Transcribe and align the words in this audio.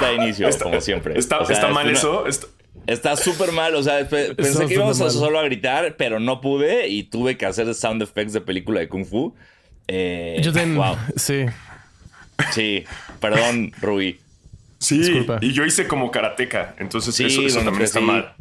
Racista 0.00 0.08
de 0.08 0.14
inicio, 0.24 0.48
como 0.62 0.80
siempre. 0.80 1.18
¿Está, 1.18 1.38
O 1.40 1.44
sea, 1.46 1.54
está 1.54 1.68
es 1.68 1.74
mal 1.74 1.88
una- 1.88 1.96
eso? 1.98 2.26
Está- 2.26 2.46
Está 2.86 3.16
súper 3.16 3.52
mal, 3.52 3.74
o 3.74 3.82
sea, 3.82 4.08
pe- 4.08 4.34
pensé 4.34 4.64
que 4.66 4.74
íbamos 4.74 4.98
a 5.02 5.10
solo 5.10 5.38
a 5.38 5.42
gritar, 5.42 5.96
pero 5.98 6.20
no 6.20 6.40
pude 6.40 6.88
y 6.88 7.02
tuve 7.02 7.36
que 7.36 7.44
hacer 7.44 7.74
sound 7.74 8.00
effects 8.02 8.32
de 8.32 8.40
película 8.40 8.80
de 8.80 8.88
Kung 8.88 9.04
Fu. 9.04 9.34
Eh, 9.88 10.40
Yo 10.42 10.52
ten... 10.54 10.74
wow. 10.74 10.96
Sí. 11.16 11.44
Sí, 12.52 12.84
perdón, 13.20 13.72
Rui. 13.82 14.18
Sí, 14.78 14.98
Disculpa. 14.98 15.38
y 15.42 15.52
yo 15.52 15.64
hice 15.66 15.86
como 15.88 16.10
karateca, 16.10 16.76
entonces 16.78 17.14
Sí, 17.14 17.24
eso, 17.26 17.56
también 17.58 17.74
pues 17.78 17.84
está 17.90 17.98
sí. 17.98 18.04
mal. 18.06 18.34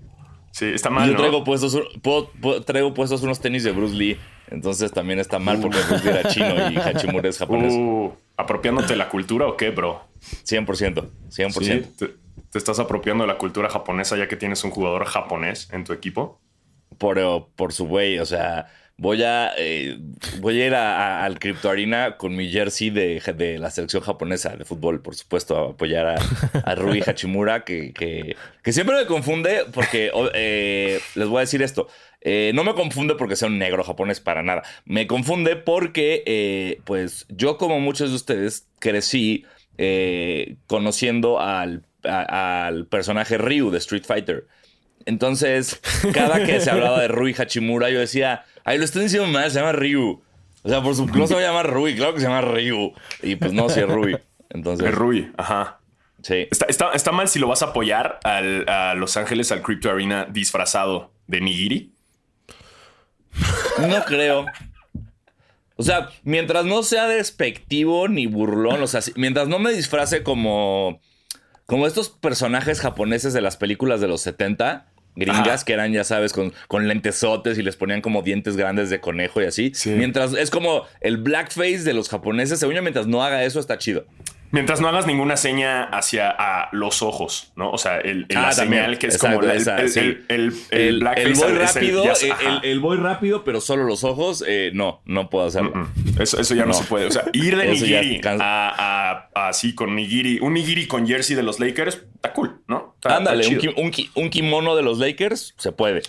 Sí, 0.52 0.66
está 0.74 0.90
Y 0.90 0.94
mal, 0.94 1.08
yo 1.08 1.14
¿no? 1.14 1.20
traigo 1.20 1.44
puestos, 1.44 1.74
un- 1.74 1.88
puedo- 2.02 2.30
puedo- 2.40 2.62
traigo 2.62 2.94
puestos 2.94 3.24
unos 3.24 3.40
tenis 3.42 3.64
de 3.64 3.72
Bruce 3.72 3.96
Lee, 3.96 4.18
entonces 4.50 4.92
también 4.92 5.20
está 5.20 5.40
mal 5.40 5.60
porque 5.60 5.80
Bruce 5.90 6.04
Lee 6.06 6.10
era 6.18 6.30
chino 6.30 6.72
y 6.72 6.78
Hachimura 6.78 7.28
es 7.28 7.38
japonés. 7.40 7.74
Uh, 7.74 8.14
¿Apropiándote 8.38 8.96
la 8.96 9.10
cultura 9.10 9.48
o 9.48 9.58
qué, 9.58 9.72
bro? 9.72 10.07
100%, 10.46 11.10
100%. 11.30 11.52
Sí, 11.64 11.82
te, 11.98 12.08
te 12.52 12.58
estás 12.58 12.80
apropiando 12.80 13.24
de 13.24 13.28
la 13.28 13.38
cultura 13.38 13.70
japonesa 13.70 14.18
ya 14.18 14.28
que 14.28 14.36
tienes 14.36 14.64
un 14.64 14.72
jugador 14.72 15.06
japonés 15.06 15.70
en 15.72 15.84
tu 15.84 15.94
equipo. 15.94 16.40
Por, 16.98 17.20
por 17.56 17.74
su 17.74 17.86
güey, 17.88 18.18
o 18.20 18.26
sea, 18.26 18.68
voy 18.98 19.22
a, 19.22 19.52
eh, 19.58 20.00
voy 20.40 20.60
a 20.62 20.66
ir 20.68 20.74
a- 20.74 21.20
a- 21.22 21.26
al 21.26 21.38
Crypto 21.38 21.70
Arena 21.70 22.18
con 22.18 22.36
mi 22.36 22.50
jersey 22.50 22.90
de, 22.90 23.22
de 23.36 23.60
la 23.60 23.70
selección 23.70 24.02
japonesa 24.02 24.56
de 24.56 24.66
fútbol, 24.66 25.02
por 25.02 25.14
supuesto, 25.16 25.58
a 25.58 25.72
apoyar 25.72 26.08
a, 26.08 26.16
a 26.64 26.76
Rui 26.76 27.04
Hachimura, 27.06 27.64
que, 27.66 27.94
que, 27.94 28.36
que 28.64 28.74
siempre 28.74 28.96
me 28.96 29.06
confunde 29.06 29.66
porque 29.74 30.10
eh, 30.34 31.00
les 31.16 31.28
voy 31.28 31.38
a 31.38 31.42
decir 31.42 31.62
esto. 31.62 31.88
eh, 32.22 32.52
no 32.56 32.64
me 32.64 32.74
confunde 32.74 33.14
porque 33.16 33.36
sea 33.36 33.48
un 33.50 33.60
negro 33.60 33.84
japonés 33.84 34.20
para 34.20 34.42
nada. 34.42 34.64
Me 34.86 35.06
confunde 35.06 35.56
porque, 35.58 36.80
pues, 36.86 37.26
yo 37.30 37.58
como 37.58 37.80
muchos 37.80 38.10
de 38.10 38.16
ustedes 38.16 38.68
crecí 38.80 39.46
eh, 39.78 40.56
conociendo 40.68 41.40
al, 41.40 41.84
a- 42.04 42.68
al 42.68 42.86
personaje 42.88 43.38
Ryu 43.38 43.70
de 43.72 43.78
Street 43.80 44.04
Fighter. 44.06 44.48
Entonces, 45.06 45.80
cada 46.14 46.44
que 46.46 46.60
se 46.60 46.70
hablaba 46.70 47.00
de 47.02 47.08
Rui 47.08 47.34
Hachimura, 47.38 47.90
yo 47.90 48.00
decía, 48.00 48.44
ay, 48.66 48.78
lo 48.78 48.84
están 48.86 49.04
diciendo 49.04 49.28
mal, 49.30 49.50
se 49.50 49.60
llama 49.60 49.72
Ryu. 49.72 50.22
O 50.64 50.70
sea, 50.70 50.82
por 50.82 50.96
su 50.96 51.06
no 51.06 51.28
se 51.28 51.34
va 51.34 51.40
a 51.40 51.44
llamar 51.44 51.70
Rui, 51.72 51.96
claro 51.96 52.14
que 52.14 52.20
se 52.20 52.26
llama 52.28 52.42
Ryu. 52.42 52.92
Y 53.24 53.36
pues 53.38 53.54
no, 53.54 53.70
sí 53.70 53.80
es 53.80 53.88
Rui. 53.88 54.18
Entonces, 54.50 54.88
Es 54.88 54.94
Rui, 54.96 55.32
ajá. 55.38 55.80
sí. 56.24 56.48
Está, 56.52 56.66
está- 56.66 56.92
está 56.94 57.12
mal 57.14 57.30
si 57.30 57.40
lo 57.40 57.48
vas 57.48 57.62
a 57.62 57.68
apoyar 57.68 58.20
al- 58.24 58.68
a 58.68 58.96
Los 58.96 59.16
Ángeles, 59.16 59.52
al 59.54 59.62
Crypto 59.62 59.90
Arena 59.90 60.26
disfrazado 60.30 61.12
de 61.28 61.40
Nigiri. 61.42 61.92
No 63.88 64.04
creo. 64.06 64.46
O 65.78 65.84
sea, 65.84 66.10
mientras 66.24 66.66
no 66.66 66.84
sea 66.84 67.08
despectivo 67.08 68.08
ni 68.08 68.26
burlón, 68.26 68.82
o 68.82 68.88
sea, 68.88 69.02
mientras 69.16 69.48
no 69.48 69.60
me 69.60 69.72
disfrace 69.72 70.24
como, 70.24 71.00
como 71.66 71.88
estos 71.88 72.10
personajes 72.10 72.82
japoneses 72.82 73.34
de 73.34 73.42
las 73.42 73.58
películas 73.58 74.02
de 74.02 74.08
los 74.08 74.22
70, 74.22 74.88
gringas, 75.16 75.48
Ajá. 75.48 75.66
que 75.66 75.74
eran, 75.74 75.94
ya 75.94 76.04
sabes, 76.04 76.34
con, 76.34 76.54
con 76.68 76.88
lentesotes 76.88 77.58
y 77.58 77.64
les 77.64 77.76
ponían 77.76 78.02
como 78.02 78.22
dientes 78.22 78.56
grandes 78.56 78.90
de 78.90 79.00
conejo 79.00 79.42
y 79.42 79.46
así. 79.46 79.72
Sí. 79.74 79.92
Mientras 79.92 80.34
es 80.34 80.50
como 80.50 80.84
el 81.02 81.18
blackface 81.18 81.84
de 81.84 81.94
los 81.94 82.10
japoneses, 82.10 82.60
según 82.60 82.76
yo, 82.76 82.82
mientras 82.82 83.08
no 83.08 83.24
haga 83.24 83.44
eso, 83.44 83.60
está 83.60 83.78
chido. 83.78 84.06
Mientras 84.52 84.80
no 84.80 84.88
hagas 84.88 85.06
ninguna 85.06 85.36
seña 85.36 85.84
hacia 85.84 86.30
a 86.30 86.70
los 86.72 87.02
ojos, 87.02 87.52
¿no? 87.58 87.70
O 87.72 87.78
sea, 87.78 87.98
el, 87.98 88.26
el- 88.30 88.38
Ah, 88.38 88.42
la 88.50 88.56
también. 88.56 88.84
señal 88.84 88.98
que 88.98 89.08
es 89.08 89.16
Exacto, 89.16 89.40
como 89.40 89.52
el, 89.52 89.58
esa, 89.58 89.78
el, 89.78 89.90
sí. 89.90 90.00
el, 90.00 90.26
el- 90.30 90.54
el 90.72 90.80
El, 90.80 91.00
blackface 91.02 91.28
el 91.28 91.34
voy 91.36 91.52
rápido, 91.54 92.04
ya- 92.06 92.14
el, 92.26 92.32
ajá. 92.32 92.60
el- 92.64 92.70
el 92.72 92.80
voy 92.80 92.98
rápido, 92.98 93.44
pero 93.44 93.60
solo 93.60 93.84
los 93.84 94.04
ojos, 94.06 94.44
eh, 94.48 94.72
no, 94.74 95.02
no 95.06 95.30
puedo 95.30 95.46
hacerlo. 95.48 95.72
Mm, 95.76 96.22
Eso, 96.22 96.40
eso 96.40 96.56
ya 96.56 96.62
no, 96.62 96.68
No. 96.70 96.74
se 96.76 96.86
puede. 96.86 97.08
O 97.08 97.12
sea, 97.12 97.26
ir 97.34 97.58
de 97.58 97.68
Nigiri 97.72 98.22
a, 98.26 98.32
a- 98.40 99.30
a- 99.36 99.50
así 99.50 99.76
con 99.76 99.96
Nigiri, 99.96 100.40
un 100.42 100.54
Nigiri 100.54 100.88
con 100.88 101.06
jersey 101.06 101.36
de 101.36 101.44
los 101.44 101.60
Lakers, 101.60 102.04
está 102.16 102.32
cool, 102.34 102.62
¿no? 102.68 102.96
Está- 102.96 103.18
Ándale, 103.18 103.44
está 103.44 103.54
un, 103.54 103.60
ki- 103.60 103.82
un 103.82 103.92
ki- 103.92 104.12
un 104.16 104.30
kimono 104.30 104.76
de 104.76 104.84
los 104.84 104.98
Lakers, 105.00 105.56
se 105.58 105.72
puede. 105.74 106.04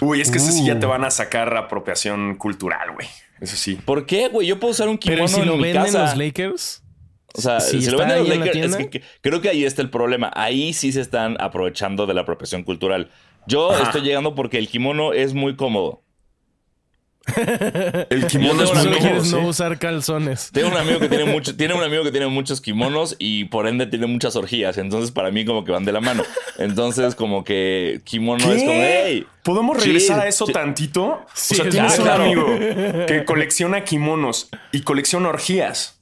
Uy, 0.00 0.20
es 0.20 0.30
que 0.30 0.38
ese 0.38 0.52
sí 0.52 0.64
ya 0.66 0.74
Uh. 0.74 0.80
te 0.80 0.86
van 0.86 1.04
a 1.04 1.10
sacar 1.10 1.56
apropiación 1.56 2.34
cultural, 2.36 2.92
güey. 2.92 3.06
Eso 3.40 3.56
sí. 3.56 3.76
¿Por 3.84 4.04
qué, 4.06 4.28
güey? 4.28 4.46
Yo 4.48 4.58
puedo 4.58 4.72
usar 4.72 4.88
un 4.88 4.98
kimono 4.98 5.24
Pero 5.26 5.30
¿y 5.30 5.34
si 5.34 5.40
en 5.42 5.46
lo 5.46 5.56
mi 5.56 5.62
venden 5.62 5.84
casa. 5.84 6.00
los 6.02 6.16
Lakers? 6.16 6.82
O 7.34 7.40
sea, 7.40 7.60
si 7.60 7.82
si 7.82 7.90
lo 7.90 8.00
está 8.00 8.14
venden 8.14 8.18
los 8.18 8.26
ahí 8.28 8.32
en 8.34 8.40
la 8.40 8.46
Lakers, 8.46 8.70
es 8.70 8.76
que, 8.76 8.90
que- 8.90 9.02
creo 9.20 9.40
que 9.40 9.48
ahí 9.50 9.64
está 9.64 9.82
el 9.82 9.90
problema. 9.90 10.30
Ahí 10.34 10.72
sí 10.72 10.92
se 10.92 11.00
están 11.00 11.36
aprovechando 11.40 12.06
de 12.06 12.14
la 12.14 12.22
apropiación 12.22 12.62
cultural. 12.62 13.10
Yo 13.46 13.70
Ajá. 13.72 13.84
estoy 13.84 14.00
llegando 14.02 14.34
porque 14.34 14.58
el 14.58 14.68
kimono 14.68 15.12
es 15.12 15.34
muy 15.34 15.54
cómodo. 15.56 16.02
El 18.08 18.26
kimono 18.26 18.62
es 18.62 18.72
muy 18.72 18.84
cómodo, 18.84 18.98
quieres 19.00 19.24
sí. 19.28 19.34
no 19.34 19.46
usar 19.48 19.78
calzones. 19.78 20.50
Tengo 20.50 20.68
un 20.68 20.76
amigo 20.78 20.98
que 20.98 21.08
tiene 21.10 21.24
mucho, 21.30 21.54
tiene 21.54 21.74
un 21.74 21.82
amigo 21.82 22.02
que 22.02 22.10
tiene 22.10 22.26
muchos 22.28 22.62
kimonos 22.62 23.16
y 23.18 23.44
por 23.46 23.66
ende 23.68 23.86
tiene 23.86 24.06
muchas 24.06 24.34
orgías. 24.34 24.78
Entonces, 24.78 25.10
para 25.10 25.30
mí, 25.30 25.44
como 25.44 25.62
que 25.62 25.70
van 25.72 25.84
de 25.84 25.92
la 25.92 26.00
mano. 26.00 26.22
Entonces, 26.58 27.14
como 27.14 27.44
que 27.44 28.00
kimono 28.04 28.50
es 28.50 28.62
como, 28.62 28.72
hey. 28.72 29.26
¿Podemos 29.42 29.76
regresar 29.82 30.20
a 30.20 30.26
eso 30.28 30.46
tantito? 30.46 31.20
Sí, 31.34 31.54
o 31.54 31.56
sea, 31.56 31.64
es 31.66 31.70
tienes 31.70 31.98
un 31.98 32.04
claro. 32.04 32.24
amigo 32.24 32.46
que 33.06 33.24
colecciona 33.26 33.84
kimonos 33.84 34.48
y 34.72 34.80
colecciona 34.80 35.28
orgías. 35.28 35.97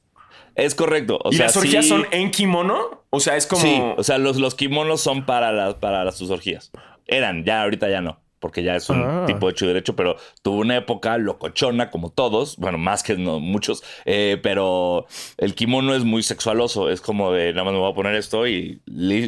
Es 0.57 0.75
correcto. 0.75 1.19
O 1.23 1.31
¿Y 1.33 1.37
sea, 1.37 1.47
las 1.47 1.57
orgías 1.57 1.85
sí- 1.85 1.91
son 1.91 2.07
en 2.11 2.31
kimono? 2.31 3.05
O 3.11 3.21
sea, 3.21 3.37
es 3.37 3.47
como... 3.47 3.63
Sí, 3.63 3.81
o 3.97 4.03
sea, 4.03 4.19
los, 4.19 4.39
los 4.39 4.55
kimonos 4.55 5.01
son 5.01 5.27
para, 5.27 5.53
las 5.53 5.75
para 5.75 6.03
las, 6.05 6.17
sus 6.17 6.31
orgías. 6.31 6.71
Eran, 7.07 7.45
ya 7.45 7.63
ahorita 7.63 7.89
ya 7.89 8.01
no, 8.01 8.19
porque 8.41 8.63
ya 8.63 8.75
es 8.75 8.89
un 8.91 9.03
Ah. 9.03 9.25
tipo 9.27 9.49
hecho 9.51 9.65
y 9.65 9.69
derecho, 9.69 9.95
pero 9.95 10.17
tuvo 10.43 10.61
una 10.61 10.77
época 10.77 11.17
locochona, 11.19 11.91
como 11.91 12.11
todos, 12.11 12.57
bueno, 12.57 12.79
más 12.79 13.03
que 13.03 13.17
no, 13.17 13.39
muchos, 13.39 13.85
eh, 14.07 14.39
pero 14.43 15.07
el 15.37 15.55
kimono 15.55 15.95
es 15.95 16.05
muy 16.05 16.23
sexualoso, 16.23 16.89
es 16.91 17.01
como 17.01 17.33
de 17.33 17.53
nada 17.53 17.65
más 17.65 17.75
me 17.75 17.79
voy 17.79 17.93
a 17.93 17.95
poner 17.95 18.15
esto 18.17 18.47
y, 18.49 18.81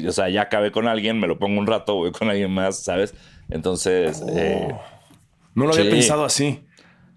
o 0.09 0.13
sea, 0.13 0.29
ya 0.31 0.43
acabé 0.43 0.73
con 0.73 0.89
alguien, 0.89 1.21
me 1.21 1.27
lo 1.29 1.39
pongo 1.39 1.61
un 1.61 1.67
rato, 1.67 1.95
voy 1.95 2.11
con 2.11 2.31
alguien 2.31 2.51
más, 2.51 2.83
¿sabes? 2.83 3.15
Entonces, 3.51 4.23
eh, 4.35 4.75
no 5.55 5.67
lo 5.67 5.73
había 5.73 5.85
sí. 5.85 5.91
pensado 5.91 6.25
así. 6.25 6.65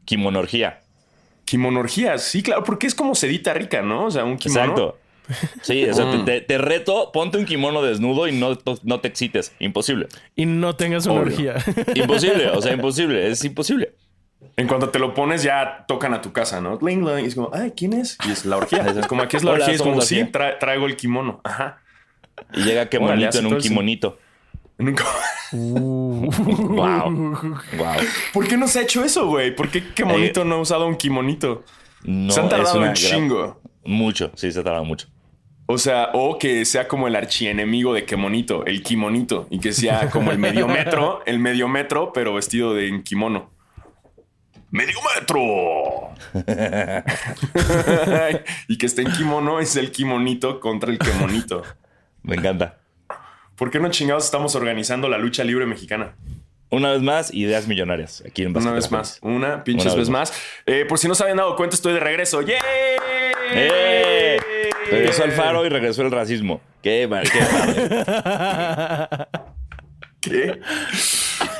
kimonorgía. 0.05 0.80
Kimonorgías, 1.51 2.23
sí, 2.23 2.41
claro, 2.43 2.63
porque 2.63 2.87
es 2.87 2.95
como 2.95 3.13
sedita 3.13 3.53
rica, 3.53 3.81
¿no? 3.81 4.05
O 4.05 4.11
sea, 4.11 4.23
un 4.23 4.37
kimono. 4.37 4.61
Exacto. 4.61 4.97
Sí, 5.61 5.83
o 5.85 5.93
sea, 5.93 6.05
Mm. 6.05 6.23
te, 6.23 6.39
te- 6.39 6.41
te 6.47 6.57
reto, 6.57 7.11
ponte 7.11 7.37
un 7.37 7.43
kimono 7.45 7.81
desnudo 7.81 8.25
y 8.29 8.31
no, 8.31 8.57
no 8.83 8.99
te 9.01 9.09
excites. 9.09 9.53
Imposible. 9.59 10.07
Y 10.33 10.45
no 10.45 10.77
tengas 10.77 11.05
una 11.07 11.21
Obvio. 11.21 11.33
orgía. 11.33 11.55
Imposible, 11.95 12.47
o 12.51 12.61
sea, 12.61 12.71
imposible, 12.71 13.27
es 13.29 13.43
imposible. 13.43 13.93
En 14.55 14.67
cuanto 14.67 14.89
te 14.89 14.99
lo 14.99 15.13
pones, 15.13 15.43
ya 15.43 15.83
tocan 15.89 16.13
a 16.13 16.21
tu 16.21 16.31
casa, 16.31 16.61
¿no? 16.61 16.79
Ling, 16.81 17.05
ling, 17.05 17.25
y 17.25 17.27
es 17.27 17.35
como, 17.35 17.49
ay, 17.53 17.73
¿quién 17.75 17.91
es? 17.93 18.17
Y 18.25 18.31
es 18.31 18.45
la 18.45 18.55
orgía. 18.57 18.85
Es 18.97 19.07
como, 19.07 19.23
aquí 19.23 19.35
es 19.35 19.43
la 19.43 19.51
Hola, 19.51 19.65
orgía. 19.65 19.75
Es 19.75 19.81
como, 19.81 19.99
sí, 20.01 20.21
tra- 20.31 20.57
traigo 20.57 20.85
el 20.85 20.95
kimono. 20.95 21.41
Ajá. 21.43 21.81
Y 22.53 22.63
llega 22.63 22.87
que 22.89 22.97
hace 23.27 23.39
en 23.39 23.47
un 23.47 23.57
eso. 23.57 24.17
Nunca- 24.81 25.05
Wow. 25.53 26.31
Wow. 27.77 27.95
¿Por 28.33 28.47
qué 28.47 28.57
no 28.57 28.67
se 28.67 28.79
ha 28.79 28.81
hecho 28.83 29.03
eso, 29.03 29.27
güey? 29.27 29.55
¿Por 29.55 29.69
qué 29.69 29.83
qué 29.93 30.05
monito 30.05 30.45
no 30.45 30.55
ha 30.55 30.59
usado 30.59 30.87
un 30.87 30.95
kimonito? 30.95 31.63
No, 32.03 32.31
se 32.33 32.39
han 32.39 32.49
tardado 32.49 32.77
un 32.77 32.83
gran- 32.85 32.95
chingo. 32.95 33.61
Mucho, 33.83 34.31
sí, 34.35 34.51
se 34.51 34.59
ha 34.59 34.63
tardado 34.63 34.85
mucho. 34.85 35.07
O 35.65 35.77
sea, 35.77 36.09
o 36.13 36.37
que 36.37 36.65
sea 36.65 36.87
como 36.87 37.07
el 37.07 37.15
archienemigo 37.15 37.93
de 37.93 38.05
Kemonito, 38.05 38.65
el 38.65 38.83
kimonito, 38.83 39.47
y 39.49 39.59
que 39.59 39.71
sea 39.71 40.09
como 40.09 40.31
el 40.31 40.37
medio 40.37 40.67
metro, 40.67 41.21
el 41.25 41.39
medio 41.39 41.67
metro, 41.67 42.11
pero 42.13 42.33
vestido 42.33 42.73
de 42.73 42.87
en 42.89 43.03
kimono. 43.03 43.49
¡Medio 44.69 44.97
metro! 45.15 45.39
y 48.67 48.77
que 48.77 48.85
esté 48.85 49.01
en 49.03 49.11
kimono 49.11 49.59
es 49.59 49.75
el 49.75 49.91
kimonito 49.91 50.59
contra 50.59 50.91
el 50.91 50.99
kemonito. 50.99 51.63
Me 52.23 52.35
encanta. 52.35 52.77
¿Por 53.61 53.69
qué 53.69 53.79
no 53.79 53.91
chingados 53.91 54.25
estamos 54.25 54.55
organizando 54.55 55.07
la 55.07 55.19
lucha 55.19 55.43
libre 55.43 55.67
mexicana? 55.67 56.15
Una 56.71 56.93
vez 56.93 57.03
más, 57.03 57.31
ideas 57.31 57.67
millonarias. 57.67 58.23
Aquí 58.27 58.41
en 58.41 58.57
Una 58.57 58.71
vez 58.71 58.89
más, 58.89 59.19
una 59.21 59.63
pinches 59.63 59.85
Una 59.85 59.93
vez 59.93 59.99
vez 60.07 60.09
más. 60.09 60.33
Eh, 60.65 60.83
por 60.89 60.97
si 60.97 61.07
no 61.07 61.13
se 61.13 61.21
habían 61.21 61.37
dado 61.37 61.55
cuenta, 61.55 61.75
estoy 61.75 61.93
de 61.93 61.99
regreso. 61.99 62.41
¡Yay! 62.41 62.57
¡Eh! 63.53 64.39
Regresó 64.89 65.25
el 65.25 65.33
faro 65.33 65.63
y 65.63 65.69
regresó 65.69 66.01
el 66.01 66.09
racismo. 66.09 66.59
Qué, 66.81 67.07
mal- 67.07 67.29
qué 67.29 67.39
padre. 67.39 69.27
¿Qué? 70.21 70.59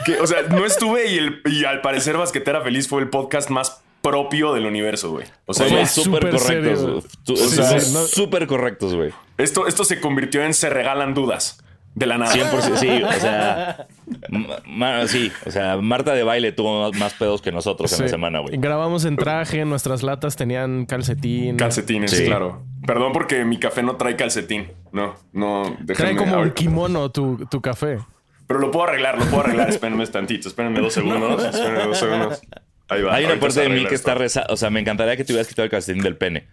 ¿Qué? 0.04 0.20
O 0.22 0.26
sea, 0.26 0.42
no 0.50 0.66
estuve 0.66 1.06
y, 1.06 1.20
el- 1.20 1.42
y 1.46 1.66
al 1.66 1.82
parecer 1.82 2.18
Basquetera 2.18 2.62
Feliz 2.62 2.88
fue 2.88 3.02
el 3.04 3.10
podcast 3.12 3.52
más 3.52 3.84
propio 4.02 4.56
del 4.56 4.66
universo, 4.66 5.12
güey. 5.12 5.28
O 5.46 5.54
sea, 5.54 5.70
Somos 5.70 5.92
súper 5.92 6.32
correctos. 6.32 7.06
Tú- 7.24 7.38
Sí, 7.38 7.48
somos 7.58 7.84
sí, 7.84 7.94
no- 7.94 8.06
súper 8.08 8.48
correctos, 8.48 8.96
güey. 8.96 9.12
esto, 9.38 9.68
esto 9.68 9.84
se 9.84 10.02
convirtió 10.02 10.42
en 10.44 10.56
se 10.56 10.72
regalan 10.72 11.14
dudas 11.14 11.64
de 11.94 12.06
la 12.06 12.18
nada. 12.18 12.34
100%, 12.34 12.78
sí, 12.78 13.04
o 13.04 13.12
sea, 13.14 13.88
ma- 14.30 14.58
ma- 14.66 15.08
sí, 15.08 15.32
o 15.46 15.52
sea, 15.52 15.78
Marta 15.78 16.14
de 16.14 16.24
baile 16.24 16.52
tuvo 16.52 16.92
más, 16.94 17.14
pedos 17.16 17.42
que 17.42 17.52
nosotros 17.52 17.92
en 17.92 17.98
Sí. 17.98 18.04
la 18.04 18.10
semana, 18.10 18.40
güey. 18.40 18.58
Grabamos 18.58 19.06
en 19.06 19.18
traje, 19.18 19.66
nuestras 19.66 20.02
latas 20.04 20.36
tenían 20.36 20.86
calcetín. 20.86 21.58
Calcetines, 21.58 22.12
Sí. 22.12 22.26
claro. 22.26 22.64
Perdón 22.88 23.12
porque 23.14 23.44
mi 23.46 23.60
café 23.60 23.84
no 23.84 23.96
trae 23.98 24.16
calcetín. 24.16 24.68
No, 24.92 25.16
no. 25.34 25.78
Trae 25.96 26.16
como 26.16 26.40
un 26.40 26.52
kimono 26.52 27.12
tu, 27.12 27.46
tu 27.52 27.62
café. 27.62 28.00
Pero 28.48 28.60
lo 28.60 28.72
puedo 28.72 28.88
arreglar, 28.88 29.18
lo 29.18 29.26
puedo 29.26 29.44
arreglar. 29.44 29.70
Espérenme 29.70 30.06
tantito, 30.08 30.48
espérenme 30.48 30.80
dos 30.82 30.94
segundos. 30.94 31.44
Espérenme 31.54 31.84
dos 31.84 31.98
segundos. 31.98 32.42
Ahí 32.90 33.02
va. 33.04 33.16
Hay 33.16 33.26
una 33.26 33.40
parte 33.40 33.62
de 33.62 33.70
mí 33.70 33.80
que 33.86 33.96
esto. 33.96 34.10
está 34.10 34.16
rezando, 34.16 34.54
o 34.54 34.58
sea, 34.58 34.70
me 34.70 34.80
encantaría 34.82 35.16
que 35.16 35.24
te 35.24 35.32
hubieras 35.32 35.48
quitado 35.48 35.64
el 35.66 35.70
calcetín 35.72 36.02
del 36.04 36.18
pene. 36.18 36.48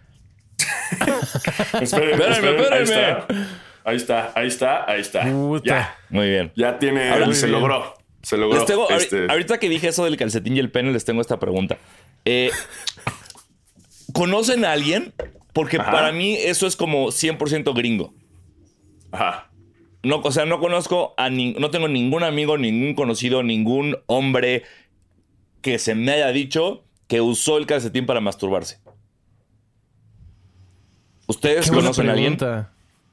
Espérenme, 1.81 2.23
ahí 2.25 2.31
espérenme. 2.31 2.81
está. 2.83 3.27
Ahí 3.83 3.95
está, 3.95 4.31
ahí 4.35 4.47
está, 4.47 4.89
ahí 4.89 5.01
está. 5.01 5.23
Puta. 5.31 5.63
Ya, 5.65 5.95
Muy 6.09 6.29
bien. 6.29 6.51
ya 6.55 6.77
tiene, 6.79 7.09
Ahora- 7.09 7.33
se 7.33 7.47
logró. 7.47 7.93
Se 8.21 8.37
logró. 8.37 8.57
Les 8.57 8.65
tengo, 8.65 8.89
Este, 8.89 9.27
Ahorita 9.29 9.57
que 9.59 9.69
dije 9.69 9.87
eso 9.87 10.03
del 10.03 10.17
calcetín 10.17 10.55
y 10.55 10.59
el 10.59 10.69
pene, 10.71 10.91
les 10.91 11.05
tengo 11.05 11.21
esta 11.21 11.39
pregunta. 11.39 11.77
Eh, 12.25 12.51
¿Conocen 14.13 14.65
a 14.65 14.73
alguien? 14.73 15.13
Porque 15.53 15.77
Ajá. 15.77 15.91
para 15.91 16.11
mí 16.11 16.35
eso 16.35 16.67
es 16.67 16.75
como 16.75 17.11
100% 17.11 17.73
gringo. 17.73 18.13
Ajá. 19.11 19.49
No, 20.03 20.17
o 20.17 20.31
sea, 20.31 20.45
no 20.45 20.59
conozco 20.59 21.13
a 21.17 21.29
ni- 21.29 21.53
no 21.53 21.71
tengo 21.71 21.87
ningún 21.87 22.23
amigo, 22.23 22.57
ningún 22.57 22.93
conocido, 22.93 23.43
ningún 23.43 23.97
hombre 24.07 24.63
que 25.61 25.79
se 25.79 25.95
me 25.95 26.11
haya 26.11 26.27
dicho 26.31 26.83
que 27.07 27.21
usó 27.21 27.57
el 27.57 27.65
calcetín 27.65 28.05
para 28.05 28.21
masturbarse. 28.21 28.79
¿Ustedes 31.27 31.69
conocen 31.71 32.09
a 32.09 32.13
alguien? 32.13 32.37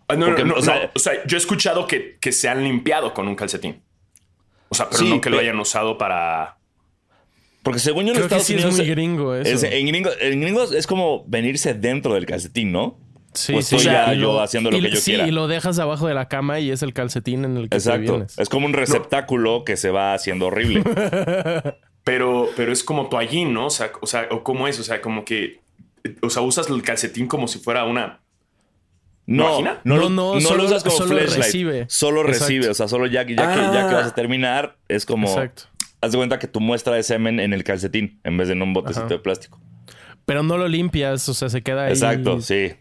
Ah, 0.08 0.14
no, 0.16 0.26
Porque, 0.26 0.42
no, 0.44 0.54
no, 0.54 0.60
o 0.60 0.62
sea- 0.62 0.84
no. 0.84 0.90
O 0.94 0.98
sea, 0.98 1.12
yo 1.26 1.36
he 1.36 1.40
escuchado 1.40 1.86
que, 1.86 2.16
que 2.20 2.32
se 2.32 2.48
han 2.48 2.62
limpiado 2.62 3.12
con 3.14 3.26
un 3.28 3.34
calcetín. 3.34 3.82
O 4.68 4.74
sea, 4.74 4.88
pero 4.88 4.98
Sí, 5.02 5.10
no 5.10 5.20
que 5.20 5.30
lo 5.30 5.38
hayan 5.38 5.58
usado 5.58 5.96
para. 5.98 6.56
Porque 7.62 7.80
según 7.80 8.04
yo 8.04 8.10
en 8.12 8.14
Creo 8.16 8.28
que 8.28 8.34
Estados 8.36 8.46
sí 8.46 8.54
es 8.54 8.60
Unidos 8.64 8.78
muy 8.78 8.88
gringo 8.88 9.34
eso. 9.34 9.50
es- 9.66 9.72
en, 9.72 9.86
gringo, 9.86 10.10
en 10.20 10.40
gringos 10.40 10.72
es 10.72 10.86
como 10.86 11.24
venirse 11.26 11.74
dentro 11.74 12.14
del 12.14 12.26
calcetín, 12.26 12.70
¿no? 12.72 12.98
Sí, 13.34 13.52
Pues 13.52 13.66
sí. 13.66 13.76
estoy 13.76 13.92
ya 13.92 14.14
Y 14.14 14.20
yo 14.20 14.40
haciendo 14.40 14.70
lo 14.70 14.78
y- 14.78 14.82
que 14.82 14.90
yo 14.90 14.96
sí, 14.96 15.10
quiera. 15.12 15.26
y 15.26 15.30
lo 15.30 15.46
dejas 15.48 15.78
abajo 15.78 16.06
de 16.08 16.14
la 16.14 16.26
cama 16.28 16.58
y 16.60 16.70
es 16.70 16.82
el 16.82 16.92
calcetín 16.94 17.44
en 17.44 17.56
el 17.56 17.64
que 17.64 17.68
te 17.70 17.76
Exacto. 17.76 18.12
vienes. 18.12 18.38
Es 18.38 18.48
como 18.48 18.66
un 18.66 18.72
receptáculo 18.72 19.64
que 19.64 19.76
se 19.76 19.90
va 19.90 20.14
haciendo 20.14 20.46
horrible. 20.46 20.82
Pero, 22.04 22.48
pero 22.56 22.72
es 22.72 22.84
como 22.84 23.08
toallín, 23.08 23.52
¿no? 23.52 23.66
O 23.66 23.70
sea, 23.70 23.90
o 24.00 24.06
sea, 24.06 24.28
o 24.30 24.44
cómo 24.44 24.68
es, 24.68 24.78
o 24.78 24.84
sea, 24.84 25.02
como 25.02 25.24
que. 25.24 25.58
O 26.22 26.30
sea, 26.30 26.40
usas 26.42 26.70
el 26.70 26.80
calcetín 26.82 27.26
como 27.26 27.48
si 27.48 27.58
fuera 27.58 27.84
una. 27.84 28.20
No, 29.26 29.60
no, 29.60 29.76
No, 29.84 29.96
lo- 29.96 30.08
no, 30.08 30.34
no 30.36 30.40
solo- 30.40 30.62
lo 30.62 30.68
usas 30.68 30.84
como 30.84 30.96
solo 30.96 31.16
flashlight. 31.16 31.42
recibe. 31.44 31.86
Solo 31.88 32.20
Exacto. 32.22 32.44
recibe. 32.44 32.68
O 32.68 32.74
sea, 32.74 32.86
solo 32.88 33.06
ya, 33.06 33.24
que- 33.26 33.34
ya, 33.34 33.52
que, 33.54 33.60
ya 33.60 33.88
que 33.88 33.94
Ah. 33.94 33.98
vas 33.98 34.06
a 34.06 34.14
terminar, 34.14 34.76
es 34.88 35.04
como. 35.04 35.28
Exacto. 35.28 35.64
Haz 36.00 36.12
de 36.12 36.18
cuenta 36.18 36.38
que 36.38 36.46
tu 36.46 36.60
muestra 36.60 36.94
de 36.94 37.02
semen 37.02 37.40
en 37.40 37.52
el 37.52 37.64
calcetín 37.64 38.20
en 38.22 38.36
vez 38.36 38.48
de 38.48 38.54
en 38.54 38.62
un 38.62 38.72
botecito 38.72 39.06
Ajá. 39.06 39.14
de 39.14 39.18
plástico. 39.18 39.60
Pero 40.26 40.42
no 40.42 40.58
lo 40.58 40.68
limpias, 40.68 41.28
o 41.28 41.34
sea, 41.34 41.48
se 41.48 41.62
queda 41.62 41.84
ahí 41.86 41.92
Exacto, 41.92 42.40
sí. 42.40 42.72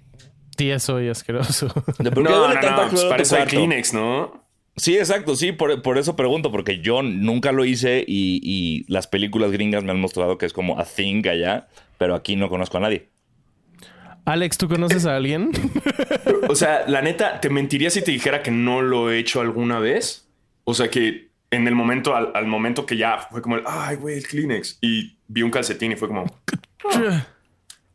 tieso 0.56 1.02
y 1.02 1.10
asqueroso. 1.10 1.68
¿De 2.00 2.12
por 2.12 2.24
qué 2.26 2.30
no, 2.32 2.38
duele 2.40 2.56
no, 2.56 2.62
tanto 2.62 2.84
no, 2.84 2.90
pues 2.90 3.04
parece 3.06 3.38
de? 3.38 3.46
Kleenex, 3.46 3.94
¿no? 3.94 4.46
Sí, 4.78 4.98
exacto, 4.98 5.36
sí, 5.38 5.52
por, 5.54 5.82
por 5.82 5.98
eso 5.98 6.16
pregunto, 6.18 6.52
porque 6.52 6.82
yo 6.82 7.02
nunca 7.02 7.52
lo 7.54 7.64
hice 7.64 8.04
y, 8.06 8.42
y 8.44 8.84
las 8.92 9.08
películas 9.08 9.52
gringas 9.52 9.84
me 9.84 9.92
han 9.92 10.02
mostrado 10.02 10.38
que 10.38 10.46
es 10.46 10.52
como 10.54 10.78
a 10.80 10.84
thing 10.84 11.26
allá, 11.28 11.68
pero 11.98 12.14
aquí 12.14 12.36
no 12.36 12.50
conozco 12.50 12.78
a 12.78 12.82
nadie. 12.82 13.08
Alex, 14.26 14.58
¿tú 14.58 14.68
conoces 14.68 15.06
a 15.06 15.16
alguien? 15.16 15.52
O 16.48 16.56
sea, 16.56 16.86
la 16.88 17.02
neta, 17.02 17.42
te 17.42 17.50
mentiría 17.50 17.90
si 17.90 18.04
te 18.04 18.12
dijera 18.12 18.42
que 18.44 18.52
no 18.52 18.82
lo 18.82 19.10
he 19.12 19.18
hecho 19.18 19.42
alguna 19.42 19.80
vez. 19.80 20.28
O 20.64 20.74
sea, 20.74 20.90
que 20.90 21.30
en 21.52 21.68
el 21.68 21.74
momento, 21.76 22.16
al, 22.16 22.32
al 22.36 22.46
momento 22.48 22.86
que 22.86 22.98
ya 22.98 23.18
fue 23.18 23.42
como 23.42 23.56
el, 23.58 23.64
ay, 23.66 23.96
güey, 23.98 24.18
el 24.18 24.28
Kleenex. 24.28 24.78
Y 24.82 25.18
vi 25.28 25.42
un 25.42 25.50
calcetín 25.52 25.92
y 25.92 25.96
fue 25.96 26.08
como, 26.08 26.24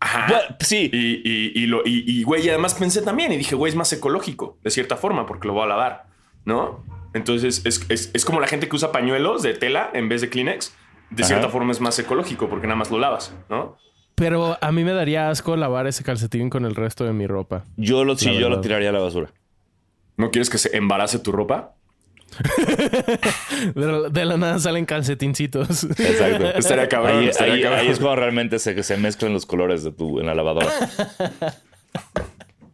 ajá. 0.01 0.27
Bueno, 0.29 0.57
sí, 0.61 0.91
Y, 0.93 1.23
y, 1.25 1.53
y, 1.63 1.67
lo, 1.67 1.83
y, 1.87 2.05
y, 2.07 2.23
güey, 2.25 2.45
y 2.45 2.49
además 2.49 2.75
pensé 2.75 3.03
también 3.03 3.33
y 3.33 3.37
dije, 3.37 3.55
güey, 3.55 3.71
es 3.71 3.77
más 3.77 3.93
ecológico, 3.93 4.59
de 4.63 4.71
cierta 4.71 4.97
forma, 4.97 5.27
porque 5.27 5.47
lo 5.47 5.55
voy 5.55 5.65
a 5.65 5.69
lavar, 5.69 6.07
¿no? 6.45 6.85
Entonces 7.15 7.63
es, 7.65 7.87
es, 7.89 8.11
es 8.13 8.25
como 8.25 8.41
la 8.41 8.47
gente 8.47 8.69
que 8.69 8.77
usa 8.77 8.93
pañuelos 8.93 9.43
de 9.43 9.55
tela 9.55 9.91
en 9.95 10.09
vez 10.09 10.21
de 10.21 10.29
Kleenex. 10.29 10.75
De 11.11 11.25
cierta 11.25 11.47
Ajá. 11.47 11.53
forma 11.53 11.73
es 11.73 11.81
más 11.81 11.99
ecológico 11.99 12.49
porque 12.49 12.69
nada 12.69 12.77
más 12.77 12.91
lo 12.91 12.99
lavas, 12.99 13.35
¿no? 13.49 13.77
Pero 14.21 14.57
a 14.61 14.71
mí 14.71 14.85
me 14.85 14.93
daría 14.93 15.31
asco 15.31 15.57
lavar 15.57 15.87
ese 15.87 16.05
calcetín 16.05 16.51
con 16.51 16.65
el 16.67 16.77
resto 16.77 17.05
de 17.05 17.13
mi 17.15 17.27
ropa. 17.27 17.65
yo 17.77 18.05
lo, 18.05 18.17
sí, 18.17 18.27
La 18.27 18.33
yo 18.35 18.41
lo 18.43 18.49
verdad. 18.51 18.63
tiraría 18.63 18.91
a 18.91 18.93
la 18.93 18.99
basura. 19.01 19.31
¿No 20.19 20.31
quieres 20.31 20.51
que 20.51 20.59
se 20.59 20.77
embarace 20.77 21.19
tu 21.19 21.33
ropa? 21.33 21.73
De 23.75 23.87
la, 23.87 24.09
de 24.09 24.25
la 24.25 24.37
nada 24.37 24.59
salen 24.59 24.85
calcetincitos. 24.87 25.85
Exacto. 25.85 26.47
Estaría 26.55 26.89
cabrón, 26.91 27.19
Ahí, 27.21 27.29
estaría 27.29 27.55
ahí- 27.55 27.63
cabrón. 27.63 27.81
ahí 27.81 27.89
es 27.89 27.99
cuando 27.99 28.17
realmente 28.17 28.59
se, 28.59 28.81
se 28.83 28.97
mezclan 28.99 29.33
los 29.33 29.47
colores 29.47 29.83
de 29.83 29.91
tu 29.93 30.21
en 30.21 30.27
la 30.27 30.35
lavadora. 30.35 30.69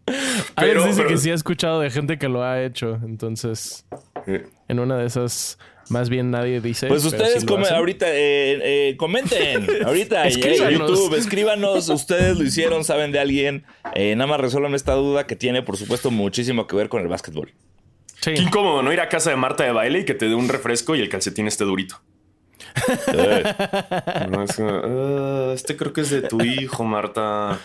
Alex 0.06 0.52
Pero- 0.56 0.84
dice 0.84 0.96
pero- 0.98 1.08
que 1.08 1.16
sí 1.16 1.30
ha 1.30 1.34
escuchado 1.34 1.80
de 1.80 1.90
gente 1.90 2.18
que 2.18 2.28
lo 2.28 2.42
ha 2.44 2.62
hecho. 2.62 2.98
Entonces, 3.04 3.86
en 4.68 4.78
una 4.78 4.96
de 4.98 5.06
esas, 5.06 5.58
más 5.88 6.08
bien 6.08 6.30
nadie 6.30 6.60
dice. 6.60 6.86
Pues 6.88 7.04
ustedes 7.04 7.40
sí 7.42 7.46
come- 7.46 7.68
ahorita 7.68 8.06
eh, 8.08 8.90
eh, 8.90 8.96
comenten, 8.96 9.66
ahorita 9.86 10.26
en. 10.28 10.40
YouTube, 10.70 11.14
escríbanos, 11.16 11.88
ustedes 11.88 12.36
lo 12.38 12.44
hicieron, 12.44 12.84
saben 12.84 13.12
de 13.12 13.18
alguien, 13.20 13.64
Eh, 13.94 14.14
nada 14.16 14.26
más 14.28 14.40
resuelvan 14.40 14.74
esta 14.74 14.94
duda 14.94 15.26
que 15.26 15.36
tiene 15.36 15.62
por 15.62 15.76
supuesto 15.76 16.10
muchísimo 16.10 16.66
que 16.66 16.76
ver 16.76 16.88
con 16.88 17.02
el 17.02 17.08
básquetbol. 17.08 17.52
Sí. 18.20 18.34
Qué 18.34 18.42
incómodo, 18.42 18.82
¿no? 18.82 18.92
Ir 18.92 19.00
a 19.00 19.08
casa 19.08 19.30
de 19.30 19.36
Marta 19.36 19.62
de 19.64 19.72
baile 19.72 20.00
y 20.00 20.04
que 20.04 20.14
te 20.14 20.28
dé 20.28 20.34
un 20.34 20.48
refresco 20.48 20.96
y 20.96 21.00
el 21.00 21.08
calcetín 21.08 21.46
esté 21.46 21.64
durito. 21.64 22.00
Eh, 23.12 23.42
No, 24.30 24.42
es 24.42 24.56
como, 24.56 24.70
"Ah, 24.70 25.52
este 25.54 25.76
creo 25.76 25.92
que 25.92 26.00
es 26.02 26.10
de 26.10 26.22
tu 26.22 26.40
hijo, 26.42 26.84
Marta. 26.84 27.58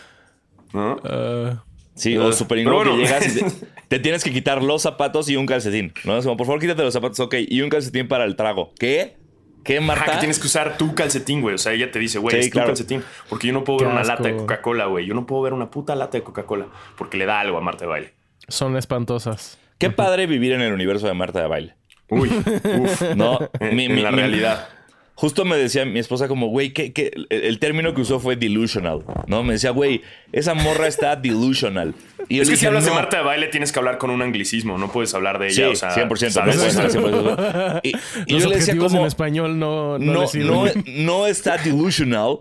¿No? 0.73 0.97
Ah, 1.03 1.63
Sí, 1.95 2.17
o 2.17 2.31
súper 2.31 2.57
pero 2.57 2.61
incómodo 2.75 2.83
que 2.97 3.01
bueno. 3.01 3.03
llegas 3.05 3.35
y 3.35 3.39
te, 3.39 3.65
te 3.87 3.99
tienes 3.99 4.23
que 4.23 4.31
quitar 4.31 4.63
los 4.63 4.81
zapatos 4.81 5.29
y 5.29 5.35
un 5.35 5.45
calcetín, 5.45 5.93
¿no? 6.05 6.17
Es 6.17 6.23
como, 6.25 6.37
por 6.37 6.47
favor, 6.47 6.61
quítate 6.61 6.81
los 6.83 6.93
zapatos, 6.93 7.19
ok, 7.19 7.35
y 7.47 7.61
un 7.61 7.69
calcetín 7.69 8.07
para 8.07 8.23
el 8.25 8.35
trago. 8.35 8.71
¿Qué? 8.79 9.17
¿Qué, 9.63 9.77
Ajá, 9.77 9.85
Marta? 9.85 10.11
que 10.13 10.17
tienes 10.19 10.39
que 10.39 10.47
usar 10.47 10.77
tu 10.77 10.95
calcetín, 10.95 11.41
güey. 11.41 11.53
O 11.55 11.57
sea, 11.59 11.73
ella 11.73 11.91
te 11.91 11.99
dice, 11.99 12.17
güey, 12.17 12.33
Sí, 12.35 12.39
es 12.39 12.45
tu 12.47 12.53
claro. 12.53 12.69
calcetín. 12.69 13.03
Porque 13.29 13.47
yo 13.47 13.53
no 13.53 13.63
puedo 13.63 13.77
Qué 13.79 13.85
ver 13.85 13.91
una 13.93 14.01
asco. 14.01 14.13
lata 14.13 14.23
de 14.29 14.35
Coca-Cola, 14.37 14.85
güey. 14.85 15.05
Yo 15.05 15.13
no 15.13 15.25
puedo 15.27 15.43
ver 15.43 15.53
una 15.53 15.69
puta 15.69 15.93
lata 15.95 16.17
de 16.17 16.23
Coca-Cola 16.23 16.67
porque 16.97 17.17
le 17.17 17.25
da 17.27 17.39
algo 17.41 17.57
a 17.57 17.61
Marta 17.61 17.85
de 17.85 17.89
baile. 17.89 18.13
son 18.47 18.75
espantosas. 18.75 19.59
Qué 19.77 19.89
padre 19.91 20.25
vivir 20.25 20.53
en 20.53 20.61
el 20.61 20.73
universo 20.73 21.05
de 21.07 21.13
Marta 21.13 21.41
de 21.41 21.47
baile. 21.47 21.75
Uy, 22.09 22.29
uf. 22.79 23.01
No, 23.15 23.37
Mi- 23.71 23.85
en 23.85 23.95
mi- 23.95 24.01
la 24.01 24.11
mi- 24.11 24.17
realidad. 24.17 24.67
Justo 25.13 25.45
me 25.45 25.55
decía 25.55 25.85
mi 25.85 25.99
esposa 25.99 26.27
como, 26.27 26.47
güey, 26.47 26.71
¿qué, 26.73 26.93
qué? 26.93 27.11
El, 27.13 27.27
el 27.43 27.59
término 27.59 27.93
que 27.93 28.01
usó 28.01 28.19
fue 28.19 28.35
delusional, 28.35 29.03
¿no? 29.27 29.43
Me 29.43 29.53
decía, 29.53 29.69
güey, 29.69 30.01
esa 30.31 30.53
morra 30.55 30.87
está 30.87 31.15
delusional. 31.15 31.93
Y 32.27 32.37
yo 32.37 32.41
Es 32.43 32.47
le 32.47 32.53
que 32.53 32.57
si 32.57 32.61
dije, 32.61 32.67
hablas 32.67 32.85
de. 32.85 32.91
Marta 32.91 33.17
de 33.17 33.23
baile 33.23 33.47
tienes 33.47 33.71
que 33.71 33.77
hablar 33.79 33.97
con 33.99 34.09
un 34.09 34.21
anglicismo. 34.21 34.77
No 34.77 34.91
puedes 34.91 35.13
hablar 35.13 35.37
de 35.37 35.51
Sí, 35.51 35.61
ella. 35.61 35.71
o 35.71 35.75
sea, 35.75 35.89
100%. 35.95 36.29
¿sabes? 36.29 36.55
no 36.55 36.61
puede 36.63 36.71
ser 36.71 37.01
100%. 37.01 37.79
Y, 37.83 37.89
y 37.89 38.33
Los 38.33 38.43
yo 38.43 38.49
le 38.49 38.55
decía 38.55 38.77
como, 38.77 38.99
en 39.01 39.05
español 39.05 39.59
no, 39.59 39.99
no, 39.99 40.13
no, 40.13 40.25
no, 40.33 40.65
no 40.87 41.27
está 41.27 41.57
delusional 41.57 42.37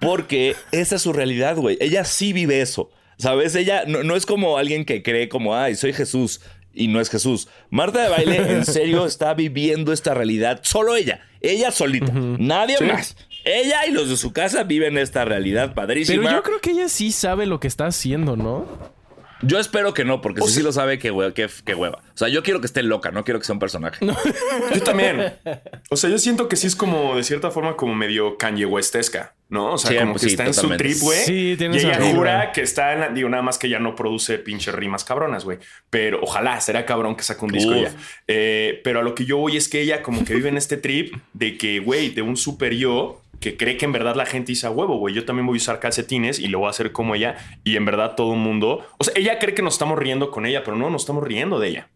porque 0.00 0.56
esa 0.70 0.96
es 0.96 1.02
su 1.02 1.12
realidad, 1.12 1.56
güey. 1.56 1.76
Ella 1.80 2.04
sí 2.04 2.32
vive 2.32 2.60
eso. 2.60 2.90
¿Sabes? 3.18 3.54
Ella 3.54 3.84
no, 3.86 4.02
no 4.02 4.16
es 4.16 4.26
como 4.26 4.58
alguien 4.58 4.84
que 4.84 5.02
cree 5.02 5.28
como, 5.28 5.54
ay, 5.54 5.74
soy 5.76 5.92
Jesús 5.92 6.40
y 6.74 6.88
no 6.88 7.00
es 7.00 7.10
Jesús. 7.10 7.48
Marta 7.70 8.02
de 8.02 8.08
baile 8.08 8.36
en 8.52 8.64
serio 8.64 9.04
está 9.06 9.34
viviendo 9.34 9.92
esta 9.92 10.14
realidad. 10.14 10.60
Solo 10.62 10.96
ella. 10.96 11.20
Ella 11.42 11.70
solita. 11.70 12.12
Nadie 12.14 12.76
Sí. 12.78 12.84
más. 12.84 13.16
Ella 13.44 13.86
y 13.86 13.90
los 13.90 14.08
de 14.08 14.16
su 14.16 14.32
casa 14.32 14.62
viven 14.62 14.96
esta 14.98 15.24
realidad 15.24 15.74
padrísima. 15.74 16.22
Pero 16.22 16.36
yo 16.36 16.42
creo 16.42 16.60
que 16.60 16.70
ella 16.70 16.88
sí 16.88 17.10
sabe 17.10 17.46
lo 17.46 17.58
que 17.58 17.66
está 17.68 17.86
haciendo, 17.86 18.36
¿no? 18.36 18.66
Yo 19.44 19.58
espero 19.58 19.92
que 19.92 20.04
no, 20.04 20.20
porque 20.20 20.40
O 20.40 20.46
si 20.46 20.54
sí 20.54 20.62
lo 20.62 20.70
sabe, 20.70 21.00
qué 21.00 21.12
hue- 21.12 21.32
qué- 21.32 21.48
qué 21.64 21.74
hueva. 21.74 21.98
O 22.14 22.16
sea, 22.16 22.28
yo 22.28 22.44
quiero 22.44 22.60
que 22.60 22.66
esté 22.66 22.84
loca, 22.84 23.10
no 23.10 23.24
quiero 23.24 23.40
que 23.40 23.46
sea 23.46 23.54
un 23.54 23.58
personaje. 23.58 24.06
Yo 24.72 24.82
también. 24.84 25.34
O 25.90 25.96
sea, 25.96 26.08
yo 26.10 26.18
siento 26.18 26.48
que 26.48 26.54
sí 26.54 26.68
es 26.68 26.76
como, 26.76 27.16
de 27.16 27.24
cierta 27.24 27.50
forma, 27.50 27.74
como 27.76 27.92
medio 27.96 28.38
Kanye 28.38 28.66
Westesca, 28.66 29.34
¿no? 29.52 29.74
O 29.74 29.78
sea, 29.78 29.90
Sí, 29.90 29.96
como 29.98 30.12
pues 30.12 30.22
que 30.22 30.28
sí, 30.30 30.32
está 30.32 30.46
en 30.46 30.54
su 30.54 30.68
trip, 30.76 30.96
güey. 31.00 31.18
Sí, 31.18 31.54
tiene 31.58 31.76
Y 31.76 31.80
ella 31.80 32.00
jura 32.00 32.52
que 32.52 32.62
está 32.62 32.94
en 32.94 33.00
la... 33.00 33.08
Digo, 33.10 33.28
nada 33.28 33.42
más 33.42 33.58
que 33.58 33.68
ya 33.68 33.78
no 33.78 33.94
produce 33.94 34.38
pinches 34.38 34.74
rimas 34.74 35.04
cabronas, 35.04 35.44
güey. 35.44 35.58
Pero 35.90 36.20
ojalá, 36.22 36.58
será 36.62 36.86
cabrón 36.86 37.14
que 37.16 37.22
saque 37.22 37.44
un 37.44 37.52
disco 37.52 37.70
Uf. 37.72 37.82
ya. 37.82 37.92
Eh, 38.28 38.80
pero 38.82 39.00
a 39.00 39.02
lo 39.02 39.14
que 39.14 39.26
yo 39.26 39.36
voy 39.36 39.58
es 39.58 39.68
que 39.68 39.82
ella 39.82 40.02
como 40.02 40.24
que 40.24 40.34
vive 40.34 40.48
en 40.48 40.56
este 40.56 40.78
trip 40.78 41.14
de 41.34 41.58
que, 41.58 41.80
güey, 41.80 42.08
de 42.08 42.22
un 42.22 42.38
super 42.38 42.72
yo 42.72 43.20
que 43.40 43.58
cree 43.58 43.76
que 43.76 43.84
en 43.84 43.92
verdad 43.92 44.14
la 44.16 44.24
gente 44.24 44.52
dice 44.52 44.66
a 44.66 44.70
huevo, 44.70 44.96
güey. 44.96 45.14
Yo 45.14 45.26
también 45.26 45.46
voy 45.46 45.56
a 45.56 45.58
usar 45.58 45.80
calcetines 45.80 46.38
y 46.38 46.48
lo 46.48 46.60
voy 46.60 46.68
a 46.68 46.70
hacer 46.70 46.90
como 46.92 47.14
ella. 47.14 47.36
Y 47.62 47.76
en 47.76 47.84
verdad 47.84 48.14
todo 48.16 48.32
el 48.32 48.38
mundo... 48.40 48.86
O 48.96 49.04
sea, 49.04 49.12
ella 49.16 49.38
cree 49.38 49.54
que 49.54 49.60
nos 49.60 49.74
estamos 49.74 49.98
riendo 49.98 50.30
con 50.30 50.46
ella, 50.46 50.64
pero 50.64 50.78
no, 50.78 50.88
nos 50.88 51.02
estamos 51.02 51.24
riendo 51.24 51.60
de 51.60 51.68
ella. 51.68 51.88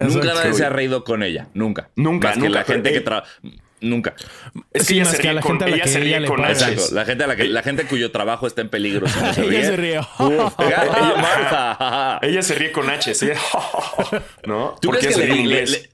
Nunca 0.00 0.34
nadie 0.34 0.52
se 0.52 0.64
ha 0.64 0.70
reído 0.70 1.04
con 1.04 1.22
ella. 1.22 1.46
Nunca. 1.54 1.90
Nunca, 1.94 2.30
Más 2.30 2.38
que 2.38 2.48
la 2.48 2.64
gente 2.64 2.90
pero- 2.90 2.94
que 2.94 3.00
trabaja. 3.02 3.28
Nunca. 3.80 4.14
Es 4.72 4.86
Sí, 4.86 4.94
que 4.94 5.00
ella 5.00 5.10
se 5.10 5.18
ríe 5.18 5.32
la 5.34 5.40
con, 5.40 5.50
gente 5.52 5.64
a 5.64 5.68
la 5.68 5.74
ella 5.76 5.84
que 5.84 5.90
se 5.90 6.02
ella 6.02 6.18
ríe 6.18 6.28
con. 6.28 6.44
Exacto. 6.44 6.82
La 6.92 7.04
gente, 7.04 7.24
a 7.24 7.26
la, 7.28 7.36
que, 7.36 7.44
la 7.44 7.62
gente 7.62 7.84
cuyo 7.86 8.10
trabajo 8.10 8.46
está 8.46 8.60
en 8.60 8.68
peligro. 8.70 9.06
si 9.06 9.20
no 9.20 9.32
se 9.34 9.42
Ella 9.48 9.64
se 9.64 9.76
ríe. 9.76 9.98
Uf, 10.18 10.54
Marta. 10.58 12.18
Ella 12.22 12.42
se 12.42 12.54
ríe 12.54 12.72
con 12.72 12.90
H, 12.90 13.14
sí. 13.14 13.28
¿no? 14.46 14.76
¿Tú 14.80 14.88
Porque 14.88 15.00
crees 15.06 15.16
que 15.16 15.22
se 15.22 15.26
le, 15.28 15.32
en 15.34 15.40
inglés. 15.40 15.70
le- 15.70 15.90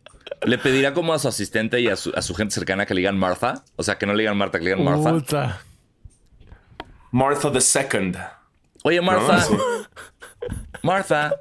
le 0.48 0.58
pedirá 0.58 0.92
como 0.94 1.14
a 1.14 1.18
su 1.18 1.28
asistente 1.28 1.80
y 1.80 1.88
a 1.88 1.96
su, 1.96 2.12
a 2.14 2.20
su 2.22 2.34
gente 2.34 2.54
cercana 2.54 2.84
que 2.86 2.94
le 2.94 3.00
digan 3.00 3.18
Martha? 3.18 3.62
O 3.76 3.82
sea, 3.82 3.96
que 3.98 4.06
no 4.06 4.12
le 4.14 4.22
digan 4.22 4.36
Marta, 4.36 4.58
que 4.58 4.64
le 4.64 4.74
digan 4.74 4.84
Martha. 4.84 5.10
Puta. 5.12 5.60
Martha 7.12 7.52
the 7.52 7.60
Second. 7.60 8.16
Oye, 8.82 9.00
Martha. 9.00 9.36
No, 9.36 9.42
sí. 9.42 9.56
Martha. 10.82 11.34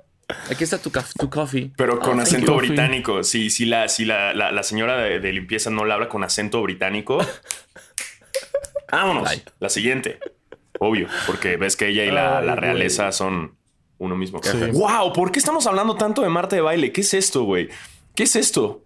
Aquí 0.49 0.63
está 0.63 0.77
tu, 0.77 0.91
coffee. 1.29 1.71
Pero 1.75 1.99
con 1.99 2.17
thank 2.17 2.27
acento 2.27 2.55
británico. 2.55 3.23
Si, 3.23 3.49
si, 3.49 3.65
la, 3.65 3.87
si 3.87 4.05
la, 4.05 4.33
la- 4.33 4.51
la 4.51 4.63
señora 4.63 4.97
de, 4.97 5.19
de 5.19 5.33
limpieza 5.33 5.69
no 5.69 5.85
le 5.85 5.93
habla 5.93 6.09
con 6.09 6.23
acento 6.23 6.61
británico. 6.61 7.19
Vámonos. 8.91 9.27
Ay. 9.29 9.43
La 9.59 9.69
siguiente. 9.69 10.19
Obvio, 10.79 11.07
porque 11.27 11.57
ves 11.57 11.75
que 11.75 11.87
ella 11.87 12.03
y 12.05 12.11
la, 12.11 12.39
Ay, 12.39 12.45
la 12.45 12.53
güey. 12.53 12.63
realeza 12.63 13.11
son 13.11 13.55
uno 13.97 14.15
mismo. 14.15 14.41
Sí. 14.43 14.57
¡Wow! 14.71 15.13
¿Por 15.13 15.31
qué 15.31 15.39
estamos 15.39 15.65
hablando 15.67 15.95
tanto 15.95 16.21
de 16.21 16.29
Marta 16.29 16.55
de 16.55 16.61
baile? 16.61 16.91
¿Qué 16.91 17.01
es 17.01 17.13
esto, 17.13 17.43
güey? 17.43 17.69
¿Qué 18.15 18.23
es 18.23 18.35
esto? 18.35 18.83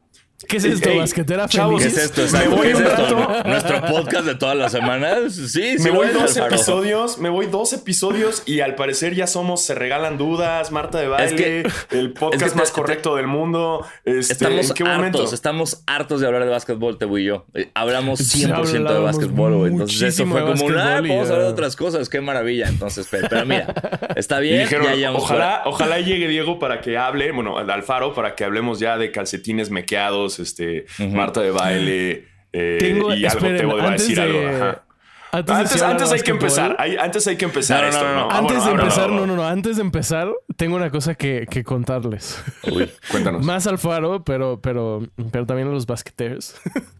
¿Qué 0.48 0.58
es 0.58 0.66
esto, 0.66 0.90
Ey, 0.90 1.00
basquetera 1.00 1.48
chavos? 1.48 1.82
¿Qué 1.82 1.88
es 1.88 1.98
esto? 1.98 2.22
Me 2.38 2.48
voy 2.48 2.62
¿Qué 2.68 2.72
es 2.74 2.78
un 2.78 2.86
esto? 2.86 3.16
rato. 3.16 3.50
¿Nuestro 3.50 3.82
podcast 3.88 4.24
de 4.26 4.36
todas 4.36 4.56
las 4.56 4.72
semanas? 4.72 5.34
Sí, 5.34 5.80
sí. 5.80 5.84
me 5.84 5.90
voy 5.90 6.08
es, 6.10 6.14
dos 6.14 6.38
Alfaro. 6.38 6.56
episodios, 6.56 7.18
me 7.18 7.30
voy 7.30 7.48
dos 7.48 7.74
episodios 7.74 8.44
y 8.46 8.60
al 8.60 8.76
parecer 8.76 9.16
ya 9.16 9.26
somos 9.26 9.64
Se 9.66 9.74
Regalan 9.74 10.20
Dudas, 10.20 10.72
Marta 10.72 11.00
de 11.00 11.08
Baile, 11.08 11.36
que- 11.36 11.68
el 11.98 12.14
podcast 12.14 12.44
es 12.46 12.52
que 12.54 12.60
más 12.60 12.70
correcto 12.70 13.16
del 13.16 13.26
mundo. 13.26 13.84
Este, 14.06 14.34
Estamos 14.34 14.70
¿En 14.70 14.76
qué 14.76 14.84
hartos, 14.84 14.98
momento? 14.98 15.34
estamos 15.34 15.82
hartos 15.88 16.22
de 16.22 16.28
hablar 16.28 16.44
de 16.44 16.50
básquetbol, 16.52 17.00
Tebo 17.00 17.18
y 17.18 17.26
yo. 17.26 17.46
Eh, 17.56 17.72
Hablamos 17.74 18.20
Sí, 18.20 18.46
100% 18.46 18.94
de 18.94 19.00
básquetbol, 19.00 19.56
güey. 19.56 19.72
Entonces 19.72 19.96
eso 20.04 20.24
muchísimo 20.24 20.34
fue 20.34 20.42
como 20.54 20.66
un, 20.66 20.78
ah, 20.78 21.02
vamos 21.02 21.30
a 21.30 21.34
hablar 21.34 21.48
de 21.48 21.52
otras 21.54 21.76
cosas, 21.76 22.10
qué 22.10 22.22
maravilla. 22.22 22.68
Entonces, 22.70 23.08
pero, 23.10 23.28
pero 23.28 23.44
mira, 23.48 23.74
está 24.16 24.38
bien, 24.40 24.60
dijeron, 24.60 24.94
ya 25.00 25.14
ojalá, 25.14 25.64
ojalá 25.66 26.00
llegue 26.00 26.28
Diego 26.28 26.60
para 26.60 26.80
que 26.82 26.96
hable, 26.96 27.32
bueno, 27.32 27.58
al 27.58 27.68
Alfaro, 27.72 28.14
para 28.14 28.36
que 28.36 28.44
hablemos 28.44 28.80
ya 28.80 29.00
de 29.00 29.12
calcetines 29.12 29.72
mequeados, 29.72 30.27
este, 30.40 30.86
Marta 31.12 31.42
de 31.42 31.52
baile, 31.52 32.28
eh, 32.54 32.78
Tengo, 32.80 33.14
y 33.14 33.26
algo 33.26 33.38
esperen, 33.40 33.58
te 33.58 33.66
voy 33.66 33.82
a 33.82 33.84
antes 33.88 34.02
decir 34.08 34.20
algo. 34.22 34.40
ajá. 34.48 34.84
Antes, 35.30 36.12
hay 36.14 36.22
que 36.22 36.32
empezar, 36.32 36.76
hay- 36.80 36.96
antes 36.96 37.28
hay 37.28 37.36
que 37.36 37.46
empezar 37.46 37.84
No, 37.84 37.90
no, 37.92 37.96
esto, 37.98 38.06
no, 38.08 38.14
¿no? 38.16 38.28
no. 38.30 38.32
Antes 38.32 38.64
de 38.66 38.72
empezar, 38.72 39.10
no, 39.10 39.28
no, 39.28 39.36
no. 39.36 39.46
Antes 39.48 39.76
de 39.76 39.82
empezar, 39.82 40.30
tengo 40.56 40.78
una 40.78 40.90
cosa 40.90 41.16
que, 41.16 41.46
que 41.50 41.64
contarles. 41.66 42.42
Uy, 42.64 42.90
Cuéntanos. 43.12 43.46
Más 43.46 43.68
al 43.68 43.78
faro, 43.78 44.24
pero, 44.24 44.62
pero, 44.62 45.02
pero 45.32 45.46
también 45.46 45.68
a 45.68 45.72
los 45.72 45.86
basqueteros. 45.86 46.56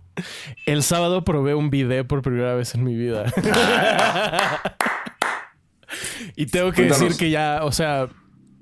El 0.66 0.84
sábado 0.84 1.24
probé 1.24 1.56
un 1.56 1.70
bidet 1.70 2.06
por 2.06 2.22
primera 2.22 2.54
vez 2.56 2.76
en 2.76 2.84
mi 2.84 2.96
vida. 2.96 3.32
y 6.36 6.46
tengo 6.48 6.72
que 6.72 6.76
Cuéntanos. 6.88 7.00
decir 7.02 7.18
que 7.18 7.30
ya, 7.32 7.62
o 7.64 7.72
sea, 7.72 8.10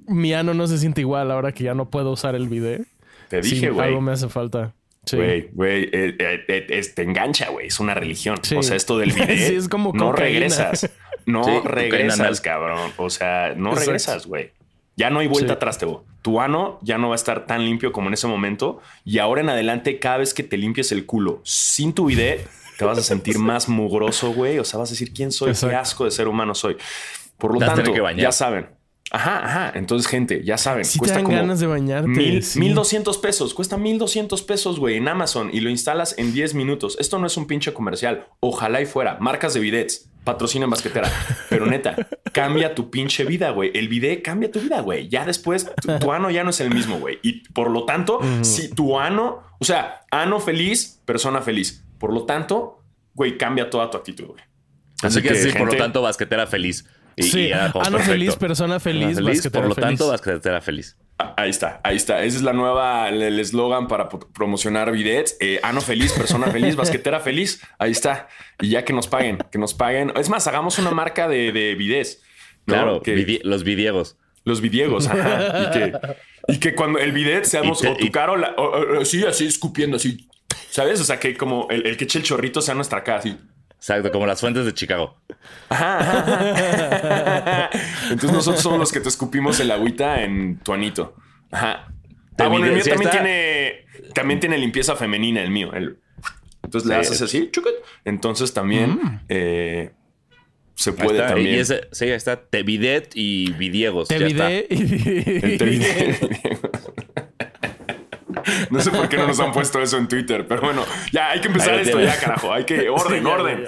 mi 0.08 0.34
ano 0.34 0.54
no 0.54 0.68
se 0.68 0.78
siente 0.78 1.02
igual 1.02 1.32
ahora 1.32 1.52
que 1.54 1.64
ya 1.64 1.74
no 1.74 1.90
puedo 1.90 2.12
usar 2.12 2.36
el 2.36 2.48
bidet. 2.48 2.86
Te 3.30 3.42
dije, 3.42 3.70
güey. 3.70 3.88
algo 3.88 4.02
me 4.02 4.12
hace 4.12 4.30
falta. 4.30 4.74
Sí. 5.06 5.18
Güey, 5.18 5.50
güey, 5.54 5.84
eh, 5.94 6.16
eh, 6.20 6.66
eh, 6.70 6.82
te 6.96 7.02
engancha, 7.04 7.50
güey. 7.50 7.68
Es 7.68 7.80
una 7.80 7.94
religión. 7.94 8.38
Sí. 8.42 8.56
O 8.56 8.64
sea, 8.64 8.76
esto 8.76 8.98
del 8.98 9.12
video. 9.14 9.28
Sí, 9.48 9.56
es 9.56 9.70
como 9.70 9.92
no 9.94 10.12
cocaína. 10.12 10.30
regresas. 10.30 10.90
No 11.26 11.44
Sí, 11.44 11.52
regresas, 11.64 12.42
cabrón. 12.42 12.92
O 12.98 13.10
sea, 13.10 13.54
no 13.56 13.70
Exacto. 13.70 13.80
regresas, 13.86 14.26
güey. 14.28 14.52
Ya 14.96 15.10
no 15.10 15.20
hay 15.20 15.28
vuelta 15.28 15.54
Sí. 15.54 15.56
atrás, 15.58 15.78
Tebo. 15.78 16.06
Tu 16.22 16.40
ano 16.42 16.80
ya 16.82 16.98
no 16.98 17.10
va 17.10 17.16
a 17.16 17.18
estar 17.18 17.46
tan 17.46 17.66
limpio 17.66 17.92
como 17.92 18.08
en 18.08 18.14
ese 18.16 18.28
momento. 18.28 18.80
Y 19.04 19.20
ahora 19.20 19.42
en 19.42 19.50
adelante, 19.50 20.00
cada 20.00 20.18
vez 20.18 20.34
que 20.34 20.42
te 20.44 20.58
limpies 20.58 20.92
el 20.92 21.06
culo 21.06 21.42
sin 21.44 21.94
tu 21.94 22.06
bidet, 22.06 22.48
te 22.78 22.86
vas 22.86 22.98
a 22.98 23.04
sentir 23.04 23.38
más 23.40 23.70
mugroso, 23.70 24.34
güey. 24.34 24.58
O 24.58 24.64
sea, 24.64 24.80
vas 24.80 24.90
a 24.90 24.94
decir 24.94 25.14
quién 25.14 25.32
soy, 25.32 25.54
qué 25.54 25.76
asco 25.76 26.06
de 26.06 26.12
ser 26.12 26.28
humano 26.28 26.56
soy. 26.56 26.78
Por 27.38 27.54
lo 27.54 27.60
tanto, 27.60 27.92
que 27.94 28.02
ya 28.18 28.32
saben. 28.32 28.70
Ajá, 29.16 29.46
ajá. 29.46 29.72
Entonces, 29.76 30.08
gente, 30.08 30.44
ya 30.44 30.58
saben. 30.58 30.84
Sí 30.84 30.94
te 30.94 31.00
cuesta 31.00 31.16
dan 31.16 31.24
como 31.24 31.38
ganas 31.38 31.60
de 31.62 31.68
bañarte. 31.68 32.08
Mil, 32.08 32.44
sí. 32.44 32.60
1200 32.60 33.18
pesos. 33.18 33.54
Cuesta 33.54 33.78
1200 33.78 34.42
pesos, 34.44 34.78
güey, 34.78 34.98
en 34.98 35.08
Amazon 35.08 35.50
y 35.54 35.62
lo 35.62 35.70
instalas 35.70 36.16
en 36.18 36.34
10 36.34 36.54
minutos. 36.54 36.98
Esto 37.00 37.18
no 37.18 37.28
es 37.28 37.38
un 37.38 37.48
pinche 37.48 37.74
comercial. 37.74 38.28
Ojalá 38.42 38.82
y 38.82 38.86
fuera. 38.86 39.18
Marcas 39.22 39.54
de 39.54 39.62
bidets. 39.62 40.10
Patrocina 40.26 40.66
en 40.66 40.72
basquetera. 40.72 41.10
Pero 41.50 41.66
neta, 41.66 41.96
cambia 42.34 42.76
tu 42.76 42.90
pinche 42.90 43.24
vida, 43.24 43.52
güey. 43.52 43.72
El 43.74 43.88
bidet 43.88 44.22
cambia 44.22 44.52
tu 44.52 44.60
vida, 44.60 44.82
güey. 44.82 45.08
Ya 45.08 45.24
después 45.24 45.72
tu, 45.82 45.98
tu 46.00 46.12
ano 46.12 46.30
ya 46.30 46.44
no 46.44 46.50
es 46.50 46.60
el 46.60 46.74
mismo, 46.74 47.00
güey. 47.00 47.20
Y 47.22 47.48
por 47.54 47.70
lo 47.70 47.86
tanto, 47.86 48.20
si 48.42 48.70
tu 48.70 49.00
ano, 49.00 49.44
o 49.60 49.66
sea, 49.66 50.02
ano 50.12 50.40
feliz, 50.40 51.00
persona 51.06 51.42
feliz. 51.42 51.86
Por 52.00 52.12
lo 52.12 52.26
tanto, 52.26 52.82
güey, 53.14 53.38
cambia 53.38 53.70
toda 53.70 53.90
tu 53.90 53.98
actitud, 53.98 54.26
güey. 54.26 54.44
Así 55.04 55.22
que, 55.22 55.36
sí, 55.36 55.52
por 55.58 55.72
lo 55.72 55.78
tanto, 55.78 56.02
basquetera 56.02 56.48
feliz. 56.48 56.86
Y, 57.18 57.24
Sí, 57.24 57.40
y 57.42 57.52
era 57.52 57.72
como 57.72 57.84
ano 57.86 57.98
perfecto. 57.98 58.12
feliz, 58.12 58.36
persona 58.36 58.80
feliz, 58.80 59.22
basquetera 59.22 59.52
por 59.52 59.70
lo 59.70 59.76
feliz. 59.76 59.88
tanto, 59.88 60.08
basquetera 60.10 60.62
feliz. 60.62 60.98
Ah, 61.18 61.34
Ahí 61.38 61.50
está, 61.50 61.80
ahí 61.86 61.96
está. 61.96 62.24
Ese 62.24 62.38
es 62.38 62.44
la 62.44 62.52
nueva, 62.52 63.08
el 63.08 63.40
eslogan 63.40 63.88
para 63.88 64.10
pro- 64.10 64.28
promocionar 64.34 64.92
bidets. 64.92 65.38
Eh, 65.40 65.60
ano 65.64 65.80
feliz, 65.80 66.12
persona 66.12 66.48
feliz, 66.48 66.76
basquetera 66.76 67.22
feliz. 67.22 67.62
Ahí 67.80 67.92
está. 67.92 68.28
Y 68.60 68.70
ya 68.70 68.84
que 68.84 68.92
nos 68.92 69.08
paguen, 69.08 69.38
que 69.52 69.58
nos 69.58 69.74
paguen. 69.74 70.12
Es 70.18 70.30
más, 70.30 70.46
hagamos 70.48 70.78
una 70.78 70.92
marca 70.92 71.28
de, 71.30 71.52
de 71.54 71.76
bidets. 71.76 72.22
¿no? 72.66 72.74
Claro, 72.74 73.02
que 73.02 73.16
vidi- 73.16 73.42
los 73.44 73.64
vidiegos. 73.64 74.18
los 74.44 74.60
vidiegos. 74.62 75.08
ajá. 75.08 75.64
Y 75.68 75.72
que, 75.72 75.94
y 76.48 76.60
que 76.60 76.76
cuando 76.76 77.00
el 77.00 77.12
bidet 77.14 77.46
seamos 77.46 77.80
te- 77.80 77.88
o 77.88 77.96
tu 77.96 78.06
y- 78.06 78.12
cara 78.12 78.34
o 78.34 78.36
la- 78.36 78.54
o- 78.58 78.64
o- 78.64 79.00
o- 79.00 79.06
sí, 79.06 79.24
así 79.26 79.46
escupiendo, 79.48 79.96
así. 79.96 80.28
¿Sabes? 80.70 81.00
O 81.00 81.06
sea, 81.06 81.18
que 81.20 81.36
como 81.38 81.68
el, 81.70 81.88
el 81.88 81.96
que 81.98 82.04
eche 82.04 82.20
el 82.20 82.26
chorrito 82.26 82.62
sea 82.62 82.76
nuestra 82.76 83.04
cara, 83.04 83.20
así. 83.20 83.38
Exacto, 83.88 84.12
como 84.12 84.26
las 84.26 84.42
fuentes 84.42 84.66
de 84.66 84.74
Chicago. 84.74 85.16
Ajá, 85.70 86.00
ajá. 86.00 87.70
Entonces 88.10 88.32
nosotros 88.32 88.64
somos 88.64 88.80
los 88.80 88.92
que 88.92 89.00
te 89.00 89.10
escupimos 89.10 89.60
el 89.60 89.70
agüita 89.70 90.24
en 90.24 90.58
tu 90.58 90.74
anito. 90.74 91.16
Ajá. 91.52 91.88
Ah, 92.40 92.48
bueno, 92.48 92.66
el 92.66 92.74
mío 92.74 92.84
también 92.84 93.12
tiene, 93.12 93.86
también 94.16 94.40
tiene 94.40 94.58
limpieza 94.58 94.96
femenina, 94.96 95.44
el 95.44 95.52
mío. 95.52 95.72
el- 95.74 96.00
entonces 96.64 96.90
le 96.90 96.96
Sí. 96.96 97.02
haces 97.02 97.22
así, 97.22 97.50
chucut. 97.52 97.74
Entonces 98.06 98.52
también 98.54 99.22
eh, 99.30 99.92
se 100.74 100.92
puede 100.94 101.20
está. 101.20 101.28
también. 101.36 101.56
Y 101.56 101.60
ese, 101.60 101.88
sí, 101.92 102.06
ahí 102.06 102.12
está. 102.14 102.42
Te 102.42 102.64
bidet 102.64 103.12
y 103.14 103.52
vidiegos. 103.54 104.08
Te 104.08 104.18
ya 104.18 104.26
está. 104.26 104.48
bidet 104.48 104.68
y... 104.72 105.46
El 105.46 105.58
te 105.60 105.66
vi- 105.66 105.86
No 108.70 108.80
sé 108.80 108.92
por 108.92 109.10
qué 109.10 109.18
no 109.18 109.28
nos 109.28 109.40
han 109.40 109.52
puesto 109.52 109.82
eso 109.82 109.98
en 109.98 110.08
Twitter, 110.08 110.48
pero 110.48 110.62
bueno, 110.62 110.84
ya 111.12 111.32
hay 111.32 111.42
que 111.42 111.48
empezar 111.48 111.76
esto, 111.76 112.00
ya 112.00 112.20
carajo. 112.20 112.54
Hay 112.54 112.66
que 112.66 112.90
orden, 112.90 113.24
ya, 113.24 113.30
orden. 113.30 113.68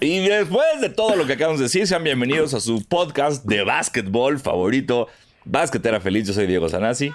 Y 0.00 0.20
después 0.28 0.80
de 0.80 0.90
todo 0.90 1.16
lo 1.16 1.26
que 1.26 1.34
acabamos 1.34 1.60
de 1.60 1.64
decir, 1.64 1.86
sean 1.86 2.02
bienvenidos 2.02 2.54
a 2.54 2.60
su 2.60 2.84
podcast 2.86 3.44
de 3.44 3.62
básquetbol 3.62 4.38
favorito, 4.38 5.08
Basquetera 5.44 6.00
Feliz. 6.00 6.26
Yo 6.26 6.34
soy 6.34 6.46
Diego 6.46 6.68
Sanasi. 6.68 7.12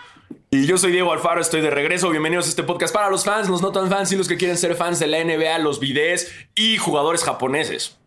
Y 0.50 0.65
yo 0.65 0.77
soy 0.77 0.91
Diego 0.91 1.12
Alfaro, 1.12 1.41
estoy 1.41 1.62
de 1.62 1.70
regreso. 1.70 2.10
Bienvenidos 2.10 2.46
a 2.46 2.50
este 2.50 2.63
podcast 2.63 2.94
para 2.94 3.10
los 3.10 3.25
fans, 3.25 3.50
los 3.50 3.62
no 3.62 3.72
tan 3.72 3.89
fans 3.89 4.12
y 4.12 4.17
los 4.17 4.27
que 4.27 4.38
quieren 4.38 4.58
ser 4.58 4.75
fans 4.75 5.00
de 5.00 5.08
la 5.08 5.24
NBA, 5.24 5.60
los 5.60 5.79
videos 5.79 6.27
y 6.55 6.77
jugadores 6.77 7.24
japoneses. 7.24 7.98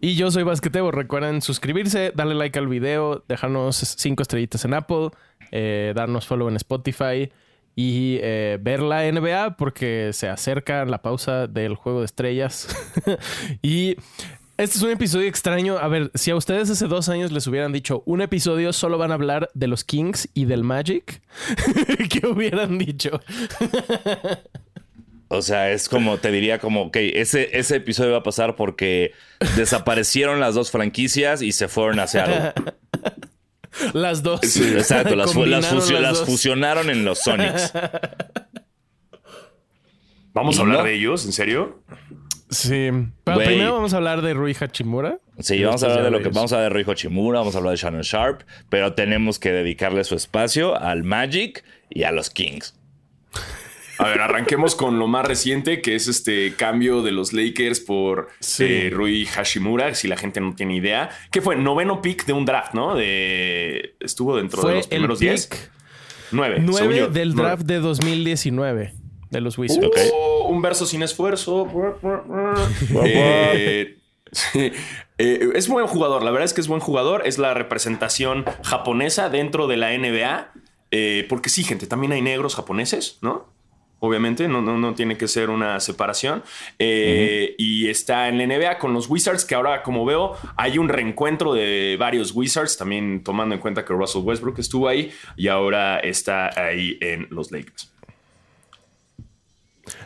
Y 0.00 0.14
yo 0.14 0.30
soy 0.30 0.42
Basquetebo. 0.42 0.90
Recuerden 0.90 1.40
suscribirse, 1.40 2.12
darle 2.14 2.34
like 2.34 2.58
al 2.58 2.68
video, 2.68 3.24
dejarnos 3.28 3.76
cinco 3.76 4.22
estrellitas 4.22 4.64
en 4.64 4.74
Apple, 4.74 5.10
eh, 5.50 5.92
darnos 5.96 6.26
follow 6.26 6.48
en 6.48 6.56
Spotify 6.56 7.30
y 7.76 8.18
eh, 8.22 8.58
ver 8.60 8.80
la 8.80 9.10
NBA 9.10 9.56
porque 9.56 10.10
se 10.14 10.28
acerca 10.28 10.84
la 10.86 11.02
pausa 11.02 11.46
del 11.46 11.76
juego 11.76 12.00
de 12.00 12.06
estrellas. 12.06 12.68
y 13.62 13.96
este 14.56 14.78
es 14.78 14.82
un 14.82 14.90
episodio 14.90 15.28
extraño. 15.28 15.76
A 15.76 15.86
ver, 15.86 16.10
si 16.14 16.30
a 16.30 16.36
ustedes 16.36 16.70
hace 16.70 16.86
dos 16.86 17.10
años 17.10 17.30
les 17.30 17.46
hubieran 17.46 17.72
dicho 17.72 18.02
un 18.06 18.22
episodio 18.22 18.72
solo 18.72 18.96
van 18.96 19.10
a 19.10 19.14
hablar 19.14 19.50
de 19.52 19.66
los 19.66 19.84
Kings 19.84 20.28
y 20.32 20.46
del 20.46 20.64
Magic, 20.64 21.20
¿qué 22.10 22.26
hubieran 22.26 22.78
dicho? 22.78 23.20
O 25.28 25.42
sea, 25.42 25.70
es 25.70 25.88
como, 25.88 26.18
te 26.18 26.30
diría 26.30 26.58
como, 26.58 26.82
ok, 26.82 26.96
ese, 26.96 27.58
ese 27.58 27.76
episodio 27.76 28.12
va 28.12 28.18
a 28.18 28.22
pasar 28.22 28.56
porque 28.56 29.12
desaparecieron 29.56 30.38
las 30.40 30.54
dos 30.54 30.70
franquicias 30.70 31.42
y 31.42 31.52
se 31.52 31.68
fueron 31.68 31.98
hacia 31.98 32.24
algo. 32.24 32.52
Las 33.92 34.22
dos. 34.22 34.40
Exacto, 34.56 35.14
las, 35.16 35.32
fu- 35.32 35.44
las, 35.44 35.66
Combinaron 35.66 35.78
fusio- 35.80 35.94
las 35.94 36.02
las 36.02 36.18
dos. 36.20 36.28
fusionaron 36.28 36.90
en 36.90 37.04
los 37.04 37.18
Sonics. 37.20 37.72
¿Vamos 40.32 40.56
¿Y 40.56 40.58
a 40.58 40.62
hablar 40.62 40.78
no? 40.78 40.84
de 40.84 40.94
ellos? 40.94 41.24
¿En 41.24 41.32
serio? 41.32 41.82
Sí. 42.50 42.90
Pero 43.24 43.38
primero 43.38 43.72
vamos 43.74 43.92
a 43.94 43.96
hablar 43.96 44.22
de 44.22 44.34
Rui 44.34 44.54
Hachimura. 44.58 45.18
Sí, 45.40 45.62
vamos 45.64 45.82
a 45.82 45.86
hablar 45.86 46.04
de 46.04 46.10
lo 46.10 46.22
que 46.22 46.28
vamos 46.28 46.52
a 46.52 46.56
hablar 46.56 46.72
de 46.72 46.82
Rui 46.82 46.92
Hachimura, 46.92 47.38
vamos 47.40 47.54
a 47.54 47.58
hablar 47.58 47.72
de 47.72 47.76
Shannon 47.78 48.02
Sharp, 48.02 48.42
pero 48.68 48.92
tenemos 48.94 49.38
que 49.38 49.50
dedicarle 49.52 50.04
su 50.04 50.14
espacio 50.14 50.78
al 50.80 51.02
Magic 51.02 51.64
y 51.90 52.04
a 52.04 52.12
los 52.12 52.30
Kings. 52.30 52.74
A 53.98 54.08
ver, 54.08 54.20
arranquemos 54.20 54.74
con 54.76 54.98
lo 54.98 55.06
más 55.06 55.26
reciente, 55.26 55.80
que 55.80 55.94
es 55.94 56.06
este 56.08 56.54
cambio 56.54 57.02
de 57.02 57.12
los 57.12 57.32
Lakers 57.32 57.80
por 57.80 58.28
Sí. 58.40 58.64
eh, 58.64 58.90
Rui 58.92 59.24
Hashimura, 59.26 59.94
si 59.94 60.06
la 60.08 60.16
gente 60.16 60.40
no 60.40 60.54
tiene 60.54 60.76
idea. 60.76 61.10
Que 61.30 61.40
fue 61.40 61.56
noveno 61.56 62.02
pick 62.02 62.26
de 62.26 62.32
un 62.32 62.44
draft, 62.44 62.74
¿no? 62.74 62.94
De 62.94 63.94
estuvo 64.00 64.36
dentro 64.36 64.62
de 64.68 64.74
los 64.76 64.86
primeros 64.86 65.18
10. 65.18 65.46
pick 65.46 65.70
Nueve. 66.32 66.56
según 66.56 66.70
9 66.72 66.96
yo. 66.96 67.08
del 67.08 67.34
Nueve. 67.34 67.48
draft 67.50 67.62
de 67.66 67.78
2019 67.80 68.94
de 69.30 69.40
los 69.40 69.56
Wizards. 69.58 69.86
Ok. 69.86 69.96
Oh, 70.12 70.48
Un 70.48 70.60
verso 70.62 70.86
sin 70.86 71.02
esfuerzo. 71.02 71.66
Eh, 73.04 73.98
sí. 74.32 74.72
Eh, 75.18 75.48
es 75.54 75.68
buen 75.68 75.86
jugador, 75.86 76.22
la 76.22 76.30
verdad 76.30 76.44
es 76.44 76.52
que 76.52 76.60
es 76.60 76.68
buen 76.68 76.80
jugador. 76.80 77.22
Es 77.26 77.38
la 77.38 77.54
representación 77.54 78.44
japonesa 78.62 79.30
dentro 79.30 79.66
de 79.66 79.76
la 79.76 79.96
NBA. 79.96 80.52
Eh, 80.90 81.26
porque 81.28 81.48
sí, 81.48 81.64
gente, 81.64 81.86
también 81.86 82.12
hay 82.12 82.22
negros 82.22 82.54
japoneses, 82.54 83.18
¿no? 83.22 83.48
Obviamente, 84.06 84.48
no, 84.48 84.62
no, 84.62 84.78
no 84.78 84.94
tiene 84.94 85.16
que 85.16 85.28
ser 85.28 85.50
una 85.50 85.80
separación. 85.80 86.42
Eh, 86.78 87.54
Y 87.58 87.88
está 87.88 88.28
en 88.28 88.38
la 88.38 88.46
NBA 88.46 88.78
con 88.78 88.92
los 88.92 89.08
Wizards, 89.08 89.44
que 89.44 89.54
ahora, 89.54 89.82
como 89.82 90.04
veo, 90.04 90.36
hay 90.56 90.78
un 90.78 90.88
reencuentro 90.88 91.54
de 91.54 91.96
varios 91.98 92.32
Wizards, 92.32 92.76
también 92.76 93.22
tomando 93.22 93.54
en 93.54 93.60
cuenta 93.60 93.84
que 93.84 93.92
Russell 93.92 94.22
Westbrook 94.22 94.58
estuvo 94.58 94.88
ahí 94.88 95.10
y 95.36 95.48
ahora 95.48 95.98
está 95.98 96.50
ahí 96.58 96.98
en 97.00 97.26
los 97.30 97.50
Lakers. 97.50 97.92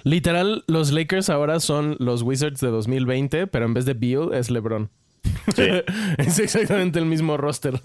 Literal, 0.04 0.64
los 0.66 0.92
Lakers 0.92 1.30
ahora 1.30 1.60
son 1.60 1.96
los 1.98 2.22
Wizards 2.22 2.60
de 2.60 2.68
2020, 2.68 3.46
pero 3.46 3.64
en 3.64 3.74
vez 3.74 3.84
de 3.84 3.94
Beal 3.94 4.32
es 4.32 4.50
LeBron. 4.50 4.90
Sí. 5.54 5.68
es 6.18 6.38
exactamente 6.38 6.98
el 6.98 7.06
mismo 7.06 7.36
roster. 7.36 7.80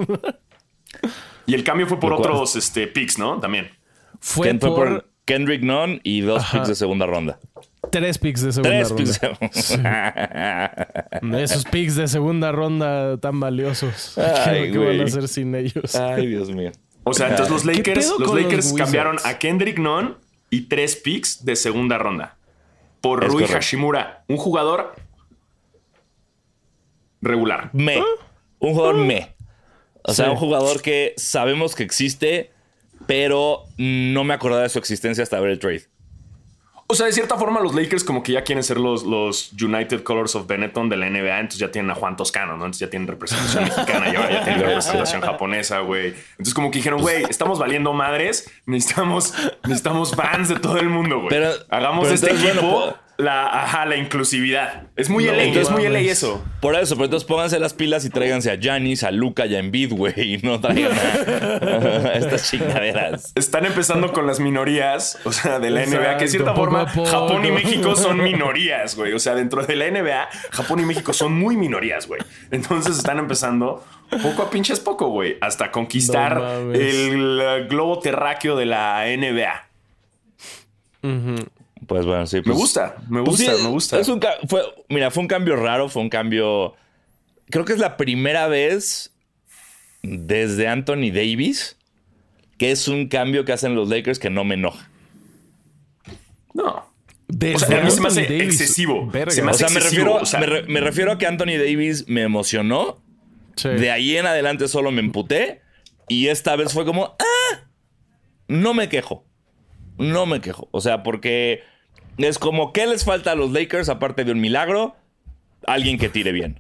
Y 1.45 1.53
el 1.53 1.63
cambio 1.63 1.88
fue 1.88 2.00
por 2.00 2.13
otros 2.13 2.55
este, 2.55 2.88
picks, 2.88 3.17
¿no? 3.17 3.39
También. 3.39 3.69
Fue 4.19 4.53
por, 4.55 4.75
por 4.75 5.10
Kendrick 5.25 5.63
Nunn 5.63 6.00
y 6.03 6.22
dos 6.22 6.41
Ajá. 6.44 6.58
picks 6.60 6.67
de 6.70 6.75
segunda 6.75 7.05
ronda. 7.05 7.39
tres 7.91 8.17
picks 8.17 8.41
de 8.41 8.51
segunda 8.53 8.70
Tres 8.77 8.89
ronda. 8.89 9.39
picks 9.39 9.79
de 11.32 11.44
Esos 11.44 11.65
picks 11.65 11.96
de 11.96 12.08
segunda 12.08 12.51
ronda 12.51 13.17
tan 13.17 13.39
valiosos. 13.39 14.17
Ay, 14.46 14.72
¿Qué 14.72 14.77
van 14.77 15.00
a 15.01 15.03
hacer 15.05 15.27
sin 15.27 15.55
ellos? 15.55 15.96
Ay, 15.96 16.27
Dios 16.27 16.50
mío. 16.51 16.72
O 17.03 17.13
sea, 17.13 17.29
entonces 17.29 17.51
los 17.51 17.63
¿Qué 17.63 17.74
Lakers, 17.77 18.13
los 18.20 18.34
Lakers 18.34 18.74
cambiaron 18.74 19.17
a 19.25 19.38
Kendrick 19.38 19.77
Nunn 19.79 20.15
y 20.50 20.62
tres 20.62 20.96
picks 20.96 21.46
de 21.46 21.55
segunda 21.55 21.98
ronda. 21.98 22.38
Por 23.01 23.24
Es 23.24 23.27
Rui 23.29 23.41
correcto. 23.44 23.58
Hashimura, 23.58 24.24
un 24.27 24.38
jugador 24.38 24.96
regular. 27.22 27.70
Me. 27.74 27.98
Un 28.60 28.74
jugador 28.74 28.96
me. 28.98 29.36
O 30.03 30.13
sea, 30.13 30.32
un 30.32 30.38
jugador 30.38 30.82
que 30.82 31.13
sabemos 31.17 31.75
que 31.75 31.84
existe, 31.84 32.51
pero 33.07 33.63
no 33.77 34.24
me 34.24 34.33
acordaba 34.33 34.63
de 34.63 34.69
su 34.69 34.79
existencia 34.79 35.24
hasta 35.24 35.39
ver 35.39 35.51
el 35.51 35.59
trade. 35.59 35.83
O 36.88 36.93
sea, 36.93 37.07
de 37.07 37.13
cierta 37.13 37.35
forma, 37.35 37.59
los 37.62 37.74
Lakers 37.74 38.03
como 38.03 38.21
que 38.21 38.33
ya 38.33 38.43
quieren 38.43 38.63
ser 38.63 38.77
los, 38.77 39.01
los 39.03 39.51
United 39.59 40.03
Colors 40.03 40.35
of 40.35 40.45
Benetton 40.45 40.88
de 40.88 40.97
la 40.97 41.09
NBA, 41.09 41.39
entonces 41.39 41.59
ya 41.59 41.71
tienen 41.71 41.89
a 41.89 41.95
Juan 41.95 42.15
Toscano, 42.15 42.51
¿no? 42.57 42.65
Entonces 42.65 42.81
ya 42.81 42.89
tienen 42.91 43.07
representación 43.07 43.63
mexicana 43.75 44.07
y 44.13 44.15
ahora 44.15 44.31
ya 44.31 44.43
tienen 44.43 44.62
representación 44.62 45.21
japonesa, 45.21 45.79
güey. 45.79 46.13
Entonces 46.33 46.53
como 46.53 46.69
que 46.69 46.77
dijeron, 46.77 47.01
güey, 47.01 47.24
estamos 47.27 47.57
valiendo 47.57 47.91
madres, 47.93 48.51
necesitamos, 48.67 49.33
necesitamos 49.63 50.15
fans 50.15 50.50
de 50.50 50.59
todo 50.59 50.77
el 50.77 50.89
mundo, 50.89 51.17
güey. 51.21 51.29
Pero- 51.29 51.53
Hagamos 51.69 52.03
pero 52.03 52.13
este 52.13 52.27
entonces, 52.29 52.51
equipo 52.51 52.71
bueno, 52.71 52.91
po- 52.91 52.97
la, 53.17 53.63
ajá, 53.63 53.86
la 53.86 53.95
inclusividad. 53.95 54.84
Es 54.95 55.10
muy 55.10 55.25
No 55.25 55.34
LA, 55.34 55.43
es 55.43 55.72
muy 55.72 55.88
LA 55.88 56.00
eso. 56.00 56.43
Por 56.60 56.75
eso, 56.75 56.95
pero 56.95 57.05
entonces 57.05 57.27
pónganse 57.27 57.60
las 57.60 57.74
pilas 57.74 58.05
y 58.05 58.10
tráiganse 58.10 58.51
a 58.51 58.55
Giannis, 58.55 59.03
a 59.03 59.12
Luca 59.12 59.45
y 59.45 59.55
a 59.55 59.60
Embiid, 59.60 59.93
güey. 59.93 60.13
Y 60.17 60.38
no 60.39 60.60
traigan 60.60 60.91
a, 60.91 62.13
estas 62.15 62.50
chingaderas. 62.50 63.31
Están 63.36 63.65
empezando 63.65 64.12
con 64.12 64.27
las 64.27 64.39
minorías, 64.39 65.19
o 65.24 65.31
sea, 65.31 65.60
de 65.60 65.69
la 65.69 65.86
NBA, 65.86 66.17
que 66.17 66.25
de 66.25 66.31
cierta 66.31 66.53
forma. 66.53 66.88
Japón 66.88 67.45
y 67.45 67.51
México 67.51 67.95
son 67.95 68.22
minorías, 68.22 68.95
güey. 68.95 69.13
O 69.13 69.19
sea, 69.19 69.36
dentro 69.36 69.65
de 69.65 69.75
la 69.75 69.89
NBA, 69.89 70.27
Japón 70.51 70.79
y 70.79 70.86
México 70.86 71.13
son 71.13 71.34
muy 71.34 71.55
minorías, 71.55 72.07
güey. 72.07 72.22
Entonces 72.51 72.98
están 72.98 73.19
empezando 73.19 73.84
poco 74.22 74.43
a 74.43 74.50
pinches 74.50 74.79
poco, 74.79 75.07
güey, 75.07 75.38
hasta 75.41 75.72
conquistar 75.72 76.39
No 76.39 76.74
el 76.74 77.67
globo 77.69 78.00
terráqueo 78.00 78.55
de 78.55 78.65
la 78.65 79.05
NBA. 79.05 79.63
Pues 81.88 82.06
bueno, 82.06 82.25
sí. 82.27 82.38
Me 82.38 82.44
pues- 82.44 82.58
gusta, 82.58 82.96
me 83.10 83.22
Pues 83.24 83.38
gusta, 83.38 83.56
sí, 83.58 83.63
me 83.63 83.70
gusta. 83.70 84.00
es 84.00 84.08
un 84.10 84.20
ca- 84.20 84.38
fue, 84.48 84.62
mira, 84.89 85.12
fue 85.12 85.22
un 85.22 85.27
cambio 85.27 85.56
raro, 85.56 85.89
fue 85.89 86.01
un 86.01 86.10
cambio. 86.10 86.74
Creo 87.50 87.65
que 87.65 87.74
es 87.74 87.80
la 87.80 87.98
primera 87.98 88.48
vez 88.48 89.13
desde 90.01 90.68
Anthony 90.68 91.12
Davis 91.13 91.77
que 92.58 92.72
es 92.72 92.88
un 92.88 93.08
cambio 93.10 93.44
que 93.44 93.51
hacen 93.51 93.75
los 93.75 93.89
Lakers 93.89 94.18
que 94.18 94.30
no 94.30 94.46
me 94.46 94.56
enoja. 94.56 94.89
No. 96.54 96.89
Desde 97.27 97.56
O 97.56 97.60
sea, 97.60 97.82
a 97.82 97.84
mí 97.84 97.92
se 97.92 98.00
me 98.01 98.08
hace 98.08 98.22
Davis. 98.24 98.44
excesivo. 98.62 99.08
Verga. 99.08 99.32
Se 99.32 99.42
me 99.42 99.51
O 99.51 99.54
sea, 99.54 99.68
me 99.70 99.77
excesivo, 99.77 100.04
refiero, 100.06 100.22
o 100.22 100.25
sea- 100.25 100.39
me, 100.39 100.46
re- 100.46 100.63
me 100.63 100.80
refiero 100.80 101.12
a 101.12 101.18
que 101.18 101.25
Anthony 101.27 101.58
Davis 101.58 102.08
me 102.08 102.22
emocionó. 102.22 103.01
Sí. 103.58 103.70
De 103.70 103.92
ahí 103.92 104.15
en 104.15 104.25
adelante 104.25 104.68
solo 104.68 104.92
me 104.92 105.01
emputé. 105.01 105.62
Y 106.08 106.27
esta 106.27 106.56
vez 106.56 106.72
fue 106.72 106.86
como, 106.86 107.15
ah, 107.20 107.60
no 108.48 108.74
me 108.74 108.89
quejo. 108.89 109.25
No 109.98 110.25
me 110.25 110.40
quejo. 110.40 110.68
O 110.72 110.81
sea, 110.81 111.03
porque 111.03 111.62
es 112.18 112.40
como, 112.40 112.74
¿qué 112.74 112.88
les 112.88 113.04
falta 113.06 113.32
a 113.32 113.36
los 113.36 113.51
Lakers 113.51 113.90
aparte 113.90 114.24
de 114.24 114.32
un 114.32 114.40
milagro? 114.42 114.96
Alguien 115.66 115.98
que 115.98 116.10
tire 116.10 116.32
bien. 116.32 116.60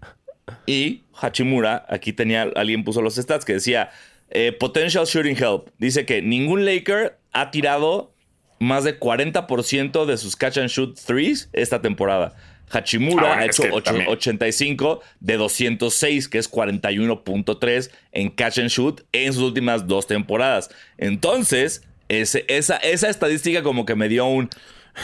Y 0.65 1.03
Hachimura, 1.19 1.85
aquí 1.89 2.13
tenía, 2.13 2.43
alguien 2.55 2.83
puso 2.83 3.01
los 3.01 3.15
stats 3.15 3.45
que 3.45 3.53
decía, 3.53 3.89
eh, 4.29 4.51
potential 4.51 5.05
shooting 5.05 5.35
help. 5.37 5.69
Dice 5.77 6.05
que 6.05 6.21
ningún 6.21 6.65
Laker 6.65 7.17
ha 7.31 7.51
tirado 7.51 8.11
más 8.59 8.83
de 8.83 8.99
40% 8.99 10.05
de 10.05 10.17
sus 10.17 10.35
catch 10.35 10.57
and 10.57 10.69
shoot 10.69 10.97
threes 11.05 11.49
esta 11.53 11.81
temporada. 11.81 12.35
Hachimura 12.71 13.33
Ah, 13.33 13.37
ha 13.39 13.45
hecho 13.45 13.63
que 13.63 13.69
ocho- 13.69 13.83
también. 13.83 14.07
85 14.09 15.01
de 15.19 15.37
206, 15.37 16.27
que 16.27 16.39
es 16.39 16.47
41.3 16.49 17.91
en 18.11 18.29
catch 18.29 18.59
and 18.59 18.69
shoot 18.69 19.01
en 19.11 19.33
sus 19.33 19.43
últimas 19.43 19.87
dos 19.87 20.07
temporadas. 20.07 20.69
Entonces, 20.97 21.83
ese- 22.09 22.45
esa, 22.47 22.77
esa 22.77 23.09
estadística 23.09 23.61
como 23.63 23.85
que 23.85 23.95
me 23.95 24.09
dio 24.09 24.25
un 24.25 24.49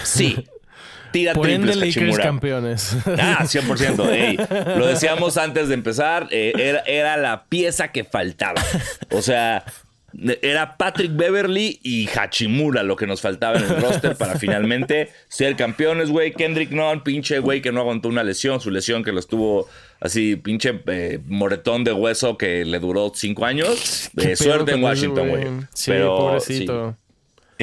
sí. 0.04 0.46
Tira 1.12 1.34
Por 1.34 1.50
ende, 1.50 1.74
triples, 1.74 1.78
Lakers 1.96 1.98
Hachimura. 1.98 2.24
campeones. 2.24 2.96
Ah, 3.20 3.44
100%. 3.44 4.10
ey. 4.14 4.38
Lo 4.78 4.88
decíamos 4.88 5.36
antes 5.38 5.68
de 5.68 5.74
empezar. 5.74 6.28
eh, 6.32 6.54
era, 6.58 6.80
era 6.88 7.18
la 7.18 7.44
pieza 7.46 7.90
que 7.90 8.06
faltaba. 8.06 8.62
O 9.12 9.22
sea, 9.22 9.66
era 10.42 10.78
Patrick 10.78 11.14
Beverly 11.14 11.80
y 11.84 12.08
Hachimura 12.18 12.84
lo 12.84 12.96
que 12.96 13.08
nos 13.08 13.20
faltaba 13.20 13.58
en 13.58 13.64
el 13.64 13.82
roster 13.82 14.16
para 14.16 14.38
finalmente 14.40 15.10
ser 15.28 15.58
campeones, 15.58 16.10
güey. 16.10 16.32
Kendrick 16.32 16.72
Nunn, 16.72 17.04
pinche 17.04 17.40
güey 17.40 17.62
que 17.62 17.74
no 17.74 17.82
aguantó 17.82 18.08
una 18.08 18.24
lesión. 18.24 18.62
Su 18.62 18.72
lesión 18.72 19.04
que 19.04 19.12
lo 19.12 19.20
estuvo 19.20 19.68
así, 20.00 20.38
pinche 20.38 20.82
eh, 20.88 21.20
moretón 21.28 21.84
de 21.84 21.92
hueso 21.92 22.38
que 22.38 22.64
le 22.64 22.80
duró 22.80 23.12
cinco 23.14 23.44
años. 23.46 24.10
De 24.14 24.38
suerte 24.38 24.72
en 24.72 24.84
Washington, 24.84 25.28
güey. 25.28 25.44
Sí, 25.74 25.92
Pero, 25.92 26.16
pobrecito. 26.18 26.96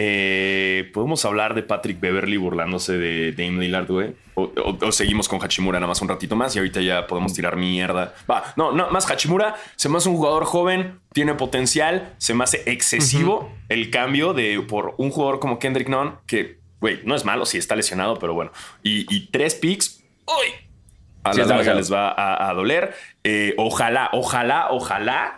Eh, 0.00 0.90
¿Podemos 0.94 1.24
hablar 1.24 1.54
de 1.56 1.64
Patrick 1.64 1.98
Beverly 1.98 2.36
burlándose 2.36 2.96
de 2.98 3.32
Dame 3.32 3.58
Lillard, 3.60 3.88
güey? 3.88 4.14
O, 4.34 4.44
o- 4.44 4.78
o 4.86 4.92
seguimos 4.92 5.28
con 5.28 5.40
Hachimura 5.42 5.80
nada 5.80 5.88
más 5.88 6.00
un 6.02 6.08
ratito 6.08 6.36
más 6.36 6.54
y 6.54 6.60
ahorita 6.60 6.80
ya 6.80 7.08
podemos 7.08 7.34
tirar 7.34 7.56
mierda. 7.56 8.14
Va, 8.30 8.44
no, 8.56 8.70
no, 8.70 8.88
más 8.90 9.10
Hachimura 9.10 9.56
se 9.74 9.88
me 9.88 9.96
hace 9.96 10.08
un 10.08 10.14
jugador 10.16 10.44
joven, 10.44 11.00
tiene 11.12 11.34
potencial, 11.34 12.14
se 12.18 12.32
me 12.32 12.44
hace 12.44 12.62
excesivo 12.70 13.50
el 13.68 13.90
cambio 13.90 14.34
de 14.34 14.60
por 14.60 14.94
un 14.98 15.10
jugador 15.10 15.40
como 15.40 15.58
Kendrick 15.58 15.88
Nunn, 15.88 16.14
que, 16.28 16.58
güey, 16.80 17.00
no 17.04 17.16
es 17.16 17.24
malo 17.24 17.44
si 17.44 17.58
está 17.58 17.74
lesionado, 17.74 18.20
pero 18.20 18.34
bueno. 18.34 18.52
Y, 18.84 19.12
y 19.12 19.26
tres 19.32 19.56
picks, 19.56 20.04
¡uy! 20.26 20.46
A 21.24 21.32
Sí, 21.32 21.38
la 21.38 21.42
es 21.42 21.48
larga 21.48 21.74
demasiado. 21.74 21.78
les 21.80 21.92
va 21.92 22.08
a, 22.12 22.48
a 22.48 22.54
doler. 22.54 22.94
Eh, 23.24 23.54
ojalá, 23.58 24.10
ojalá, 24.12 24.68
ojalá. 24.70 25.37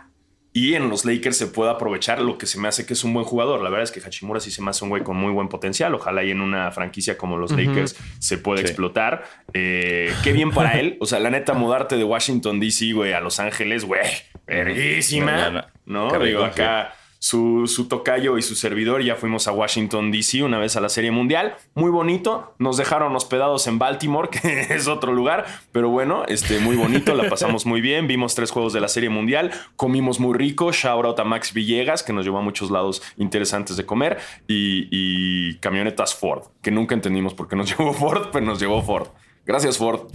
Y 0.53 0.73
en 0.73 0.89
los 0.89 1.05
Lakers 1.05 1.37
se 1.37 1.47
pueda 1.47 1.71
aprovechar 1.71 2.21
lo 2.21 2.37
que 2.37 2.45
se 2.45 2.59
me 2.59 2.67
hace 2.67 2.85
que 2.85 2.91
es 2.91 3.03
un 3.05 3.13
buen 3.13 3.25
jugador. 3.25 3.61
La 3.61 3.69
verdad 3.69 3.83
es 3.83 3.91
que 3.91 4.01
Hachimura 4.01 4.41
sí 4.41 4.51
se 4.51 4.61
me 4.61 4.69
hace 4.71 4.83
un 4.83 4.89
güey 4.89 5.01
con 5.01 5.15
muy 5.15 5.31
buen 5.31 5.47
potencial. 5.47 5.95
Ojalá 5.95 6.25
y 6.25 6.31
en 6.31 6.41
una 6.41 6.71
franquicia 6.71 7.17
como 7.17 7.37
los 7.37 7.51
Lakers 7.51 7.95
se 8.19 8.37
pueda 8.37 8.57
Sí. 8.59 8.65
explotar. 8.65 9.23
Eh, 9.53 10.13
qué 10.23 10.33
bien 10.33 10.51
para 10.51 10.77
él. 10.77 10.97
O 10.99 11.05
sea, 11.05 11.19
la 11.21 11.29
neta, 11.29 11.53
mudarte 11.53 11.95
de 11.95 12.03
Washington 12.03 12.59
DC, 12.59 12.91
güey, 12.91 13.13
a 13.13 13.21
Los 13.21 13.39
Ángeles, 13.39 13.85
güey, 13.85 14.01
verguísima. 14.45 15.49
No, 15.49 15.51
no, 15.51 16.07
No, 16.09 16.19
Qué 16.19 16.25
digo, 16.25 16.43
acá 16.43 16.93
su, 17.23 17.67
su 17.67 17.87
tocayo 17.87 18.39
y 18.39 18.41
su 18.41 18.55
servidor 18.55 19.03
ya 19.03 19.15
fuimos 19.15 19.47
a 19.47 19.51
Washington 19.51 20.09
DC 20.09 20.41
una 20.41 20.57
vez 20.57 20.75
a 20.75 20.81
la 20.81 20.89
Serie 20.89 21.11
Mundial. 21.11 21.55
Muy 21.75 21.91
bonito. 21.91 22.55
Nos 22.57 22.77
dejaron 22.77 23.15
hospedados 23.15 23.67
en 23.67 23.77
Baltimore, 23.77 24.27
que 24.41 24.61
es 24.61 24.87
otro 24.87 25.13
lugar. 25.13 25.45
Pero 25.71 25.89
bueno, 25.89 26.25
este, 26.27 26.57
muy 26.57 26.75
bonito. 26.75 27.13
La 27.13 27.29
pasamos 27.29 27.67
muy 27.67 27.79
bien. 27.79 28.07
Vimos 28.07 28.33
tres 28.33 28.49
juegos 28.49 28.73
de 28.73 28.79
la 28.79 28.87
Serie 28.87 29.09
Mundial. 29.09 29.51
Comimos 29.75 30.19
muy 30.19 30.35
rico. 30.35 30.71
Shout 30.71 31.05
out 31.05 31.19
a 31.19 31.23
Max 31.23 31.53
Villegas, 31.53 32.01
que 32.01 32.11
nos 32.11 32.25
llevó 32.25 32.39
a 32.39 32.41
muchos 32.41 32.71
lados 32.71 33.03
interesantes 33.17 33.77
de 33.77 33.85
comer. 33.85 34.17
Y, 34.47 34.87
y 34.89 35.57
camionetas 35.59 36.15
Ford, 36.15 36.45
que 36.63 36.71
nunca 36.71 36.95
entendimos 36.95 37.35
por 37.35 37.47
qué 37.47 37.55
nos 37.55 37.69
llevó 37.77 37.93
Ford, 37.93 38.29
pero 38.33 38.47
nos 38.47 38.59
llevó 38.59 38.81
Ford. 38.81 39.09
Gracias, 39.45 39.77
Ford. 39.77 40.07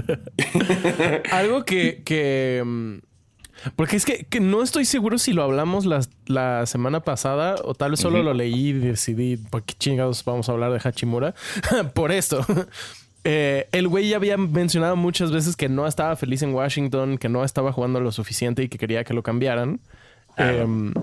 Algo 1.30 1.64
que, 1.64 2.02
que, 2.04 2.62
mm, 2.64 2.98
Porque 3.76 3.96
es 3.96 4.04
que, 4.04 4.24
que 4.24 4.40
no 4.40 4.62
estoy 4.62 4.84
seguro 4.84 5.18
si 5.18 5.32
lo 5.32 5.42
hablamos 5.42 5.86
la, 5.86 6.00
la 6.26 6.66
semana 6.66 7.00
pasada 7.00 7.56
o 7.64 7.74
tal 7.74 7.92
vez 7.92 8.00
solo 8.00 8.22
lo 8.22 8.34
leí 8.34 8.68
y 8.68 8.72
decidí 8.72 9.36
por 9.36 9.62
qué 9.62 9.74
chingados 9.74 10.24
vamos 10.24 10.48
a 10.48 10.52
hablar 10.52 10.72
de 10.72 10.80
Hachimura. 10.82 11.34
por 11.94 12.12
esto. 12.12 12.44
Eh, 13.22 13.68
el 13.72 13.86
güey 13.86 14.08
ya 14.08 14.16
había 14.16 14.38
mencionado 14.38 14.96
muchas 14.96 15.30
veces 15.30 15.54
que 15.54 15.68
no 15.68 15.86
estaba 15.86 16.16
feliz 16.16 16.40
en 16.40 16.54
Washington, 16.54 17.18
que 17.18 17.28
no 17.28 17.44
estaba 17.44 17.70
jugando 17.70 18.00
lo 18.00 18.12
suficiente 18.12 18.62
y 18.62 18.70
que 18.70 18.78
quería 18.78 19.04
que 19.04 19.12
lo 19.12 19.22
cambiaran. 19.22 19.78
Em, 20.38 20.94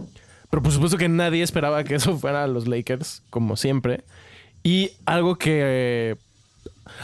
pero 0.50 0.64
por 0.64 0.72
supuesto 0.72 0.98
que 0.98 1.10
nadie 1.10 1.44
esperaba 1.44 1.84
que 1.84 1.94
eso 1.94 2.18
fuera 2.18 2.44
a 2.44 2.48
los 2.48 2.68
Lakers, 2.68 3.22
como 3.30 3.56
siempre. 3.56 4.04
Y 4.64 4.94
algo 5.06 5.36
que... 5.36 5.62
eh, 5.64 6.16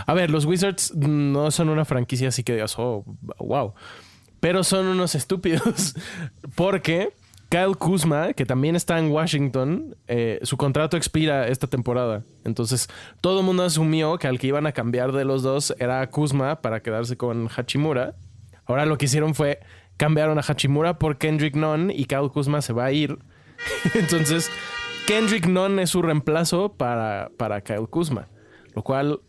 a 0.08 0.14
ver, 0.16 0.32
los 0.32 0.46
Wizards 0.46 0.96
no 0.96 1.52
son 1.52 1.70
una 1.70 1.86
franquicia 1.86 2.30
así 2.30 2.44
que 2.44 2.54
digas, 2.54 2.74
oh, 2.80 3.06
wow. 3.38 3.76
Pero 4.44 4.66
son 4.66 4.88
unos 4.88 5.16
estúpidos. 5.16 5.96
Porque 6.56 7.14
Kyle 7.48 7.78
Kuzma, 7.78 8.34
que 8.34 8.46
también 8.46 8.76
está 8.76 9.00
en 9.00 9.10
Washington, 9.10 9.96
eh, 10.10 10.42
su 10.44 10.58
contrato 10.58 10.98
expira 10.98 11.48
esta 11.48 11.68
temporada. 11.68 12.24
Entonces, 12.44 12.90
todo 13.22 13.40
el 13.40 13.46
mundo 13.46 13.64
asumió 13.64 14.18
que 14.18 14.28
al 14.28 14.40
que 14.40 14.48
iban 14.48 14.68
a 14.68 14.74
cambiar 14.74 15.14
de 15.14 15.24
los 15.24 15.44
dos 15.44 15.74
era 15.80 16.06
Kuzma 16.10 16.60
para 16.60 16.82
quedarse 16.82 17.16
con 17.16 17.48
Hachimura. 17.48 18.16
Ahora 18.66 18.86
lo 18.86 18.98
que 18.98 19.06
hicieron 19.06 19.34
fue 19.34 19.62
cambiaron 19.96 20.38
a 20.38 20.42
Hachimura 20.42 21.00
por 21.00 21.18
Kendrick 21.18 21.56
Nunn 21.56 21.90
y 21.90 22.04
Kyle 22.04 22.30
Kuzma 22.30 22.62
se 22.62 22.74
va 22.74 22.84
a 22.84 22.92
ir. 22.92 23.20
Entonces, 23.94 24.52
Kendrick 25.08 25.48
Nunn 25.48 25.80
es 25.80 25.92
su 25.92 26.02
reemplazo 26.02 26.74
para, 26.74 27.32
para 27.38 27.62
Kyle 27.62 27.88
Kuzma. 27.90 28.28
Lo 28.76 28.84
cual 28.84 29.22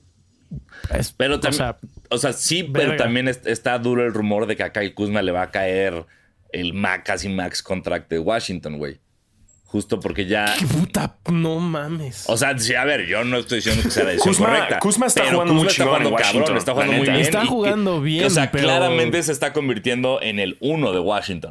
es, 0.96 1.12
Pero 1.12 1.36
o 1.36 1.40
también, 1.40 1.58
sea, 1.58 1.76
o 2.10 2.18
sea, 2.18 2.32
sí, 2.32 2.62
pero 2.64 2.96
también 2.96 3.28
es- 3.28 3.40
está 3.46 3.78
duro 3.78 4.04
el 4.04 4.12
rumor 4.12 4.46
de 4.46 4.56
que 4.56 4.62
a 4.62 4.72
Kyle 4.72 4.94
Kuzma 4.94 5.22
le 5.22 5.32
va 5.32 5.42
a 5.42 5.50
caer 5.50 6.04
el 6.52 6.72
casi 7.04 7.28
max 7.28 7.62
contract 7.62 8.08
de 8.10 8.18
Washington, 8.18 8.78
güey. 8.78 9.00
Justo 9.64 9.98
porque 9.98 10.26
ya. 10.26 10.54
¡Qué 10.56 10.66
puta! 10.66 11.16
No 11.32 11.58
mames. 11.58 12.26
O 12.28 12.36
sea, 12.36 12.56
sí, 12.56 12.76
a 12.76 12.84
ver, 12.84 13.06
yo 13.06 13.24
no 13.24 13.38
estoy 13.38 13.56
diciendo 13.58 13.82
que 13.82 13.90
sea 13.90 14.04
la 14.04 14.10
decisión 14.10 14.34
Kuzma- 14.34 14.46
correcta. 14.46 14.78
Kuzma 14.78 15.06
está 15.06 15.22
pero 15.22 15.32
jugando 15.34 15.54
muy 15.54 15.66
está 15.66 15.82
en 15.82 15.88
cabrón, 15.88 16.56
está 16.56 16.72
jugando 16.72 16.92
muy 16.92 17.02
bien. 17.08 17.16
Está 17.16 17.40
y- 17.40 17.44
y- 17.44 17.48
jugando 17.48 18.00
bien, 18.00 18.24
O 18.26 18.30
sea, 18.30 18.50
pero- 18.52 18.64
claramente 18.64 19.20
se 19.24 19.32
está 19.32 19.52
convirtiendo 19.52 20.22
en 20.22 20.38
el 20.38 20.56
uno 20.60 20.92
de 20.92 21.00
Washington. 21.00 21.50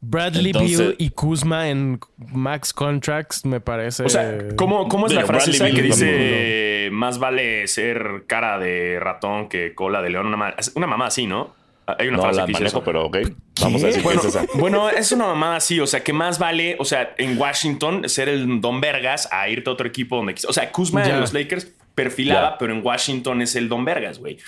Bradley 0.00 0.46
entonces- 0.46 0.78
Beal 0.78 0.94
y 0.98 1.10
Kuzma 1.10 1.68
en 1.68 2.00
max 2.16 2.72
contracts 2.72 3.44
me 3.44 3.60
parece. 3.60 4.04
O 4.04 4.08
sea, 4.08 4.38
¿cómo, 4.56 4.88
cómo 4.88 5.06
es 5.06 5.12
la 5.12 5.24
frase 5.26 5.50
esa 5.52 5.70
que 5.70 5.82
dice 5.82 6.88
más 6.92 7.18
vale 7.18 7.66
ser 7.68 8.24
cara 8.26 8.58
de 8.58 8.98
ratón 9.00 9.48
que 9.48 9.74
cola 9.74 10.02
de 10.02 10.10
león? 10.10 10.26
Una, 10.26 10.36
ma- 10.36 10.54
una 10.74 10.86
mamá 10.86 11.06
así, 11.06 11.26
¿no? 11.26 11.54
Hay 11.98 12.06
una 12.06 12.18
No 12.18 12.22
frase 12.22 12.36
la 12.40 12.46
que 12.46 12.50
dice 12.52 12.60
manejo, 12.62 12.78
eso. 12.78 12.84
pero 12.84 13.04
ok. 13.06 13.16
Vamos 13.62 13.82
a 13.82 13.86
decir 13.88 14.02
Bueno, 14.02 14.20
que 14.20 14.28
es 14.28 14.34
esa. 14.36 14.46
bueno, 14.54 14.90
es 14.90 15.10
una 15.12 15.26
mamada 15.26 15.56
así, 15.56 15.80
o 15.80 15.86
sea, 15.88 16.04
que 16.04 16.12
más 16.12 16.38
vale, 16.38 16.76
o 16.78 16.84
sea, 16.84 17.14
en 17.18 17.36
Washington 17.36 18.08
ser 18.08 18.28
el 18.28 18.60
Don 18.60 18.80
Vergas 18.80 19.28
a 19.32 19.48
irte 19.48 19.68
a 19.68 19.72
otro 19.72 19.88
equipo 19.88 20.16
donde 20.16 20.34
O 20.48 20.52
sea, 20.52 20.70
Kuzma 20.70 21.04
Ya. 21.04 21.14
en 21.14 21.20
los 21.20 21.32
Lakers 21.32 21.72
perfilaba, 21.96 22.50
Ya. 22.50 22.58
pero 22.58 22.72
en 22.74 22.86
Washington 22.86 23.42
es 23.42 23.56
el 23.56 23.68
Don 23.68 23.84
Vergas, 23.84 24.18
güey. 24.20 24.38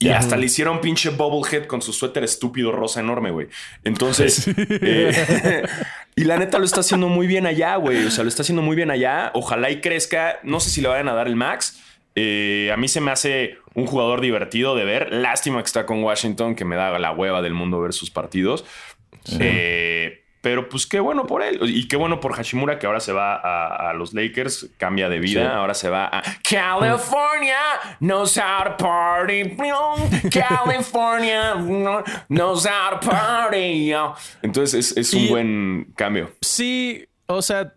Y 0.00 0.08
hasta 0.08 0.38
le 0.38 0.46
hicieron 0.46 0.80
pinche 0.80 1.10
bobblehead 1.10 1.66
con 1.66 1.82
su 1.82 1.92
suéter 1.92 2.24
estúpido 2.24 2.72
rosa 2.72 3.00
enorme, 3.00 3.30
güey. 3.30 3.48
Entonces, 3.84 4.48
eh, 4.56 5.62
y 6.16 6.24
la 6.24 6.38
neta 6.38 6.58
lo 6.58 6.64
está 6.64 6.80
haciendo 6.80 7.08
muy 7.08 7.26
bien 7.26 7.46
allá, 7.46 7.76
güey. 7.76 8.06
O 8.06 8.10
sea, 8.10 8.24
lo 8.24 8.28
está 8.28 8.40
haciendo 8.40 8.62
muy 8.62 8.76
bien 8.76 8.90
allá. 8.90 9.30
Ojalá 9.34 9.70
y 9.70 9.82
crezca. 9.82 10.40
No 10.42 10.58
sé 10.58 10.70
si 10.70 10.80
le 10.80 10.88
vayan 10.88 11.08
a 11.08 11.12
dar 11.12 11.26
el 11.26 11.36
max. 11.36 11.82
Eh, 12.14 12.70
a 12.72 12.78
mí 12.78 12.88
se 12.88 13.02
me 13.02 13.10
hace 13.10 13.58
un 13.74 13.86
jugador 13.86 14.22
divertido 14.22 14.74
de 14.74 14.84
ver. 14.84 15.12
Lástima 15.12 15.58
que 15.60 15.66
está 15.66 15.84
con 15.84 16.02
Washington, 16.02 16.54
que 16.54 16.64
me 16.64 16.76
da 16.76 16.98
la 16.98 17.12
hueva 17.12 17.42
del 17.42 17.52
mundo 17.52 17.78
ver 17.78 17.92
sus 17.92 18.10
partidos. 18.10 18.64
Eh, 19.38 20.19
pero 20.40 20.68
pues 20.68 20.86
qué 20.86 21.00
bueno 21.00 21.26
por 21.26 21.42
él. 21.42 21.58
Y 21.62 21.86
qué 21.88 21.96
bueno 21.96 22.20
por 22.20 22.32
Hashimura, 22.34 22.78
que 22.78 22.86
ahora 22.86 23.00
se 23.00 23.12
va 23.12 23.34
a, 23.34 23.90
a 23.90 23.92
los 23.94 24.14
Lakers, 24.14 24.70
cambia 24.78 25.08
de 25.08 25.18
vida. 25.18 25.42
Sí. 25.42 25.46
Ahora 25.56 25.74
se 25.74 25.90
va 25.90 26.06
a 26.06 26.22
California, 26.48 27.56
knows 28.00 28.36
how 28.38 28.64
to 28.64 28.76
party. 28.76 29.56
California 30.30 31.54
knows 32.28 32.66
how 32.66 32.98
to 32.98 33.00
party. 33.08 33.92
Entonces 34.42 34.90
es, 34.90 34.96
es 34.96 35.14
un 35.14 35.20
Y- 35.22 35.28
buen 35.28 35.92
cambio. 35.96 36.30
Sí, 36.40 37.06
o 37.26 37.42
sea, 37.42 37.72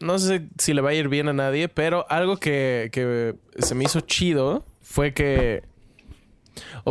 no 0.00 0.18
sé 0.18 0.48
si 0.58 0.74
le 0.74 0.80
va 0.80 0.90
a 0.90 0.94
ir 0.94 1.08
bien 1.08 1.28
a 1.28 1.32
nadie, 1.32 1.68
pero 1.68 2.06
algo 2.08 2.36
que, 2.36 2.88
que 2.92 3.34
se 3.58 3.74
me 3.74 3.84
hizo 3.84 4.00
chido 4.00 4.64
fue 4.82 5.12
que. 5.14 5.62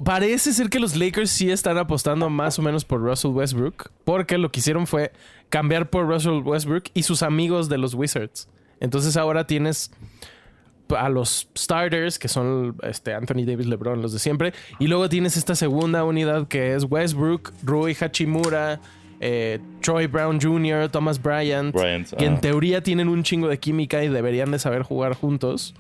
Parece 0.04 0.54
ser 0.54 0.70
que 0.70 0.80
los 0.80 0.96
Lakers 0.96 1.30
sí 1.30 1.52
están 1.52 1.78
apostando 1.78 2.30
más 2.30 2.60
o 2.60 2.62
menos 2.62 2.86
por 2.86 3.02
Russell 3.02 3.32
Westbrook, 3.32 3.92
porque 4.04 4.38
lo 4.38 4.52
que 4.52 4.60
hicieron 4.60 4.88
fue 4.88 5.12
cambiar 5.50 5.90
por 5.90 6.08
Russell 6.08 6.42
Westbrook 6.44 6.86
y 6.94 7.04
sus 7.04 7.24
amigos 7.24 7.70
de 7.70 7.78
los 7.78 7.94
Wizards. 7.94 8.48
Entonces 8.80 9.18
ahora 9.18 9.48
tienes 9.48 9.92
a 10.96 11.10
los 11.10 11.50
starters, 11.58 12.20
que 12.20 12.28
son 12.28 12.78
este, 12.84 13.14
Anthony 13.14 13.46
Davis, 13.46 13.68
LeBron, 13.68 14.02
los 14.02 14.14
de 14.14 14.20
siempre. 14.20 14.54
Y 14.80 14.88
luego 14.88 15.10
tienes 15.10 15.36
esta 15.38 15.56
segunda 15.56 16.04
unidad 16.04 16.48
que 16.48 16.76
es 16.76 16.86
Westbrook, 16.86 17.52
Rui 17.64 17.96
Hachimura, 18.00 18.80
eh, 19.20 19.60
Troy 19.82 20.08
Brown 20.08 20.40
Jr., 20.40 20.90
Thomas 20.90 21.22
Bryant, 21.22 21.74
Bryant, 21.74 22.14
que 22.14 22.26
en 22.26 22.40
teoría 22.40 22.82
tienen 22.82 23.10
un 23.10 23.24
chingo 23.24 23.48
de 23.48 23.60
química 23.60 24.04
y 24.04 24.10
deberían 24.10 24.52
de 24.52 24.60
saber 24.60 24.84
jugar 24.84 25.14
juntos. 25.14 25.74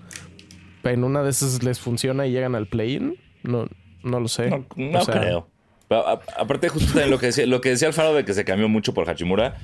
Pero 0.82 0.96
en 0.96 1.04
una 1.04 1.24
de 1.24 1.30
esas 1.30 1.64
les 1.64 1.80
funciona 1.80 2.26
y 2.28 2.32
llegan 2.32 2.56
al 2.56 2.68
play-in. 2.68 3.18
No, 3.48 3.68
no 4.04 4.20
lo 4.20 4.28
sé. 4.28 4.50
No, 4.50 4.66
no 4.76 5.00
O 5.00 5.04
sea, 5.06 5.20
creo. 5.20 5.50
Pero, 5.88 6.08
a- 6.08 6.22
aparte, 6.38 6.70
justo 6.70 6.88
también 6.90 7.10
lo 7.12 7.18
que 7.20 7.28
decía, 7.28 7.46
lo 7.46 7.62
que 7.62 7.70
decía 7.70 7.88
Alfaro 7.88 8.14
de 8.14 8.26
que 8.26 8.34
se 8.34 8.44
cambió 8.46 8.68
mucho 8.68 8.94
por 8.94 9.10
Hachimura 9.10 9.56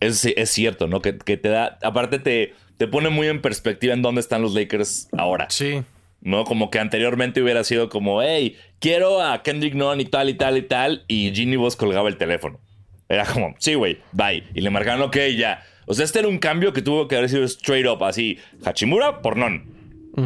es, 0.00 0.24
es 0.24 0.50
cierto, 0.50 0.86
¿no? 0.86 1.00
Que, 1.02 1.18
que 1.18 1.36
te 1.36 1.48
da. 1.48 1.78
Aparte, 1.82 2.18
te, 2.18 2.54
te 2.76 2.86
pone 2.86 3.08
muy 3.10 3.26
en 3.26 3.40
perspectiva 3.42 3.92
en 3.94 4.02
dónde 4.02 4.20
están 4.20 4.40
los 4.42 4.54
Lakers 4.54 5.08
ahora. 5.16 5.46
Sí. 5.50 5.82
¿No? 6.20 6.44
Como 6.44 6.70
que 6.70 6.78
anteriormente 6.78 7.42
hubiera 7.42 7.64
sido 7.64 7.88
como, 7.90 8.22
hey, 8.22 8.56
quiero 8.78 9.20
a 9.20 9.42
Kendrick 9.42 9.74
Nunn 9.74 10.00
y 10.00 10.04
tal 10.06 10.28
y 10.30 10.34
tal 10.34 10.56
y 10.56 10.62
tal. 10.62 11.04
Y 11.08 11.32
Ginny 11.34 11.56
Vos 11.56 11.76
colgaba 11.76 12.08
el 12.08 12.16
teléfono. 12.16 12.60
Era 13.08 13.26
como, 13.26 13.54
sí, 13.58 13.74
güey, 13.74 13.98
bye. 14.12 14.42
Y 14.54 14.60
le 14.62 14.70
marcaron, 14.70 15.02
ok, 15.02 15.16
ya. 15.36 15.62
O 15.86 15.92
sea, 15.92 16.04
este 16.06 16.20
era 16.20 16.28
un 16.28 16.38
cambio 16.38 16.72
que 16.72 16.80
tuvo 16.80 17.08
que 17.08 17.16
haber 17.16 17.28
sido 17.28 17.44
straight 17.44 17.86
up, 17.86 18.02
así. 18.04 18.38
Hachimura 18.64 19.20
por 19.20 19.36
Nunn. 19.36 19.74
Ya, 20.16 20.22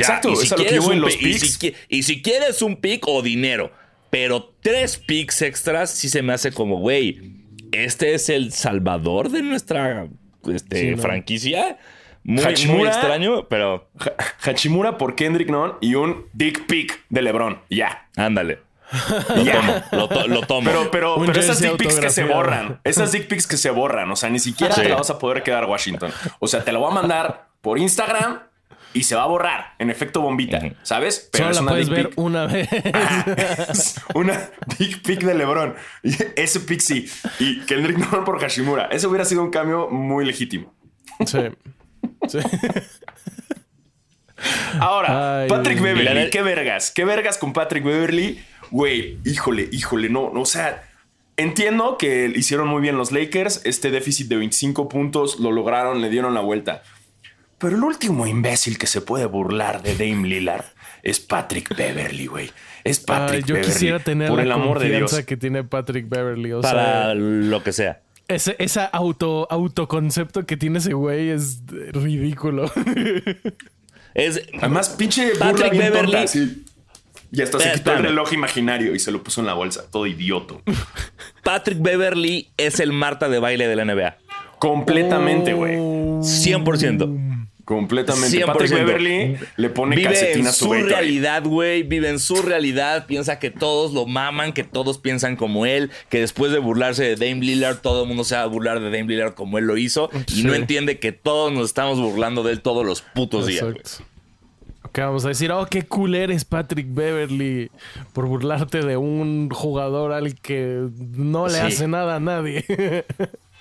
Exacto, 0.00 0.30
y 0.30 0.36
si 0.36 0.46
es 0.46 0.52
a 0.52 0.56
lo 0.56 0.62
que 0.62 0.68
quieres 0.68 0.86
un 0.86 1.00
los 1.00 1.14
y 1.14 1.18
picks. 1.18 1.52
si, 1.58 1.74
y 1.88 2.02
si 2.02 2.22
quieres 2.22 2.62
un 2.62 2.76
pick 2.76 3.06
o 3.08 3.22
dinero, 3.22 3.72
pero 4.10 4.52
tres 4.62 4.96
picks 4.98 5.42
extras, 5.42 5.90
sí 5.90 6.08
se 6.08 6.22
me 6.22 6.32
hace 6.32 6.52
como, 6.52 6.78
güey, 6.78 7.20
este 7.72 8.14
es 8.14 8.28
el 8.28 8.52
salvador 8.52 9.30
de 9.30 9.42
nuestra 9.42 10.08
este, 10.52 10.80
Sí, 10.80 10.90
no. 10.92 10.98
franquicia. 11.02 11.78
Muy, 12.22 12.42
muy 12.42 12.52
Hachimura- 12.52 12.88
extraño, 12.90 13.46
pero 13.48 13.88
Ha- 14.00 14.50
Hachimura 14.50 14.98
por 14.98 15.14
Kendrick 15.14 15.48
Nunn 15.48 15.74
y 15.80 15.94
un 15.94 16.26
dick 16.32 16.66
pic 16.66 17.04
de 17.08 17.22
LeBron. 17.22 17.60
Ya. 17.70 18.08
ándale. 18.16 18.58
Lo 19.34 19.44
tomo, 19.44 19.74
lo, 19.92 20.08
to- 20.08 20.28
lo 20.28 20.40
tomo. 20.42 20.70
Pero, 20.70 20.90
pero, 20.92 21.16
pero 21.26 21.40
esas 21.40 21.60
dick 21.60 21.76
pics 21.76 21.98
que 21.98 22.10
se 22.10 22.22
borran. 22.24 22.80
Esas 22.84 23.10
dick 23.12 23.26
pics 23.26 23.46
que 23.48 23.56
se 23.56 23.70
borran. 23.70 24.10
O 24.12 24.16
sea, 24.16 24.30
ni 24.30 24.38
siquiera 24.38 24.74
Sí. 24.74 24.82
te 24.82 24.88
la 24.88 24.94
vas 24.96 25.10
a 25.10 25.18
poder 25.18 25.42
quedar 25.42 25.64
Washington. 25.64 26.12
O 26.38 26.46
sea, 26.46 26.62
te 26.64 26.70
lo 26.72 26.78
voy 26.80 26.92
a 26.92 26.94
mandar 26.94 27.48
por 27.60 27.78
Instagram 27.80 28.40
y 28.96 29.02
se 29.04 29.14
va 29.14 29.22
a 29.24 29.26
borrar 29.26 29.74
en 29.78 29.90
efecto 29.90 30.20
bombita. 30.20 30.60
¿Sabes? 30.82 31.30
Solo 31.32 31.50
es 31.50 31.56
la 31.56 31.62
una 31.62 31.70
puedes 31.70 31.88
ver 31.88 32.08
pic. 32.10 32.18
una 32.18 32.46
vez. 32.46 32.68
Es 32.72 34.00
una 34.14 34.50
dick 34.78 35.02
pic 35.02 35.22
de 35.22 35.34
LeBron. 35.34 35.74
Y 36.02 36.14
ese 36.36 36.60
pic 36.60 36.80
sí. 36.80 37.08
Y 37.38 37.60
Kendrick 37.60 37.98
Nunn 37.98 38.24
por 38.24 38.40
Hashimura. 38.40 38.86
Ese 38.86 39.06
hubiera 39.06 39.24
sido 39.24 39.42
un 39.42 39.50
cambio 39.50 39.88
muy 39.88 40.24
legítimo. 40.24 40.72
sí. 41.26 41.38
Sí. 42.28 42.38
Ahora, 44.80 45.40
Ay, 45.42 45.48
Patrick. 45.48 45.80
Beverly, 45.80 46.04
La- 46.24 46.30
qué 46.30 46.42
vergas, 46.42 46.90
qué 46.90 47.04
vergas 47.04 47.38
con 47.38 47.52
Patrick 47.52 47.84
Beverly. 47.84 48.38
Güey, 48.70 49.18
híjole, 49.24 49.68
híjole, 49.72 50.08
no, 50.10 50.30
no, 50.32 50.42
o 50.42 50.46
sea, 50.46 50.84
entiendo 51.36 51.96
que 51.98 52.30
hicieron 52.34 52.68
muy 52.68 52.82
bien 52.82 52.96
los 52.98 53.12
Lakers, 53.12 53.62
este 53.64 53.90
déficit 53.90 54.28
de 54.28 54.36
25 54.36 54.88
puntos 54.88 55.38
lo 55.40 55.52
lograron, 55.52 56.02
le 56.02 56.10
dieron 56.10 56.34
la 56.34 56.40
vuelta. 56.40 56.82
Pero 57.58 57.76
el 57.76 57.82
último 57.84 58.26
imbécil 58.26 58.76
que 58.78 58.86
se 58.86 59.00
puede 59.00 59.24
burlar 59.26 59.82
de 59.82 59.94
Dame 59.94 60.28
Lillard 60.28 60.64
es 61.02 61.20
Patrick 61.20 61.74
Beverly, 61.76 62.26
güey. 62.26 62.50
Es 62.84 63.00
Patrick 63.00 63.46
yo 63.46 63.54
Beverly. 63.54 63.72
quisiera 63.72 63.98
tener 63.98 64.28
por 64.28 64.38
la 64.38 64.44
el 64.44 64.52
amor 64.52 64.78
de 64.78 64.90
Dios. 64.90 65.14
que 65.26 65.36
tiene 65.36 65.64
Patrick 65.64 66.08
Beverly. 66.08 66.52
O 66.52 66.60
para 66.60 67.04
sea, 67.06 67.14
lo 67.14 67.62
que 67.62 67.72
sea. 67.72 68.00
ese, 68.28 68.56
esa 68.58 68.84
auto, 68.84 69.46
autoconcepto 69.50 70.44
que 70.46 70.56
tiene 70.56 70.78
ese 70.78 70.92
güey 70.92 71.30
es 71.30 71.62
ridículo. 71.92 72.70
Es, 74.14 74.40
Además, 74.60 74.88
pinche 74.90 75.28
burla 75.32 75.38
Patrick 75.52 75.72
bien 75.72 75.92
Beverly- 75.92 76.12
tonta, 76.12 76.26
sí. 76.26 76.64
Y 77.32 77.42
hasta 77.42 77.58
se 77.60 77.72
quitó 77.72 77.92
el 77.92 78.02
reloj 78.04 78.32
imaginario 78.32 78.94
y 78.94 78.98
se 78.98 79.10
lo 79.10 79.22
puso 79.22 79.40
en 79.42 79.46
la 79.46 79.52
bolsa. 79.52 79.84
Todo 79.90 80.06
idioto. 80.06 80.62
Patrick 81.42 81.82
Beverly 81.82 82.48
es 82.56 82.80
el 82.80 82.92
Marta 82.94 83.28
de 83.28 83.38
baile 83.40 83.68
de 83.68 83.76
la 83.76 83.84
NBA. 83.84 84.16
Completamente, 84.58 85.52
güey. 85.52 85.76
100%. 85.76 87.25
Completamente. 87.66 88.38
100%. 88.38 88.46
Patrick 88.46 88.70
Beverly 88.72 89.36
le 89.56 89.70
pone 89.70 89.96
Vive 89.96 90.08
calcetín 90.08 90.42
en 90.42 90.46
a 90.46 90.52
su 90.52 90.66
su 90.66 90.72
realidad, 90.72 91.42
güey. 91.44 91.82
Vive 91.82 92.08
en 92.08 92.20
su 92.20 92.36
realidad. 92.40 93.06
Piensa 93.06 93.40
que 93.40 93.50
todos 93.50 93.92
lo 93.92 94.06
maman, 94.06 94.52
que 94.52 94.62
todos 94.62 94.98
piensan 94.98 95.34
como 95.34 95.66
él. 95.66 95.90
Que 96.08 96.20
después 96.20 96.52
de 96.52 96.60
burlarse 96.60 97.02
de 97.02 97.16
Dame 97.16 97.44
Lillard, 97.44 97.78
todo 97.78 98.02
el 98.04 98.08
mundo 98.08 98.22
se 98.22 98.36
va 98.36 98.42
a 98.42 98.46
burlar 98.46 98.78
de 98.78 98.84
Dame 98.86 99.08
Lillard 99.12 99.34
como 99.34 99.58
él 99.58 99.64
lo 99.64 99.76
hizo. 99.76 100.08
Y 100.32 100.44
no 100.44 100.54
entiende 100.54 101.00
que 101.00 101.10
todos 101.10 101.52
nos 101.52 101.66
estamos 101.66 102.00
burlando 102.00 102.44
de 102.44 102.52
él 102.52 102.62
todos 102.62 102.86
los 102.86 103.02
putos 103.02 103.46
días. 103.48 103.64
Exacto. 103.64 104.04
Ok, 104.84 104.98
vamos 105.00 105.24
a 105.24 105.28
decir, 105.28 105.50
oh, 105.50 105.66
qué 105.66 105.82
cool 105.82 106.14
eres, 106.14 106.44
Patrick 106.44 106.86
Beverly, 106.88 107.70
por 108.12 108.26
burlarte 108.26 108.82
de 108.82 108.96
un 108.96 109.50
jugador 109.50 110.12
al 110.12 110.36
que 110.40 110.86
no 111.16 111.48
le 111.48 111.54
Sí. 111.54 111.60
hace 111.60 111.88
nada 111.88 112.14
a 112.14 112.20
nadie. 112.20 112.64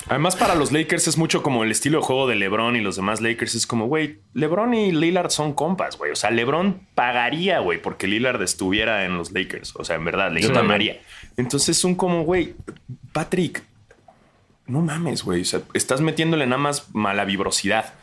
Además, 0.07 0.35
para 0.35 0.53
los 0.53 0.71
Lakers 0.71 1.07
es 1.07 1.17
mucho 1.17 1.41
como 1.41 1.63
el 1.63 1.71
estilo 1.71 1.99
de 1.99 2.05
juego 2.05 2.27
de 2.27 2.35
LeBron 2.35 2.75
y 2.75 2.81
los 2.81 2.95
demás 2.95 3.21
Lakers. 3.21 3.55
Es 3.55 3.65
como, 3.65 3.87
güey, 3.87 4.19
LeBron 4.33 4.73
y 4.75 4.91
Lillard 4.91 5.31
son 5.31 5.53
compas, 5.53 5.97
güey. 5.97 6.11
O 6.11 6.15
sea, 6.15 6.29
LeBron 6.29 6.87
pagaría, 6.93 7.59
güey, 7.59 7.81
porque 7.81 8.07
Lillard 8.07 8.41
estuviera 8.43 9.05
en 9.05 9.17
los 9.17 9.31
Lakers. 9.31 9.75
O 9.75 9.83
sea, 9.83 9.95
en 9.95 10.05
verdad, 10.05 10.31
le 10.31 10.41
llamaría. 10.41 11.01
Entonces 11.37 11.77
son 11.77 11.95
como, 11.95 12.23
güey, 12.23 12.53
Patrick, 13.13 13.63
no 14.67 14.81
mames, 14.81 15.23
güey. 15.23 15.41
O 15.41 15.45
sea, 15.45 15.61
estás 15.73 16.01
metiéndole 16.01 16.45
nada 16.45 16.61
más 16.61 16.93
mala 16.93 17.25
vibrosidad. 17.25 17.93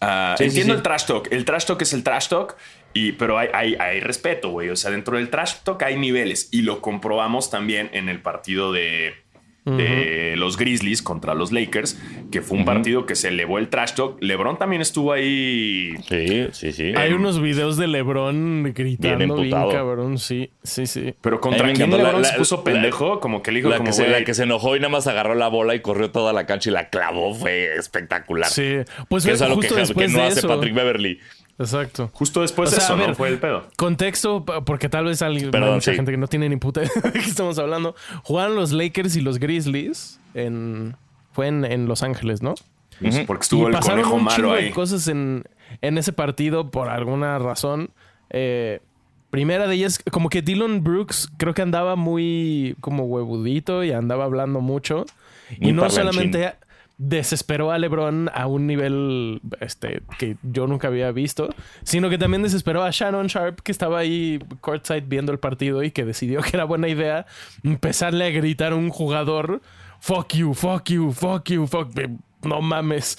Ah, 0.00 0.36
Sí, 0.38 0.44
sí, 0.44 0.48
entiendo 0.50 0.74
sí. 0.74 0.76
el 0.78 0.82
trash 0.82 1.06
talk. 1.06 1.28
El 1.32 1.44
trash 1.44 1.64
talk 1.64 1.82
es 1.82 1.92
el 1.92 2.04
trash 2.04 2.28
talk, 2.28 2.56
y, 2.94 3.12
pero 3.12 3.36
hay, 3.36 3.48
hay, 3.52 3.74
hay 3.74 4.00
respeto, 4.00 4.50
güey. 4.50 4.70
O 4.70 4.76
sea, 4.76 4.92
dentro 4.92 5.16
del 5.16 5.28
trash 5.28 5.54
talk 5.64 5.82
hay 5.82 5.96
niveles 5.96 6.48
y 6.52 6.62
lo 6.62 6.80
comprobamos 6.80 7.50
también 7.50 7.90
en 7.92 8.08
el 8.08 8.20
partido 8.20 8.72
de, 8.72 9.14
de 9.76 10.34
los 10.36 10.56
Grizzlies 10.56 11.02
contra 11.02 11.34
los 11.34 11.52
Lakers, 11.52 12.00
que 12.30 12.40
fue 12.42 12.58
un 12.58 12.64
partido 12.64 13.06
que 13.06 13.14
se 13.14 13.28
elevó 13.28 13.58
el 13.58 13.68
trash 13.68 13.92
talk. 13.92 14.16
LeBron 14.20 14.58
también 14.58 14.82
estuvo 14.82 15.12
ahí. 15.12 15.94
Sí, 16.08 16.46
sí, 16.52 16.72
sí. 16.72 16.92
Hay 16.96 17.12
unos 17.12 17.40
videos 17.40 17.76
de 17.76 17.86
LeBron 17.88 18.72
gritando 18.74 19.36
bien, 19.36 19.46
emputado. 19.46 19.70
cabrón. 19.72 20.18
Sí, 20.18 20.50
sí, 20.62 20.86
sí. 20.86 21.14
Pero 21.20 21.40
contra 21.40 21.72
quién 21.72 21.90
LeBron 21.90 22.22
la- 22.22 22.28
se 22.28 22.38
puso 22.38 22.56
la- 22.58 22.64
pendejo, 22.64 23.20
como 23.20 23.42
que 23.42 23.52
le 23.52 23.58
dijo 23.58 23.68
La 23.70 23.76
como 23.76 23.88
que, 23.88 23.92
se, 23.92 24.08
la 24.08 24.24
que 24.24 24.34
se 24.34 24.44
enojó 24.44 24.76
y 24.76 24.80
nada 24.80 24.90
más 24.90 25.06
agarró 25.06 25.34
la 25.34 25.48
bola 25.48 25.74
y 25.74 25.80
corrió 25.80 26.10
toda 26.10 26.32
la 26.32 26.46
cancha 26.46 26.70
y 26.70 26.72
la 26.72 26.88
clavó 26.88 27.34
fue 27.34 27.74
espectacular. 27.76 28.48
Sí. 28.50 28.76
Pues 29.08 29.24
Que 29.24 29.32
es 29.32 29.42
algo 29.42 29.56
que, 29.60 29.68
justo 29.68 29.74
que 29.74 29.80
después 29.82 30.12
no 30.12 30.18
de 30.18 30.24
hace 30.26 30.38
eso. 30.40 30.48
Patrick 30.48 30.74
Beverly. 30.74 31.18
Exacto. 31.58 32.10
Justo 32.12 32.42
después 32.42 32.68
O 32.68 32.70
sea, 32.70 32.78
de 32.78 32.84
eso, 32.84 32.96
ver, 32.96 33.08
¿no? 33.08 33.14
Fue 33.14 33.28
el 33.28 33.38
pedo. 33.38 33.66
Contexto, 33.76 34.44
porque 34.44 34.88
tal 34.88 35.06
vez 35.06 35.22
alguien, 35.22 35.50
Perdón, 35.50 35.70
hay 35.70 35.74
mucha 35.76 35.90
sí. 35.90 35.96
gente 35.96 36.12
que 36.12 36.16
no 36.16 36.28
tiene 36.28 36.48
ni 36.48 36.56
puta 36.56 36.82
idea 36.84 37.02
de 37.02 37.12
qué 37.12 37.18
estamos 37.18 37.58
hablando. 37.58 37.94
Jugaron 38.22 38.54
los 38.54 38.72
Lakers 38.72 39.16
y 39.16 39.20
los 39.20 39.38
Grizzlies 39.38 40.20
en. 40.34 40.96
Fue 41.32 41.46
en, 41.48 41.64
en 41.64 41.86
Los 41.86 42.02
Ángeles, 42.02 42.42
¿no? 42.42 42.54
Porque 43.26 43.42
estuvo 43.42 43.64
y 43.64 43.66
el 43.66 43.72
pasaron 43.72 44.00
conejo 44.02 44.16
un 44.16 44.24
malo 44.24 44.36
chingo 44.36 44.52
ahí. 44.52 44.64
de 44.66 44.70
cosas 44.72 45.06
en, 45.08 45.44
en 45.82 45.98
ese 45.98 46.12
partido 46.12 46.70
por 46.70 46.88
alguna 46.88 47.38
razón. 47.38 47.90
Eh, 48.30 48.80
primera 49.30 49.66
de 49.68 49.74
ellas, 49.74 50.02
como 50.10 50.30
que 50.30 50.42
Dylan 50.42 50.82
Brooks 50.82 51.30
creo 51.36 51.54
que 51.54 51.62
andaba 51.62 51.96
muy 51.96 52.76
como 52.80 53.04
huevudito 53.04 53.84
y 53.84 53.92
andaba 53.92 54.24
hablando 54.24 54.60
mucho. 54.60 55.06
Muy 55.60 55.70
y 55.70 55.72
no 55.72 55.88
solamente 55.90 56.54
desesperó 56.98 57.70
a 57.70 57.78
LeBron 57.78 58.28
a 58.34 58.46
un 58.48 58.66
nivel 58.66 59.40
este, 59.60 60.02
que 60.18 60.36
yo 60.42 60.66
nunca 60.66 60.88
había 60.88 61.12
visto, 61.12 61.48
sino 61.84 62.10
que 62.10 62.18
también 62.18 62.42
desesperó 62.42 62.82
a 62.82 62.90
Shannon 62.90 63.28
Sharp, 63.28 63.60
que 63.60 63.70
estaba 63.72 64.00
ahí 64.00 64.40
courtside 64.60 65.02
viendo 65.02 65.30
el 65.30 65.38
partido 65.38 65.84
y 65.84 65.92
que 65.92 66.04
decidió 66.04 66.42
que 66.42 66.50
era 66.54 66.64
buena 66.64 66.88
idea 66.88 67.26
empezarle 67.62 68.26
a 68.26 68.30
gritar 68.30 68.72
a 68.72 68.76
un 68.76 68.90
jugador, 68.90 69.62
fuck 70.00 70.34
you, 70.34 70.54
fuck 70.54 70.88
you, 70.90 71.12
fuck 71.12 71.48
you, 71.48 71.66
fuck 71.66 71.94
me". 71.94 72.18
No 72.42 72.60
mames. 72.62 73.18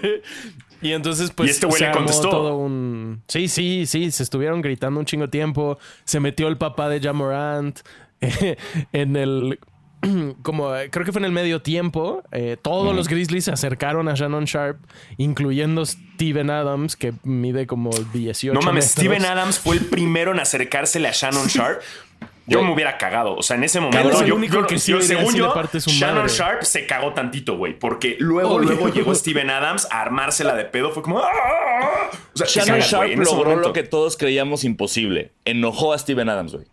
y 0.82 0.92
entonces, 0.92 1.30
pues, 1.32 1.48
Y 1.48 1.50
este 1.50 1.66
güey 1.66 1.80
le 1.82 1.90
contestó. 1.90 2.30
todo 2.30 2.56
un... 2.56 3.22
Sí, 3.26 3.48
sí, 3.48 3.84
sí, 3.86 4.10
se 4.12 4.22
estuvieron 4.22 4.60
gritando 4.60 5.00
un 5.00 5.06
chingo 5.06 5.24
de 5.24 5.30
tiempo. 5.30 5.78
Se 6.04 6.20
metió 6.20 6.46
el 6.46 6.56
papá 6.56 6.88
de 6.88 7.00
Jamorant 7.00 7.80
en 8.92 9.16
el... 9.16 9.58
Como 10.42 10.74
eh, 10.76 10.90
creo 10.90 11.04
que 11.04 11.12
fue 11.12 11.20
en 11.20 11.24
el 11.26 11.32
medio 11.32 11.60
tiempo, 11.62 12.22
eh, 12.32 12.56
todos 12.60 12.94
los 12.94 13.08
Grizzlies 13.08 13.44
se 13.46 13.52
acercaron 13.52 14.08
a 14.08 14.14
Shannon 14.14 14.44
Sharp, 14.44 14.78
incluyendo 15.16 15.84
Steven 15.84 16.50
Adams, 16.50 16.96
que 16.96 17.12
mide 17.24 17.66
como 17.66 17.90
18 18.12 18.54
No 18.54 18.60
mames, 18.60 18.84
metros. 18.84 18.92
Steven 18.92 19.24
Adams 19.24 19.58
fue 19.58 19.76
el 19.76 19.84
primero 19.86 20.30
en 20.32 20.40
acercársele 20.40 21.08
a 21.08 21.12
Shannon 21.12 21.46
Sharp. 21.48 21.80
Yo 22.46 22.62
me 22.62 22.72
hubiera 22.72 22.96
cagado. 22.96 23.34
O 23.36 23.42
sea, 23.42 23.56
en 23.58 23.64
ese 23.64 23.78
momento, 23.78 24.24
yo, 24.24 24.34
único 24.34 24.54
yo- 24.60 24.66
que 24.66 24.78
sí 24.78 24.92
yo- 24.92 25.02
según 25.02 25.34
yo, 25.34 25.52
parte 25.52 25.82
su 25.82 25.90
Shannon 25.90 26.22
madre. 26.22 26.32
Sharp 26.34 26.62
se 26.62 26.86
cagó 26.86 27.12
tantito, 27.12 27.58
güey. 27.58 27.78
Porque 27.78 28.16
luego, 28.20 28.58
luego 28.58 28.88
llegó 28.88 29.14
Steven 29.14 29.50
Adams 29.50 29.86
a 29.90 30.00
armársela 30.00 30.54
de 30.54 30.64
pedo. 30.64 30.90
Fue 30.92 31.02
como. 31.02 31.18
"Ah". 31.18 32.10
O 32.34 32.38
sea, 32.38 32.46
Shannon 32.46 32.80
cagas, 32.80 32.90
Sharp 32.90 33.10
logró 33.18 33.44
momento. 33.50 33.68
lo 33.68 33.72
que 33.74 33.82
todos 33.82 34.16
creíamos 34.16 34.64
imposible. 34.64 35.32
Enojó 35.44 35.92
a 35.92 35.98
Steven 35.98 36.28
Adams, 36.30 36.54
güey. 36.54 36.64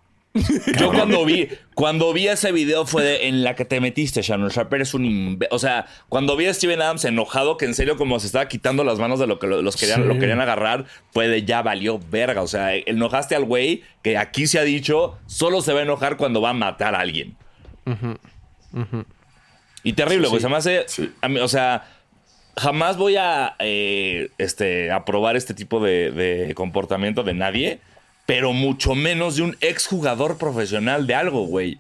Yo 0.80 0.91
cuando 0.91 1.24
vi, 1.24 1.48
cuando 1.76 2.12
vi 2.12 2.28
ese 2.28 2.52
video 2.52 2.86
fue 2.86 3.04
de 3.04 3.28
en 3.30 3.43
la 3.43 3.56
que 3.56 3.63
te 3.63 3.80
metiste, 3.80 4.21
Shannon 4.21 4.50
Sharp, 4.50 4.74
eres 4.74 4.93
un 4.93 5.04
imbe- 5.06 5.48
O 5.52 5.60
sea, 5.60 5.86
cuando 6.10 6.36
vi 6.36 6.48
a 6.48 6.54
Steven 6.54 6.82
Adams 6.82 7.06
enojado, 7.06 7.56
que 7.58 7.65
en 7.65 7.74
serio 7.74 7.95
como 7.95 8.19
se 8.19 8.28
estaba 8.28 8.48
quitando 8.50 8.84
las 8.84 9.00
manos 9.00 9.17
de 9.19 9.28
lo 9.28 9.39
que 9.39 9.48
lo- 9.48 9.62
los 9.62 9.78
querían, 9.78 10.02
Sí. 10.04 10.08
lo 10.10 10.19
querían 10.19 10.41
agarrar, 10.41 10.86
fue 11.12 11.28
de 11.30 11.45
ya 11.45 11.62
valió 11.62 12.00
verga. 12.12 12.41
O 12.41 12.48
sea, 12.48 12.76
enojaste 12.76 13.36
al 13.36 13.45
güey 13.45 13.84
que 14.04 14.17
aquí 14.17 14.45
se 14.48 14.60
ha 14.60 14.63
dicho, 14.63 15.17
solo 15.26 15.62
se 15.62 15.71
va 15.74 15.80
a 15.80 15.84
enojar 15.84 16.17
cuando 16.17 16.41
va 16.41 16.50
a 16.50 16.54
matar 16.54 16.95
a 16.95 17.00
alguien. 17.00 17.38
Y 19.84 19.93
terrible, 19.93 20.28
güey. 20.28 20.41
Se 20.41 20.50
me 20.50 20.58
hace. 20.58 20.84
Sí. 20.88 21.12
mí, 21.30 21.39
o 21.39 21.48
sea, 21.48 21.86
jamás 22.58 22.98
voy 22.98 23.15
a 23.17 23.56
eh, 23.60 24.30
este, 24.38 24.91
aprobar 24.91 25.36
este 25.36 25.54
tipo 25.54 25.80
de, 25.80 26.12
de 26.12 26.54
comportamiento 26.56 27.24
de 27.24 27.34
nadie, 27.34 27.80
pero 28.26 28.54
mucho 28.54 28.96
menos 28.96 29.36
de 29.36 29.44
un 29.44 29.58
exjugador 29.62 30.38
profesional 30.38 31.08
de 31.08 31.16
algo, 31.16 31.46
güey. 31.46 31.80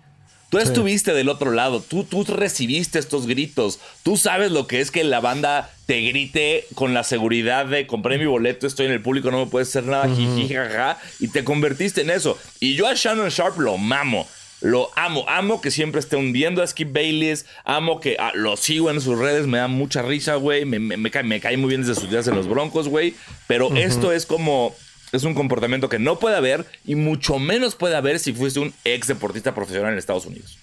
Tú 0.49 0.59
estuviste 0.59 1.13
del 1.13 1.27
otro 1.27 1.51
lado, 1.51 1.81
tú, 1.81 2.03
tú 2.05 2.23
recibiste 2.23 2.97
estos 2.99 3.27
gritos, 3.27 3.79
tú 4.03 4.15
sabes 4.15 4.51
lo 4.51 4.67
que 4.67 4.79
es 4.79 4.89
que 4.89 5.03
la 5.03 5.19
banda 5.19 5.69
te 5.85 5.99
grite 6.01 6.65
con 6.75 6.93
la 6.93 7.03
seguridad 7.03 7.65
de 7.65 7.87
compré 7.87 8.17
mi 8.17 8.25
boleto, 8.25 8.65
estoy 8.65 8.85
en 8.85 8.93
el 8.93 9.01
público, 9.01 9.31
no 9.31 9.43
me 9.43 9.51
puedes 9.51 9.69
hacer 9.69 9.83
nada, 9.83 10.07
jiji, 10.07 10.53
jaja, 10.53 10.97
y 11.19 11.27
te 11.27 11.43
convertiste 11.43 12.01
en 12.01 12.09
eso. 12.11 12.37
Y 12.59 12.75
yo 12.75 12.87
a 12.87 12.93
Shannon 12.93 13.29
Sharp 13.29 13.57
lo 13.59 13.77
mamo. 13.77 14.27
Lo 14.61 14.89
amo, 14.95 15.25
amo 15.27 15.59
que 15.59 15.69
siempre 15.69 15.99
esté 15.99 16.15
hundiendo 16.15 16.63
a 16.63 16.67
Skip 16.67 16.91
Bayless, 16.93 17.45
amo 17.65 17.99
que 17.99 18.15
ah, 18.17 18.31
lo 18.33 18.55
sigo 18.55 18.89
en 18.89 19.01
sus 19.01 19.19
redes, 19.19 19.47
me 19.47 19.57
da 19.57 19.67
mucha 19.67 20.01
risa, 20.01 20.35
güey, 20.35 20.63
me, 20.63 20.79
me, 20.79 20.95
me 20.95 21.11
cae, 21.11 21.23
me 21.23 21.41
cae 21.41 21.57
muy 21.57 21.67
bien 21.69 21.81
desde 21.81 21.99
sus 21.99 22.09
días 22.09 22.27
en 22.27 22.35
los 22.35 22.47
Broncos, 22.47 22.87
güey, 22.87 23.13
pero 23.47 23.75
esto 23.75 24.13
es 24.13 24.25
como, 24.25 24.73
es 25.15 25.23
un 25.23 25.33
comportamiento 25.33 25.89
que 25.89 25.99
no 25.99 26.19
puede 26.19 26.35
haber 26.35 26.65
y 26.85 26.95
mucho 26.95 27.39
menos 27.39 27.75
puede 27.75 27.95
haber 27.95 28.19
si 28.19 28.33
fuiste 28.33 28.59
un 28.59 28.73
ex 28.83 29.07
deportista 29.07 29.53
profesional 29.55 29.91
en 29.93 29.97
Estados 29.99 30.25
Unidos. 30.25 30.57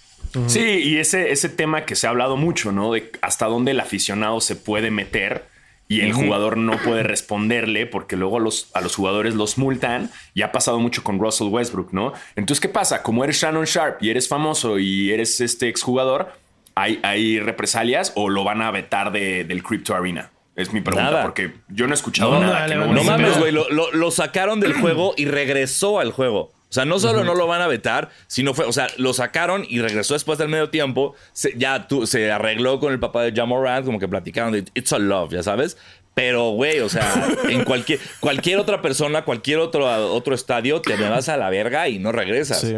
Sí, 0.46 0.60
y 0.60 0.96
ese, 0.96 1.30
ese 1.30 1.50
tema 1.50 1.84
que 1.84 1.94
se 1.94 2.06
ha 2.06 2.10
hablado 2.10 2.36
mucho, 2.38 2.72
¿no? 2.72 2.92
De 2.92 3.10
hasta 3.20 3.46
dónde 3.46 3.72
el 3.72 3.80
aficionado 3.80 4.40
se 4.40 4.56
puede 4.56 4.90
meter 4.90 5.44
y 5.88 6.00
el 6.00 6.14
jugador 6.14 6.56
no 6.56 6.78
puede 6.78 7.02
responderle 7.02 7.84
porque 7.84 8.16
luego 8.16 8.38
a 8.38 8.40
los, 8.40 8.70
a 8.72 8.80
los 8.80 8.96
jugadores 8.96 9.34
los 9.34 9.58
multan 9.58 10.10
y 10.32 10.40
ha 10.40 10.50
pasado 10.50 10.78
mucho 10.80 11.04
con 11.04 11.18
Russell 11.18 11.48
Westbrook, 11.48 11.92
¿no? 11.92 12.14
Entonces, 12.34 12.60
¿qué 12.62 12.70
pasa? 12.70 13.02
Como 13.02 13.24
eres 13.24 13.36
Shannon 13.42 13.66
Sharp 13.66 14.02
y 14.02 14.08
eres 14.08 14.26
famoso 14.26 14.78
y 14.78 15.10
eres 15.12 15.38
este 15.42 15.68
exjugador, 15.68 16.32
¿hay, 16.74 16.98
hay 17.02 17.38
represalias 17.38 18.12
o 18.14 18.30
lo 18.30 18.42
van 18.42 18.62
a 18.62 18.70
vetar 18.70 19.12
de- 19.12 19.44
del 19.44 19.62
Crypto 19.62 19.94
Arena? 19.94 20.30
Es 20.54 20.72
mi 20.72 20.80
pregunta, 20.82 21.10
Nada. 21.10 21.22
porque 21.22 21.54
yo 21.68 21.86
no 21.86 21.92
he 21.92 21.94
escuchado 21.94 22.32
No, 22.34 22.40
nada. 22.40 22.60
dale, 22.60 22.74
que 22.74 22.78
vale, 22.80 22.92
no, 22.92 22.96
No 22.96 23.04
mames, 23.04 23.38
güey, 23.38 23.52
lo, 23.52 23.68
lo- 23.70 23.90
lo 23.92 24.10
sacaron 24.10 24.60
del 24.60 24.74
juego 24.74 25.14
y 25.16 25.24
regresó 25.24 25.98
al 25.98 26.12
juego. 26.12 26.52
O 26.68 26.74
sea, 26.74 26.84
no 26.86 26.98
solo 26.98 27.22
no 27.22 27.34
lo 27.34 27.46
van 27.46 27.60
a 27.60 27.66
vetar, 27.66 28.08
sino 28.28 28.54
fue, 28.54 28.64
o 28.64 28.72
sea, 28.72 28.88
lo 28.96 29.12
sacaron 29.12 29.64
y 29.68 29.80
regresó 29.80 30.14
después 30.14 30.38
del 30.38 30.48
medio 30.48 30.70
tiempo. 30.70 31.14
Se- 31.32 31.52
ya 31.56 31.86
tú, 31.86 32.06
se 32.06 32.30
arregló 32.32 32.80
con 32.80 32.92
el 32.92 32.98
papá 33.00 33.22
de 33.22 33.32
Jamorant, 33.32 33.84
como 33.84 33.98
que 33.98 34.08
platicaron 34.08 34.52
de 34.52 34.64
It's 34.74 34.92
a 34.92 34.98
Love, 34.98 35.32
ya 35.32 35.42
sabes. 35.42 35.76
Pero, 36.14 36.50
güey, 36.50 36.80
o 36.80 36.88
sea, 36.90 37.10
en 37.48 37.64
cualquier, 37.64 37.98
cualquier 38.20 38.58
otra 38.58 38.82
persona, 38.82 39.24
cualquier 39.24 39.58
otro, 39.58 39.86
otro 40.14 40.34
estadio, 40.34 40.80
te 40.82 40.96
me 40.98 41.08
vas 41.08 41.28
a 41.30 41.36
la 41.38 41.48
verga 41.50 41.88
y 41.88 41.98
no 41.98 42.12
regresas. 42.12 42.60
Sí. 42.60 42.74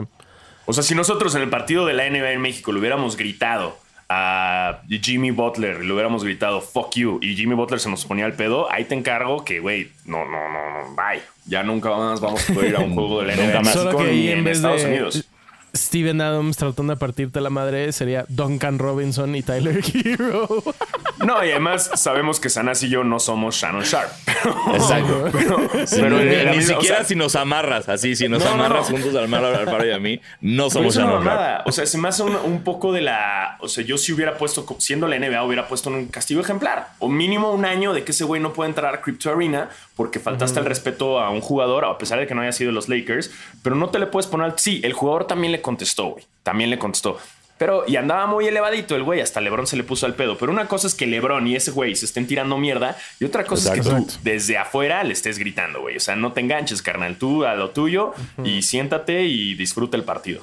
O 0.66 0.72
sea, 0.72 0.82
si 0.84 0.94
nosotros 0.94 1.34
en 1.34 1.42
el 1.42 1.50
partido 1.50 1.84
de 1.86 1.94
la 1.94 2.04
NBA 2.08 2.32
en 2.32 2.40
México 2.40 2.72
le 2.72 2.78
hubiéramos 2.80 3.16
gritado 3.16 3.76
a 4.08 4.80
Jimmy 4.88 5.30
Butler, 5.30 5.84
le 5.84 5.92
hubiéramos 5.92 6.24
gritado 6.24 6.60
fuck 6.60 6.94
you 6.94 7.18
y 7.22 7.36
Jimmy 7.36 7.54
Butler 7.54 7.80
se 7.80 7.88
nos 7.90 8.04
ponía 8.04 8.26
al 8.26 8.34
pedo, 8.34 8.70
ahí 8.70 8.84
te 8.84 8.94
encargo 8.94 9.44
que, 9.44 9.60
güey, 9.60 9.88
no, 10.04 10.24
no, 10.24 10.48
no, 10.48 10.70
no, 10.70 10.94
bye. 10.94 11.22
Ya 11.46 11.62
nunca 11.62 11.90
más 11.90 12.20
vamos 12.20 12.48
a 12.48 12.54
poder 12.54 12.70
ir 12.70 12.76
a 12.76 12.80
un 12.80 12.94
juego 12.94 13.22
de 13.22 13.34
la 13.34 13.36
NBA 13.36 13.64
Solo 13.72 13.98
que 13.98 14.32
en 14.32 14.46
Estados 14.46 14.82
de 14.82 14.88
Unidos. 14.88 15.24
Steven 15.76 16.20
Adams 16.20 16.56
tratando 16.56 16.92
de 16.94 16.98
partirte 16.98 17.40
la 17.40 17.50
madre 17.50 17.92
sería 17.92 18.24
Duncan 18.28 18.78
Robinson 18.78 19.34
y 19.34 19.42
Tyler 19.42 19.80
Hero. 19.94 20.48
No, 21.24 21.44
y 21.44 21.50
además 21.50 21.90
sabemos 21.94 22.38
que 22.40 22.48
Sanas 22.48 22.82
y 22.82 22.88
yo 22.88 23.02
no 23.04 23.18
somos 23.18 23.56
Shannon 23.56 23.82
Sharp. 23.82 24.10
Exacto. 24.74 25.30
Pero 25.32 26.18
ni 26.18 26.22
en 26.34 26.44
la 26.44 26.50
ni 26.52 26.58
misma- 26.58 26.74
o 26.76 26.80
siquiera 26.80 26.96
sea, 26.98 27.04
si 27.04 27.14
nos 27.16 27.34
amarras, 27.36 27.88
así, 27.88 28.14
si 28.16 28.28
nos 28.28 28.42
No, 28.44 28.50
no, 28.56 28.64
amarras 28.64 28.90
no. 28.90 28.96
juntos 28.96 29.14
al 29.16 29.28
Mar 29.28 29.44
Alfaro 29.44 29.86
y 29.86 29.92
a 29.92 29.98
mí, 29.98 30.20
no 30.40 30.70
somos 30.70 30.94
Shannon 30.94 31.10
Sharp. 31.12 31.24
mamada. 31.24 31.62
O 31.66 31.72
sea, 31.72 31.86
se 31.86 31.98
me 31.98 32.08
hace 32.08 32.22
un, 32.22 32.36
un 32.36 32.62
poco 32.62 32.92
de 32.92 33.00
la. 33.02 33.56
O 33.60 33.68
sea, 33.68 33.84
yo 33.84 33.98
si 33.98 34.12
hubiera 34.12 34.36
puesto, 34.38 34.66
siendo 34.78 35.08
la 35.08 35.18
NBA, 35.18 35.42
hubiera 35.44 35.66
puesto 35.68 35.90
un 35.90 36.06
castigo 36.06 36.40
ejemplar. 36.40 36.88
O 36.98 37.08
mínimo 37.08 37.50
un 37.52 37.64
año 37.64 37.92
de 37.94 38.04
que 38.04 38.12
ese 38.12 38.24
güey 38.24 38.40
no 38.40 38.52
puede 38.52 38.70
entrar 38.70 38.94
a 38.94 39.00
Crypto 39.00 39.30
Arena 39.30 39.70
porque 39.96 40.18
faltaste 40.20 40.58
el 40.60 40.66
respeto 40.66 41.20
a 41.20 41.30
un 41.30 41.40
jugador, 41.40 41.84
a 41.84 41.98
pesar 41.98 42.18
de 42.18 42.26
que 42.26 42.34
no 42.34 42.42
haya 42.42 42.52
sido 42.52 42.72
los 42.72 42.88
Lakers. 42.88 43.30
Pero 43.62 43.76
no 43.76 43.88
te 43.90 43.98
le 43.98 44.06
puedes 44.06 44.26
poner. 44.26 44.52
Sí, 44.56 44.80
el 44.84 44.92
jugador 44.92 45.26
también 45.26 45.52
le 45.52 45.62
contestó, 45.64 46.10
güey. 46.10 46.24
También 46.44 46.70
le 46.70 46.78
contestó. 46.78 47.18
Pero, 47.58 47.84
y 47.86 47.96
andaba 47.96 48.26
muy 48.26 48.46
elevadito 48.48 48.96
el 48.96 49.04
güey, 49.04 49.20
hasta 49.20 49.40
LeBron 49.40 49.66
se 49.68 49.76
le 49.76 49.84
puso 49.84 50.06
al 50.06 50.14
pedo. 50.14 50.36
Pero 50.36 50.50
una 50.52 50.66
cosa 50.66 50.86
es 50.88 50.94
que 50.94 51.06
LeBron 51.06 51.46
y 51.46 51.54
ese 51.56 51.70
güey 51.70 51.94
se 51.96 52.04
estén 52.04 52.26
tirando 52.26 52.58
mierda, 52.58 52.96
y 53.20 53.24
otra 53.24 53.44
cosa 53.44 53.72
es 53.74 53.80
que 53.80 53.88
tú 53.88 54.06
desde 54.24 54.58
afuera 54.58 55.02
le 55.04 55.12
estés 55.12 55.38
gritando, 55.38 55.80
güey. 55.80 55.96
O 55.96 56.00
sea, 56.00 56.16
no 56.16 56.32
te 56.32 56.40
enganches, 56.40 56.82
carnal. 56.82 57.16
Tú 57.16 57.44
a 57.44 57.54
lo 57.54 57.70
tuyo 57.70 58.12
y 58.44 58.62
siéntate 58.62 59.24
y 59.24 59.54
disfruta 59.54 59.96
el 59.96 60.02
partido. 60.04 60.42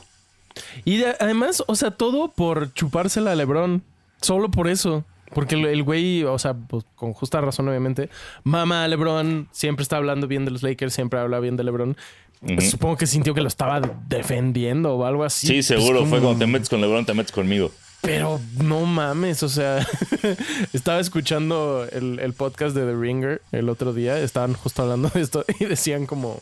Y 0.86 0.97
de- 0.97 1.15
además, 1.19 1.63
o 1.67 1.75
sea, 1.75 1.91
todo 1.91 2.29
por 2.31 2.73
chupársela 2.73 3.34
a 3.34 3.36
LeBron. 3.36 3.84
Solo 4.21 4.49
por 4.49 4.67
eso. 4.69 5.03
Porque 5.34 5.55
el, 5.55 5.65
el 5.65 5.84
güey, 5.84 6.23
o 6.25 6.38
sea, 6.39 6.53
pues, 6.53 6.84
con 6.95 7.13
justa 7.13 7.39
razón, 7.39 7.67
obviamente, 7.69 8.10
mama 8.43 8.84
a 8.84 8.88
LeBron, 8.89 9.47
siempre 9.51 9.84
está 9.84 9.95
hablando 9.97 10.27
bien 10.27 10.43
de 10.43 10.51
los 10.51 10.62
Lakers, 10.62 10.93
siempre 10.93 11.19
habla 11.21 11.39
bien 11.39 11.55
de 11.55 11.63
LeBron. 11.63 11.95
Pues, 12.41 12.71
supongo 12.71 12.97
que 12.97 13.06
sintió 13.08 13.34
que 13.34 13.41
lo 13.41 13.47
estaba 13.47 13.80
defendiendo 14.08 14.95
o 14.95 15.06
algo 15.06 15.23
así. 15.23 15.47
Sí, 15.47 15.54
Pues, 15.54 15.65
seguro. 15.67 15.99
Fue 16.06 16.19
como- 16.19 16.21
cuando 16.30 16.39
te 16.39 16.47
metes 16.47 16.69
con 16.69 16.82
LeBron, 16.82 17.06
te 17.06 17.13
metes 17.13 17.32
conmigo. 17.32 17.71
Pero 18.01 18.41
no 18.58 18.86
mames, 18.88 19.43
o 19.43 19.49
sea, 19.49 19.86
estaba 20.73 20.99
escuchando 20.99 21.88
el, 21.91 22.17
el 22.19 22.34
podcast 22.34 22.75
de 22.75 22.82
The 22.86 22.95
Ringer 22.99 23.43
el 23.51 23.69
otro 23.69 23.93
día, 23.93 24.17
estaban 24.17 24.54
justo 24.56 24.82
hablando 24.82 25.10
de 25.10 25.21
esto 25.21 25.45
y 25.60 25.65
decían 25.65 26.08
como, 26.08 26.41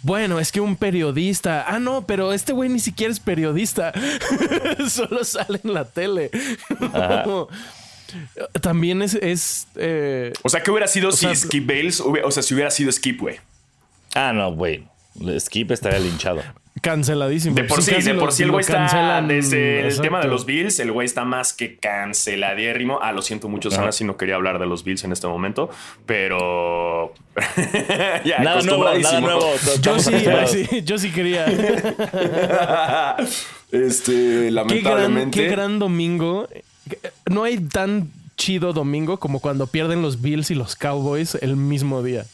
bueno, 0.00 0.40
es 0.40 0.52
que 0.52 0.62
un 0.62 0.76
periodista. 0.76 1.66
Ah, 1.68 1.78
no, 1.80 2.06
pero 2.06 2.32
este 2.32 2.54
güey 2.54 2.70
ni 2.70 2.78
siquiera 2.80 3.12
es 3.12 3.20
periodista. 3.20 3.92
Solo 4.88 5.22
sale 5.24 5.60
en 5.62 5.74
la 5.74 5.84
tele. 5.84 6.30
También 8.62 9.02
es. 9.02 9.14
es 9.14 9.66
eh, 9.76 10.32
O 10.42 10.48
sea, 10.48 10.62
¿qué 10.62 10.70
hubiera 10.70 10.86
sido 10.88 11.10
si 11.12 11.26
sea, 11.26 11.34
Skip 11.34 11.66
Bales, 11.66 12.00
hubiera- 12.00 12.26
o 12.26 12.30
sea, 12.30 12.42
si 12.42 12.54
hubiera 12.54 12.70
sido 12.70 12.90
Skip, 12.92 13.20
güey? 13.20 13.36
Ah, 14.14 14.32
no, 14.32 14.52
güey. 14.54 14.84
Skip 15.38 15.70
estaría 15.70 15.98
linchado. 16.00 16.42
canceladísimo. 16.80 17.54
De 17.54 17.64
por 17.64 17.82
sí, 17.82 17.94
de 18.02 18.14
por 18.14 18.32
sí 18.32 18.42
el 18.42 18.50
güey 18.50 18.62
está 18.62 18.74
cancelan, 18.74 19.28
desde 19.28 19.80
el 19.80 19.86
exacto. 19.86 20.02
tema 20.02 20.20
de 20.20 20.28
los 20.28 20.44
Bills, 20.44 20.80
el 20.80 20.92
güey 20.92 21.06
está 21.06 21.24
más 21.24 21.52
que 21.52 21.76
canceladérrimo. 21.76 22.98
Ah, 23.00 23.12
lo 23.12 23.22
siento 23.22 23.48
mucho, 23.48 23.70
Sana, 23.70 23.92
si 23.92 24.04
no 24.04 24.16
quería 24.16 24.34
hablar 24.34 24.58
de 24.58 24.66
los 24.66 24.84
Bills 24.84 25.04
en 25.04 25.12
este 25.12 25.26
momento, 25.26 25.70
pero 26.04 27.14
ya 28.24 28.40
Nada 28.40 28.62
nuevo, 28.62 28.84
nada 28.98 29.20
nuevo. 29.20 29.46
Yo 29.82 29.98
sí, 29.98 30.10
acostumbrados. 30.10 30.50
sí, 30.50 30.82
yo 30.82 30.98
sí 30.98 31.10
quería. 31.10 31.46
este, 33.72 34.12
qué, 34.12 34.40
gran, 34.42 34.54
lamentablemente. 34.54 35.40
qué 35.40 35.48
gran 35.48 35.78
domingo. 35.78 36.48
No 37.30 37.44
hay 37.44 37.58
tan 37.58 38.10
chido 38.36 38.72
domingo 38.72 39.18
como 39.18 39.40
cuando 39.40 39.66
pierden 39.68 40.02
los 40.02 40.20
Bills 40.20 40.50
y 40.50 40.54
los 40.54 40.76
Cowboys 40.76 41.36
el 41.36 41.56
mismo 41.56 42.02
día. 42.02 42.26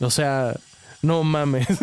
O 0.00 0.10
sea, 0.10 0.54
no 1.02 1.24
mames. 1.24 1.66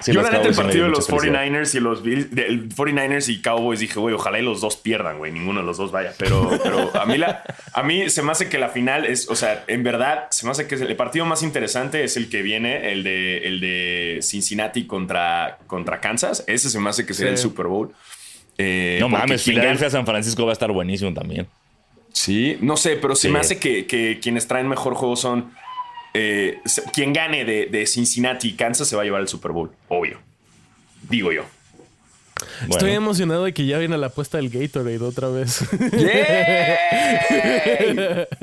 Sí, 0.00 0.12
Yo 0.12 0.22
la 0.22 0.30
neta 0.30 0.46
el 0.48 0.54
partido 0.54 0.84
de 0.84 0.90
los 0.90 1.10
mucha 1.10 1.20
felicidad. 1.22 1.44
49ers 1.44 1.74
y 1.74 1.80
los 1.80 2.02
Bills, 2.04 2.30
del 2.34 2.68
49ers 2.68 3.28
y 3.28 3.42
Cowboys 3.42 3.80
dije, 3.80 3.98
güey, 3.98 4.14
ojalá 4.14 4.38
y 4.38 4.42
los 4.42 4.60
dos 4.60 4.76
pierdan, 4.76 5.18
güey, 5.18 5.32
ninguno 5.32 5.60
de 5.60 5.66
los 5.66 5.76
dos 5.76 5.90
vaya, 5.90 6.14
pero, 6.18 6.48
pero 6.62 6.96
a 6.96 7.04
mí 7.04 7.18
la, 7.18 7.42
a 7.72 7.82
mí 7.82 8.08
se 8.08 8.22
me 8.22 8.30
hace 8.30 8.48
que 8.48 8.58
la 8.58 8.68
final 8.68 9.04
es, 9.06 9.28
o 9.28 9.34
sea, 9.34 9.64
en 9.66 9.82
verdad 9.82 10.28
se 10.30 10.46
me 10.46 10.52
hace 10.52 10.68
que 10.68 10.76
el 10.76 10.94
partido 10.96 11.24
más 11.26 11.42
interesante 11.42 12.04
es 12.04 12.16
el 12.16 12.28
que 12.30 12.42
viene, 12.42 12.92
el 12.92 13.02
de, 13.02 13.38
el 13.48 13.60
de 13.60 14.18
Cincinnati 14.22 14.86
contra, 14.86 15.58
contra 15.66 16.00
Kansas, 16.00 16.44
ese 16.46 16.70
se 16.70 16.78
me 16.78 16.90
hace 16.90 17.04
que 17.04 17.14
sería 17.14 17.32
Sí. 17.32 17.34
el 17.34 17.38
Super 17.50 17.66
Bowl. 17.66 17.92
Eh, 18.56 18.98
No 19.00 19.08
mames, 19.08 19.42
Filadelfia 19.42 19.90
San 19.90 20.06
Francisco 20.06 20.44
va 20.44 20.50
a 20.50 20.54
estar 20.54 20.70
buenísimo 20.70 21.12
también. 21.12 21.48
Sí, 22.12 22.56
no 22.60 22.76
sé, 22.76 22.96
pero 22.96 23.14
se 23.16 23.28
Sí. 23.28 23.32
me 23.32 23.40
hace 23.40 23.58
que, 23.58 23.86
que 23.86 24.18
quienes 24.22 24.46
traen 24.46 24.68
mejor 24.68 24.94
juego 24.94 25.16
son. 25.16 25.52
Eh, 26.20 26.60
quien 26.92 27.12
gane 27.12 27.44
de, 27.44 27.66
de 27.66 27.86
Cincinnati 27.86 28.48
y 28.48 28.52
Kansas 28.54 28.88
se 28.88 28.96
va 28.96 29.02
a 29.02 29.04
llevar 29.04 29.20
el 29.20 29.28
Super 29.28 29.52
Bowl, 29.52 29.70
obvio. 29.88 30.18
Digo 31.08 31.30
yo. 31.32 31.44
Bueno, 32.60 32.72
Estoy 32.74 32.90
emocionado 32.92 33.44
de 33.44 33.54
que 33.54 33.66
ya 33.66 33.78
viene 33.78 33.96
la 33.98 34.08
apuesta 34.08 34.38
del 34.38 34.50
Gatorade 34.50 34.98
otra 35.00 35.28
vez. 35.28 35.60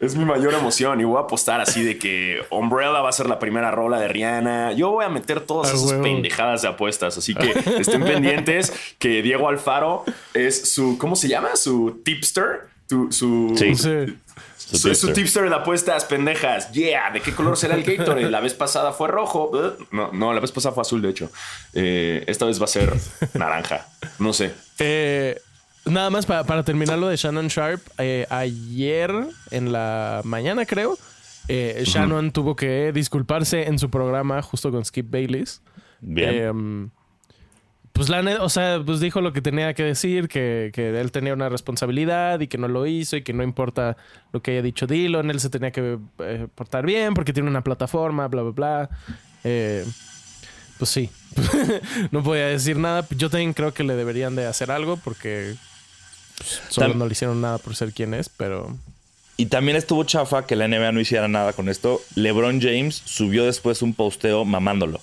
Es 0.00 0.16
mi 0.16 0.24
mayor 0.24 0.52
emoción 0.54 1.00
y 1.00 1.04
voy 1.04 1.18
a 1.18 1.20
apostar 1.20 1.60
así 1.60 1.82
de 1.82 1.98
que 1.98 2.40
Umbrella 2.50 3.00
va 3.00 3.08
a 3.08 3.12
ser 3.12 3.26
la 3.26 3.38
primera 3.38 3.70
rola 3.70 3.98
de 4.00 4.08
Rihanna. 4.08 4.72
Yo 4.72 4.90
voy 4.90 5.04
a 5.04 5.08
meter 5.08 5.40
todas 5.40 5.72
esas 5.72 5.90
huevo. 5.92 6.02
pendejadas 6.02 6.62
de 6.62 6.68
apuestas, 6.68 7.16
así 7.16 7.34
que 7.34 7.50
estén 7.80 8.02
pendientes 8.02 8.72
que 8.98 9.22
Diego 9.22 9.48
Alfaro 9.48 10.04
es 10.34 10.72
su, 10.72 10.98
¿cómo 10.98 11.16
se 11.16 11.28
llama? 11.28 11.56
Su 11.56 12.00
tipster. 12.04 12.62
Tu- 12.88 13.10
su, 13.12 13.54
Sí. 13.56 13.74
Sí. 13.76 14.18
Su 14.70 14.76
Su, 14.76 14.94
su 14.94 15.06
tipster. 15.06 15.14
tipster 15.14 15.48
de 15.50 15.54
apuestas 15.54 16.04
pendejas. 16.04 16.72
Yeah, 16.72 17.10
¿de 17.12 17.20
qué 17.20 17.32
color 17.34 17.56
será 17.56 17.74
el 17.74 17.82
Gatorade? 17.84 18.30
La 18.30 18.40
vez 18.40 18.54
pasada 18.54 18.92
fue 18.92 19.08
rojo. 19.08 19.50
No, 19.90 20.10
no, 20.12 20.32
la 20.32 20.40
vez 20.40 20.52
pasada 20.52 20.74
fue 20.74 20.82
azul, 20.82 21.02
de 21.02 21.10
hecho. 21.10 21.30
Eh, 21.72 22.24
esta 22.26 22.44
vez 22.46 22.60
va 22.60 22.64
a 22.64 22.68
ser 22.68 22.92
naranja. 23.34 23.86
No 24.18 24.32
sé. 24.32 24.52
Eh, 24.78 25.38
nada 25.84 26.10
más 26.10 26.26
para, 26.26 26.44
para 26.44 26.62
terminar 26.62 26.98
lo 26.98 27.08
de 27.08 27.16
Shannon 27.16 27.48
Sharp. 27.48 27.80
eh, 27.98 28.26
ayer 28.30 29.12
en 29.50 29.72
la 29.72 30.20
mañana, 30.24 30.64
creo, 30.66 30.98
eh, 31.48 31.82
Shannon 31.86 32.32
tuvo 32.32 32.56
que 32.56 32.90
disculparse 32.92 33.64
en 33.64 33.78
su 33.78 33.90
programa 33.90 34.40
justo 34.42 34.70
con 34.70 34.84
Skip 34.84 35.10
Bayless. 35.10 35.60
Bien. 36.00 36.90
Pues 37.94 38.08
la 38.08 38.42
o 38.42 38.48
sea, 38.48 38.82
pues 38.84 38.98
dijo 38.98 39.20
lo 39.20 39.32
que 39.32 39.40
tenía 39.40 39.72
que 39.72 39.84
decir, 39.84 40.26
que, 40.26 40.72
que 40.74 41.00
él 41.00 41.12
tenía 41.12 41.32
una 41.32 41.48
responsabilidad 41.48 42.40
y 42.40 42.48
que 42.48 42.58
no 42.58 42.66
lo 42.66 42.88
hizo 42.88 43.16
y 43.16 43.22
que 43.22 43.32
no 43.32 43.44
importa 43.44 43.96
lo 44.32 44.42
que 44.42 44.50
haya 44.50 44.62
dicho 44.62 44.88
Dillon, 44.88 45.30
él 45.30 45.38
se 45.38 45.48
tenía 45.48 45.70
que 45.70 45.98
eh, 46.18 46.48
portar 46.56 46.84
bien 46.84 47.14
porque 47.14 47.32
tiene 47.32 47.48
una 47.48 47.62
plataforma, 47.62 48.26
bla, 48.26 48.42
bla, 48.42 48.50
bla. 48.50 48.90
Eh, 49.44 49.86
pues 50.76 50.90
sí, 50.90 51.08
no 52.10 52.24
podía 52.24 52.48
decir 52.48 52.78
nada. 52.78 53.06
Yo 53.10 53.30
también 53.30 53.52
creo 53.52 53.72
que 53.72 53.84
le 53.84 53.94
deberían 53.94 54.34
de 54.34 54.46
hacer 54.46 54.72
algo 54.72 54.96
porque 54.96 55.54
pues, 56.38 56.62
solo 56.70 56.94
no 56.94 57.06
le 57.06 57.12
hicieron 57.12 57.40
nada 57.40 57.58
por 57.58 57.76
ser 57.76 57.92
quien 57.92 58.12
es, 58.12 58.28
pero... 58.28 58.76
Y 59.36 59.46
también 59.46 59.76
estuvo 59.76 60.02
chafa 60.02 60.46
que 60.46 60.56
la 60.56 60.66
NBA 60.66 60.90
no 60.90 60.98
hiciera 60.98 61.28
nada 61.28 61.52
con 61.52 61.68
esto. 61.68 62.02
LeBron 62.16 62.60
James 62.60 63.00
subió 63.04 63.44
después 63.44 63.82
un 63.82 63.94
posteo 63.94 64.44
mamándolo. 64.44 65.00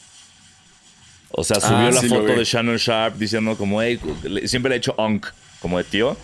O 1.34 1.44
sea, 1.44 1.60
subió 1.62 1.78
Ah, 1.78 1.91
la 1.91 2.02
sí 2.02 2.10
foto 2.10 2.34
de 2.36 2.44
Shannon 2.44 2.78
Sharp 2.78 3.15
diciendo 3.17 3.56
como, 3.58 3.82
hey, 3.82 4.00
siempre 4.46 4.70
le 4.70 4.76
he 4.76 4.78
hecho 4.80 4.94
onk, 4.98 5.28
como 5.62 5.78
de 5.78 5.84
tío. 5.86 6.17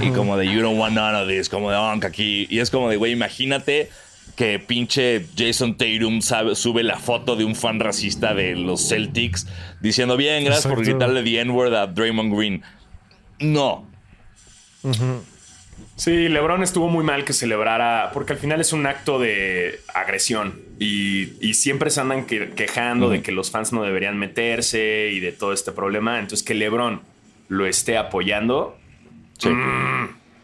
Y 0.00 0.10
como 0.10 0.38
de, 0.38 0.46
you 0.46 0.62
don't 0.62 0.78
want 0.78 0.94
none 0.94 1.14
of 1.20 1.28
this, 1.28 1.48
como 1.50 1.70
de 1.70 1.76
onk 1.76 2.04
aquí. 2.06 2.46
Y 2.48 2.60
es 2.60 2.70
como 2.70 2.88
de, 2.88 2.96
güey, 2.96 3.12
imagínate 3.12 3.90
que 4.36 4.58
pinche 4.58 5.26
Jason 5.36 5.76
Tatum 5.76 6.22
sabe- 6.22 6.54
sube 6.54 6.82
la 6.82 6.98
foto 6.98 7.36
de 7.36 7.44
un 7.44 7.54
fan 7.54 7.78
racista 7.78 8.32
de 8.32 8.56
los 8.56 8.88
Celtics 8.88 9.46
diciendo, 9.80 10.16
bien, 10.16 10.44
gracias 10.44 10.66
por 10.66 10.82
gritarle 10.92 11.22
the 11.22 11.40
N-word 11.40 11.74
a 11.74 11.86
Draymond 11.86 12.34
Green. 12.34 12.62
No. 13.40 13.86
Sí, 16.02 16.28
LeBron 16.28 16.64
estuvo 16.64 16.88
muy 16.88 17.04
mal 17.04 17.24
que 17.24 17.32
celebrara, 17.32 18.10
porque 18.12 18.32
al 18.32 18.38
final 18.40 18.60
es 18.60 18.72
un 18.72 18.86
acto 18.86 19.20
de 19.20 19.78
agresión 19.94 20.60
y, 20.80 21.34
y 21.40 21.54
siempre 21.54 21.90
se 21.90 22.00
andan 22.00 22.24
que- 22.26 22.50
quejando 22.50 23.08
de 23.08 23.22
que 23.22 23.30
los 23.30 23.52
fans 23.52 23.72
no 23.72 23.84
deberían 23.84 24.18
meterse 24.18 25.10
y 25.12 25.20
de 25.20 25.30
todo 25.30 25.52
este 25.52 25.70
problema. 25.70 26.18
Entonces, 26.18 26.44
que 26.44 26.54
LeBron 26.54 27.02
lo 27.48 27.66
esté 27.66 27.98
apoyando, 27.98 28.76
Sí. 29.38 29.48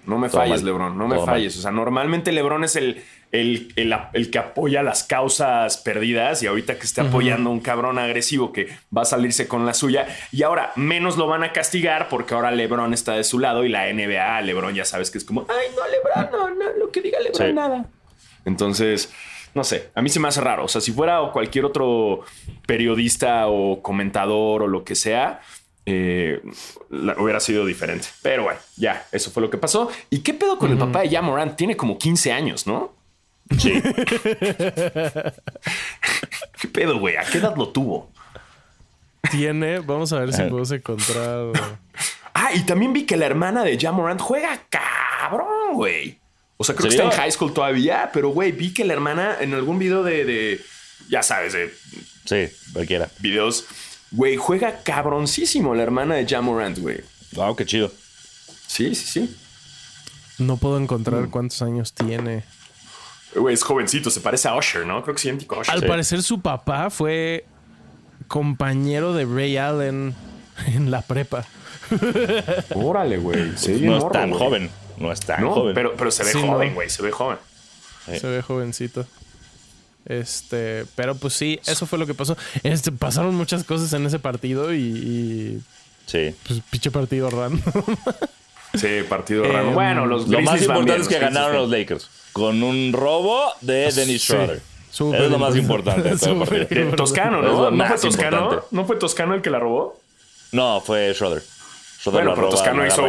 no 0.06 0.18
me 0.18 0.28
falles, 0.28 0.62
mal. 0.62 0.64
LeBron, 0.64 0.96
no 0.96 1.08
me 1.08 1.16
mal. 1.16 1.24
falles. 1.26 1.58
O 1.58 1.60
sea, 1.60 1.72
normalmente 1.72 2.30
LeBron 2.30 2.62
es 2.62 2.76
el, 2.76 3.02
el, 3.32 3.72
el- 3.76 3.94
el 4.14 4.30
que 4.30 4.38
apoya 4.38 4.82
las 4.82 5.04
causas 5.04 5.76
perdidas 5.78 6.42
y 6.42 6.46
ahorita 6.46 6.78
que 6.78 6.84
está 6.86 7.02
apoyando 7.02 7.50
a 7.50 7.52
un 7.52 7.60
cabrón 7.60 7.98
agresivo 7.98 8.52
que 8.52 8.68
va 8.96 9.02
a 9.02 9.04
salirse 9.04 9.46
con 9.48 9.66
la 9.66 9.74
suya 9.74 10.06
y 10.32 10.42
ahora 10.42 10.72
menos 10.76 11.16
lo 11.18 11.26
van 11.26 11.42
a 11.44 11.52
castigar 11.52 12.08
porque 12.08 12.34
ahora 12.34 12.50
LeBron 12.50 12.94
está 12.94 13.12
de 13.14 13.24
su 13.24 13.38
lado 13.38 13.64
y 13.64 13.68
la 13.68 13.92
NBA, 13.92 14.40
LeBron 14.42 14.74
ya 14.74 14.84
sabes 14.84 15.10
que 15.10 15.18
es 15.18 15.24
como, 15.24 15.46
ay, 15.48 15.66
no, 15.76 15.82
LeBron, 15.88 16.56
no, 16.56 16.64
no, 16.64 16.72
lo 16.78 16.90
que 16.90 17.02
diga 17.02 17.18
LeBron, 17.20 17.48
Sí. 17.48 17.52
nada. 17.52 17.84
Entonces, 18.44 19.12
no 19.54 19.64
sé, 19.64 19.90
a 19.94 20.00
mí 20.02 20.08
se 20.08 20.20
me 20.20 20.28
hace 20.28 20.40
raro. 20.40 20.64
O 20.64 20.68
sea, 20.68 20.80
si 20.80 20.92
fuera 20.92 21.20
cualquier 21.32 21.64
otro 21.66 22.22
periodista 22.66 23.48
o 23.48 23.82
comentador 23.82 24.62
o 24.62 24.66
lo 24.68 24.84
que 24.84 24.94
sea, 24.94 25.40
eh, 25.86 26.40
la- 26.90 27.16
hubiera 27.18 27.40
sido 27.40 27.64
diferente. 27.66 28.06
Pero 28.22 28.44
bueno, 28.44 28.60
ya, 28.76 29.06
eso 29.10 29.30
fue 29.30 29.42
lo 29.42 29.50
que 29.50 29.56
pasó. 29.58 29.90
¿Y 30.10 30.18
qué 30.20 30.34
pedo 30.34 30.58
con 30.58 30.70
el 30.70 30.78
papá 30.78 31.00
de 31.00 31.10
Jamoran? 31.10 31.56
Tiene 31.56 31.76
como 31.76 31.98
15 31.98 32.30
años, 32.30 32.66
¿no? 32.66 32.92
Sí. 33.58 33.80
¿Qué 36.60 36.68
pedo, 36.72 36.98
güey? 36.98 37.16
¿A 37.16 37.24
qué 37.24 37.38
edad 37.38 37.56
lo 37.56 37.68
tuvo? 37.68 38.10
Tiene, 39.30 39.80
vamos 39.80 40.12
a 40.12 40.20
ver 40.20 40.32
si 40.32 40.42
podemos 40.42 40.70
encontrar... 40.70 41.46
Ah, 42.34 42.50
y 42.54 42.60
también 42.62 42.92
vi 42.92 43.04
que 43.04 43.16
la 43.16 43.26
hermana 43.26 43.64
de 43.64 43.78
Jamorant 43.78 44.20
juega 44.20 44.60
cabrón, 44.70 45.74
güey. 45.74 46.18
O 46.56 46.64
sea, 46.64 46.74
creo 46.74 46.88
que 46.88 46.96
está 46.96 47.04
en 47.08 47.10
high 47.16 47.32
school 47.32 47.52
todavía, 47.52 48.10
pero 48.12 48.28
güey, 48.30 48.52
vi 48.52 48.72
que 48.72 48.84
la 48.84 48.92
hermana 48.92 49.36
en 49.40 49.54
algún 49.54 49.78
video 49.78 50.02
de, 50.04 50.24
de- 50.24 50.60
ya 51.08 51.22
sabes, 51.22 51.52
de 51.52 51.72
Sí, 52.24 52.48
cualquiera. 52.72 53.08
videos, 53.20 53.64
güey, 54.12 54.36
juega 54.36 54.82
cabroncísimo 54.82 55.74
la 55.74 55.82
hermana 55.82 56.14
de 56.14 56.26
Jamorant, 56.26 56.78
güey. 56.78 57.00
Wow, 57.32 57.56
qué 57.56 57.66
chido. 57.66 57.92
Sí, 58.66 58.94
sí, 58.94 59.06
sí. 59.06 59.36
No 60.38 60.56
puedo 60.58 60.78
encontrar 60.78 61.28
cuántos 61.30 61.60
años 61.62 61.92
tiene. 61.92 62.44
Güey, 63.34 63.54
es 63.54 63.62
jovencito, 63.62 64.10
se 64.10 64.20
parece 64.20 64.48
a 64.48 64.56
Usher, 64.56 64.86
¿no? 64.86 65.02
Creo 65.02 65.14
que 65.14 65.20
sí, 65.20 65.28
idéntico 65.28 65.56
a 65.56 65.60
Usher. 65.60 65.74
Al 65.74 65.80
Sí. 65.82 65.86
parecer 65.86 66.22
su 66.22 66.40
papá 66.40 66.90
fue 66.90 67.44
compañero 68.26 69.12
de 69.14 69.24
Ray 69.24 69.56
Allen 69.56 70.14
en 70.66 70.90
la 70.90 71.02
prepa. 71.02 71.44
Órale, 72.74 73.18
güey. 73.18 73.50
Ve 73.66 73.72
bien 73.74 73.86
no 73.92 73.98
es 73.98 74.12
tan 74.12 74.32
joven. 74.32 74.70
No 74.98 75.12
es 75.12 75.20
tan 75.20 75.42
No, 75.42 75.52
joven. 75.54 75.74
pero, 75.74 75.94
pero 75.96 76.10
se 76.10 76.24
ve 76.24 76.32
Sí, 76.32 76.40
joven, 76.40 76.68
no. 76.70 76.74
güey. 76.74 76.90
Se 76.90 77.02
ve 77.02 77.10
joven. 77.12 77.38
Sí. 78.06 78.18
Se 78.18 78.26
ve 78.26 78.42
jovencito. 78.42 79.06
Este, 80.06 80.86
pero 80.96 81.14
pues 81.14 81.34
sí, 81.34 81.60
eso 81.66 81.86
fue 81.86 81.98
lo 81.98 82.06
que 82.06 82.14
pasó. 82.14 82.36
Este, 82.62 82.90
pasaron 82.92 83.34
muchas 83.34 83.62
cosas 83.64 83.92
en 83.92 84.06
ese 84.06 84.18
partido 84.18 84.72
y, 84.72 84.78
y, 84.78 85.62
Sí. 86.06 86.34
pues 86.46 86.60
pinche 86.70 86.90
partido 86.90 87.28
random. 87.30 87.60
Sí, 88.74 89.02
partido 89.08 89.44
Eh, 89.44 89.52
raro. 89.52 89.70
Bueno, 89.72 90.06
los 90.06 90.28
Lo 90.28 90.40
más 90.42 90.60
importante 90.60 90.92
bien, 90.92 91.02
es 91.02 91.08
que 91.08 91.18
ganaron 91.18 91.56
los 91.56 91.70
Lakers 91.70 92.10
con 92.32 92.62
un 92.62 92.92
robo 92.92 93.52
de 93.60 93.90
Dennis 93.92 94.22
Sí. 94.22 94.32
Schroeder. 94.32 94.60
Súper 94.90 95.22
es 95.22 95.30
lo 95.30 95.38
más 95.38 95.54
importante. 95.56 96.10
de 96.10 96.16
todo 96.18 96.32
el 96.32 96.38
Súper 96.46 96.68
partido. 96.68 96.96
Toscano, 96.96 97.42
¿no? 97.42 97.70
¿No 97.70 97.86
fue 97.86 97.98
Toscano? 97.98 98.36
importante. 98.38 98.66
¿No 98.70 98.84
fue 98.86 98.96
Toscano 98.96 99.34
el 99.34 99.42
que 99.42 99.50
la 99.50 99.58
robó? 99.58 99.98
No, 100.52 100.80
fue 100.80 101.12
Schroeder. 101.14 101.42
Schroeder 102.00 102.24
Bueno, 102.24 102.34
pero 102.34 102.48
Toscano 102.50 102.86
hizo. 102.86 103.04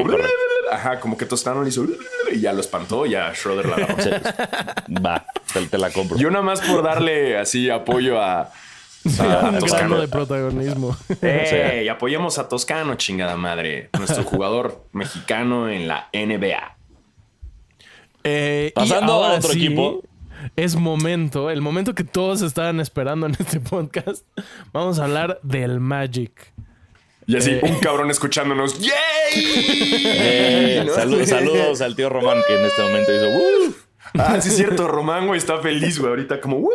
Ajá, 0.72 1.00
como 1.00 1.18
que 1.18 1.26
Toscano 1.26 1.64
le 1.64 1.70
hizo. 1.70 1.86
Y 2.32 2.42
ya 2.42 2.54
lo 2.54 2.60
espantó, 2.62 3.06
ya 3.06 3.34
Schroeder 3.34 3.66
la. 3.68 3.76
Sí. 4.00 4.10
Va, 5.06 5.26
te, 5.54 5.66
te 5.66 5.78
la 5.78 5.90
compro. 5.92 6.18
Yo 6.18 6.30
nada 6.32 6.44
más 6.44 6.62
por 6.62 6.84
darle 6.84 7.38
así 7.38 7.70
apoyo 7.70 8.22
a, 8.22 8.52
Ah, 9.20 9.50
un 9.54 9.60
Toscano. 9.60 10.00
de 10.02 10.08
protagonismo. 10.08 10.96
¡Ey! 11.22 11.88
Apoyemos 11.88 12.38
a 12.38 12.50
Toscano, 12.50 12.96
chingada 12.96 13.38
madre. 13.38 13.90
Nuestro 13.98 14.24
jugador 14.24 14.84
mexicano 14.92 15.70
en 15.70 15.88
la 15.88 16.10
NBA. 16.14 16.78
Eh, 18.24 18.68
y 18.76 18.80
Pasando 18.80 19.14
a 19.14 19.16
ahora 19.16 19.38
otro 19.38 19.52
sí, 19.54 19.66
equipo. 19.66 20.04
Es 20.56 20.76
momento, 20.76 21.50
el 21.50 21.62
momento 21.62 21.96
que 21.96 22.04
todos 22.04 22.42
estaban 22.42 22.80
esperando 22.80 23.26
en 23.28 23.36
este 23.40 23.60
podcast. 23.60 24.26
Vamos 24.74 25.00
a 25.00 25.06
hablar 25.06 25.40
del 25.44 25.80
Magic. 25.80 26.54
Y 27.28 27.38
así, 27.38 27.52
Eh. 27.52 27.60
un 27.64 27.80
cabrón 27.80 28.10
escuchándonos. 28.10 28.80
¡Yay! 28.80 28.92
Eh, 30.06 30.84
¿No? 30.88 30.94
saludos, 30.94 31.30
saludos 31.30 31.82
al 31.82 31.96
tío 31.96 32.10
Román 32.10 32.40
que 32.48 32.58
en 32.60 32.66
este 32.66 32.82
momento 32.82 33.16
hizo. 33.16 33.28
"Uh". 33.30 33.74
Ah, 34.16 34.42
sí 34.42 34.50
es 34.50 34.56
cierto. 34.58 34.88
Román, 34.88 35.28
güey, 35.28 35.38
está 35.38 35.60
feliz, 35.60 36.00
güey. 36.00 36.10
Ahorita 36.10 36.42
como... 36.42 36.58
"Woo! 36.58 36.70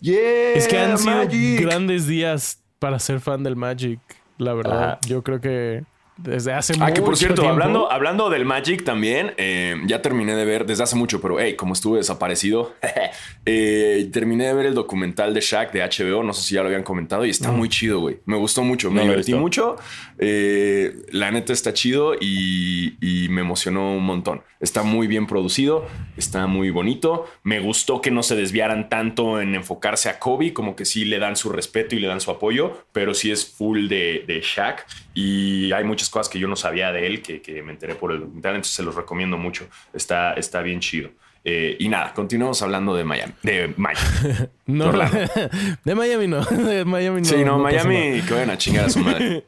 ¡Yeah! 0.00 0.54
Es 0.54 0.68
que 0.68 0.78
han 0.78 0.98
sido 0.98 1.16
Magic!" 1.16 1.60
grandes 1.60 2.06
días 2.06 2.60
para 2.78 2.98
ser 2.98 3.20
fan 3.20 3.42
del 3.42 3.56
Magic, 3.56 4.00
la 4.38 4.54
verdad. 4.54 4.82
Ajá. 4.82 4.98
Yo 5.06 5.22
creo 5.22 5.40
que 5.40 5.84
desde 6.18 6.52
hace 6.52 6.74
Ah, 6.80 6.92
que 6.92 7.00
por 7.00 7.10
mucho 7.10 7.20
cierto, 7.20 7.42
tiempo- 7.42 7.52
hablando, 7.52 7.90
hablando 7.92 8.28
del 8.30 8.44
Magic 8.44 8.84
también, 8.84 9.32
eh, 9.38 9.76
ya 9.86 10.02
terminé 10.02 10.34
de 10.34 10.44
ver 10.44 10.66
desde 10.66 10.82
hace 10.82 10.96
mucho, 10.96 11.20
pero 11.20 11.40
hey, 11.40 11.54
como 11.56 11.72
estuve 11.72 11.98
desaparecido, 11.98 12.74
eh, 13.46 14.08
terminé 14.12 14.46
de 14.46 14.54
ver 14.54 14.66
el 14.66 14.74
documental 14.74 15.32
de 15.34 15.40
Shaq 15.40 15.72
de 15.72 15.80
HBO. 15.82 16.22
No 16.22 16.32
sé 16.32 16.42
si 16.42 16.54
ya 16.54 16.60
lo 16.62 16.66
habían 16.68 16.82
comentado 16.82 17.24
y 17.24 17.30
está 17.30 17.50
muy 17.50 17.68
chido, 17.68 18.00
güey. 18.00 18.18
Me 18.26 18.36
gustó 18.36 18.62
mucho, 18.62 18.90
me 18.90 18.96
No 18.96 19.02
divertí 19.10 19.34
mucho. 19.34 19.76
Eh, 20.18 20.94
la 21.10 21.30
neta 21.30 21.52
está 21.52 21.72
chido 21.72 22.14
y, 22.20 22.96
y 23.00 23.28
me 23.28 23.40
emocionó 23.40 23.92
un 23.94 24.04
montón. 24.04 24.42
Está 24.60 24.82
muy 24.82 25.06
bien 25.06 25.26
producido, 25.26 25.86
está 26.16 26.46
muy 26.46 26.70
bonito. 26.70 27.26
Me 27.44 27.60
gustó 27.60 28.00
que 28.00 28.10
no 28.10 28.22
se 28.22 28.34
desviaran 28.34 28.88
tanto 28.88 29.40
en 29.40 29.54
enfocarse 29.54 30.08
a 30.08 30.18
Kobe, 30.18 30.52
como 30.52 30.74
que 30.74 30.84
sí 30.84 31.04
le 31.04 31.18
dan 31.18 31.36
su 31.36 31.50
respeto 31.50 31.94
y 31.94 32.00
le 32.00 32.08
dan 32.08 32.20
su 32.20 32.30
apoyo, 32.30 32.84
pero 32.92 33.14
sí 33.14 33.30
es 33.30 33.46
full 33.46 33.86
de, 33.88 34.24
de 34.26 34.40
Shaq. 34.42 34.84
Y 35.20 35.72
hay 35.72 35.82
muchas 35.82 36.08
cosas 36.10 36.28
que 36.28 36.38
yo 36.38 36.46
no 36.46 36.54
sabía 36.54 36.92
de 36.92 37.04
él 37.04 37.22
que, 37.22 37.42
que 37.42 37.60
me 37.60 37.72
enteré 37.72 37.96
por 37.96 38.12
el 38.12 38.20
documental, 38.20 38.54
entonces 38.54 38.72
se 38.72 38.84
los 38.84 38.94
recomiendo 38.94 39.36
mucho. 39.36 39.66
Está, 39.92 40.34
está 40.34 40.62
bien 40.62 40.78
chido. 40.78 41.10
Eh, 41.42 41.76
y 41.80 41.88
nada, 41.88 42.14
continuamos 42.14 42.62
hablando 42.62 42.94
de 42.94 43.02
Miami. 43.02 43.32
De 43.42 43.74
Miami. 43.76 44.00
No, 44.66 44.92
de 45.84 45.94
Miami 45.96 46.28
no. 46.28 46.44
De 46.44 46.84
Miami 46.84 47.22
no. 47.22 47.26
sí, 47.26 47.44
no. 47.44 47.58
Miami, 47.58 48.22
que 48.22 48.32
vayan 48.32 48.50
a 48.50 48.58
chingar 48.58 48.84
a 48.84 48.90
su 48.90 49.00
madre. 49.00 49.44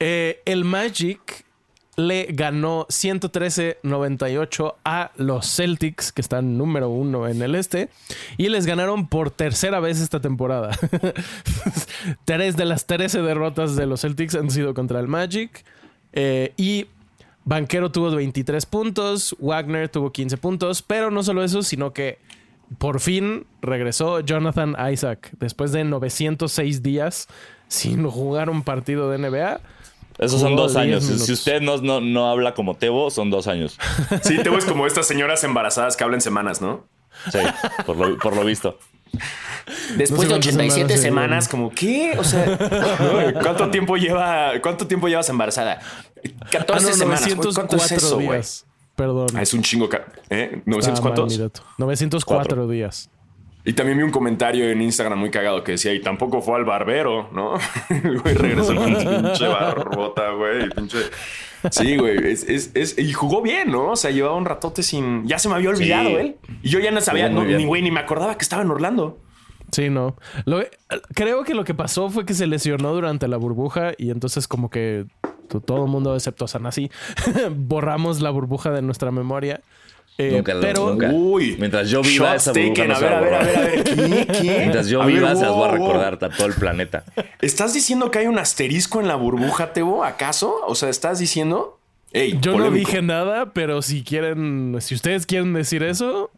Eh, 0.00 0.40
el 0.46 0.64
Magic 0.64 1.43
le 1.96 2.26
ganó 2.30 2.86
113-98 2.88 4.74
a 4.84 5.10
los 5.16 5.54
Celtics, 5.54 6.12
que 6.12 6.20
están 6.20 6.58
número 6.58 6.88
uno 6.88 7.28
en 7.28 7.42
el 7.42 7.54
este, 7.54 7.88
y 8.36 8.48
les 8.48 8.66
ganaron 8.66 9.08
por 9.08 9.30
tercera 9.30 9.80
vez 9.80 10.00
esta 10.00 10.20
temporada. 10.20 10.70
Tres 12.24 12.56
de 12.56 12.64
las 12.64 12.86
13 12.86 13.22
derrotas 13.22 13.76
de 13.76 13.86
los 13.86 14.00
Celtics 14.00 14.34
han 14.34 14.50
sido 14.50 14.74
contra 14.74 15.00
el 15.00 15.08
Magic. 15.08 15.64
eh, 16.12 16.52
y 16.56 16.86
Banquero 17.44 17.92
tuvo 17.92 18.10
23 18.10 18.64
puntos, 18.66 19.36
Wagner 19.38 19.90
tuvo 19.90 20.12
15 20.12 20.38
puntos, 20.38 20.82
pero 20.82 21.10
no 21.10 21.22
solo 21.22 21.44
eso, 21.44 21.62
sino 21.62 21.92
que 21.92 22.18
por 22.78 23.00
fin 23.00 23.46
regresó 23.60 24.20
Jonathan 24.20 24.74
Isaac 24.90 25.30
después 25.38 25.70
de 25.72 25.84
906 25.84 26.82
días 26.82 27.28
sin 27.68 28.08
jugar 28.08 28.48
un 28.48 28.62
partido 28.62 29.10
de 29.10 29.18
NBA. 29.18 29.60
Esos 30.18 30.40
son 30.40 30.54
dos 30.56 30.72
10 30.74 30.84
años. 30.84 31.02
minutos. 31.04 31.26
Si 31.26 31.32
usted 31.32 31.60
no, 31.60 31.78
no, 31.78 32.00
no 32.00 32.28
habla 32.28 32.54
como 32.54 32.74
Tebo, 32.76 33.10
son 33.10 33.30
dos 33.30 33.46
años. 33.48 33.78
Sí, 34.22 34.38
te 34.42 34.48
ves 34.50 34.64
como 34.64 34.86
estas 34.86 35.06
señoras 35.06 35.42
embarazadas 35.44 35.96
que 35.96 36.04
hablan 36.04 36.20
semanas, 36.20 36.60
¿no? 36.60 36.84
Sí, 37.32 37.38
por 37.86 37.96
lo, 37.96 38.18
por 38.18 38.36
lo 38.36 38.44
visto. 38.44 38.78
Después 39.96 40.28
No 40.28 40.36
de 40.36 40.42
sé 40.42 40.50
cuántas 40.50 40.56
87 40.56 40.98
semanas 40.98 41.00
semanas, 41.00 41.48
como, 41.48 41.70
¿qué? 41.70 42.14
O 42.18 42.24
sea, 42.24 42.58
¿cuánto 43.42 43.70
tiempo 43.70 43.96
lleva, 43.96 44.52
cuánto 44.62 44.86
tiempo 44.86 45.08
llevas 45.08 45.28
embarazada? 45.28 45.80
14 46.50 46.86
Ah, 46.86 46.90
no, 46.90 46.96
semanas. 46.96 47.20
güey. 47.24 47.36
904 47.36 47.54
¿Cuánto 47.54 47.76
es 47.76 47.92
eso, 47.92 48.14
güey? 48.16 48.28
días. 48.28 48.66
Perdón. 48.96 49.26
Ah, 49.34 49.42
es 49.42 49.52
un 49.54 49.62
chingo. 49.62 49.88
¿Eh? 50.30 50.62
¿900 50.66 50.78
Estaba 50.78 50.94
mal 50.94 51.02
cuántos? 51.02 51.32
mi 51.32 51.38
dato. 51.38 51.62
904 51.78 52.26
Cuatro. 52.56 52.68
días. 52.68 53.10
Y 53.64 53.72
también 53.72 53.96
vi 53.98 54.04
un 54.04 54.10
comentario 54.10 54.68
en 54.68 54.82
Instagram 54.82 55.18
muy 55.18 55.30
cagado 55.30 55.64
que 55.64 55.72
decía, 55.72 55.94
y 55.94 56.00
tampoco 56.02 56.42
fue 56.42 56.56
al 56.56 56.64
barbero, 56.66 57.30
¿no? 57.32 57.54
El 58.04 58.20
güey 58.20 58.34
regresó 58.34 58.74
con 58.74 59.00
su 59.00 59.08
pinche 59.08 59.48
barbota, 59.48 60.30
güey. 60.32 60.68
pinche- 60.70 61.10
Sí, 61.70 61.96
güey. 61.96 62.30
Es, 62.30 62.44
es- 62.46 62.72
es- 62.74 62.98
Y 62.98 63.12
jugó 63.14 63.40
bien, 63.40 63.70
¿no? 63.72 63.92
O 63.92 63.96
sea, 63.96 64.10
llevaba 64.10 64.34
un 64.36 64.44
ratote 64.44 64.82
sin. 64.82 65.26
Ya 65.26 65.38
se 65.38 65.48
me 65.48 65.54
había 65.54 65.70
olvidado 65.70 66.10
Sí. 66.10 66.14
él. 66.16 66.36
Y 66.62 66.68
yo 66.68 66.78
ya 66.78 66.90
no 66.90 67.00
sabía, 67.00 67.30
no, 67.30 67.42
ni 67.42 67.64
güey, 67.64 67.80
ni 67.80 67.90
me 67.90 68.00
acordaba 68.00 68.36
que 68.36 68.42
estaba 68.42 68.60
en 68.62 68.70
Orlando. 68.70 69.18
Sí, 69.72 69.88
no. 69.88 70.14
Lo- 70.44 70.62
creo 71.14 71.42
que 71.42 71.54
lo 71.54 71.64
que 71.64 71.72
pasó 71.72 72.10
fue 72.10 72.26
que 72.26 72.34
se 72.34 72.46
lesionó 72.46 72.92
durante 72.92 73.28
la 73.28 73.38
burbuja 73.38 73.92
y 73.96 74.10
entonces 74.10 74.46
como 74.46 74.68
que 74.68 75.06
to- 75.48 75.60
todo 75.62 75.86
el 75.86 75.90
mundo 75.90 76.14
excepto 76.14 76.46
Sanasi 76.46 76.90
borramos 77.56 78.20
la 78.20 78.28
burbuja 78.28 78.70
de 78.70 78.82
nuestra 78.82 79.10
memoria. 79.10 79.62
Eh, 80.16 80.30
Nunca 80.30 80.54
lo- 80.54 80.60
pero 80.60 80.90
nunca. 80.90 81.08
Uy. 81.10 81.56
Mientras 81.58 81.90
yo 81.90 82.00
viva, 82.00 82.36
esa 82.36 82.52
burbuja 82.52 82.74
taken. 82.74 82.88
no 82.88 82.94
A 82.94 82.98
se 82.98 83.04
ver, 83.04 83.14
a 83.14 83.18
a 83.18 83.20
ver, 83.20 83.34
a 83.34 83.42
ver, 83.42 83.56
a 83.56 83.60
ver. 83.62 83.84
¿Qué? 83.84 84.26
¿Qué? 84.26 84.56
Mientras 84.60 84.86
yo 84.88 85.02
A 85.02 85.06
ver, 85.06 85.14
viva, 85.16 85.34
se 85.34 85.42
las 85.42 85.50
voy 85.52 85.64
a 85.64 85.68
wow, 85.72 85.76
wow. 85.78 85.86
recordar 85.88 86.18
a 86.22 86.28
todo 86.30 86.46
el 86.46 86.54
planeta. 86.54 87.04
¿Estás 87.40 87.74
diciendo 87.74 88.10
que 88.12 88.20
hay 88.20 88.26
un 88.28 88.38
asterisco 88.38 89.00
en 89.00 89.08
la 89.08 89.16
burbuja, 89.16 89.72
Tebo? 89.72 90.04
¿Acaso? 90.04 90.54
O 90.66 90.74
sea, 90.76 90.88
¿estás 90.88 91.18
diciendo? 91.18 91.78
Yo 92.40 92.56
no 92.56 92.70
dije 92.70 93.02
nada, 93.02 93.52
pero 93.52 93.82
si 93.82 94.04
quieren, 94.04 94.76
si 94.80 94.94
ustedes 94.94 95.26
quieren 95.26 95.52
decir 95.52 95.82
eso. 95.82 96.30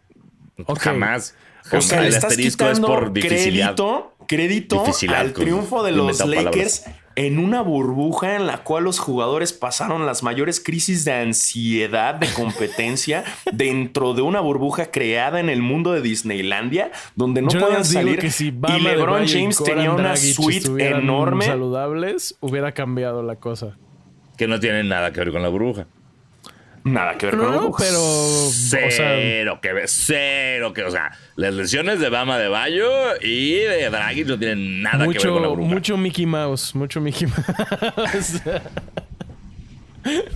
Jamás. 0.81 1.35
O 1.70 1.81
sea, 1.83 2.01
el 2.01 2.07
estás 2.09 2.31
asterisco 2.31 2.66
es 2.70 2.81
por 2.81 3.12
dificilidad. 3.12 3.74
crédito, 3.74 4.14
crédito 4.27 4.81
Dificilidad, 4.81 5.20
al 5.20 5.33
triunfo 5.35 5.83
de 5.83 5.93
los 5.93 6.18
Lakers 6.24 6.81
palabras. 6.81 6.85
En 7.17 7.39
una 7.39 7.62
burbuja 7.62 8.37
en 8.37 8.47
la 8.47 8.62
cual 8.62 8.85
los 8.85 8.99
jugadores 8.99 9.53
pasaron 9.55 10.07
las 10.07 10.23
mayores 10.23 10.61
crisis 10.61 11.05
de 11.05 11.12
ansiedad, 11.14 12.14
de 12.14 12.29
competencia 12.33 13.25
dentro 13.53 14.12
de 14.14 14.23
una 14.23 14.41
burbuja 14.41 14.91
creada 14.91 15.41
en 15.41 15.49
el 15.49 15.62
mundo 15.62 15.93
de 15.93 16.03
Disneylandia, 16.03 16.93
donde 17.14 17.43
no 17.43 17.49
yo 17.49 17.61
podían 17.61 17.85
salir. 17.85 18.19
que 18.19 18.31
si 18.31 18.49
y 18.49 18.81
LeBron 18.81 19.25
y 19.25 19.29
James 19.29 19.62
tenía 19.62 19.91
una 19.91 20.11
Dragic 20.11 20.35
suite 20.35 20.89
enorme. 20.89 21.47
saludables, 21.47 22.37
hubiera 22.41 22.73
cambiado 22.73 23.23
la 23.23 23.37
cosa. 23.37 23.79
Que 24.37 24.47
no 24.47 24.61
tiene 24.61 24.85
nada 24.85 25.12
que 25.12 25.21
ver 25.21 25.33
con 25.33 25.43
la 25.43 25.49
burbuja. 25.49 25.87
Nada 26.87 27.18
que 27.18 27.26
ver 27.26 27.37
con 27.37 27.51
No, 27.51 27.72
pero 27.76 28.01
o 28.01 28.51
sea, 28.51 28.89
Cero 28.89 29.59
que 29.61 29.72
ver, 29.72 29.89
cero 29.89 30.72
que, 30.72 30.84
o 30.84 30.91
sea, 30.91 31.11
las 31.34 31.53
lesiones 31.53 31.99
de 31.99 32.09
Bama 32.09 32.39
de 32.39 32.47
Bayo 32.47 32.89
y 33.20 33.55
de 33.55 33.91
Dragic 33.91 34.26
no 34.28 34.39
tienen 34.39 34.82
nada 34.82 35.05
que 35.09 35.18
ver 35.18 35.20
con 35.20 35.26
la 35.26 35.32
mucho, 35.41 35.51
burbuja. 35.51 35.74
mucho 35.74 35.97
Mickey 35.97 36.26
Mouse, 36.26 36.74
mucho 36.76 37.01
Mickey 37.01 37.26
Mouse. 37.26 38.41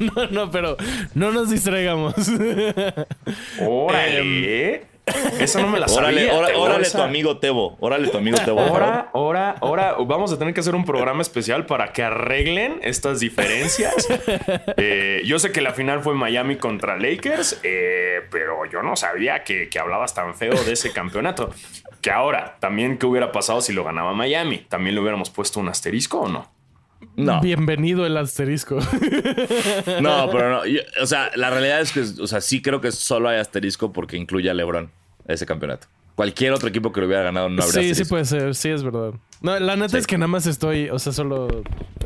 No, 0.01 0.26
no, 0.32 0.51
pero 0.51 0.76
no 1.14 1.30
nos 1.30 1.48
distraigamos. 1.48 2.14
Órale. 3.61 4.89
Esa 5.40 5.61
no 5.61 5.68
me 5.68 5.78
la 5.80 5.88
sabía. 5.88 6.32
Órale, 6.34 6.90
tu 6.90 7.00
amigo 7.02 7.38
Tebo. 7.38 7.76
Órale 7.80 8.08
tu 8.08 8.18
amigo 8.18 8.38
Tebo. 8.44 8.61
Ahora, 8.61 9.11
ahora, 9.12 9.56
ahora 9.61 9.96
vamos 10.06 10.32
a 10.32 10.38
tener 10.38 10.54
que 10.54 10.61
hacer 10.61 10.74
un 10.74 10.84
programa 10.84 11.22
especial 11.22 11.66
para 11.66 11.92
que 11.92 12.02
arreglen 12.02 12.80
estas 12.82 13.20
diferencias. 13.20 14.08
Eh, 14.76 15.22
yo 15.24 15.38
sé 15.38 15.52
que 15.52 15.61
la 15.61 15.72
final 15.72 16.00
fue 16.02 16.14
Miami 16.14 16.56
contra 16.56 16.96
Lakers, 16.96 17.61
eh, 17.62 18.20
pero 18.30 18.64
yo 18.70 18.82
no 18.82 18.96
sabía 18.96 19.42
que, 19.44 19.68
que 19.68 19.78
hablabas 19.78 20.14
tan 20.14 20.34
feo 20.34 20.52
de 20.64 20.72
ese 20.72 20.92
campeonato. 20.92 21.50
Que 22.00 22.11
ahora, 22.11 22.56
también, 22.61 22.96
¿qué 22.98 23.06
hubiera 23.06 23.30
pasado 23.32 23.61
si 23.61 23.72
lo 23.72 23.84
ganaba 23.84 24.12
Miami? 24.14 24.58
¿También 24.68 24.94
le 24.94 25.00
hubiéramos 25.00 25.30
puesto 25.30 25.61
un 25.61 25.68
asterisco 25.68 26.20
o 26.20 26.28
no? 26.28 26.50
No, 27.16 27.40
Bienvenido 27.40 28.06
el 28.06 28.16
asterisco. 28.16 28.76
no, 30.00 30.28
pero 30.30 30.50
no. 30.50 30.66
Yo- 30.66 30.80
o 31.02 31.06
sea, 31.06 31.30
la 31.34 31.50
realidad 31.50 31.80
es 31.80 31.92
que, 31.92 32.00
o 32.00 32.26
sea, 32.26 32.40
sí 32.40 32.62
creo 32.62 32.80
que 32.80 32.92
solo 32.92 33.28
hay 33.28 33.38
asterisco 33.38 33.92
porque 33.92 34.16
incluye 34.16 34.50
a 34.50 34.54
LeBron 34.54 34.90
ese 35.26 35.46
campeonato. 35.46 35.86
Cualquier 36.14 36.52
otro 36.52 36.68
equipo 36.68 36.92
que 36.92 37.00
lo 37.00 37.06
hubiera 37.06 37.22
ganado 37.22 37.48
no 37.48 37.62
habría 37.62 37.82
sí, 37.82 37.94
sí 37.94 38.04
puede 38.04 38.24
ser, 38.26 38.54
sí 38.54 38.68
es 38.68 38.82
verdad. 38.82 39.12
No, 39.40 39.58
la 39.58 39.74
neta 39.76 39.90
Sí. 39.92 39.96
es 39.98 40.06
que 40.06 40.18
nada 40.18 40.28
más 40.28 40.46
estoy, 40.46 40.90
o 40.90 40.98
sea, 40.98 41.12
solo 41.14 41.48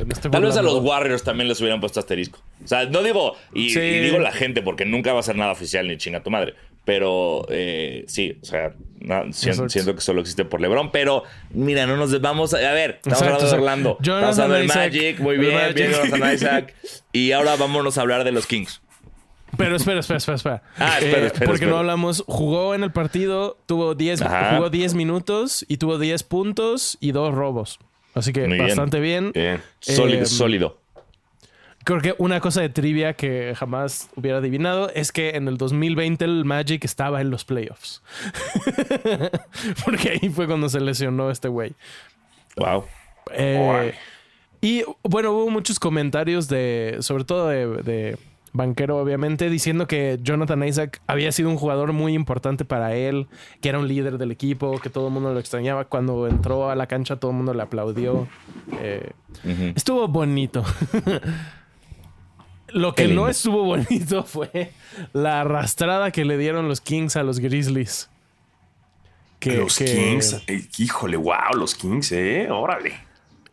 estoy 0.09 0.31
Tal 0.31 0.41
vez 0.43 0.55
a 0.55 0.61
los 0.61 0.81
Warriors 0.81 1.23
también 1.23 1.49
les 1.49 1.59
hubieran 1.59 1.81
puesto 1.81 1.99
asterisco. 1.99 2.39
O 2.63 2.67
sea, 2.67 2.85
no 2.85 3.03
digo, 3.03 3.35
y, 3.53 3.71
Sí. 3.71 3.79
y 3.79 3.99
digo 3.99 4.19
la 4.19 4.31
gente 4.31 4.61
porque 4.61 4.85
nunca 4.85 5.11
va 5.11 5.19
a 5.19 5.23
ser 5.23 5.35
nada 5.35 5.51
oficial 5.51 5.85
ni 5.87 5.97
chinga 5.97 6.23
tu 6.23 6.29
madre. 6.31 6.53
Pero 6.85 7.45
eh, 7.49 8.05
sí, 8.07 8.37
o 8.41 8.45
sea, 8.45 8.73
no, 8.99 9.33
siento 9.33 9.95
que 9.95 10.01
solo 10.01 10.21
existe 10.21 10.45
por 10.45 10.61
LeBron. 10.61 10.91
Pero 10.91 11.23
mira, 11.49 11.85
no 11.87 11.97
nos 11.97 12.21
vamos 12.21 12.53
a, 12.53 12.57
a 12.57 12.73
ver, 12.73 12.99
estamos 13.03 13.19
Exacto, 13.21 13.33
hablando 13.33 13.49
de. 13.49 13.55
Orlando. 13.61 13.97
Jonathan 14.01 14.29
estamos 14.29 14.39
hablando 14.39 14.73
del 14.75 14.91
Magic, 14.91 15.19
muy 15.19 15.37
bien, 15.37 15.53
Magic. 15.55 15.75
bien, 15.75 15.91
Jonathan 15.91 16.33
Isaac. 16.33 16.75
Y 17.11 17.31
ahora 17.31 17.55
vámonos 17.55 17.97
a 17.97 18.01
hablar 18.01 18.23
de 18.23 18.31
los 18.31 18.45
Kings. 18.45 18.81
Pero 19.57 19.75
espera, 19.75 19.99
espera, 19.99 20.17
espera, 20.17 20.35
espera. 20.35 20.61
Ah, 20.77 20.97
espera, 20.99 21.23
Eh, 21.23 21.25
espera, 21.27 21.45
Porque 21.45 21.53
espera. 21.65 21.71
no 21.71 21.77
hablamos, 21.77 22.23
jugó 22.27 22.73
en 22.75 22.83
el 22.83 22.91
partido, 22.91 23.57
tuvo 23.65 23.95
10, 23.95 24.21
Ajá. 24.21 24.55
jugó 24.55 24.69
10 24.69 24.93
minutos 24.95 25.65
y 25.67 25.77
tuvo 25.77 25.97
10 25.99 26.23
puntos 26.23 26.97
y 27.01 27.11
dos 27.11 27.33
robos. 27.33 27.79
Así 28.13 28.31
que 28.33 28.41
Muy 28.47 28.53
bien. 28.55 28.67
bastante 28.67 28.99
bien. 28.99 29.31
Bien. 29.33 29.61
Sólido, 29.79 30.23
Eh, 30.23 30.25
sólido. 30.25 30.77
Creo 31.83 31.99
que 32.01 32.15
una 32.17 32.39
cosa 32.39 32.61
de 32.61 32.69
trivia 32.69 33.13
que 33.13 33.53
jamás 33.55 34.09
hubiera 34.15 34.39
adivinado 34.39 34.89
es 34.95 35.11
que 35.11 35.31
en 35.31 35.47
el 35.47 35.57
2020 35.57 36.25
el 36.25 36.43
Magic 36.43 36.83
estaba 36.83 37.21
en 37.21 37.29
los 37.29 37.45
playoffs. 37.45 38.01
Porque 39.85 40.09
ahí 40.21 40.29
fue 40.29 40.47
cuando 40.47 40.69
se 40.69 40.79
lesionó 40.79 41.29
este 41.29 41.47
güey. 41.47 41.73
Wow. 42.57 42.85
Eh, 43.33 43.93
y 44.61 44.83
bueno, 45.03 45.31
hubo 45.33 45.49
muchos 45.49 45.79
comentarios 45.79 46.47
de, 46.47 46.97
sobre 47.01 47.23
todo 47.23 47.49
de, 47.49 47.67
de 47.83 48.17
banquero, 48.55 48.97
obviamente, 48.97 49.49
diciendo 49.49 49.87
que 49.87 50.17
Jonathan 50.21 50.63
Isaac 50.63 51.01
había 51.07 51.31
sido 51.31 51.49
un 51.49 51.57
jugador 51.57 51.93
muy 51.93 52.13
importante 52.13 52.65
para 52.65 52.95
él, 52.95 53.27
que 53.61 53.69
era 53.69 53.79
un 53.79 53.87
líder 53.87 54.17
del 54.17 54.31
equipo, 54.31 54.79
que 54.79 54.89
todo 54.89 55.07
el 55.07 55.13
mundo 55.13 55.33
lo 55.33 55.39
extrañaba. 55.39 55.85
Cuando 55.85 56.27
entró 56.27 56.69
a 56.69 56.75
la 56.75 56.87
cancha, 56.87 57.17
todo 57.17 57.31
el 57.31 57.37
mundo 57.37 57.53
le 57.53 57.61
aplaudió. 57.61 58.27
Eh. 58.81 59.11
Estuvo 59.75 60.07
bonito. 60.07 60.63
Lo 62.69 62.93
que 62.95 63.07
no 63.07 63.29
estuvo 63.29 63.63
bonito 63.63 64.23
fue 64.25 64.71
la 65.13 65.41
arrastrada 65.41 66.11
que 66.11 66.25
le 66.25 66.37
dieron 66.37 66.67
los 66.67 66.81
Kings 66.81 67.15
a 67.15 67.23
los 67.23 67.39
Grizzlies. 67.39 68.09
Que- 69.39 69.57
los 69.57 69.77
que- 69.77 69.85
Kings. 69.85 70.41
eh, 70.47 70.67
híjole, 70.79 71.15
wow, 71.17 71.53
los 71.55 71.75
Kings, 71.75 72.11
eh. 72.11 72.47
Órale. 72.49 72.93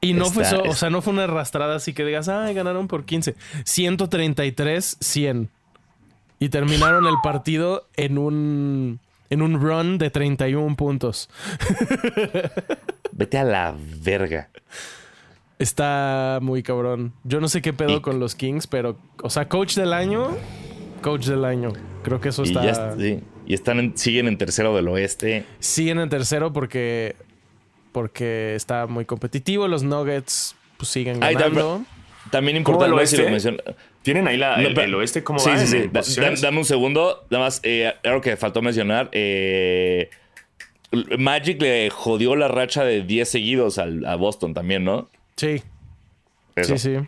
Y 0.04 0.14
no 0.14 0.26
fue 0.26 0.42
eso, 0.42 0.62
o 0.64 0.74
sea, 0.74 0.90
no 0.90 1.00
fue 1.00 1.12
una 1.12 1.24
arrastrada 1.24 1.76
así 1.76 1.92
que 1.94 2.04
digas, 2.04 2.28
ay, 2.28 2.54
ganaron 2.54 2.88
por 2.88 3.04
15. 3.04 3.36
133, 3.64 4.96
100. 5.00 5.48
Y 6.40 6.48
terminaron 6.48 7.06
el 7.06 7.14
partido 7.22 7.86
en 7.96 8.18
un, 8.18 8.98
en 9.30 9.42
un 9.42 9.60
run 9.60 9.98
de 9.98 10.10
31 10.10 10.74
puntos. 10.74 11.30
Vete 13.12 13.38
a 13.38 13.44
la 13.44 13.74
verga. 14.02 14.48
Está 15.58 16.40
muy 16.42 16.62
cabrón. 16.64 17.12
Yo 17.22 17.40
no 17.40 17.48
sé 17.48 17.62
qué 17.62 17.72
pedo 17.72 17.98
Y- 17.98 18.00
con 18.00 18.18
los 18.18 18.34
Kings, 18.34 18.66
pero, 18.66 18.98
o 19.22 19.30
sea, 19.30 19.48
coach 19.48 19.76
del 19.76 19.92
año, 19.92 20.36
coach 21.02 21.26
del 21.26 21.44
año. 21.44 21.72
Creo 22.02 22.20
que 22.20 22.30
eso 22.30 22.42
Y 22.42 22.48
está. 22.48 22.64
ya 22.64 22.96
sí. 22.98 23.20
Y 23.46 23.54
están 23.54 23.78
en- 23.78 23.96
siguen 23.96 24.26
en 24.26 24.36
tercero 24.38 24.74
del 24.74 24.88
oeste. 24.88 25.44
Siguen 25.60 26.00
en 26.00 26.08
tercero 26.08 26.52
porque, 26.52 27.14
porque 27.92 28.54
está 28.54 28.86
muy 28.86 29.04
competitivo. 29.04 29.68
Los 29.68 29.82
Nuggets 29.82 30.56
pues, 30.76 30.88
siguen 30.88 31.22
Ay, 31.22 31.34
ganando. 31.34 31.84
También 32.30 32.62
¿Cómo 32.62 32.76
importante 32.84 33.06
si 33.06 33.16
lo 33.16 33.24
oeste? 33.24 33.50
menciona- 33.52 33.74
¿Tienen 34.02 34.26
ahí 34.26 34.36
la, 34.36 34.56
No, 34.56 34.68
el, 34.68 34.78
el 34.78 34.94
oeste? 34.94 35.22
¿Cómo 35.22 35.38
sí, 35.38 35.50
va 35.50 35.58
sí, 35.58 35.66
sí. 35.66 35.88
Da- 35.92 36.02
da- 36.30 36.34
dame 36.40 36.58
un 36.58 36.64
segundo. 36.64 37.24
Nada 37.30 37.44
más, 37.44 37.60
eh, 37.62 37.92
algo 38.04 38.20
que 38.20 38.36
faltó 38.36 38.62
mencionar. 38.62 39.08
eh, 39.12 40.08
Magic 41.18 41.60
le 41.62 41.88
jodió 41.90 42.36
la 42.36 42.48
racha 42.48 42.84
de 42.84 43.02
10 43.02 43.28
seguidos 43.28 43.78
al- 43.78 44.04
a 44.04 44.16
Boston 44.16 44.52
también, 44.54 44.84
¿no? 44.84 45.08
Sí, 45.36 45.62
Eso. 46.54 46.76
sí, 46.76 46.96
sí. 46.98 47.06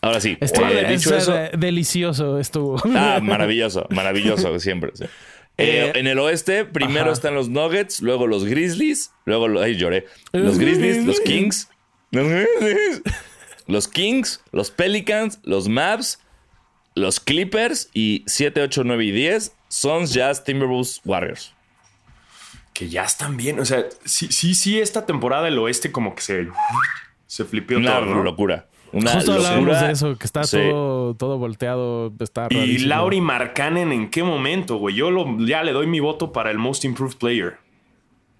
Ahora 0.00 0.20
sí. 0.20 0.36
Estuvo 0.40 0.66
eh, 0.66 0.84
dicho 0.88 1.14
es, 1.16 1.22
eso. 1.22 1.34
delicioso 1.56 2.38
estuvo. 2.38 2.76
Ah, 2.94 3.20
maravilloso, 3.22 3.86
maravilloso, 3.90 4.58
siempre. 4.58 4.90
sí. 4.94 5.04
Eh, 5.56 5.92
Eh, 5.94 5.98
en 5.98 6.06
el 6.06 6.18
oeste, 6.18 6.64
primero 6.64 7.04
ajá. 7.06 7.12
están 7.12 7.34
los 7.34 7.48
Nuggets, 7.48 8.00
luego 8.02 8.26
los 8.26 8.44
Grizzlies, 8.44 9.12
luego 9.24 9.46
los. 9.48 9.62
Ay, 9.62 9.76
lloré. 9.76 10.06
Los 10.32 10.58
Grizzlies, 10.58 11.04
los 11.04 11.20
Kings. 11.20 11.68
Los 12.10 12.28
Grizzlies. 12.28 13.02
Los 13.66 13.88
Kings, 13.88 14.42
los 14.52 14.70
Pelicans, 14.70 15.38
los 15.42 15.68
Mavs, 15.68 16.20
los 16.94 17.18
Clippers 17.20 17.88
y 17.94 18.22
7, 18.26 18.60
8, 18.62 18.82
9 18.84 19.04
y 19.04 19.10
10. 19.10 19.52
Suns, 19.68 20.12
Jazz, 20.12 20.44
Timberwolves, 20.44 21.00
Warriors. 21.04 21.54
Que 22.72 22.88
ya 22.88 23.04
están 23.04 23.36
bien. 23.36 23.58
O 23.60 23.64
sea, 23.64 23.84
sí, 24.04 24.28
sí, 24.30 24.54
sí, 24.54 24.80
esta 24.80 25.06
temporada 25.06 25.48
el 25.48 25.58
oeste 25.58 25.92
como 25.92 26.14
que 26.14 26.22
se, 26.22 26.48
se 27.26 27.44
flipeó 27.44 27.78
Una 27.78 28.00
todo. 28.00 28.06
¿no? 28.16 28.22
locura. 28.22 28.68
Una 28.94 29.10
Justo 29.12 29.32
hablábamos 29.32 29.64
locura. 29.66 29.86
de 29.88 29.92
eso, 29.92 30.16
que 30.16 30.24
está 30.24 30.44
Sí. 30.44 30.56
todo, 30.56 31.14
todo 31.14 31.38
volteado. 31.38 32.12
Está 32.20 32.46
Y 32.50 32.54
rarísimo. 32.56 32.88
Lauri 32.88 33.20
Markkanen, 33.20 33.92
¿en 33.92 34.10
qué 34.10 34.22
momento, 34.22 34.76
güey? 34.76 34.94
Yo 34.94 35.10
lo, 35.10 35.36
ya 35.44 35.62
le 35.64 35.72
doy 35.72 35.86
mi 35.86 36.00
voto 36.00 36.32
para 36.32 36.50
el 36.50 36.58
Most 36.58 36.84
Improved 36.84 37.16
Player. 37.18 37.56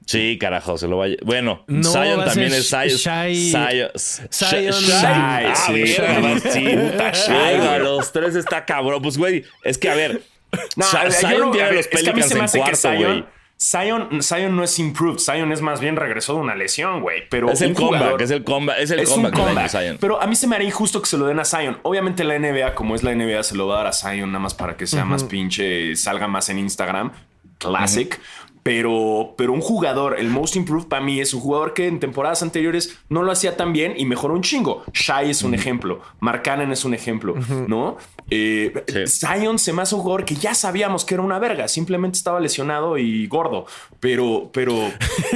Sí, 0.07 0.37
carajo, 0.39 0.77
se 0.77 0.87
lo 0.87 0.99
vaya. 0.99 1.17
Bueno, 1.25 1.65
No, 1.67 1.91
Zion 1.91 2.19
va 2.19 2.25
a 2.25 2.27
también 2.27 2.53
es 2.53 2.69
Zion. 2.69 2.83
Shai- 2.89 3.51
Zion. 3.51 3.91
Zion- 4.31 4.71
Shai. 4.71 5.47
Ah, 5.47 5.55
sí. 5.57 5.73
verga, 5.73 6.39
sí. 6.51 6.61
Puta, 6.61 7.11
Shai, 7.13 7.37
Verga, 7.59 7.69
güey. 7.71 7.83
los 7.83 8.13
tres 8.13 8.35
está 8.37 8.65
cabrón. 8.67 9.01
Pues, 9.03 9.17
güey, 9.17 9.45
es 9.65 9.79
que 9.79 9.89
a 9.89 9.95
ver. 9.95 10.23
No, 10.77 10.85
a 10.85 11.11
Zion 11.11 11.51
tiene 11.53 11.67
a 11.67 11.71
a 11.71 11.73
los 11.73 11.81
es 11.87 11.89
que 11.89 11.97
a 12.11 12.13
mí 12.13 12.21
Pelicans 12.21 12.29
se 12.29 12.35
me 12.39 12.45
en 12.45 12.49
cuarto, 12.51 12.77
Zion, 12.77 12.97
güey. 13.03 13.25
Zion, 13.61 14.21
Zion 14.23 14.57
no 14.57 14.63
es 14.65 14.79
improved. 14.79 15.19
Zion 15.19 15.51
es 15.53 15.61
más 15.63 15.81
bien 15.81 15.97
regresó 15.97 16.35
de 16.35 16.41
una 16.41 16.55
lesión, 16.55 17.01
güey. 17.01 17.23
Pero 17.31 17.51
Es 17.51 17.61
el 17.61 17.73
comeback, 17.75 18.01
jugador- 18.03 18.23
es 18.23 18.31
el 18.31 18.45
comeback, 18.45 18.79
es 18.81 18.91
el 18.91 19.01
es 19.01 19.09
comeback. 19.11 19.69
Zion. 19.71 19.97
Pero 20.01 20.21
a 20.21 20.27
mí 20.27 20.37
se 20.37 20.47
me 20.47 20.57
haría 20.57 20.69
injusto 20.69 21.01
que 21.01 21.07
se 21.09 21.17
lo 21.17 21.27
den 21.27 21.39
a 21.41 21.45
Zion. 21.45 21.79
Obviamente 21.83 22.25
la 22.25 22.35
NBA, 22.39 22.75
como 22.75 22.95
es 22.95 23.03
la 23.03 23.13
NBA, 23.15 23.43
se 23.43 23.55
lo 23.57 23.67
va 23.67 23.75
a 23.75 23.79
dar 23.79 23.87
a 23.89 23.93
Zion 23.93 24.31
nada 24.33 24.41
más 24.41 24.55
para 24.55 24.77
que 24.77 24.87
sea 24.87 25.05
más 25.05 25.25
pinche, 25.25 25.97
salga 25.97 26.29
más 26.29 26.49
en 26.51 26.59
Instagram. 26.59 27.13
Classic. 27.69 28.21
Pero, 28.63 29.35
pero 29.37 29.53
un 29.53 29.61
jugador, 29.61 30.19
el 30.19 30.31
most 30.31 30.57
improved 30.57 30.89
para 30.89 31.05
mí 31.05 31.21
es 31.21 31.35
un 31.35 31.41
jugador 31.43 31.75
que 31.75 31.87
en 31.87 32.01
temporadas 32.01 32.43
anteriores 32.43 32.99
no 33.11 33.23
lo 33.23 33.31
hacía 33.31 33.59
tan 33.59 33.75
bien 33.75 33.93
y 33.95 34.07
mejoró 34.07 34.33
un 34.33 34.41
chingo. 34.41 34.85
Shai 34.95 35.29
es 35.29 35.43
un 35.43 35.55
ejemplo. 35.55 36.01
Markkanen 36.21 36.73
es 36.73 36.87
un 36.87 36.95
ejemplo, 36.95 37.35
¿no? 37.69 37.99
Eh, 38.31 38.73
Sí. 38.89 39.27
Zion 39.27 39.59
se 39.59 39.75
me 39.75 39.83
hace 39.83 39.95
un 39.95 40.01
jugador 40.01 40.25
que 40.25 40.35
ya 40.37 40.55
sabíamos 40.55 41.05
que 41.05 41.13
era 41.13 41.23
una 41.23 41.39
verga. 41.39 41.69
Simplemente 41.69 42.17
estaba 42.17 42.41
lesionado 42.41 42.97
y 42.97 43.27
gordo. 43.27 43.67
Pero, 44.01 44.49
pero 44.51 44.75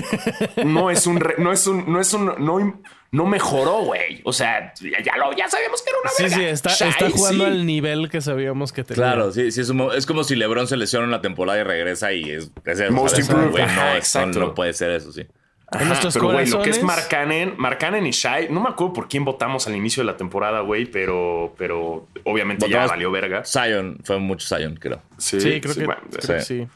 no 0.64 0.91
es 0.91 1.07
un, 1.07 1.22
no 1.37 1.53
es 1.53 1.66
un, 1.66 1.85
no 1.93 2.01
es 2.01 2.14
un, 2.14 2.33
no, 2.39 2.81
no 3.11 3.24
mejoró, 3.26 3.78
güey. 3.84 4.20
O 4.24 4.32
sea, 4.32 4.72
ya, 4.80 5.02
ya 5.02 5.16
lo, 5.16 5.32
ya 5.34 5.48
sabíamos 5.48 5.82
que 5.82 5.90
era 5.90 5.98
una 6.00 6.11
Sí, 6.11 6.22
verga. 6.24 6.36
sí, 6.36 6.44
está, 6.44 6.70
Shai, 6.70 6.88
está 6.90 7.11
jugando 7.11 7.44
sí. 7.46 7.50
al 7.50 7.66
nivel 7.66 8.11
que 8.11 8.20
sabíamos 8.20 8.72
que 8.72 8.84
tenía. 8.84 9.02
Claro, 9.02 9.32
sí, 9.32 9.50
sí, 9.50 9.61
es, 9.62 9.70
un- 9.70 9.90
es 9.94 10.04
como 10.06 10.24
si 10.24 10.36
LeBron 10.36 10.66
se 10.68 10.76
lesiona 10.76 11.04
en 11.06 11.11
la 11.11 11.20
temporada 11.22 11.59
y 11.59 11.62
regresa 11.62 12.12
y 12.12 12.30
es, 12.30 12.50
es 12.64 12.80
el 12.80 12.90
Most 12.92 13.18
improved. 13.18 13.61
Ajá, 13.61 13.90
no, 13.92 13.96
exacto. 13.96 14.38
no, 14.40 14.46
no 14.48 14.54
puede 14.54 14.72
ser 14.74 14.90
eso, 14.90 15.12
sí. 15.12 15.26
Ajá, 15.70 16.00
pero 16.14 16.32
güey, 16.32 16.46
lo 16.48 16.62
que 16.62 16.70
es 16.70 16.82
Markkanen, 16.82 17.54
Markkanen 17.59 18.06
y 18.06 18.11
Shai, 18.12 18.48
no 18.50 18.59
me 18.61 18.70
acuerdo 18.70 18.94
por 18.94 19.06
quién 19.09 19.26
votamos 19.26 19.66
al 19.66 19.76
inicio 19.76 20.02
de 20.02 20.06
la 20.06 20.16
temporada, 20.16 20.61
güey, 20.61 20.86
pero, 20.86 21.54
pero 21.59 22.09
obviamente 22.24 22.68
ya 22.70 22.86
valió 22.86 23.11
verga. 23.11 23.42
Zion, 23.44 23.98
fue 24.02 24.18
mucho 24.18 24.48
Zion, 24.48 24.76
creo. 24.76 25.02
Sí, 25.18 25.36
creo 25.61 25.74
que, 25.74 25.84
bueno, 25.84 26.00
creo 26.11 26.38
que 26.38 26.42
sí. 26.42 26.66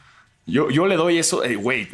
Yo, 0.45 0.69
yo 0.69 0.85
le 0.87 0.95
doy 0.95 1.17
eso, 1.19 1.43
eh, 1.43 1.55
güey, 1.55 1.87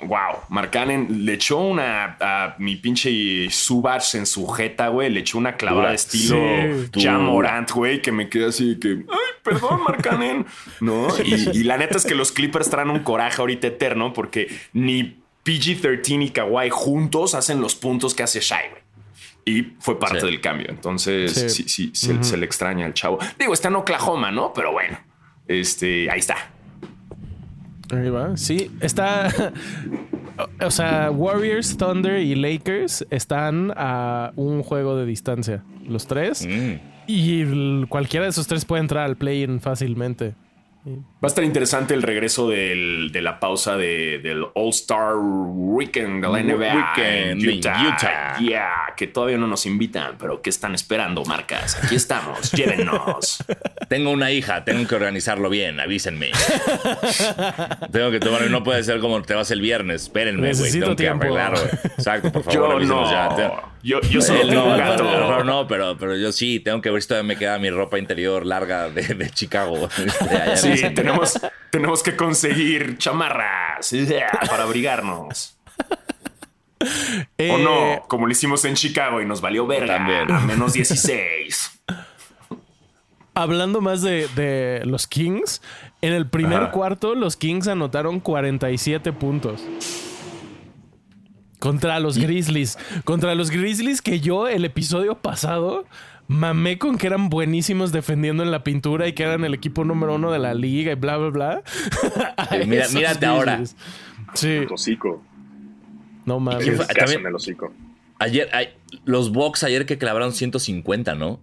wow, 0.00 0.40
Markkanen 0.50 1.24
le 1.24 1.34
echó 1.34 1.58
una 1.58 2.16
a 2.20 2.54
mi 2.58 2.76
pinche 2.76 3.48
Subach 3.50 4.14
en 4.14 4.26
su 4.26 4.46
jeta, 4.46 4.88
güey, 4.88 5.10
le 5.10 5.20
echó 5.20 5.38
una 5.38 5.56
clavada 5.56 5.88
de 5.90 5.94
estilo 5.96 6.36
Sí. 6.36 6.90
ya 7.00 7.12
Dura. 7.14 7.18
Morant, 7.24 7.70
güey, 7.72 8.02
que 8.02 8.12
me 8.12 8.28
quedé 8.28 8.46
así 8.46 8.78
que, 8.78 8.88
ay, 9.08 9.18
perdón, 9.42 9.82
Markkanen, 9.84 10.46
¿no? 10.80 11.08
Y, 11.24 11.34
y 11.58 11.64
la 11.64 11.78
neta 11.78 11.96
es 11.96 12.04
que 12.04 12.14
los 12.14 12.30
Clippers 12.30 12.68
traen 12.70 12.90
un 12.90 13.00
coraje 13.00 13.40
ahorita 13.40 13.66
eterno 13.68 14.12
porque 14.12 14.48
ni 14.74 15.16
PG-13 15.44 16.26
y 16.26 16.30
Kawhi 16.30 16.68
juntos 16.70 17.34
hacen 17.34 17.60
los 17.62 17.74
puntos 17.74 18.14
que 18.14 18.22
hace 18.22 18.40
Shai, 18.40 18.68
güey. 18.70 18.82
Y 19.46 19.62
fue 19.80 19.98
parte 19.98 20.20
Sí. 20.20 20.26
del 20.26 20.42
cambio. 20.42 20.66
Entonces, 20.68 21.32
sí, 21.32 21.48
Sí. 21.48 21.68
sí, 21.68 21.90
se, 21.94 22.22
se 22.22 22.36
le 22.36 22.44
extraña 22.44 22.84
al 22.84 22.92
chavo. 22.92 23.18
Digo, 23.38 23.54
está 23.54 23.68
en 23.68 23.76
Oklahoma, 23.76 24.30
¿no? 24.30 24.52
Pero 24.52 24.72
bueno, 24.72 24.98
este, 25.46 26.10
ahí 26.10 26.18
está. 26.18 26.50
Ahí 27.90 28.10
va. 28.10 28.36
Sí, 28.36 28.70
está. 28.80 29.52
O 30.64 30.70
sea, 30.70 31.10
Warriors, 31.10 31.76
Thunder 31.76 32.20
y 32.20 32.36
Lakers 32.36 33.04
están 33.10 33.72
a 33.76 34.30
un 34.36 34.62
juego 34.62 34.96
de 34.96 35.04
distancia. 35.04 35.64
Los 35.84 36.06
tres. 36.06 36.46
Mm. 36.46 36.74
Y 37.08 37.86
cualquiera 37.86 38.24
de 38.24 38.30
esos 38.30 38.46
tres 38.46 38.64
puede 38.64 38.82
entrar 38.82 39.04
al 39.04 39.16
play-in 39.16 39.60
fácilmente. 39.60 40.36
Va 40.96 41.24
a 41.24 41.26
estar 41.26 41.42
interesante 41.44 41.94
el 41.94 42.02
regreso 42.02 42.48
del- 42.48 43.10
de 43.12 43.22
la 43.22 43.40
pausa 43.40 43.76
de- 43.76 44.18
del 44.22 44.44
All-Star 44.54 45.14
Weekend 45.16 46.22
de 46.24 46.28
la 46.30 46.38
NBA 46.40 46.74
Weekend 46.74 47.42
en 47.42 47.58
Utah. 47.58 47.82
Utah. 47.88 48.38
Yeah, 48.38 48.94
que 48.96 49.06
todavía 49.06 49.36
no 49.38 49.46
nos 49.46 49.66
invitan, 49.66 50.16
pero 50.18 50.40
¿qué 50.42 50.50
están 50.50 50.74
esperando, 50.74 51.24
marcas? 51.24 51.76
Aquí 51.82 51.96
estamos, 51.96 52.52
llévenos. 52.52 53.44
Tengo 53.88 54.10
una 54.10 54.30
hija, 54.30 54.64
tengo 54.64 54.86
que 54.86 54.94
organizarlo 54.94 55.50
bien, 55.50 55.80
avísenme. 55.80 56.30
tengo 57.92 58.10
que 58.10 58.20
tomar, 58.20 58.42
no 58.50 58.62
puede 58.62 58.82
ser 58.84 59.00
como 59.00 59.20
te 59.22 59.34
vas 59.34 59.50
el 59.50 59.60
viernes, 59.60 60.02
espérenme, 60.02 60.40
güey. 60.40 60.50
Necesito 60.50 60.94
Tengo 60.94 60.96
que 60.96 61.02
tiempo. 61.04 61.22
arreglar, 61.24 61.52
güey. 61.52 61.68
Exacto, 61.96 62.32
por 62.32 62.42
favor, 62.52 62.80
Yo 62.82 62.86
no. 62.86 63.10
ya. 63.10 63.62
Yo, 63.80 64.00
yo 64.00 64.20
solo 64.20 64.40
tengo 64.40 64.54
no, 64.54 64.64
un 64.64 64.70
no, 64.72 64.76
gato. 65.28 65.44
no, 65.44 65.66
pero, 65.68 65.96
pero 65.96 66.16
yo 66.16 66.32
sí, 66.32 66.58
tengo 66.58 66.80
que 66.80 66.90
ver 66.90 67.00
si 67.00 67.06
todavía 67.08 67.28
me 67.28 67.36
queda 67.36 67.60
mi 67.60 67.70
ropa 67.70 67.96
interior 67.96 68.44
larga 68.44 68.90
de, 68.90 69.02
de 69.14 69.30
Chicago. 69.30 69.88
De 70.28 70.36
allá 70.36 70.56
Sí, 70.56 70.77
en- 70.86 70.94
tenemos, 70.94 71.38
tenemos 71.70 72.02
que 72.02 72.16
conseguir 72.16 72.96
chamarras 72.98 73.90
para 74.48 74.62
abrigarnos. 74.64 75.56
Eh, 77.36 77.50
O 77.52 77.58
no, 77.58 78.04
como 78.08 78.26
lo 78.26 78.32
hicimos 78.32 78.64
en 78.64 78.74
Chicago 78.74 79.20
y 79.20 79.26
nos 79.26 79.40
valió 79.40 79.66
verga. 79.66 79.96
También. 79.96 80.30
A 80.30 80.40
menos 80.40 80.72
16. 80.74 81.80
Hablando 83.34 83.80
más 83.80 84.02
de, 84.02 84.28
de 84.34 84.82
los 84.84 85.06
Kings, 85.06 85.62
en 86.02 86.12
el 86.12 86.28
primer 86.28 86.62
Ajá. 86.62 86.70
cuarto 86.72 87.14
los 87.14 87.36
Kings 87.36 87.68
anotaron 87.68 88.18
47 88.20 89.12
puntos. 89.12 89.62
Contra 91.60 91.98
los 92.00 92.18
Grizzlies. 92.18 92.78
Contra 93.04 93.34
los 93.34 93.50
Grizzlies 93.50 94.00
que 94.02 94.20
yo 94.20 94.46
el 94.48 94.64
episodio 94.64 95.16
pasado 95.16 95.84
mamé 96.28 96.78
con 96.78 96.96
que 96.98 97.06
eran 97.08 97.28
buenísimos 97.30 97.90
defendiendo 97.90 98.42
en 98.42 98.50
la 98.50 98.62
pintura 98.62 99.08
y 99.08 99.12
que 99.14 99.24
eran 99.24 99.44
el 99.44 99.54
equipo 99.54 99.84
número 99.84 100.14
uno 100.14 100.30
de 100.30 100.38
la 100.38 100.54
liga 100.54 100.92
y 100.92 100.94
bla, 100.94 101.16
bla, 101.16 101.30
bla. 101.30 101.62
Sí, 102.50 102.58
mira- 102.66 102.88
mírate 102.94 103.26
ahora. 103.26 103.62
Sí, 104.34 104.60
hocico. 104.70 105.22
no 106.26 106.38
mames. 106.38 106.64
fue? 106.66 106.76
caso 106.86 106.92
También- 106.94 107.20
en 107.20 107.26
el 107.26 107.34
hocico. 107.34 107.72
Ayer, 108.20 108.48
ay, 108.52 108.68
los 109.04 109.32
Bucks 109.32 109.62
ayer 109.64 109.86
que 109.86 109.96
clavaron 109.98 110.32
150, 110.32 111.14
¿no? 111.14 111.40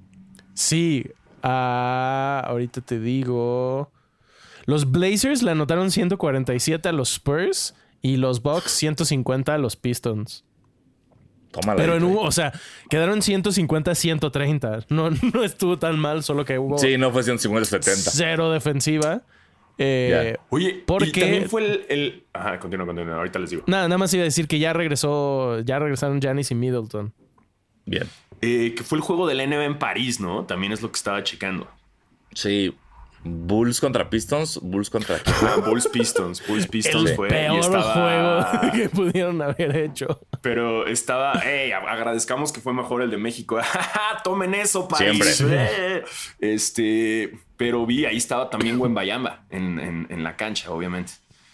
Sí, 0.53 1.05
ah, 1.43 2.43
ahorita 2.47 2.81
te 2.81 2.99
digo. 2.99 3.91
Los 4.65 4.89
Blazers 4.91 5.41
le 5.43 5.51
anotaron 5.51 5.91
147 5.91 6.89
a 6.89 6.91
los 6.91 7.13
Spurs 7.13 7.75
y 8.01 8.17
los 8.17 8.41
Bucks 8.41 8.71
150 8.71 9.53
a 9.53 9.57
los 9.57 9.75
Pistons. 9.75 10.43
Tómala. 11.61 11.77
Pero 11.77 11.95
en 11.95 12.03
güey. 12.05 12.27
o 12.27 12.31
sea, 12.31 12.51
quedaron 12.89 13.21
150-130. 13.21 14.85
No, 14.89 15.09
no 15.33 15.43
estuvo 15.43 15.79
tan 15.79 15.97
mal, 15.99 16.23
solo 16.23 16.43
que 16.45 16.59
hubo 16.59 16.77
Sí, 16.77 16.97
no 16.97 17.11
fue 17.11 17.23
150-70. 17.23 18.09
cero 18.11 18.51
defensiva. 18.51 19.21
Eh, 19.77 20.37
Oye, 20.49 20.83
Porque- 20.85 21.07
y 21.09 21.11
también 21.11 21.49
fue 21.49 21.65
el, 21.65 21.85
el- 21.89 22.23
Ajá, 22.33 22.59
continúa, 22.59 22.85
continúa. 22.85 23.15
Ahorita 23.17 23.39
les 23.39 23.49
digo. 23.49 23.63
Nada, 23.67 23.87
nada 23.87 23.97
más 23.97 24.13
iba 24.13 24.21
a 24.21 24.25
decir 24.25 24.47
que 24.47 24.59
ya 24.59 24.73
regresó, 24.73 25.59
ya 25.61 25.79
regresaron 25.79 26.21
Janis 26.21 26.51
y 26.51 26.55
Middleton. 26.55 27.13
Bien. 27.85 28.03
Eh, 28.41 28.73
que 28.75 28.83
fue 28.83 28.97
el 28.97 29.01
juego 29.01 29.27
del 29.27 29.37
NBA 29.39 29.65
en 29.65 29.79
París, 29.79 30.19
¿no? 30.19 30.45
También 30.45 30.71
es 30.71 30.81
lo 30.81 30.91
que 30.91 30.95
estaba 30.97 31.23
checando. 31.23 31.67
Sí. 32.33 32.73
Bulls 33.27 33.81
contra 33.81 34.09
Pistons. 34.09 34.59
Bulls 34.61 34.89
contra. 34.89 35.17
Ah, 35.41 35.57
Bulls 35.65 35.87
Pistons. 35.87 36.41
Bulls 36.47 36.67
Pistons 36.67 37.09
El 37.09 37.15
fue. 37.15 37.27
y 37.27 37.31
peor 37.31 37.59
estaba- 37.59 37.93
juego 37.93 38.71
que 38.73 38.89
pudieron 38.89 39.41
haber 39.41 39.75
hecho. 39.75 40.21
Pero 40.41 40.85
estaba, 40.87 41.41
hey, 41.43 41.71
agradezcamos 41.71 42.51
que 42.53 42.61
fue 42.61 42.71
mejor 42.73 43.01
el 43.01 43.09
de 43.09 43.17
México. 43.17 43.59
Tomen 44.23 44.53
eso, 44.53 44.87
París. 44.87 45.35
Siempre. 45.37 45.97
Eh. 45.97 46.03
Este, 46.39 47.39
pero 47.57 47.85
vi, 47.85 48.05
ahí 48.05 48.17
estaba 48.17 48.49
también 48.49 48.79
Wembayamba 48.79 49.43
en, 49.49 49.79
en, 49.79 50.07
en 50.09 50.23
la 50.23 50.35
cancha, 50.35 50.71
obviamente. 50.71 51.13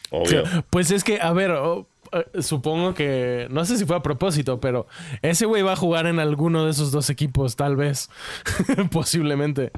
Obvio. 0.09 0.43
Pues 0.69 0.91
es 0.91 1.05
que, 1.05 1.21
a 1.21 1.31
ver, 1.31 1.51
oh, 1.51 1.87
eh, 2.11 2.41
supongo 2.41 2.93
que, 2.93 3.47
no 3.49 3.63
sé 3.63 3.77
si 3.77 3.85
fue 3.85 3.95
a 3.95 4.01
propósito, 4.01 4.59
pero 4.59 4.87
ese 5.21 5.45
güey 5.45 5.61
va 5.61 5.71
a 5.71 5.75
jugar 5.77 6.05
en 6.05 6.19
alguno 6.19 6.65
de 6.65 6.71
esos 6.71 6.91
dos 6.91 7.09
equipos, 7.09 7.55
tal 7.55 7.77
vez. 7.77 8.09
Posiblemente. 8.91 9.71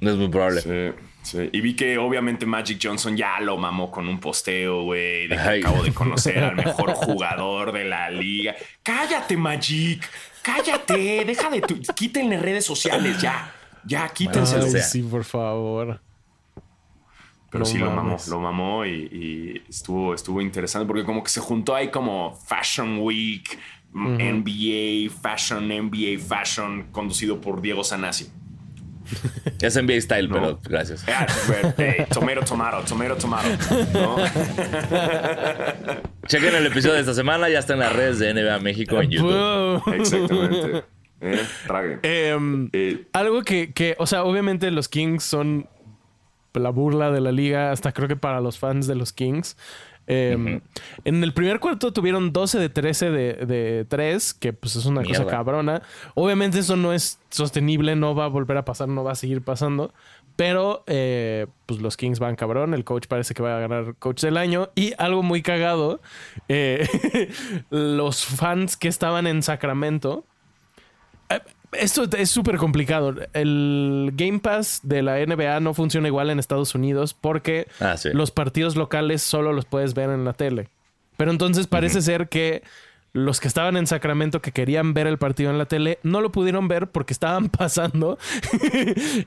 No 0.00 0.10
es 0.10 0.16
muy 0.16 0.28
probable. 0.28 0.60
Sí, 0.60 1.02
sí. 1.22 1.50
Y 1.52 1.60
vi 1.60 1.74
que 1.74 1.98
obviamente 1.98 2.46
Magic 2.46 2.78
Johnson 2.82 3.16
ya 3.16 3.40
lo 3.40 3.56
mamó 3.56 3.90
con 3.90 4.08
un 4.08 4.20
posteo, 4.20 4.82
güey, 4.82 5.28
de 5.28 5.36
que 5.36 5.40
Ay. 5.42 5.60
acabo 5.60 5.82
de 5.82 5.92
conocer 5.94 6.38
al 6.42 6.56
mejor 6.56 6.92
jugador 6.92 7.72
de 7.72 7.84
la 7.84 8.10
liga. 8.10 8.54
Cállate, 8.82 9.36
Magic. 9.36 10.08
Cállate. 10.42 11.24
Deja 11.24 11.50
de 11.50 11.60
tu... 11.60 11.80
Quítenle 11.94 12.38
redes 12.38 12.64
sociales 12.64 13.20
ya. 13.20 13.52
Ya, 13.84 14.08
quítenselo. 14.08 14.64
Ay, 14.64 14.82
sí, 14.82 15.02
por 15.02 15.24
favor. 15.24 16.00
Pero 17.50 17.60
No 17.60 17.64
sí 17.64 17.78
lo 17.78 17.90
mamó, 17.90 18.16
lo 18.28 18.40
mamó 18.40 18.84
y, 18.84 18.90
y 18.90 19.62
estuvo, 19.68 20.12
estuvo 20.14 20.40
interesante 20.42 20.84
porque 20.86 21.04
como 21.04 21.22
que 21.22 21.30
se 21.30 21.40
juntó 21.40 21.74
ahí 21.76 21.90
como 21.90 22.34
Fashion 22.34 22.98
Week, 22.98 23.56
NBA, 23.92 25.10
Fashion, 25.22 25.68
NBA, 25.68 26.18
Fashion, 26.18 26.88
conducido 26.92 27.40
por 27.40 27.62
Diego 27.62 27.84
Sanasi. 27.84 28.30
Es 29.60 29.76
NBA 29.82 30.00
style, 30.00 30.28
No. 30.28 30.34
pero 30.34 30.58
gracias. 30.68 31.04
Ah, 31.08 31.26
eh, 31.78 32.06
tomato, 32.12 32.40
tomato, 32.44 32.82
tomato, 32.86 33.16
tomato. 33.16 33.48
¿no? 33.94 34.16
Chequen 36.26 36.54
el 36.54 36.66
episodio 36.66 36.94
de 36.94 37.00
esta 37.00 37.14
semana. 37.14 37.48
Ya 37.48 37.58
está 37.60 37.74
en 37.74 37.80
las 37.80 37.92
redes 37.92 38.18
de 38.18 38.34
NBA 38.34 38.58
México 38.60 39.00
en 39.00 39.10
YouTube. 39.10 39.82
Exactamente. 39.94 40.84
Eh. 41.18 41.40
Em, 42.02 42.68
Eh, 42.74 43.06
algo 43.14 43.40
que, 43.42 43.72
que, 43.72 43.96
o 43.98 44.06
sea, 44.06 44.24
obviamente 44.24 44.70
los 44.70 44.86
Kings 44.90 45.24
son 45.24 45.66
la 46.52 46.68
burla 46.68 47.10
de 47.10 47.22
la 47.22 47.32
liga, 47.32 47.72
hasta 47.72 47.92
creo 47.92 48.06
que 48.06 48.16
para 48.16 48.42
los 48.42 48.58
fans 48.58 48.86
de 48.86 48.96
los 48.96 49.14
Kings. 49.14 49.56
Em, 50.06 50.60
En 51.04 51.24
el 51.24 51.32
primer 51.32 51.58
cuarto 51.60 51.92
tuvieron 51.92 52.32
12 52.32 52.58
de 52.58 52.68
13 52.68 53.10
de, 53.10 53.32
de 53.46 53.84
3, 53.88 54.34
que 54.34 54.52
pues 54.52 54.76
es 54.76 54.86
una 54.86 55.02
cosa 55.02 55.26
cabrona. 55.26 55.82
Obviamente 56.14 56.58
eso 56.60 56.76
no 56.76 56.92
es 56.92 57.18
sostenible, 57.30 57.96
no 57.96 58.14
va 58.14 58.26
a 58.26 58.28
volver 58.28 58.56
a 58.56 58.64
pasar, 58.64 58.88
no 58.88 59.04
va 59.04 59.12
a 59.12 59.16
seguir 59.16 59.42
pasando. 59.42 59.92
Pero 60.36 60.84
eh, 60.86 61.46
pues 61.64 61.80
los 61.80 61.96
Kings 61.96 62.18
van 62.18 62.36
cabrón, 62.36 62.74
el 62.74 62.84
coach 62.84 63.06
parece 63.06 63.32
que 63.32 63.42
va 63.42 63.56
a 63.56 63.60
ganar 63.60 63.94
coach 63.98 64.20
del 64.20 64.36
año. 64.36 64.68
Y 64.74 64.92
algo 64.98 65.22
muy 65.22 65.42
cagado, 65.42 66.00
eh, 66.48 66.86
los 67.70 68.24
fans 68.24 68.76
que 68.76 68.88
estaban 68.88 69.26
en 69.26 69.42
Sacramento, 69.42 70.24
Esto 71.78 72.04
es 72.16 72.30
súper 72.30 72.56
complicado. 72.56 73.14
El 73.32 74.12
Game 74.14 74.38
Pass 74.40 74.80
de 74.82 75.02
la 75.02 75.18
NBA 75.24 75.60
no 75.60 75.74
funciona 75.74 76.08
igual 76.08 76.30
en 76.30 76.38
Estados 76.38 76.74
Unidos 76.74 77.14
porque 77.14 77.68
Ah, 77.80 77.96
sí. 77.96 78.10
los 78.12 78.30
partidos 78.30 78.76
locales 78.76 79.22
solo 79.22 79.52
los 79.52 79.64
puedes 79.64 79.94
ver 79.94 80.10
en 80.10 80.24
la 80.24 80.32
tele. 80.32 80.68
Pero 81.16 81.30
entonces 81.30 81.66
parece 81.66 82.02
ser 82.02 82.28
que 82.28 82.62
los 83.12 83.40
que 83.40 83.48
estaban 83.48 83.78
en 83.78 83.86
Sacramento 83.86 84.42
que 84.42 84.52
querían 84.52 84.92
ver 84.92 85.06
el 85.06 85.16
partido 85.16 85.50
en 85.50 85.56
la 85.56 85.64
tele 85.64 85.98
no 86.02 86.20
lo 86.20 86.30
pudieron 86.30 86.68
ver 86.68 86.88
porque 86.88 87.14
estaban 87.14 87.48
pasando 87.50 88.18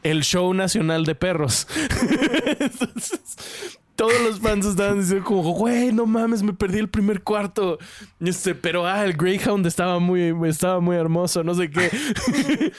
el 0.04 0.24
show 0.24 0.54
nacional 0.54 1.06
de 1.06 1.16
perros. 1.16 1.68
Entonces, 2.60 3.80
todos 4.00 4.22
los 4.22 4.40
fans 4.40 4.66
estaban 4.66 5.02
diciendo 5.02 5.26
como, 5.26 5.42
güey, 5.52 5.92
no 5.92 6.06
mames, 6.06 6.42
me 6.42 6.54
perdí 6.54 6.80
el 6.80 6.88
primer 6.88 7.22
cuarto. 7.22 7.78
Este, 8.22 8.56
pero 8.56 8.88
ah, 8.88 9.04
el 9.04 9.12
Greyhound 9.12 9.68
estaba 9.68 10.00
muy, 10.00 10.34
estaba 10.48 10.80
muy 10.80 10.96
hermoso, 10.96 11.44
no 11.44 11.54
sé 11.54 11.70
qué. 11.70 11.92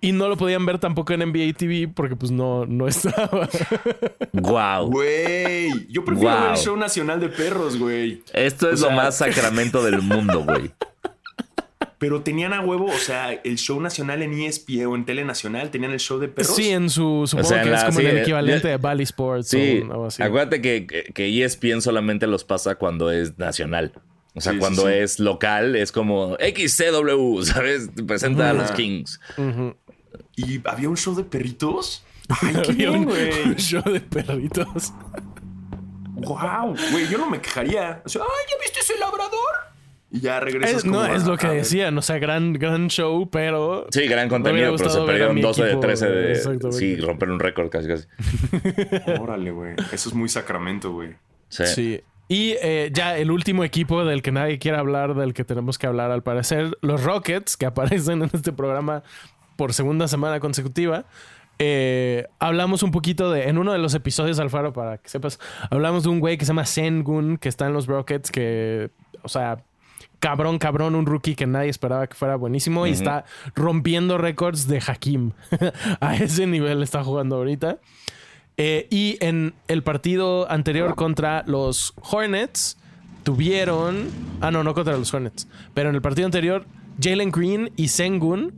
y 0.00 0.10
no 0.10 0.28
lo 0.28 0.36
podían 0.36 0.66
ver 0.66 0.80
tampoco 0.80 1.12
en 1.12 1.20
NBA 1.20 1.52
TV 1.56 1.86
porque 1.86 2.16
pues 2.16 2.32
no, 2.32 2.66
no 2.66 2.88
estaba. 2.88 3.48
Wow. 4.32 4.90
Güey, 4.90 5.86
yo 5.90 6.04
prefiero 6.04 6.32
Wow. 6.32 6.42
ver 6.42 6.50
el 6.50 6.58
show 6.58 6.76
nacional 6.76 7.20
de 7.20 7.28
perros, 7.28 7.78
güey. 7.78 8.24
Esto 8.32 8.68
es 8.68 8.82
O 8.82 8.90
lo 8.90 8.96
más 8.96 9.18
sacramento 9.18 9.80
del 9.80 10.02
mundo, 10.02 10.42
güey. 10.42 10.72
Pero 11.98 12.22
tenían 12.22 12.52
a 12.52 12.60
huevo, 12.60 12.86
o 12.86 12.98
sea, 12.98 13.32
el 13.32 13.56
show 13.56 13.80
nacional 13.80 14.22
en 14.22 14.34
ESPN 14.34 14.86
o 14.86 14.94
en 14.96 15.04
Tele 15.04 15.24
Nacional, 15.24 15.70
tenían 15.70 15.92
el 15.92 16.00
show 16.00 16.18
de 16.18 16.28
perros. 16.28 16.54
Sí, 16.54 16.70
en 16.70 16.90
su, 16.90 17.24
supongo 17.26 17.48
sea, 17.48 17.62
que 17.62 17.72
es 17.72 17.84
como 17.84 18.00
sí, 18.00 18.06
el 18.06 18.16
eh, 18.18 18.22
equivalente 18.22 18.68
de 18.68 18.76
Valley 18.76 19.04
Sports 19.04 19.48
Sí, 19.48 19.80
o 19.88 19.92
algo 19.92 20.06
así. 20.06 20.22
acuérdate 20.22 20.60
que, 20.60 20.86
que, 20.86 21.04
que 21.12 21.26
E 21.26 21.44
ESPN 21.44 21.80
solamente 21.80 22.26
los 22.26 22.44
pasa 22.44 22.74
cuando 22.74 23.10
es 23.10 23.38
nacional. 23.38 23.92
O 24.34 24.40
sea, 24.40 24.52
Sí, 24.52 24.58
cuando 24.58 24.82
sí. 24.88 24.94
es 24.94 25.20
local 25.20 25.76
es 25.76 25.92
como 25.92 26.36
XCW, 26.36 27.42
¿sabes? 27.44 27.88
Presenta 28.06 28.50
a 28.50 28.52
los. 28.52 28.72
Kings. 28.72 29.20
Y 30.36 30.60
había 30.68 30.88
un 30.88 30.96
show 30.96 31.14
de 31.14 31.24
perritos. 31.24 32.04
Ay, 32.28 32.56
qué 32.76 32.88
un 32.88 33.06
show 33.56 33.82
de 33.84 34.00
perritos. 34.00 34.92
Wow, 36.16 36.74
güey, 36.92 37.08
yo 37.08 37.18
no 37.18 37.28
me 37.28 37.40
quejaría. 37.40 38.02
O 38.04 38.08
sea, 38.08 38.22
ay, 38.22 38.46
¿ya 38.50 38.56
viste 38.62 38.80
ese 38.80 38.98
labrador? 38.98 39.73
Y 40.14 40.20
ya 40.20 40.38
regresas 40.38 40.76
Es, 40.76 40.84
no, 40.84 40.92
como 41.02 41.12
es 41.12 41.24
a- 41.24 41.26
lo 41.26 41.36
que 41.36 41.48
decían, 41.48 41.98
o 41.98 42.02
sea, 42.02 42.18
gran, 42.20 42.52
gran 42.52 42.86
show, 42.86 43.28
pero... 43.30 43.88
Sí, 43.90 44.06
gran 44.06 44.28
contenido, 44.28 44.66
pero 44.76 44.78
se 44.78 44.84
gustado 44.84 45.06
ver 45.06 45.14
a 45.14 45.26
perdieron 45.26 45.34
mi 45.34 45.42
12 45.42 45.62
de 45.62 45.68
equipo, 45.70 45.80
13 45.80 46.08
de... 46.08 46.72
Sí, 46.72 46.96
romper 46.96 47.30
un 47.30 47.40
récord 47.40 47.68
casi 47.68 47.88
casi. 47.88 48.06
Órale, 49.20 49.50
güey. 49.50 49.74
Eso 49.92 50.08
es 50.08 50.14
muy 50.14 50.28
sacramento, 50.28 50.92
güey. 50.92 51.16
Sí. 51.48 51.66
Sí. 51.66 52.00
Y 52.28 52.54
eh, 52.62 52.90
ya 52.92 53.18
el 53.18 53.32
último 53.32 53.64
equipo 53.64 54.04
del 54.04 54.22
que 54.22 54.30
nadie 54.30 54.60
quiere 54.60 54.78
hablar, 54.78 55.14
del 55.16 55.34
que 55.34 55.44
tenemos 55.44 55.78
que 55.78 55.88
hablar 55.88 56.12
al 56.12 56.22
parecer, 56.22 56.78
los 56.80 57.02
Rockets, 57.02 57.56
que 57.56 57.66
aparecen 57.66 58.22
en 58.22 58.30
este 58.32 58.52
programa 58.52 59.02
por 59.56 59.72
segunda 59.74 60.06
semana 60.06 60.38
consecutiva. 60.38 61.06
Eh, 61.58 62.26
hablamos 62.38 62.84
un 62.84 62.92
poquito 62.92 63.32
de, 63.32 63.48
en 63.48 63.58
uno 63.58 63.72
de 63.72 63.78
los 63.78 63.94
episodios, 63.94 64.38
Alfaro, 64.38 64.72
para 64.72 64.98
que 64.98 65.08
sepas, 65.08 65.40
hablamos 65.70 66.04
de 66.04 66.10
un 66.10 66.20
güey 66.20 66.38
que 66.38 66.44
se 66.44 66.50
llama 66.50 66.66
Sengun, 66.66 67.36
que 67.36 67.48
está 67.48 67.66
en 67.66 67.72
los 67.72 67.86
Rockets, 67.88 68.30
que, 68.30 68.90
o 69.22 69.28
sea, 69.28 69.58
cabrón, 70.20 70.58
cabrón, 70.58 70.94
un 70.94 71.06
rookie 71.06 71.34
que 71.34 71.46
nadie 71.46 71.70
esperaba 71.70 72.06
que 72.06 72.14
fuera 72.14 72.36
buenísimo 72.36 72.86
y 72.86 72.90
está 72.90 73.24
rompiendo 73.54 74.18
récords 74.18 74.66
de 74.66 74.82
Hakim. 74.86 75.32
A 76.00 76.16
ese 76.16 76.46
nivel 76.46 76.82
está 76.82 77.04
jugando 77.04 77.36
ahorita. 77.36 77.78
Eh, 78.56 78.86
y 78.90 79.18
en 79.20 79.54
el 79.68 79.82
partido 79.82 80.50
anterior 80.50 80.94
contra 80.94 81.44
los 81.46 81.94
Hornets, 82.00 82.78
tuvieron. 83.22 84.08
Ah, 84.40 84.50
no, 84.50 84.62
no 84.62 84.74
contra 84.74 84.96
los 84.96 85.12
Hornets. 85.12 85.48
Pero 85.74 85.88
en 85.88 85.96
el 85.96 86.02
partido 86.02 86.26
anterior, 86.26 86.64
Jalen 87.00 87.30
Green 87.30 87.70
y 87.76 87.88
Sengun, 87.88 88.52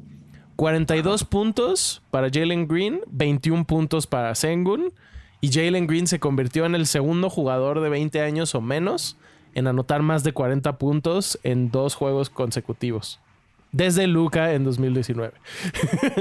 42 0.56 1.24
puntos 1.24 2.02
para 2.10 2.28
Jalen 2.30 2.68
Green, 2.68 3.00
21 3.08 3.64
puntos 3.64 4.06
para 4.06 4.34
Sengun. 4.34 4.92
Y 5.40 5.50
Jalen 5.52 5.86
Green 5.86 6.06
se 6.06 6.18
convirtió 6.18 6.66
en 6.66 6.74
el 6.74 6.86
segundo 6.86 7.30
jugador 7.30 7.80
de 7.80 7.88
20 7.88 8.20
años 8.22 8.54
o 8.54 8.60
menos 8.60 9.16
en 9.56 9.66
anotar 9.66 10.02
más 10.02 10.22
de 10.22 10.32
40 10.32 10.76
puntos 10.76 11.40
en 11.42 11.70
dos 11.70 11.94
juegos 11.94 12.28
consecutivos. 12.28 13.18
Desde 13.72 14.06
Luca 14.06 14.52
en 14.52 14.64
2019. 14.64 15.32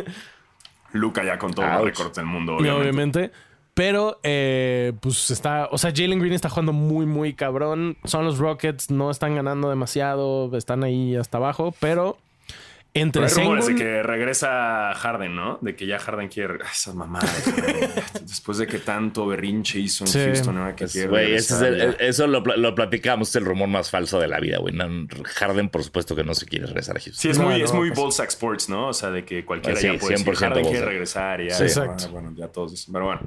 Luca 0.94 1.24
ya 1.24 1.38
con 1.38 1.54
todos 1.54 1.70
los 1.70 1.84
récords 1.84 2.16
del 2.16 2.26
mundo, 2.26 2.56
obviamente. 2.56 3.32
Pero, 3.74 4.22
eh, 4.24 4.94
pues 5.02 5.30
está. 5.32 5.68
O 5.70 5.78
sea, 5.78 5.92
Jalen 5.94 6.20
Green 6.20 6.32
está 6.32 6.50
jugando 6.50 6.72
muy, 6.72 7.06
muy 7.06 7.34
cabrón. 7.34 7.98
Son 8.06 8.24
los 8.24 8.38
Rockets, 8.38 8.90
no 8.90 9.12
están 9.12 9.36
ganando 9.36 9.70
demasiado, 9.70 10.56
están 10.56 10.86
ahí 10.86 11.18
hasta 11.18 11.38
abajo. 11.38 11.76
Pero 11.82 12.18
entre 12.96 13.22
Pero 13.24 13.36
hay 13.36 13.43
rumores 13.43 13.66
de 13.68 13.74
Sengun- 13.74 13.78
que 13.78 14.04
regresa 14.04 14.93
Harden, 14.96 15.36
¿no? 15.36 15.60
De 15.62 15.76
que 15.76 15.86
ya 15.86 16.00
Harden 16.00 16.28
quiere. 16.30 16.56
Ay, 16.64 16.70
Esas 16.72 16.96
mamadas. 16.96 17.43
güey. 17.46 17.76
Después 18.22 18.58
de 18.58 18.66
que 18.68 18.80
tanto 18.80 19.28
berrinche 19.28 19.80
hizo 19.80 20.06
en 20.06 20.08
Sí. 20.08 20.20
Houston, 20.20 20.58
ahora 20.58 20.76
que 20.76 20.86
Pues, 20.86 20.93
quiere. 20.93 21.08
güey, 21.10 21.34
ese 21.34 21.54
es 21.56 21.62
el- 21.62 21.98
eso 22.00 22.26
lo, 22.26 22.39
lo 22.41 22.74
platicamos, 22.74 23.30
es 23.30 23.36
el 23.36 23.46
rumor 23.46 23.68
más 23.68 23.89
falso 23.91 24.20
de 24.20 24.28
la 24.28 24.39
vida, 24.39 24.58
güey. 24.60 24.74
No, 24.74 24.86
Harden, 25.36 25.70
por 25.70 25.84
supuesto 25.84 26.16
que 26.16 26.24
no 26.24 26.34
se 26.34 26.46
quiere 26.46 26.66
regresar 26.66 26.96
a 26.98 27.00
Houston. 27.00 27.16
Sí, 27.22 27.30
es 27.30 27.38
No, 27.38 27.46
muy, 27.50 27.60
no, 27.60 27.66
es 27.66 27.74
muy 27.74 27.89
pues- 27.89 28.00
Ballsack 28.00 28.30
Sports, 28.30 28.70
¿no? 28.70 28.88
O 28.88 28.93
sea, 28.93 29.12
de 29.12 29.24
que 29.26 29.46
cualquiera 29.46 29.80
Sí, 29.80 29.88
ya 29.88 30.00
puede 30.00 30.14
decir 30.14 30.26
100% 30.34 30.36
Harden 30.39 30.66
quiere 30.66 30.86
regresar 30.86 31.41
y 31.41 31.50
ya. 31.50 31.56
Sí. 31.56 31.64
Exacto. 31.64 32.06
Ah, 32.08 32.12
bueno, 32.12 32.34
ya 32.36 32.48
todos 32.48 32.72
dicen. 32.72 32.93
Pero 32.93 33.06
bueno. 33.06 33.22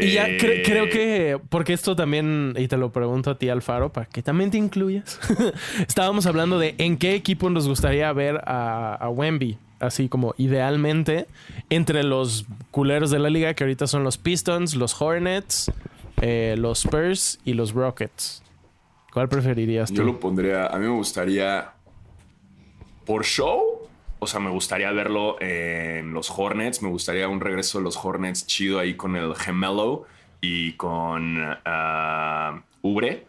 Y 0.00 0.12
ya 0.12 0.28
Eh, 0.28 0.38
cre- 0.38 0.62
creo 0.64 0.88
que, 0.88 1.38
porque 1.48 1.72
esto 1.72 1.94
también, 1.96 2.54
y 2.56 2.68
te 2.68 2.76
lo 2.76 2.90
pregunto 2.92 3.30
a 3.30 3.38
ti, 3.38 3.48
Alfaro, 3.48 3.92
para 3.92 4.06
que 4.06 4.22
también 4.22 4.50
te 4.50 4.58
incluyas. 4.58 5.18
Estábamos 5.88 6.26
hablando 6.26 6.58
de 6.58 6.74
en 6.78 6.96
qué 6.96 7.14
equipo 7.14 7.50
nos 7.50 7.68
gustaría 7.68 8.12
ver 8.12 8.40
a, 8.44 8.94
a 8.94 9.08
Wemby, 9.10 9.58
así 9.80 10.08
como 10.08 10.34
idealmente, 10.38 11.26
entre 11.70 12.02
los 12.04 12.46
culeros 12.70 13.10
de 13.10 13.18
la 13.18 13.30
liga, 13.30 13.54
que 13.54 13.64
ahorita 13.64 13.86
son 13.86 14.04
los 14.04 14.18
Pistons, 14.18 14.74
los 14.74 15.00
Hornets, 15.00 15.70
eh, 16.20 16.54
los 16.58 16.84
Spurs 16.84 17.38
y 17.44 17.54
los 17.54 17.72
Rockets. 17.72 18.42
¿Cuál 19.12 19.28
preferirías 19.28 19.88
tú? 19.90 19.96
Yo 19.96 20.04
lo 20.04 20.20
pondría. 20.20 20.66
A 20.66 20.78
mí 20.78 20.86
me 20.86 20.92
gustaría. 20.92 21.70
Por 23.04 23.24
show. 23.24 23.69
O 24.20 24.26
sea, 24.26 24.38
me 24.38 24.50
gustaría 24.50 24.92
verlo 24.92 25.40
en 25.40 26.12
los 26.12 26.30
Hornets. 26.30 26.82
Me 26.82 26.88
gustaría 26.90 27.26
un 27.28 27.40
regreso 27.40 27.78
de 27.78 27.84
los 27.84 27.96
Hornets 27.96 28.46
chido 28.46 28.78
ahí 28.78 28.94
con 28.94 29.16
el 29.16 29.34
Gemelo 29.34 30.04
y 30.40 30.72
con 30.74 31.36
ah, 31.64 32.62
Ubre. 32.82 33.26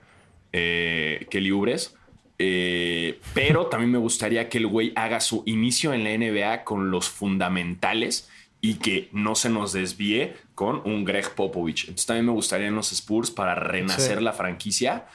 eh, 0.54 1.26
Kelly 1.30 1.52
Ubres. 1.52 1.96
Eh, 2.40 3.20
pero 3.34 3.68
también 3.68 3.92
me 3.92 3.98
gustaría 4.00 4.50
que 4.50 4.58
el 4.58 4.68
güey 4.68 4.92
haga 4.96 5.20
su 5.22 5.44
inicio 5.46 5.94
en 5.94 6.04
la 6.04 6.10
NBA 6.18 6.64
con 6.64 6.90
los 6.92 7.08
fundamentales 7.10 8.30
y 8.62 8.76
que 8.76 9.10
no 9.12 9.36
se 9.36 9.50
nos 9.50 9.74
desvíe 9.74 10.34
con 10.56 10.82
un 10.86 11.06
Greg 11.06 11.34
Popovich. 11.36 11.84
Entonces 11.84 12.06
también 12.08 12.26
me 12.26 12.32
gustaría 12.32 12.68
en 12.68 12.76
los 12.76 12.92
Spurs 12.92 13.32
para 13.32 13.56
renacer 13.56 14.18
Sí. 14.20 14.24
la 14.24 14.34
franquicia. 14.34 15.06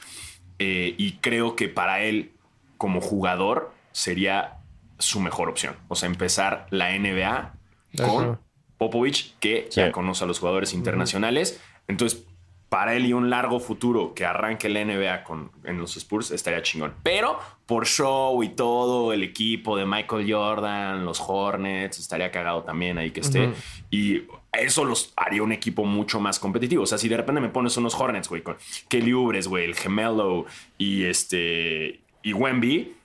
Eh, 0.59 0.95
y 0.97 1.13
creo 1.13 1.55
que 1.55 1.67
para 1.69 2.01
él, 2.01 2.31
como 2.77 2.99
jugador, 2.99 3.71
sería 3.91 4.56
su 4.99 5.19
mejor 5.19 5.49
opción. 5.49 5.75
O 5.87 5.95
sea, 5.95 6.07
empezar 6.07 6.67
la 6.71 6.91
NBA 6.97 7.53
con 7.97 8.23
Ajá. 8.23 8.39
Popovich, 8.77 9.35
que 9.39 9.67
Sí. 9.69 9.79
ya 9.81 9.91
conoce 9.91 10.23
a 10.23 10.27
los 10.27 10.39
jugadores 10.39 10.73
internacionales. 10.73 11.61
Entonces, 11.87 12.23
para 12.69 12.95
él 12.95 13.05
y 13.05 13.13
un 13.13 13.29
largo 13.29 13.61
futuro 13.61 14.13
que 14.13 14.25
arranque 14.25 14.67
la 14.67 14.81
NBA 14.81 15.23
con, 15.23 15.51
en 15.63 15.77
los 15.77 15.95
Spurs 15.95 16.31
estaría 16.31 16.61
chingón. 16.61 16.93
Pero 17.01 17.39
por 17.65 17.85
show 17.87 18.43
y 18.43 18.49
todo, 18.49 19.13
el 19.13 19.23
equipo 19.23 19.77
de 19.77 19.85
Michael 19.85 20.29
Jordan, 20.31 21.05
los 21.05 21.21
Hornets, 21.25 21.97
estaría 21.97 22.29
cagado 22.29 22.63
también 22.63 22.97
ahí 22.97 23.11
que 23.11 23.21
esté. 23.21 23.51
Y 23.89 24.23
eso 24.51 24.83
los 24.83 25.13
haría 25.15 25.43
un 25.43 25.53
equipo 25.53 25.85
mucho 25.85 26.19
más 26.19 26.39
competitivo. 26.39 26.83
O 26.83 26.85
sea, 26.85 26.97
si 26.97 27.07
de 27.07 27.15
repente 27.15 27.39
me 27.39 27.47
pones 27.49 27.77
unos 27.77 27.95
Hornets, 27.95 28.27
güey, 28.27 28.41
con 28.43 28.57
Kelly 28.89 29.13
Ubres, 29.13 29.47
güey, 29.47 29.63
el 29.63 29.73
Gemelo 29.75 30.45
y 30.77 31.05
este 31.05 32.01
y 32.21 32.33
Wemby, 32.33 32.96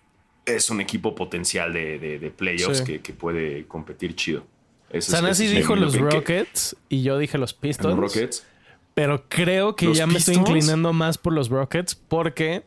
es 0.47 0.71
un 0.71 0.81
equipo 0.81 1.15
potencial 1.15 1.73
de, 1.73 1.99
de- 1.99 2.19
de 2.19 2.31
playoffs 2.31 2.79
Sí. 2.79 2.85
que, 2.85 3.01
que 3.01 3.13
puede 3.13 3.65
competir 3.67 4.15
chido. 4.17 4.45
Ese 4.91 4.99
es- 4.99 5.07
Sanasi 5.07 5.47
es 5.47 5.53
dijo 5.55 5.77
los 5.77 5.91
opinión. 5.95 6.11
¿Qué- 6.11 6.17
Rockets 6.41 6.77
y 6.89 7.03
yo 7.03 7.19
dije 7.19 7.39
los 7.39 7.55
Pistons. 7.55 7.97
los 7.97 8.13
Rockets. 8.15 8.47
Pero 8.95 9.25
creo 9.29 9.75
que 9.77 9.87
¿Los 9.87 9.97
ya 9.97 10.07
me 10.07 10.19
estoy 10.19 10.35
inclinando 10.35 10.93
más 10.93 11.17
por 11.17 11.33
los 11.33 11.49
Rockets 11.49 11.95
porque 11.95 12.63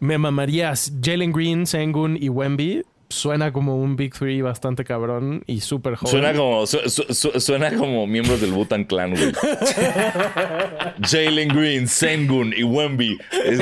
me 0.00 0.16
mamarías 0.16 0.92
Jalen 1.02 1.30
Green, 1.32 1.66
Sengun 1.66 2.16
y 2.20 2.28
Wemby. 2.30 2.84
Suena 3.10 3.52
como 3.52 3.76
un 3.76 3.94
Big 3.94 4.14
Three 4.14 4.40
bastante 4.40 4.84
cabrón 4.84 5.44
y 5.46 5.60
súper 5.60 5.96
joven. 5.96 6.10
Suena 6.10 6.32
como, 6.32 6.66
su- 6.66 6.88
su- 6.88 7.12
su- 7.12 7.38
suena 7.38 7.76
como 7.76 8.06
miembros 8.06 8.40
del 8.40 8.52
Butan 8.52 8.84
Clan, 8.84 9.10
güey. 9.10 9.32
Jalen 11.02 11.48
Green, 11.48 11.86
Sengun 11.88 12.54
y 12.56 12.62
Wemby. 12.62 13.18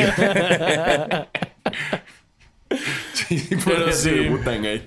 Sí, 3.12 3.49
Pero 3.64 3.93
sí. 3.93 4.09
el 4.11 4.31
Wu-Tang 4.33 4.64
ahí. 4.66 4.83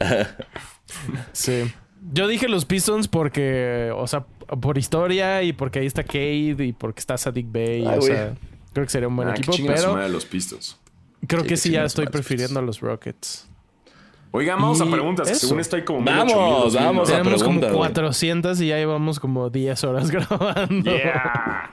Sí. 1.32 1.64
Yo 2.12 2.28
dije 2.28 2.48
los 2.50 2.66
Pistons 2.66 3.08
porque, 3.08 3.92
o 3.96 4.08
sea, 4.08 4.26
por 4.62 4.78
historia 4.78 5.42
y 5.44 5.54
porque 5.54 5.80
ahí 5.80 5.86
está 5.86 6.04
Cade 6.04 6.56
y 6.60 6.74
porque 6.74 7.00
está 7.00 7.18
Sadik 7.18 7.48
Bay. 7.52 7.86
Ay, 7.88 7.98
o 7.98 8.02
sea, 8.02 8.34
creo 8.74 8.86
que 8.86 8.92
sería 8.92 9.08
un 9.08 9.16
buen 9.16 9.30
Ah, 9.30 9.34
que 9.34 9.42
equipo, 9.42 9.58
pero 9.68 9.94
madre 9.94 10.10
los 10.10 10.26
Pistons. 10.26 10.78
creo 11.28 11.42
Sí, 11.44 11.48
que 11.48 11.58
sí 11.58 11.72
ya 11.72 11.84
estoy 11.86 12.06
los 12.06 12.12
prefiriendo 12.12 12.60
a 12.60 12.64
los 12.64 12.82
Rockets. 12.82 13.48
Oigan, 14.36 14.60
vamos 14.60 14.82
a 14.82 14.86
preguntas. 14.90 15.28
que. 15.30 15.36
Según 15.36 15.60
esto 15.60 15.76
hay 15.76 15.84
como 15.84 16.04
Vamos, 16.04 16.26
18,000, 16.34 16.84
vamos 16.84 17.10
a 17.10 17.12
Tenemos 17.18 17.44
como 17.44 17.60
preguntas, 17.60 17.70
güey. 17.70 17.78
400 17.78 18.62
y 18.62 18.68
ya 18.68 18.78
llevamos 18.78 19.20
como 19.20 19.50
10 19.52 19.84
horas 19.84 20.10
grabando. 20.12 20.92
Yeah. 20.92 21.72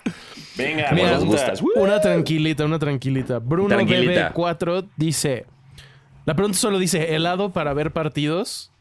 Mira, 0.59 0.93
Mira, 0.93 1.11
nos 1.13 1.25
gustas. 1.25 1.63
Una 1.75 2.01
tranquilita, 2.03 2.67
una 2.67 2.79
tranquilita. 2.79 3.39
Bruno 3.39 3.69
Tranquilita. 3.75 4.35
BB4 4.35 4.89
dice: 4.97 5.47
La 6.27 6.35
pregunta 6.35 6.59
solo 6.59 6.79
dice: 6.79 7.14
¿helado 7.14 7.51
para 7.53 7.73
ver 7.75 7.93
partidos? 7.93 8.73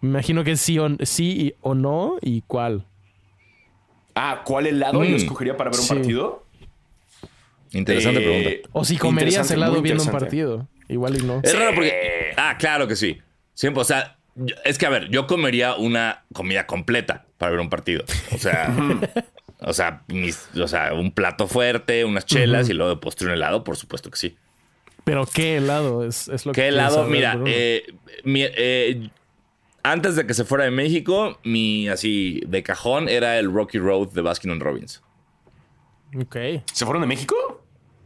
Me 0.00 0.08
imagino 0.10 0.44
que 0.44 0.52
es 0.52 0.60
sí 0.60 0.78
o, 0.78 0.88
sí 1.02 1.30
y- 1.48 1.54
o 1.60 1.74
no 1.74 2.16
y 2.22 2.42
cuál. 2.42 2.86
Ah, 4.14 4.42
¿cuál 4.44 4.66
helado 4.66 5.04
yo 5.04 5.12
Mm. 5.12 5.16
escogería 5.16 5.56
para 5.56 5.70
ver 5.70 5.78
un 5.80 5.86
Sí. 5.86 5.94
partido? 5.94 6.46
Interesante 7.72 8.20
Eh, 8.20 8.24
pregunta. 8.24 8.68
O 8.72 8.84
si 8.84 8.96
comerías 8.96 9.50
helado 9.50 9.80
viendo 9.82 10.02
un 10.02 10.10
partido. 10.10 10.68
Igual 10.88 11.16
y 11.16 11.22
no. 11.24 11.40
Es 11.42 11.56
raro 11.56 11.74
porque. 11.74 12.32
Ah, 12.36 12.56
claro 12.58 12.88
que 12.88 12.96
sí. 12.96 13.18
Siempre, 13.54 13.80
o 13.82 13.84
sea, 13.84 14.18
yo- 14.34 14.56
es 14.64 14.78
que 14.78 14.86
a 14.86 14.90
ver, 14.90 15.08
yo 15.10 15.26
comería 15.26 15.74
una 15.76 16.24
comida 16.32 16.66
completa 16.66 17.26
para 17.38 17.52
ver 17.52 17.60
un 17.60 17.68
partido. 17.70 18.04
O 18.34 18.38
sea, 18.38 18.74
o 19.60 19.72
sea, 19.72 20.02
mis- 20.08 20.48
o 20.56 20.66
sea, 20.66 20.94
un 20.94 21.12
plato 21.12 21.46
fuerte, 21.46 22.04
unas 22.04 22.24
chelas 22.26 22.68
y 22.68 22.72
luego 22.72 22.90
de 22.90 22.96
postre 23.00 23.28
un 23.28 23.34
helado, 23.34 23.62
por 23.62 23.76
supuesto 23.76 24.10
que 24.10 24.16
sí. 24.18 24.36
Pero 25.04 25.26
qué 25.26 25.56
helado 25.56 26.04
es, 26.04 26.28
es 26.28 26.46
lo 26.46 26.52
que 26.52 26.60
¿Qué 26.62 26.68
helado? 26.68 26.96
saber, 26.96 27.10
Mira, 27.10 27.38
eh, 27.46 27.82
mi- 28.24 28.44
eh, 28.44 29.10
antes 29.82 30.14
de 30.16 30.26
que 30.26 30.34
se 30.34 30.44
fuera 30.44 30.64
de 30.64 30.70
México, 30.70 31.38
mi 31.42 31.88
así 31.88 32.42
de 32.46 32.62
cajón 32.62 33.08
era 33.08 33.38
el 33.38 33.52
Rocky 33.52 33.78
Road 33.78 34.08
de 34.12 34.20
Baskin 34.22 34.60
Robbins. 34.60 35.02
Ok. 36.20 36.36
¿Se 36.72 36.84
fueron 36.84 37.02
de 37.02 37.08
México? 37.08 37.34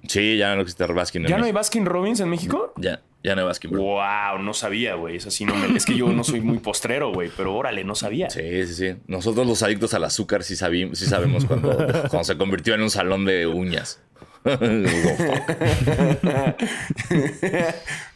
Sí, 0.06 0.36
ya 0.36 0.54
no 0.54 0.60
existe 0.60 0.84
Baskin 0.86 1.24
¿Ya 1.26 1.38
no 1.38 1.46
hay. 1.46 1.52
Baskin 1.52 1.86
Robbins 1.86 2.20
en 2.20 2.28
México? 2.28 2.74
Ya, 2.76 3.00
ya 3.22 3.34
no 3.34 3.40
hay 3.40 3.46
Baskin. 3.46 3.70
bro. 3.70 3.80
Wow, 3.82 4.38
no 4.42 4.52
sabía, 4.52 4.94
güey. 4.96 5.16
Eso 5.16 5.30
sí 5.30 5.46
no 5.46 5.54
me... 5.56 5.74
Es 5.76 5.86
que 5.86 5.96
yo 5.96 6.08
no 6.08 6.22
soy 6.24 6.42
muy 6.42 6.58
postrero, 6.58 7.10
güey, 7.12 7.30
pero 7.34 7.54
órale, 7.56 7.82
no 7.84 7.94
sabía. 7.94 8.28
Sí, 8.28 8.66
sí, 8.66 8.74
sí. 8.74 8.96
Nosotros 9.06 9.46
los 9.46 9.62
adictos 9.62 9.94
al 9.94 10.04
azúcar 10.04 10.42
sí, 10.44 10.56
sabi- 10.56 10.94
sí 10.94 11.06
sabemos 11.06 11.46
cuando, 11.46 11.74
cuando 12.10 12.24
se 12.24 12.36
convirtió 12.36 12.74
en 12.74 12.82
un 12.82 12.90
salón 12.90 13.24
de 13.24 13.46
uñas. 13.46 14.02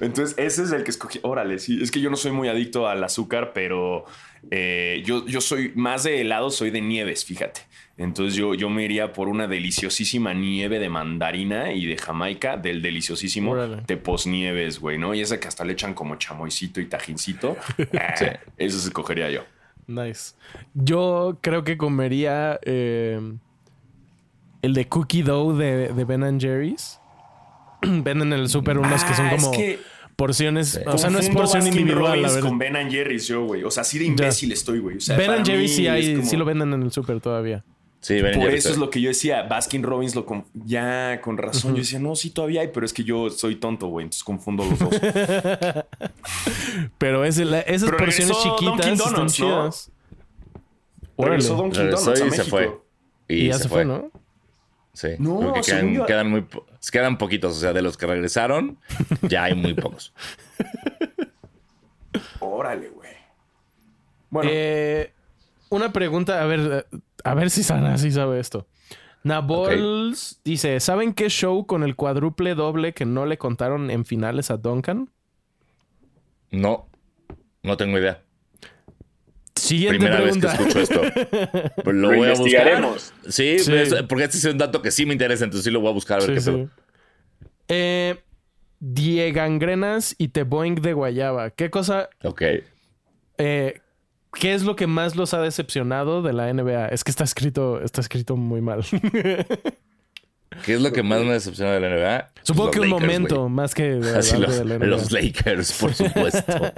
Entonces, 0.00 0.36
ese 0.38 0.62
es 0.62 0.72
el 0.72 0.84
que 0.84 0.90
escogí. 0.90 1.18
Órale, 1.22 1.58
sí. 1.58 1.80
Es 1.82 1.90
que 1.90 2.00
yo 2.00 2.10
no 2.10 2.16
soy 2.16 2.32
muy 2.32 2.48
adicto 2.48 2.88
al 2.88 3.02
azúcar, 3.02 3.52
pero 3.54 4.04
eh, 4.50 5.02
yo, 5.04 5.26
yo 5.26 5.40
soy 5.40 5.72
más 5.74 6.04
de 6.04 6.20
helado, 6.20 6.50
soy 6.50 6.70
de 6.70 6.80
nieves, 6.80 7.24
fíjate. 7.24 7.62
Entonces 7.96 8.36
yo, 8.36 8.54
yo 8.54 8.70
me 8.70 8.84
iría 8.84 9.12
por 9.12 9.28
una 9.28 9.48
deliciosísima 9.48 10.32
nieve 10.32 10.78
de 10.78 10.88
mandarina 10.88 11.72
y 11.72 11.86
de 11.86 11.98
Jamaica, 11.98 12.56
del 12.56 12.80
deliciosísimo 12.80 13.52
Órale. 13.52 13.82
de 13.86 13.96
posnieves, 13.96 14.78
güey, 14.78 14.98
¿no? 14.98 15.14
Y 15.14 15.20
esa 15.20 15.40
que 15.40 15.48
hasta 15.48 15.64
le 15.64 15.72
echan 15.72 15.94
como 15.94 16.16
chamoycito 16.16 16.80
y 16.80 16.86
tajincito. 16.86 17.56
Ah, 17.98 18.14
Sí. 18.16 18.26
Eso 18.56 18.78
se 18.78 18.92
cogería 18.92 19.30
yo. 19.30 19.42
Nice. 19.86 20.34
Yo 20.74 21.38
creo 21.40 21.64
que 21.64 21.76
comería 21.76 22.58
eh, 22.62 23.18
el 24.62 24.74
de 24.74 24.88
cookie 24.88 25.22
dough 25.22 25.56
de, 25.56 25.88
de 25.88 26.04
Ben 26.04 26.22
and 26.24 26.40
Jerry's. 26.40 27.00
Venden 27.82 28.32
en 28.32 28.40
el 28.40 28.48
super 28.48 28.78
unos 28.78 29.04
que 29.04 29.14
son 29.14 29.26
Ah, 29.26 29.34
es 29.34 29.42
como 29.44 29.56
que- 29.56 29.78
porciones. 30.16 30.80
O 30.86 30.98
sea, 30.98 31.10
no 31.10 31.18
es 31.20 31.28
porción 31.30 31.62
Baskin 31.62 31.78
individual, 31.80 32.04
la 32.04 32.10
Robbins 32.16 32.34
verdad. 32.34 32.48
con 32.48 32.58
Ben 32.58 32.76
and 32.76 32.90
Jerry's 32.90 33.26
yo, 33.28 33.44
güey. 33.44 33.62
O 33.64 33.70
sea, 33.70 33.82
así 33.82 33.98
de 33.98 34.04
imbécil 34.06 34.50
estoy, 34.52 34.80
güey. 34.80 34.96
O 34.96 35.00
sea, 35.00 35.16
Ben 35.16 35.30
and 35.30 35.46
Jerry's 35.46 35.74
sí, 35.76 35.86
es 35.86 35.92
hay, 35.92 36.16
como- 36.16 36.28
sí 36.28 36.36
lo 36.36 36.44
venden 36.44 36.72
en 36.72 36.82
el 36.82 36.90
super 36.92 37.20
todavía. 37.20 37.64
Sí, 38.00 38.20
Ben 38.22 38.38
Por 38.38 38.50
eso 38.50 38.70
es 38.70 38.78
lo 38.78 38.90
que 38.90 39.00
yo 39.00 39.08
decía. 39.08 39.42
Baskin 39.42 39.82
Robbins 39.82 40.14
lo 40.14 40.24
con- 40.24 40.44
ya 40.54 41.20
con 41.20 41.36
razón. 41.36 41.72
Yo 41.74 41.78
decía, 41.78 41.98
no, 41.98 42.14
sí 42.14 42.30
todavía 42.30 42.60
hay, 42.60 42.68
pero 42.68 42.86
es 42.86 42.92
que 42.92 43.02
yo 43.04 43.28
soy 43.30 43.56
tonto, 43.56 43.88
güey. 43.88 44.04
Entonces 44.04 44.22
confundo 44.22 44.64
los 44.64 44.78
dos. 44.78 44.94
Pero 46.98 47.24
es 47.24 47.38
la- 47.38 47.60
esas 47.60 47.90
Pero 47.90 47.98
porciones 48.04 48.36
chiquitas 48.38 48.60
Dunkin' 48.76 48.92
están 48.92 49.12
Donuts, 49.14 49.40
¿no? 49.40 49.46
chidas. 49.46 49.90
Órale. 51.16 51.36
Regresó 51.36 51.56
Dunkin' 51.56 51.90
Donuts 51.90 52.06
a 52.20 52.24
México. 52.24 52.44
fue. 52.48 52.78
Y, 53.28 53.34
Y 53.34 53.48
ya 53.48 53.58
se 53.58 53.68
fue, 53.68 53.84
¿no? 53.84 54.10
Sí. 54.98 55.10
No, 55.20 55.38
Porque 55.38 55.60
quedan, 55.60 55.94
yo- 55.94 56.06
quedan 56.06 56.28
muy 56.28 56.40
po- 56.40 56.66
quedan 56.90 57.18
poquitos. 57.18 57.56
O 57.56 57.60
sea, 57.60 57.72
de 57.72 57.82
los 57.82 57.96
que 57.96 58.06
regresaron, 58.06 58.80
ya 59.22 59.44
hay 59.44 59.54
muy 59.54 59.72
pocos. 59.74 60.12
Órale, 62.40 62.88
güey. 62.88 63.10
Bueno, 64.30 64.50
Eh, 64.52 65.12
una 65.70 65.92
pregunta, 65.92 66.42
a 66.42 66.46
ver, 66.46 66.86
a 67.24 67.34
ver 67.34 67.50
si 67.50 67.62
Sana 67.62 67.96
sí 67.98 68.10
sabe 68.10 68.40
esto. 68.40 68.66
Nabols 69.22 70.40
dice: 70.44 70.80
¿Saben 70.80 71.12
qué 71.12 71.28
show 71.28 71.64
con 71.66 71.82
el 71.84 71.94
cuádruple 71.96 72.54
doble 72.56 72.92
que 72.92 73.04
no 73.04 73.24
le 73.26 73.38
contaron 73.38 73.90
en 73.90 74.04
finales 74.04 74.50
a 74.50 74.56
Duncan? 74.56 75.10
No. 76.50 76.88
No 77.62 77.76
tengo 77.76 77.98
idea. 77.98 78.22
Siguiente 79.68 79.98
Primera 79.98 80.22
pregunta. 80.22 80.48
vez 80.48 80.56
que 80.74 80.80
escucho 80.80 80.80
esto. 80.80 81.72
Pues 81.84 81.96
lo, 81.96 82.10
Lo 82.12 82.16
voy 82.16 82.28
a 82.28 82.34
buscar. 82.34 82.82
Sí, 83.28 83.58
Sí. 83.58 83.70
pues, 83.70 83.94
porque 84.08 84.24
este 84.24 84.38
es 84.38 84.44
un 84.46 84.58
dato 84.58 84.80
que 84.82 84.90
sí 84.90 85.04
me 85.06 85.12
interesa, 85.12 85.44
entonces 85.44 85.64
sí 85.64 85.70
lo 85.70 85.80
voy 85.80 85.90
a 85.90 85.94
buscar 85.94 86.18
a 86.22 86.26
ver 86.26 86.28
Sí, 86.30 86.34
qué 86.34 86.40
sí. 86.40 86.50
pedo. 86.50 86.68
Eh, 87.68 88.16
Diegangrenas 88.80 90.14
y 90.18 90.28
Te 90.28 90.42
Boing 90.44 90.76
de 90.76 90.92
Guayaba. 90.92 91.50
¿Qué 91.50 91.70
cosa, 91.70 92.08
Ok. 92.22 92.42
eh, 93.38 93.80
qué 94.34 94.54
es 94.54 94.62
lo 94.62 94.76
que 94.76 94.86
más 94.86 95.16
los 95.16 95.34
ha 95.34 95.40
decepcionado 95.40 96.22
de 96.22 96.32
la 96.32 96.48
NBA? 96.52 96.88
Es 96.88 97.02
que 97.04 97.10
está 97.10 97.24
escrito, 97.24 97.80
está 97.82 98.00
escrito 98.00 98.36
muy 98.36 98.60
mal. 98.60 98.84
¿Qué 100.64 100.74
es 100.74 100.80
lo 100.80 100.92
que 100.92 101.02
más 101.02 101.20
me 101.22 101.32
decepciona 101.34 101.72
de 101.72 101.80
la 101.80 101.88
NBA? 101.90 102.32
Supongo 102.42 102.66
Los 102.66 102.74
que 102.74 102.80
un 102.80 102.90
Lakers, 102.90 103.02
momento, 103.12 103.48
más 103.48 103.74
que 103.74 103.82
de, 103.90 104.10
Así 104.18 104.34
algo 104.34 104.46
los, 104.46 104.58
de 104.58 104.64
la 104.64 104.78
NBA. 104.78 104.86
los 104.86 105.12
Lakers, 105.12 105.72
por 105.74 105.94
supuesto. 105.94 106.72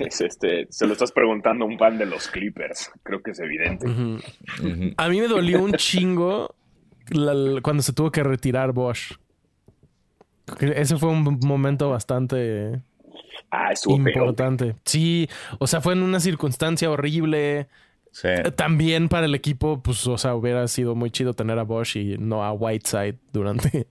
Es 0.00 0.20
este, 0.20 0.66
se 0.70 0.86
lo 0.86 0.92
estás 0.92 1.12
preguntando 1.12 1.64
a 1.64 1.68
un 1.68 1.78
fan 1.78 1.98
de 1.98 2.06
los 2.06 2.28
Clippers. 2.28 2.90
Creo 3.02 3.22
que 3.22 3.32
es 3.32 3.38
evidente. 3.40 3.86
A 4.96 5.08
mí 5.08 5.20
me 5.20 5.28
dolió 5.28 5.62
un 5.62 5.72
chingo 5.74 6.54
la- 7.10 7.60
cuando 7.62 7.82
se 7.82 7.92
tuvo 7.92 8.10
que 8.10 8.22
retirar 8.22 8.72
Bosch. 8.72 9.12
Ese 10.60 10.96
fue 10.96 11.08
un 11.10 11.38
momento 11.44 11.90
bastante 11.90 12.80
Ah, 13.50 13.72
estuvo 13.72 13.96
feo. 13.96 14.06
importante. 14.08 14.76
Sí, 14.84 15.28
o 15.58 15.66
sea, 15.66 15.80
fue 15.80 15.92
en 15.94 16.02
una 16.02 16.20
circunstancia 16.20 16.90
horrible. 16.90 17.68
Sí. 18.12 18.28
También 18.54 19.08
para 19.10 19.26
el 19.26 19.34
equipo, 19.34 19.82
pues, 19.82 20.06
o 20.06 20.16
sea, 20.16 20.34
hubiera 20.34 20.66
sido 20.68 20.94
muy 20.94 21.10
chido 21.10 21.34
tener 21.34 21.58
a 21.58 21.64
Bosch 21.64 21.96
y 21.96 22.16
no 22.16 22.44
a 22.44 22.52
Whiteside 22.52 23.18
durante 23.32 23.86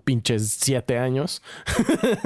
pinches 0.00 0.48
siete 0.52 0.98
años. 0.98 1.42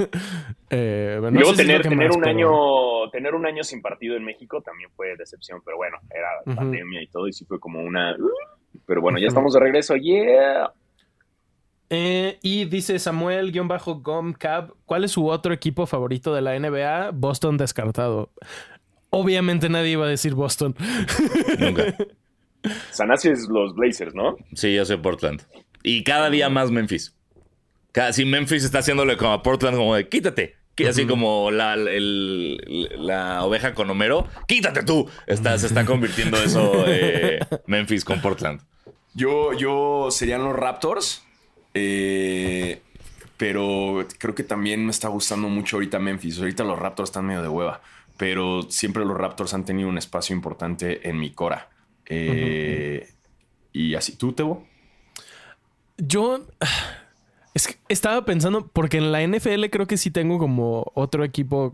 Eh, 0.71 1.17
bueno, 1.21 1.37
Y 1.37 1.39
luego 1.41 1.55
tener, 1.55 1.81
que 1.83 1.89
tener 1.89 2.07
más, 2.07 2.17
un 2.17 2.23
pero- 2.23 2.35
año, 2.35 3.09
tener 3.11 3.35
un 3.35 3.45
año 3.45 3.63
sin 3.63 3.81
partido 3.81 4.15
en 4.17 4.25
México 4.25 4.61
también 4.61 4.89
fue 4.95 5.15
decepción, 5.15 5.61
pero 5.63 5.77
bueno, 5.77 5.97
era 6.09 6.55
pandemia 6.55 7.01
y 7.03 7.07
todo, 7.07 7.27
y 7.27 7.33
sí 7.33 7.45
fue 7.45 7.59
como 7.59 7.79
una. 7.81 8.15
Pero 8.85 8.99
bueno, 9.01 9.17
ya 9.19 9.27
estamos 9.27 9.53
de 9.53 9.59
regreso. 9.59 9.95
Yeah. 9.95 10.73
Eh, 11.89 12.39
y 12.41 12.65
dice 12.65 12.97
Samuel-Gomcab, 12.99 14.73
¿cuál 14.85 15.03
es 15.03 15.11
su 15.11 15.27
otro 15.27 15.53
equipo 15.53 15.85
favorito 15.85 16.33
de 16.33 16.41
la 16.41 16.59
NBA? 16.59 17.11
Boston 17.13 17.57
descartado. 17.57 18.31
Obviamente 19.11 19.69
nadie 19.69 19.91
iba 19.91 20.05
a 20.05 20.09
decir 20.09 20.33
Boston. 20.33 20.75
Nunca. 21.59 21.95
Sanasi 22.91 23.29
es 23.29 23.47
los 23.47 23.75
Blazers, 23.75 24.13
¿no? 24.15 24.35
Sí, 24.55 24.73
yo 24.75 24.83
soy 24.83 24.97
Portland. 24.97 25.41
Y 25.83 26.03
cada 26.03 26.29
día 26.31 26.49
más 26.49 26.71
Memphis. 26.71 27.14
Cada, 27.95 28.13
si 28.13 28.25
Memphis 28.25 28.63
está 28.63 28.79
haciéndole 28.79 29.17
como 29.17 29.31
a 29.33 29.41
Portland, 29.41 29.75
como 29.77 29.95
de 29.95 30.07
quítate. 30.07 30.55
Que 30.75 30.89
Así 30.89 31.05
como 31.07 31.51
la, 31.51 31.73
el- 31.75 32.89
la 32.97 33.43
oveja 33.45 33.73
con 33.73 33.89
Homero, 33.89 34.27
quítate 34.45 34.83
tú. 34.83 35.09
Está, 35.25 35.57
se 35.57 35.67
está 35.67 35.85
convirtiendo 35.85 36.37
eso 36.37 36.83
eh, 36.85 37.39
Memphis 37.65 38.03
con 38.03 38.21
Portland. 38.21 38.59
Yo, 39.13 39.53
yo 39.53 40.09
serían 40.11 40.43
los 40.43 40.53
Raptors. 40.53 41.23
eh, 41.73 42.81
pero 43.37 44.05
creo 44.17 44.35
que 44.35 44.43
también 44.43 44.83
me 44.85 44.91
está 44.91 45.07
gustando 45.07 45.47
mucho 45.47 45.77
ahorita 45.77 45.97
Memphis. 45.99 46.39
Ahorita 46.39 46.63
los 46.65 46.77
Raptors 46.77 47.09
están 47.09 47.25
medio 47.25 47.41
de 47.41 47.47
hueva. 47.49 47.81
Pero 48.17 48.63
siempre 48.69 49.05
los 49.05 49.17
Raptors 49.17 49.53
han 49.53 49.63
tenido 49.65 49.87
un 49.89 49.97
espacio 49.97 50.35
importante 50.35 51.07
en 51.07 51.17
mi 51.19 51.31
cora. 51.31 51.69
Eh, 52.05 53.09
Y 53.71 53.95
así, 53.95 54.17
¿tú, 54.17 54.33
Tebo? 54.33 54.65
Yo 55.97 56.45
es 57.55 57.67
que 57.67 57.77
estaba 57.87 58.25
pensando, 58.25 58.67
porque 58.67 58.97
en 58.97 59.11
la 59.13 59.25
NFL 59.25 59.65
creo 59.71 59.87
que 59.87 59.97
sí 59.97 60.11
tengo 60.11 60.37
como 60.37 60.91
otro 60.93 61.23
equipo 61.23 61.73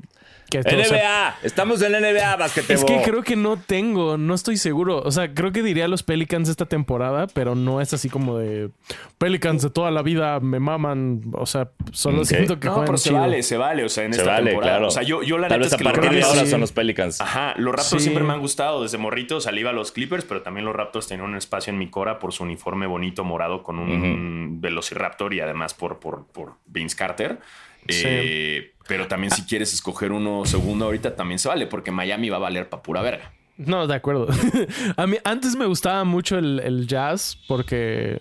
que... 0.51 0.59
o 0.59 0.63
sea, 0.63 1.33
NBA, 1.33 1.35
estamos 1.47 1.81
en 1.81 1.91
la 1.93 1.99
NBA, 1.99 2.35
basquetebol. 2.35 2.75
Es 2.75 2.83
que 2.85 3.01
creo 3.09 3.23
que 3.23 3.35
no 3.35 3.57
tengo, 3.57 4.17
no 4.17 4.35
estoy 4.35 4.57
seguro. 4.57 5.01
O 5.03 5.09
sea, 5.11 5.33
creo 5.33 5.51
que 5.51 5.63
diría 5.63 5.87
los 5.87 6.03
Pelicans 6.03 6.47
esta 6.49 6.67
temporada, 6.67 7.25
pero 7.33 7.55
no 7.55 7.81
es 7.81 7.93
así 7.93 8.09
como 8.09 8.37
de 8.37 8.69
Pelicans 9.17 9.63
de 9.63 9.69
toda 9.71 9.89
la 9.89 10.01
vida 10.03 10.39
me 10.39 10.59
maman. 10.59 11.21
O 11.33 11.45
sea, 11.47 11.71
solo 11.91 12.19
Ok. 12.19 12.25
siento 12.25 12.59
que 12.59 12.67
No, 12.67 12.85
pero 12.85 12.97
se 12.97 13.09
chido. 13.09 13.21
vale, 13.21 13.41
se 13.41 13.57
vale. 13.57 13.83
O 13.85 13.89
sea, 13.89 14.03
en 14.03 14.13
Se 14.13 14.19
esta 14.19 14.33
vale, 14.33 14.51
temporada. 14.51 14.73
claro. 14.73 14.87
O 14.89 14.91
sea, 14.91 15.03
yo, 15.03 15.23
yo 15.23 15.37
la 15.39 15.47
Tal 15.47 15.59
neta 15.59 15.65
vez 15.65 15.67
es 15.67 15.73
a 15.73 15.77
que 15.77 15.83
partir 15.83 16.11
de 16.11 16.23
ahora 16.23 16.41
sí. 16.41 16.47
son 16.51 16.61
los 16.61 16.71
Pelicans. 16.71 17.21
Ajá, 17.21 17.53
los 17.57 17.73
Raptors 17.73 17.89
Sí. 17.89 17.99
siempre 18.01 18.23
me 18.23 18.33
han 18.33 18.41
gustado 18.41 18.83
desde 18.83 18.97
morrito. 18.97 19.39
Salí 19.41 19.65
a 19.65 19.71
los 19.71 19.91
Clippers, 19.91 20.25
pero 20.25 20.41
también 20.41 20.65
los 20.65 20.75
Raptors 20.75 21.07
tenían 21.07 21.29
un 21.29 21.35
espacio 21.37 21.71
en 21.71 21.79
mi 21.79 21.89
cora 21.89 22.19
por 22.19 22.33
su 22.33 22.43
uniforme 22.43 22.87
bonito 22.87 23.23
morado 23.23 23.63
con 23.63 23.79
un 23.79 24.57
Velociraptor 24.59 25.33
y 25.33 25.39
además 25.39 25.73
por, 25.73 25.99
por, 25.99 26.25
por 26.27 26.53
Vince 26.65 26.95
Carter. 26.97 27.39
Sí. 27.87 28.03
Eh, 28.05 28.73
pero 28.87 29.07
también 29.07 29.31
si 29.31 29.43
quieres 29.43 29.73
escoger 29.73 30.11
uno 30.11 30.45
segundo 30.45 30.85
ahorita 30.85 31.15
también 31.15 31.39
se 31.39 31.47
vale 31.47 31.65
porque 31.67 31.91
Miami 31.91 32.29
va 32.29 32.37
a 32.37 32.41
valer 32.41 32.67
pa' 32.69 32.81
pura 32.81 33.01
verga. 33.01 33.31
No, 33.57 33.85
de 33.87 33.95
acuerdo. 33.95 34.27
a 34.97 35.07
mí 35.07 35.17
antes 35.23 35.55
me 35.55 35.65
gustaba 35.65 36.03
mucho 36.03 36.37
el, 36.37 36.59
el 36.61 36.87
jazz 36.87 37.37
porque. 37.47 38.19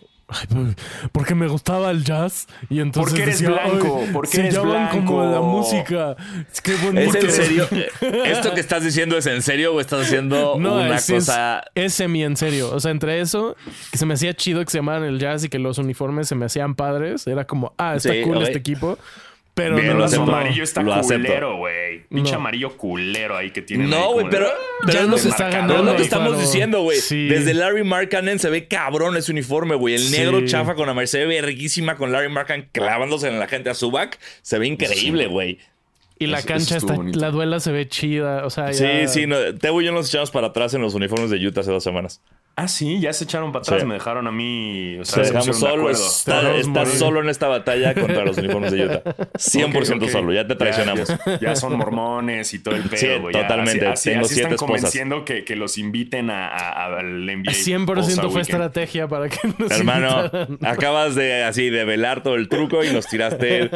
por- 0.48 0.74
porque 1.12 1.34
me 1.34 1.48
gustaba 1.48 1.90
el 1.90 2.04
jazz 2.04 2.46
y 2.68 2.78
entonces 2.80 3.10
Porque 3.10 3.22
eres 3.24 3.40
decía, 3.40 3.54
blanco, 3.54 4.00
"Ay, 4.06 4.10
porque 4.12 4.28
se 4.30 4.40
eres 4.42 4.54
llaman 4.54 4.88
como 4.90 5.18
blanco". 5.18 5.34
la 5.34 5.40
música. 5.40 6.16
Es 6.52 6.60
que 6.60 6.74
bonito. 6.76 7.16
¿Es 7.18 7.24
en 7.24 7.30
serio? 7.32 7.68
¿Esto 8.26 8.54
que 8.54 8.60
estás 8.60 8.84
diciendo 8.84 9.16
es 9.16 9.26
en 9.26 9.42
serio 9.42 9.74
o 9.74 9.80
estás 9.80 10.02
haciendo 10.06 10.56
No, 10.58 10.74
una 10.76 10.94
es, 10.96 11.10
es- 11.10 11.26
cosa? 11.26 11.62
es 11.74 11.94
semi 11.94 12.22
en 12.22 12.36
serio. 12.36 12.70
O 12.72 12.78
sea, 12.78 12.90
entre 12.92 13.20
eso, 13.20 13.56
que 13.90 13.98
se 13.98 14.06
me 14.06 14.14
hacía 14.14 14.34
chido 14.34 14.64
que 14.64 14.70
se 14.70 14.78
llamaran 14.78 15.02
el 15.04 15.18
jazz 15.18 15.42
y 15.44 15.48
que 15.48 15.58
los 15.58 15.78
uniformes 15.78 16.28
se 16.28 16.34
me 16.36 16.44
hacían 16.46 16.74
padres. 16.76 17.26
Era 17.26 17.44
como, 17.46 17.72
ah, 17.78 17.96
está 17.96 18.12
Sí, 18.12 18.20
cool 18.22 18.42
este 18.42 18.58
equipo. 18.58 18.98
Pero 19.54 19.74
Bien, 19.74 19.88
no, 19.88 19.92
lo 19.94 19.98
no, 20.00 20.08
Su 20.08 20.14
acepto. 20.14 20.26
no. 20.30 20.36
amarillo 20.38 20.62
está 20.62 20.82
Lo 20.82 21.00
culero, 21.02 21.56
güey. 21.56 22.04
Pinche 22.08 22.32
No. 22.32 22.38
amarillo 22.38 22.76
culero 22.76 23.36
ahí 23.36 23.50
que 23.50 23.62
tienen. 23.62 23.92
ahí 23.92 24.00
No, 24.00 24.12
güey, 24.12 24.26
pero, 24.30 24.46
pero 24.86 25.06
nos 25.06 25.22
que- 25.22 25.28
está 25.28 25.48
pero 25.50 25.60
ganando, 25.60 25.78
es 25.78 25.84
lo 25.84 25.96
que 25.96 26.02
estamos 26.02 26.40
diciendo, 26.40 26.82
güey. 26.82 26.98
Sí. 26.98 27.28
Desde 27.28 27.52
Larry 27.54 27.84
Markkanen 27.84 28.38
se 28.38 28.48
ve 28.48 28.68
cabrón 28.68 29.16
ese 29.16 29.32
uniforme, 29.32 29.74
güey. 29.74 29.94
El 29.96 30.00
Sí. 30.02 30.16
negro 30.18 30.44
chafa 30.46 30.74
con 30.76 30.86
la 30.86 31.06
se 31.06 31.26
ve 31.26 31.42
riquísima 31.42 31.96
con 31.96 32.12
Larry 32.12 32.28
Markkanen 32.30 32.68
clavándose 32.72 33.28
en 33.28 33.38
la 33.38 33.48
gente 33.48 33.70
a 33.70 33.74
su 33.74 33.90
back. 33.90 34.18
Se 34.42 34.58
ve 34.58 34.66
increíble, 34.68 35.26
güey. 35.26 35.58
Y 36.18 36.26
la 36.26 36.38
Eso- 36.38 36.48
cancha 36.48 36.76
eso 36.76 36.86
está, 36.86 36.94
bonito. 36.94 37.18
la 37.18 37.30
duela 37.30 37.60
se 37.60 37.72
ve 37.72 37.88
chida. 37.88 38.44
O 38.46 38.50
sea, 38.50 38.72
Sí, 38.72 38.84
ya- 38.84 39.08
sí. 39.08 39.26
No, 39.26 39.36
Teo 39.58 39.80
y 39.80 39.86
yo 39.86 39.92
nos 39.92 40.08
echamos 40.08 40.30
para 40.30 40.48
atrás 40.48 40.74
en 40.74 40.82
los 40.82 40.94
uniformes 40.94 41.30
de 41.30 41.44
Utah 41.46 41.62
hace 41.62 41.70
dos 41.72 41.82
semanas. 41.82 42.22
Ah, 42.56 42.68
sí, 42.68 43.00
ya 43.00 43.10
se 43.14 43.24
echaron 43.24 43.52
para 43.52 43.62
atrás. 43.62 43.80
Sí. 43.80 43.86
Me 43.86 43.94
dejaron 43.94 44.26
a 44.26 44.32
mí. 44.32 44.98
O 45.00 45.04
Se 45.06 45.12
sea, 45.14 45.22
dejamos 45.22 45.58
solo. 45.58 45.82
acuerdo. 45.82 46.06
Está, 46.06 46.40
Todos 46.42 46.58
está 46.58 46.70
morir. 46.80 46.94
solo 46.94 47.20
en 47.22 47.28
esta 47.30 47.48
batalla 47.48 47.94
contra 47.94 48.22
los 48.22 48.36
uniformes 48.36 48.72
de 48.72 48.84
Utah. 48.84 49.02
100% 49.34 49.96
Ok, 49.96 50.02
ok. 50.02 50.08
solo. 50.10 50.32
Ya 50.34 50.46
te 50.46 50.56
traicionamos. 50.56 51.08
Ya, 51.24 51.38
ya 51.40 51.56
son 51.56 51.78
mormones 51.78 52.52
y 52.52 52.58
todo 52.58 52.74
el 52.76 52.82
pedo, 52.82 52.98
Sí. 52.98 53.06
Ya, 53.32 53.42
totalmente. 53.42 53.86
Así, 53.86 53.92
así- 53.92 54.10
Tengo 54.10 54.24
así 54.26 54.34
siete 54.34 54.54
están 54.54 54.54
esposas. 54.56 54.66
convenciendo 54.82 55.24
que, 55.24 55.44
que 55.44 55.56
los 55.56 55.78
inviten 55.78 56.28
a, 56.30 56.48
a- 56.48 56.98
al 56.98 57.24
NBA. 57.24 57.52
100% 57.52 57.86
Posa 57.86 58.10
fue 58.14 58.24
Weekend. 58.26 58.38
estrategia 58.40 59.08
para 59.08 59.28
que 59.30 59.38
nos 59.58 59.70
Hermano, 59.70 60.08
invitaran. 60.32 60.58
acabas 60.62 61.14
de 61.14 61.44
así 61.44 61.70
de 61.70 61.84
velar 61.86 62.22
todo 62.22 62.34
el 62.34 62.48
truco 62.50 62.84
y 62.84 62.90
nos 62.92 63.06
tiraste 63.06 63.70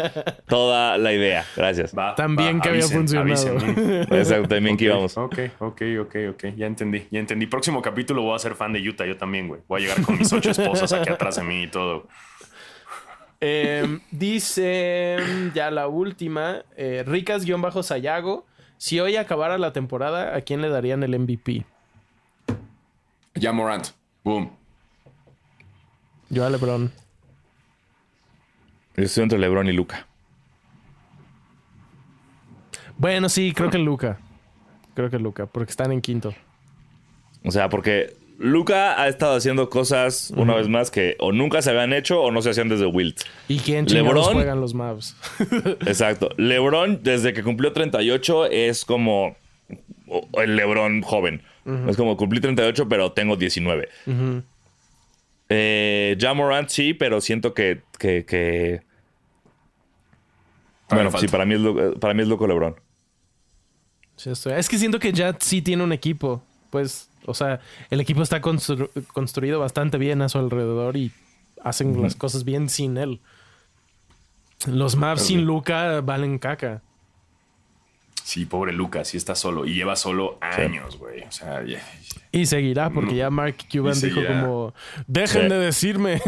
toda 0.47 0.99
la 0.99 1.13
idea. 1.15 1.47
Gracias. 1.57 1.97
Va, 1.97 2.15
También 2.17 2.59
va, 2.59 2.63
que 2.63 2.69
había 2.69 2.83
funcionado. 2.87 3.31
avisen. 3.31 4.07
Exacto, 4.11 4.49
también 4.49 4.77
que 4.77 4.85
íbamos. 4.85 5.17
Ok, 5.17 5.39
ok, 5.61 5.83
ok, 6.03 6.17
ok. 6.33 6.45
Ya 6.57 6.67
entendí, 6.67 7.07
ya 7.11 7.21
entendí. 7.21 7.47
Próximo 7.47 7.81
capítulo 7.81 8.21
voy 8.23 8.35
a 8.37 8.39
ser 8.39 8.55
fan 8.55 8.74
de 8.75 8.89
Utah, 8.89 9.07
yo 9.07 9.17
también, 9.17 9.49
güey. 9.49 9.63
Voy 9.67 9.81
a 9.81 9.87
llegar 9.87 10.03
con 10.03 10.19
mis 10.19 10.33
ocho 10.33 10.51
esposas 10.51 10.93
aquí 10.93 11.11
atrás 11.11 11.37
de 11.37 11.43
mí 11.43 11.63
y 11.63 11.69
todo. 11.69 12.07
Eh, 13.41 14.01
dice 14.11 15.19
ya 15.55 15.71
la 15.71 15.89
última, 15.89 16.65
eh, 16.77 17.05
Ricas-Sayago. 17.07 18.47
Si 18.77 19.01
hoy 19.01 19.17
acabara 19.17 19.59
la 19.59 19.73
temporada, 19.73 20.37
¿a 20.37 20.41
quién 20.43 20.61
le 20.61 20.69
darían 20.69 21.03
el 21.03 21.19
MVP? 21.19 21.65
Ya 23.35 23.53
Morant. 23.53 23.89
Boom. 24.23 24.51
Yo 26.31 26.45
a 26.45 26.51
LeBron. 26.51 26.91
Yo 28.97 29.05
estoy 29.05 29.25
entre 29.25 29.39
LeBron 29.39 29.69
y 29.69 29.73
Luca. 29.73 30.07
Bueno, 32.97 33.29
sí, 33.29 33.53
creo 33.53 33.71
que 33.71 33.79
Luca. 33.79 34.19
Creo 34.95 35.11
que 35.11 35.19
Luca, 35.19 35.47
porque 35.47 35.71
están 35.71 35.93
en 35.93 36.01
quinto. 36.01 36.33
O 37.45 37.51
sea, 37.51 37.69
porque 37.69 38.17
Luca 38.39 39.01
ha 39.01 39.09
estado 39.09 39.37
haciendo 39.37 39.71
cosas, 39.71 40.33
una 40.37 40.55
vez 40.57 40.69
más, 40.69 40.91
que 40.91 41.17
o 41.21 41.31
nunca 41.33 41.63
se 41.63 41.71
habían 41.71 41.93
hecho 41.93 42.21
o 42.21 42.31
no 42.33 42.43
se 42.43 42.51
hacían 42.51 42.69
desde 42.69 42.87
Wilt. 42.87 43.21
¿Y 43.49 43.59
quién 43.59 43.87
LeBron. 43.87 44.33
juegan 44.35 44.61
los 44.61 44.75
Mavs? 44.75 45.17
Exacto. 45.87 46.31
LeBron, 46.37 47.01
desde 47.03 47.33
que 47.33 47.43
cumplió 47.45 47.73
38, 47.73 48.47
es 48.47 48.85
como 48.85 49.37
el 50.35 50.57
LeBron 50.57 51.03
joven. 51.03 51.43
Es 51.89 51.97
como 51.97 52.17
cumplí 52.17 52.41
38, 52.41 52.89
pero 52.89 53.13
tengo 53.13 53.37
19. 53.37 53.89
Ujú. 54.07 54.43
Eh, 55.49 56.17
ja 56.21 56.35
Morant 56.35 56.69
sí, 56.69 56.93
pero 56.93 57.21
siento 57.21 57.55
que. 57.55 57.83
que, 57.99 58.25
que- 58.27 58.83
Todavía 60.89 61.11
Bueno, 61.11 61.19
sí, 61.19 61.29
para 61.29 61.47
mí, 61.47 61.55
es 61.55 61.61
Lu- 61.61 61.99
para 61.99 62.13
mí 62.15 62.23
es 62.23 62.29
loco 62.29 62.47
LeBron. 62.47 62.75
Sí, 64.17 64.31
estoy- 64.31 64.53
Es 64.55 64.69
que 64.69 64.77
siento 64.79 64.99
que 64.99 65.13
ya 65.13 65.35
sí 65.41 65.63
tiene 65.63 65.83
un 65.83 65.93
equipo. 65.93 66.43
Pues, 66.75 67.09
o 67.25 67.35
sea, 67.35 67.61
el 67.89 68.01
equipo 68.01 68.21
está 68.21 68.41
constru- 68.43 68.91
construido 69.13 69.61
bastante 69.61 69.97
bien 69.97 70.23
a 70.23 70.29
su 70.29 70.39
alrededor 70.39 70.97
y 70.97 71.13
hacen 71.63 72.03
las 72.03 72.17
cosas 72.17 72.43
bien 72.43 72.69
sin 72.69 72.97
él. 72.97 73.21
Los 74.67 74.97
Mavs 74.97 75.23
sin 75.23 75.45
Luca 75.45 76.01
valen 76.01 76.37
caca. 76.41 76.83
Sí, 78.25 78.45
pobre 78.45 78.73
Lucas, 78.73 79.07
sí 79.07 79.17
está 79.17 79.37
solo. 79.37 79.67
Y 79.67 79.75
lleva 79.75 79.95
solo 79.95 80.37
años, 80.41 80.99
güey. 80.99 81.23
O 81.23 81.31
sea, 81.31 81.63
Y 82.33 82.47
seguirá, 82.47 82.91
porque 82.91 83.15
ya 83.15 83.31
Mark 83.31 83.55
Cuban 83.71 84.01
dijo 84.01 84.21
como, 84.27 84.75
dejen 85.07 85.43
Sí. 85.43 85.49
de 85.51 85.59
decirme. 85.61 86.21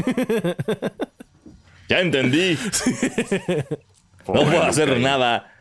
Ya 1.88 1.98
entendí. 1.98 2.56
No 4.28 4.42
puedo 4.44 4.62
hacer 4.62 5.00
nada. 5.00 5.52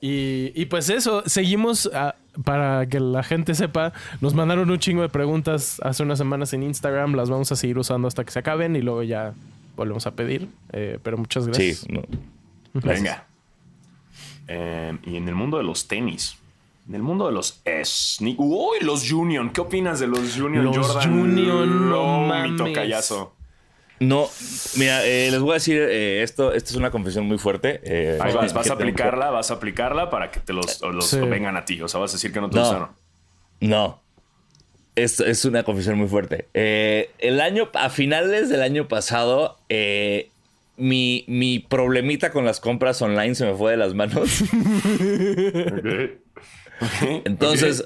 Y, 0.00 0.50
y 0.60 0.66
pues 0.66 0.88
eso, 0.90 1.22
seguimos 1.26 1.88
ah, 1.94 2.16
para 2.42 2.86
que 2.88 3.00
la 3.00 3.22
gente 3.22 3.54
sepa. 3.54 3.92
Nos 4.20 4.34
mandaron 4.34 4.70
un 4.70 4.78
chingo 4.78 5.02
de 5.02 5.08
preguntas 5.08 5.80
hace 5.82 6.02
unas 6.02 6.18
semanas 6.18 6.52
en 6.52 6.62
Instagram. 6.62 7.14
Las 7.14 7.30
vamos 7.30 7.52
a 7.52 7.56
seguir 7.56 7.78
usando 7.78 8.08
hasta 8.08 8.24
que 8.24 8.32
se 8.32 8.38
acaben 8.40 8.74
y 8.76 8.80
luego 8.82 9.02
ya 9.02 9.34
volvemos 9.76 10.06
a 10.06 10.12
pedir. 10.14 10.48
Eh, 10.72 10.98
pero 11.02 11.16
muchas 11.18 11.46
gracias. 11.46 11.78
Sí, 11.78 11.86
no. 11.92 12.02
Venga. 12.72 13.26
Eh, 14.48 14.96
y 15.04 15.16
en 15.16 15.28
el 15.28 15.34
mundo 15.34 15.58
de 15.58 15.64
los 15.64 15.86
tenis. 15.88 16.36
En 16.88 16.94
el 16.94 17.02
mundo 17.02 17.26
de 17.26 17.32
los 17.32 17.62
sneak. 17.84 18.38
Uy, 18.38 18.78
los 18.82 19.10
Union. 19.10 19.50
¿Qué 19.50 19.60
opinas 19.62 20.00
de 20.00 20.06
los 20.06 20.36
Union 20.38 20.64
Los 20.66 20.76
Jordan? 20.76 21.18
Union, 21.18 21.88
no 21.88 22.20
mi 22.22 22.28
mames. 22.28 22.56
tocayazo. 22.56 23.32
No, 24.00 24.28
mira, 24.76 25.04
eh, 25.06 25.30
les 25.30 25.40
voy 25.40 25.52
a 25.52 25.54
decir 25.54 25.80
eh, 25.80 26.22
esto. 26.22 26.52
Esto 26.52 26.70
es 26.70 26.76
una 26.76 26.90
confesión 26.90 27.26
muy 27.26 27.38
fuerte. 27.38 27.80
eh, 27.84 28.18
Ahí 28.20 28.32
vas, 28.34 28.54
a 28.68 28.72
aplicarla, 28.72 29.30
vas 29.30 29.50
a 29.50 29.54
aplicarla 29.54 30.10
para 30.10 30.30
que 30.30 30.40
te 30.40 30.52
los, 30.52 30.80
los 30.82 31.06
Sí. 31.08 31.20
vengan 31.20 31.56
a 31.56 31.64
ti. 31.64 31.80
O 31.80 31.88
sea, 31.88 32.00
vas 32.00 32.10
a 32.10 32.14
decir 32.14 32.32
que 32.32 32.40
no 32.40 32.50
te 32.50 32.56
No. 32.56 32.62
gustaron. 32.62 32.88
No. 33.60 34.00
Es, 34.96 35.20
es 35.20 35.44
una 35.44 35.62
confesión 35.62 35.96
muy 35.96 36.08
fuerte. 36.08 36.48
Eh, 36.54 37.10
el 37.18 37.40
año, 37.40 37.70
a 37.74 37.88
finales 37.90 38.48
del 38.48 38.62
año 38.62 38.88
pasado, 38.88 39.58
eh, 39.68 40.28
mi, 40.76 41.24
mi 41.28 41.60
problemita 41.60 42.30
con 42.32 42.44
las 42.44 42.58
compras 42.60 43.00
online 43.00 43.34
se 43.36 43.44
me 43.46 43.54
fue 43.54 43.70
de 43.72 43.76
las 43.76 43.94
manos. 43.94 44.42
Entonces, 47.24 47.84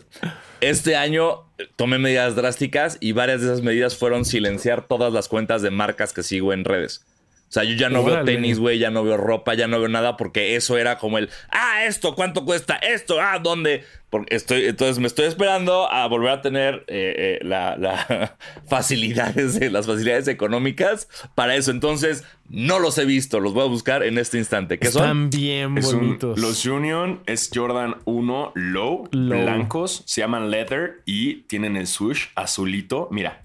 este 0.60 0.96
año 0.96 1.44
tomé 1.76 1.98
medidas 1.98 2.36
drásticas 2.36 2.98
y 3.00 3.12
varias 3.12 3.40
de 3.40 3.48
esas 3.48 3.62
medidas 3.62 3.96
fueron 3.96 4.24
silenciar 4.24 4.86
todas 4.86 5.12
las 5.12 5.28
cuentas 5.28 5.62
de 5.62 5.70
marcas 5.70 6.12
que 6.12 6.22
sigo 6.22 6.52
en 6.52 6.64
redes. 6.64 7.04
O 7.48 7.50
sea, 7.50 7.64
yo 7.64 7.74
ya 7.76 7.88
no 7.88 8.04
veo 8.04 8.24
tenis, 8.24 8.58
güey, 8.58 8.78
ya 8.78 8.90
no 8.90 9.02
veo 9.04 9.16
ropa, 9.16 9.54
ya 9.54 9.66
no 9.68 9.78
veo 9.78 9.88
nada 9.88 10.18
porque 10.18 10.54
eso 10.54 10.76
era 10.76 10.98
como 10.98 11.16
el, 11.16 11.30
ah, 11.50 11.84
esto, 11.86 12.14
¿cuánto 12.14 12.44
cuesta? 12.44 12.74
Esto, 12.76 13.18
ah, 13.22 13.38
¿dónde? 13.38 13.84
Porque 14.10 14.36
estoy, 14.36 14.66
entonces 14.66 14.98
me 14.98 15.06
estoy 15.06 15.24
esperando 15.26 15.90
a 15.90 16.06
volver 16.08 16.30
a 16.30 16.42
tener 16.42 16.84
eh, 16.88 17.38
eh, 17.40 17.44
la, 17.44 17.76
la 17.78 18.36
facilidades, 18.68 19.60
eh, 19.62 19.70
las 19.70 19.86
facilidades 19.86 20.28
económicas 20.28 21.08
para 21.34 21.56
eso. 21.56 21.70
Entonces, 21.70 22.22
no 22.50 22.78
los 22.80 22.98
he 22.98 23.06
visto, 23.06 23.40
los 23.40 23.54
voy 23.54 23.64
a 23.64 23.68
buscar 23.68 24.02
en 24.02 24.18
este 24.18 24.36
instante. 24.38 24.78
¿Qué 24.78 24.90
son? 24.90 25.02
Están 25.02 25.30
bien 25.30 25.78
Es 25.78 25.86
un- 25.92 26.00
bonitos. 26.00 26.38
los 26.38 26.64
Union 26.66 27.20
es 27.26 27.50
Jordan 27.52 27.96
1 28.04 28.52
low, 28.56 29.08
Low. 29.12 29.42
blancos, 29.42 30.02
se 30.06 30.20
llaman 30.20 30.50
leather 30.50 31.00
y 31.06 31.36
tienen 31.42 31.76
el 31.76 31.86
swoosh 31.86 32.26
azulito. 32.34 33.08
Mira, 33.10 33.42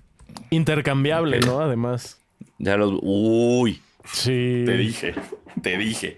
Intercambiable, 0.49 1.39
¿no? 1.39 1.61
Además. 1.61 2.19
Ya 2.57 2.77
los... 2.77 2.93
Uy. 3.01 3.81
Sí. 4.05 4.63
te 4.65 4.77
dije, 4.77 5.15
te 5.61 5.77
dije. 5.77 6.17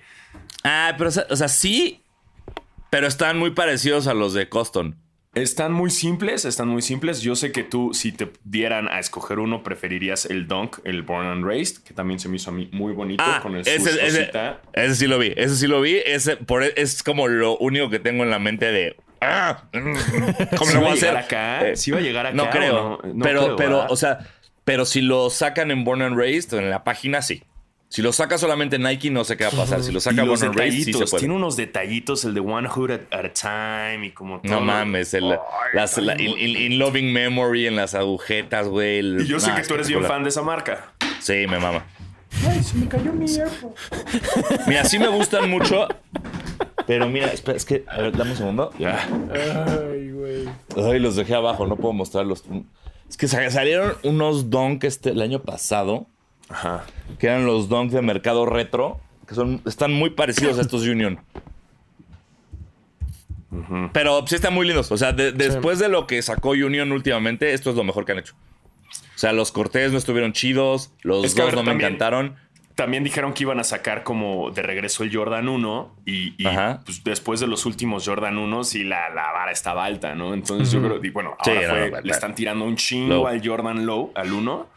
Ah, 0.63 0.95
pero, 0.97 1.09
o 1.29 1.35
sea, 1.35 1.47
sí, 1.47 2.01
pero 2.89 3.07
están 3.07 3.37
muy 3.37 3.51
parecidos 3.51 4.07
a 4.07 4.13
los 4.13 4.33
de 4.33 4.49
Coston. 4.49 4.95
Están 5.35 5.73
muy 5.73 5.89
simples, 5.89 6.45
están 6.45 6.69
muy 6.69 6.81
simples. 6.81 7.21
Yo 7.21 7.35
sé 7.35 7.51
que 7.51 7.63
tú, 7.63 7.93
si 7.93 8.13
te 8.13 8.31
dieran 8.45 8.87
a 8.87 8.99
escoger 8.99 9.39
uno, 9.39 9.63
preferirías 9.63 10.25
el 10.25 10.47
Dunk, 10.47 10.77
el 10.85 11.01
Born 11.03 11.27
and 11.27 11.45
Raised, 11.45 11.83
que 11.83 11.93
también 11.93 12.19
se 12.21 12.29
me 12.29 12.37
hizo 12.37 12.51
a 12.51 12.53
mí 12.53 12.69
muy 12.71 12.93
bonito 12.93 13.21
Ah, 13.25 13.41
con 13.43 13.53
el 13.55 13.61
ese, 13.61 13.75
ese, 13.75 13.99
cosita. 13.99 14.61
ese 14.71 14.95
sí 14.95 15.07
lo 15.07 15.19
vi, 15.19 15.33
ese 15.35 15.55
sí 15.57 15.67
lo 15.67 15.81
vi. 15.81 15.97
Ese 16.05 16.37
por, 16.37 16.63
es 16.63 17.03
como 17.03 17.27
lo 17.27 17.57
único 17.57 17.89
que 17.89 17.99
tengo 17.99 18.23
en 18.23 18.29
la 18.29 18.39
mente 18.39 18.71
de. 18.71 18.95
Ah, 19.19 19.65
mm, 19.73 20.55
¿Cómo 20.57 20.65
¿Sí 20.71 20.73
lo 20.73 20.81
va 20.81 20.87
voy 20.87 20.89
a 20.91 20.93
hacer? 20.93 21.17
acá? 21.17 21.67
Eh, 21.67 21.75
¿Sí 21.75 21.91
va 21.91 21.97
a 21.97 22.01
llegar 22.01 22.27
acá 22.27 22.35
No 22.35 22.43
o 22.45 22.49
creo. 22.49 22.73
no? 23.03 23.13
No 23.13 23.23
pero, 23.23 23.43
creo, 23.43 23.55
pero, 23.57 23.69
¿verdad? 23.71 23.91
o 23.91 23.95
sea, 23.97 24.19
pero 24.63 24.85
si 24.85 25.01
lo 25.01 25.29
sacan 25.29 25.69
en 25.69 25.83
Born 25.83 26.01
and 26.01 26.17
Raised, 26.17 26.57
en 26.57 26.69
la 26.69 26.85
página 26.85 27.21
sí. 27.21 27.43
Si 27.95 28.01
lo 28.01 28.11
saca 28.11 28.37
solamente 28.37 28.77
Nike, 28.77 29.09
no 29.09 29.23
sé 29.23 29.37
qué 29.37 29.45
va 29.45 29.51
a 29.51 29.53
pasar. 29.53 29.81
Si 29.81 29.89
lo 29.93 29.99
Y 29.99 30.01
saca 30.01 30.25
los 30.25 30.43
and 30.43 30.53
Raised, 30.53 30.83
sí 30.83 30.91
se 30.91 31.05
puede. 31.05 31.19
tiene 31.21 31.33
unos 31.33 31.55
detallitos, 31.55 32.25
el 32.25 32.33
de 32.33 32.41
One 32.41 32.67
Hood 32.67 32.91
at, 32.91 32.99
at 33.09 33.23
a 33.25 33.31
Time 33.93 34.07
y 34.07 34.11
como 34.11 34.41
todo. 34.41 34.51
No 34.51 34.59
mames, 34.59 35.13
el, 35.13 35.31
Ay, 35.31 35.37
las, 35.73 35.97
la- 35.99 36.13
in, 36.15 36.19
in- 36.27 36.31
bonito. 36.31 36.59
in 36.59 36.79
Loving 36.79 37.13
Memory 37.13 37.67
en 37.67 37.77
las 37.77 37.95
agujetas, 37.95 38.67
güey. 38.67 38.99
el- 38.99 39.21
Y 39.21 39.27
yo 39.27 39.39
sé 39.39 39.47
nah, 39.47 39.55
que 39.55 39.61
tú 39.65 39.75
eres 39.75 39.87
bien 39.87 40.03
fan 40.03 40.23
de 40.23 40.29
esa 40.29 40.41
marca. 40.41 40.91
Sí, 41.21 41.45
me 41.47 41.57
mama. 41.57 41.85
Mira, 44.67 44.83
sí 44.83 44.99
me 44.99 45.07
gustan 45.07 45.49
mucho. 45.49 45.87
Pero 46.87 47.07
mira, 47.09 47.27
espera, 47.27 47.57
es 47.57 47.65
que, 47.65 47.83
a 47.87 48.01
ver, 48.01 48.15
dame 48.15 48.31
un 48.31 48.37
segundo. 48.37 48.71
Ya. 48.77 49.07
Ay, 49.33 50.11
güey. 50.11 50.49
Ay, 50.75 50.99
los 50.99 51.15
dejé 51.15 51.33
abajo, 51.33 51.65
no 51.65 51.77
puedo 51.77 51.93
mostrarlos. 51.93 52.43
Es 53.09 53.17
que 53.17 53.27
sa- 53.27 53.49
salieron 53.49 53.93
unos 54.03 54.49
donk 54.49 54.83
este, 54.83 55.11
el 55.11 55.21
año 55.21 55.41
pasado, 55.41 56.07
Ajá. 56.49 56.85
que 57.19 57.27
eran 57.27 57.45
los 57.45 57.69
donk 57.69 57.91
de 57.91 58.01
mercado 58.01 58.45
retro, 58.45 58.99
que 59.27 59.33
son, 59.35 59.61
están 59.65 59.91
muy 59.93 60.11
parecidos 60.11 60.57
a 60.59 60.61
estos 60.61 60.81
Union. 60.87 61.19
Pero 63.93 64.25
sí 64.27 64.35
están 64.35 64.53
muy 64.53 64.67
lindos. 64.67 64.91
O 64.91 64.97
sea, 64.97 65.13
de- 65.13 65.31
después 65.31 65.79
de 65.79 65.87
lo 65.87 66.07
que 66.07 66.21
sacó 66.21 66.49
Union 66.51 66.91
últimamente, 66.91 67.53
esto 67.53 67.69
es 67.69 67.75
lo 67.75 67.83
mejor 67.83 68.05
que 68.05 68.11
han 68.11 68.19
hecho. 68.19 68.33
O 68.35 69.17
sea, 69.17 69.31
los 69.31 69.51
cortes 69.53 69.91
no 69.93 69.97
estuvieron 69.97 70.33
chidos, 70.33 70.91
los 71.01 71.23
Es 71.25 71.33
que, 71.35 71.41
dos 71.41 71.51
ver, 71.51 71.55
no 71.55 71.63
me 71.63 71.71
también- 71.71 71.87
encantaron. 71.89 72.35
También 72.75 73.05
dijeron 73.05 73.31
que 73.31 73.43
iban 73.43 73.57
a 73.61 73.63
sacar 73.63 74.03
como 74.03 74.51
de 74.51 74.61
regreso 74.61 75.05
el 75.05 75.15
Jordan 75.15 75.47
1 75.47 75.95
y, 76.05 76.31
pues, 76.83 77.05
después 77.05 77.39
de 77.39 77.47
los 77.47 77.65
últimos 77.65 78.05
Jordan 78.05 78.37
1 78.37 78.65
sí 78.65 78.83
la, 78.83 79.09
la 79.11 79.31
vara 79.31 79.51
estaba 79.53 79.85
alta, 79.85 80.13
¿no? 80.13 80.33
Entonces 80.33 80.69
yo 80.73 80.81
creo, 80.83 80.99
y 81.01 81.09
bueno, 81.09 81.37
Sí, 81.45 81.51
ahora 81.51 81.61
no, 81.61 81.69
fue- 81.73 81.91
no, 81.91 82.01
le 82.01 82.11
están 82.11 82.35
tirando 82.35 82.65
un 82.65 82.75
chingo 82.75 83.13
Low. 83.13 83.27
al 83.27 83.47
Jordan 83.47 83.85
Low, 83.85 84.11
al 84.13 84.33
1. 84.33 84.67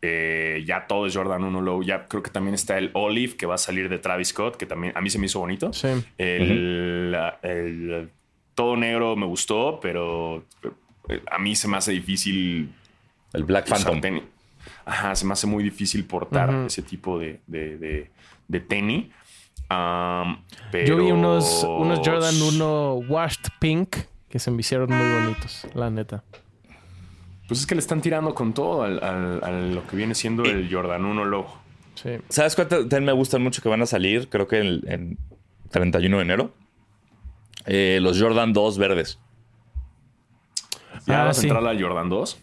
Eh, 0.00 0.62
ya 0.66 0.86
todo 0.86 1.06
es 1.06 1.16
Jordan 1.16 1.42
1 1.44 1.60
Low. 1.60 1.82
Ya 1.82 2.06
creo 2.06 2.22
que 2.22 2.30
también 2.30 2.54
está 2.54 2.78
el 2.78 2.90
Olive 2.94 3.36
que 3.36 3.46
va 3.46 3.56
a 3.56 3.58
salir 3.58 3.88
de 3.88 3.98
Travis 3.98 4.28
Scott, 4.28 4.56
que 4.56 4.66
también 4.66 4.92
a 4.96 5.00
mí 5.00 5.10
se 5.10 5.18
me 5.18 5.26
hizo 5.26 5.40
bonito. 5.40 5.72
Sí. 5.72 5.88
El, 6.18 8.10
todo 8.54 8.76
negro 8.76 9.16
me 9.16 9.26
gustó, 9.26 9.78
pero 9.80 10.44
eh, 11.08 11.22
a 11.30 11.38
mí 11.38 11.54
se 11.56 11.68
me 11.68 11.76
hace 11.76 11.92
difícil 11.92 12.72
El 13.32 13.44
Black 13.44 13.68
Phantom. 13.68 14.00
tenis. 14.00 14.22
Ajá, 14.84 15.14
se 15.14 15.26
me 15.26 15.32
hace 15.32 15.46
muy 15.46 15.62
difícil 15.62 16.04
portar 16.04 16.66
ese 16.66 16.82
tipo 16.82 17.18
de, 17.18 17.40
de, 17.46 17.76
de, 17.78 18.10
de 18.46 18.60
tenis. 18.60 19.06
Pero... 19.68 20.86
Yo 20.86 20.96
vi 20.96 21.10
unos, 21.10 21.64
unos 21.64 21.98
Jordan 21.98 22.40
1 22.40 22.94
Washed 23.08 23.44
Pink 23.60 23.96
que 24.28 24.38
se 24.38 24.50
me 24.50 24.60
hicieron 24.60 24.90
muy 24.90 25.20
bonitos, 25.20 25.66
la 25.74 25.90
neta. 25.90 26.22
Pues 27.48 27.60
es 27.60 27.66
que 27.66 27.74
le 27.74 27.80
están 27.80 28.00
tirando 28.02 28.34
con 28.34 28.52
todo 28.52 28.82
al, 28.82 29.02
al- 29.02 29.42
a 29.42 29.50
lo 29.50 29.84
que 29.86 29.96
viene 29.96 30.14
siendo 30.14 30.44
el 30.44 30.68
Jordan 30.72 31.04
1 31.04 31.24
Low. 31.24 31.46
Sí. 31.94 32.10
¿Sabes 32.28 32.54
cuántas 32.54 32.80
también 32.82 33.06
me 33.06 33.12
gustan 33.12 33.42
mucho 33.42 33.60
que 33.62 33.68
van 33.68 33.82
a 33.82 33.86
salir? 33.86 34.28
Creo 34.28 34.46
que 34.46 34.58
en, 34.60 34.80
en 34.86 35.18
31 35.70 36.18
de 36.18 36.22
enero. 36.22 36.52
Eh, 37.66 37.98
los 38.02 38.20
Jordan 38.20 38.52
2 38.52 38.78
verdes. 38.78 39.18
¿Ya 41.06 41.22
Ah, 41.22 41.24
vas 41.26 41.38
a 41.38 41.40
sí. 41.40 41.46
entrar 41.48 41.66
al 41.66 41.82
Jordan 41.82 42.08
2? 42.08 42.38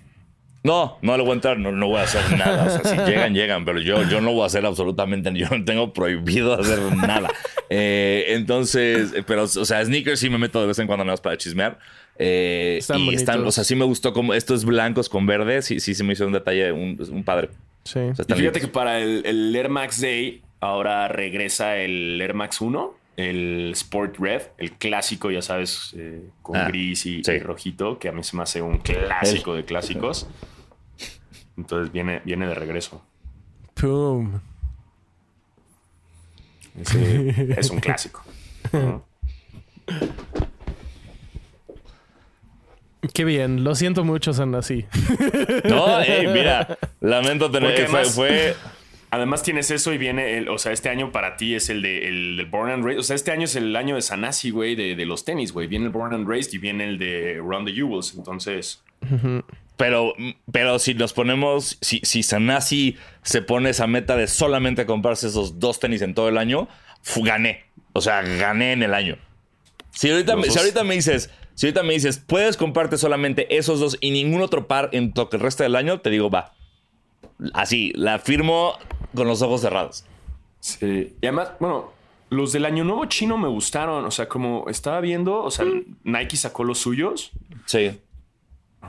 No, 0.66 0.98
no 1.04 1.16
le 1.16 1.22
voy 1.24 1.32
a 1.32 1.36
entrar, 1.36 1.60
no, 1.60 1.72
no 1.72 1.88
voy 1.88 2.00
a 2.00 2.04
hacer 2.04 2.38
nada. 2.40 2.66
O 2.66 2.70
sea, 2.70 2.84
si 2.84 2.98
llegan, 3.12 3.36
llegan, 3.36 3.66
pero 3.66 3.80
yo, 3.80 4.02
yo 4.10 4.20
no 4.20 4.32
voy 4.34 4.42
a 4.44 4.46
hacer 4.48 4.66
absolutamente 4.66 5.32
Yo 5.34 5.48
no 5.50 5.64
tengo 5.64 5.94
prohibido 5.94 6.60
hacer 6.60 6.80
nada. 6.96 7.32
Eh, 7.70 8.26
entonces, 8.30 9.14
pero, 9.28 9.44
o 9.44 9.48
sea, 9.48 9.86
sneakers 9.86 10.20
sí 10.20 10.30
me 10.30 10.38
meto 10.40 10.60
de 10.62 10.68
vez 10.68 10.80
en 10.80 10.88
cuando 10.88 11.06
nada 11.06 11.14
más 11.14 11.22
para 11.22 11.38
chismear. 11.38 11.78
Eh, 12.18 12.78
Están 12.80 13.00
y 13.02 13.14
están, 13.14 13.46
o 13.46 13.52
sea, 13.52 13.64
sí 13.64 13.76
me 13.76 13.86
gustó 13.86 14.12
como 14.14 14.34
estos 14.34 14.66
blancos 14.66 15.08
con 15.08 15.26
verde. 15.28 15.62
Sí, 15.62 15.80
sí 15.80 15.94
se 15.94 16.04
me 16.04 16.14
hizo 16.14 16.26
un 16.26 16.34
detalle, 16.34 16.72
un, 16.72 16.98
un 17.12 17.24
padre. 17.24 17.50
Sí. 17.84 18.00
O 18.00 18.16
sea, 18.16 18.26
Y 18.28 18.34
fíjate 18.34 18.60
que 18.60 18.68
para 18.68 19.00
el, 19.00 19.24
el 19.26 19.56
Air 19.56 19.70
Max 19.70 20.02
Day 20.02 20.42
ahora 20.62 21.08
regresa 21.10 21.78
el 21.78 22.20
Air 22.20 22.34
Max 22.34 22.60
1, 22.62 22.94
el 23.18 23.72
Sport 23.74 24.18
Red, 24.18 24.42
el 24.58 24.72
clásico, 24.74 25.30
ya 25.30 25.42
sabes, 25.42 25.94
eh, 25.98 26.22
con 26.42 26.56
Ah, 26.56 26.68
gris 26.68 27.06
y, 27.06 27.24
sí. 27.24 27.32
y 27.34 27.40
rojito, 27.40 28.00
que 28.00 28.10
a 28.10 28.12
mí 28.12 28.24
se 28.24 28.36
me 28.36 28.44
hace 28.44 28.62
un 28.62 28.80
clásico 28.80 29.54
de 29.54 29.64
clásicos. 29.64 30.28
Entonces 31.58 31.92
viene, 31.92 32.22
viene 32.26 32.48
de 32.48 32.56
regreso. 32.56 33.04
Pum. 33.76 34.40
Ese 36.80 37.54
es 37.60 37.70
un 37.70 37.80
clásico. 37.80 38.24
¿no? 38.74 39.06
Qué 43.14 43.24
bien. 43.24 43.64
Lo 43.64 43.76
siento 43.76 44.04
mucho, 44.04 44.34
Sanasi. 44.34 44.86
No, 45.66 46.02
ey, 46.02 46.28
mira, 46.28 46.78
lamento 47.02 47.50
tener. 47.52 47.70
Porque 47.70 47.86
Fue, 47.88 48.00
además- 48.00 48.16
fue- 48.16 48.56
Además 49.12 49.44
tienes 49.44 49.72
eso 49.72 49.94
y 49.94 49.98
viene, 49.98 50.38
el, 50.40 50.50
o 50.50 50.58
sea, 50.58 50.74
este 50.74 50.90
año 50.90 51.14
para 51.14 51.38
ti 51.38 51.56
es 51.56 51.70
el 51.70 51.82
de 51.82 52.10
el, 52.10 52.36
del 52.36 52.48
Born 52.48 52.70
and 52.70 52.84
Raised. 52.84 53.00
O 53.00 53.04
sea, 53.04 53.16
este 53.16 53.32
año 53.32 53.46
es 53.46 53.56
el 53.56 53.74
año 53.78 53.96
de 53.96 54.02
Sanasi, 54.02 54.50
güey, 54.50 54.76
de, 54.76 54.96
de 54.98 55.06
los 55.06 55.24
tenis, 55.24 55.54
güey. 55.54 55.68
Viene 55.68 55.86
el 55.86 55.92
Born 55.92 56.14
and 56.14 56.28
Raised 56.28 56.52
y 56.54 56.58
viene 56.58 56.84
el 56.84 56.98
de 56.98 57.36
Run 57.38 57.64
the 57.64 57.72
Jewels. 57.72 58.14
Entonces, 58.18 58.84
Pero, 59.78 60.14
pero 60.52 60.80
si 60.80 60.94
nos 60.94 61.14
ponemos, 61.14 61.78
si, 61.82 62.00
si 62.04 62.24
Sanasi 62.24 62.98
se 63.24 63.42
pone 63.42 63.72
esa 63.72 63.88
meta 63.88 64.16
de 64.16 64.28
solamente 64.28 64.86
comprarse 64.86 65.28
esos 65.28 65.60
dos 65.60 65.80
tenis 65.80 66.02
en 66.02 66.14
todo 66.14 66.30
el 66.30 66.38
año, 66.38 66.68
gané. 67.18 67.66
O 67.94 68.02
sea, 68.02 68.22
gané 68.22 68.74
en 68.74 68.84
el 68.84 68.94
año. 68.94 69.18
Si 69.92 70.10
ahorita, 70.10 70.36
me, 70.36 70.50
si 70.50 70.58
ahorita 70.58 70.84
me 70.84 70.96
dices, 70.96 71.30
si 71.56 71.68
ahorita 71.68 71.84
me 71.84 71.94
dices, 71.94 72.18
puedes 72.18 72.58
comprarte 72.58 72.98
solamente 72.98 73.58
esos 73.58 73.80
dos 73.80 73.98
y 74.02 74.12
ningún 74.12 74.42
otro 74.42 74.68
par 74.68 74.90
en 74.92 75.14
todo 75.14 75.30
el 75.32 75.40
resto 75.40 75.64
del 75.64 75.76
año, 75.76 76.00
te 76.02 76.10
digo, 76.10 76.30
va. 76.30 76.54
Así, 77.54 77.92
la 77.96 78.20
firmo 78.20 78.78
con 79.14 79.28
los 79.28 79.42
ojos 79.42 79.62
cerrados. 79.62 80.06
Sí. 80.60 81.16
Y 81.22 81.26
además, 81.26 81.52
bueno, 81.60 81.92
los 82.30 82.52
del 82.52 82.66
Año 82.66 82.84
Nuevo 82.84 83.06
chino 83.06 83.38
me 83.38 83.48
gustaron. 83.48 84.06
O 84.06 84.12
sea, 84.12 84.28
como 84.28 84.66
estaba 84.70 85.00
viendo, 85.00 85.44
o 85.44 85.52
sea, 85.52 85.66
Nike 86.04 86.38
sacó 86.38 86.64
los 86.64 86.80
suyos, 86.80 87.32
Sí. 87.66 88.00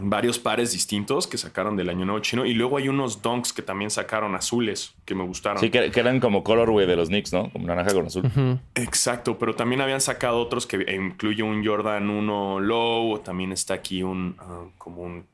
Varios 0.00 0.38
pares 0.38 0.72
distintos 0.72 1.26
que 1.26 1.38
sacaron 1.38 1.76
del 1.76 1.88
Año 1.88 2.04
Nuevo 2.04 2.20
chino. 2.20 2.44
Y 2.44 2.54
luego 2.54 2.76
hay 2.76 2.88
unos 2.88 3.22
donks 3.22 3.52
que 3.52 3.62
también 3.62 3.90
sacaron 3.90 4.34
azules 4.34 4.94
que 5.04 5.14
me 5.14 5.24
gustaron. 5.24 5.60
Sí, 5.60 5.70
que, 5.70 5.90
que 5.90 6.00
eran 6.00 6.20
como 6.20 6.42
colorway 6.44 6.86
de 6.86 6.96
los 6.96 7.08
Knicks, 7.08 7.32
¿no? 7.32 7.50
Como 7.50 7.66
naranja 7.66 7.92
con 7.94 8.06
azul. 8.06 8.30
Exacto, 8.74 9.38
pero 9.38 9.54
también 9.54 9.80
habían 9.80 10.00
sacado 10.00 10.38
otros 10.40 10.66
que 10.66 10.84
incluye 10.94 11.42
un 11.42 11.64
Jordan 11.64 12.08
1 12.08 12.60
Low. 12.60 13.18
También 13.18 13.52
está 13.52 13.74
aquí 13.74 14.02
un, 14.02 14.36
ah, 14.38 14.64
como 14.78 15.02
un. 15.02 15.26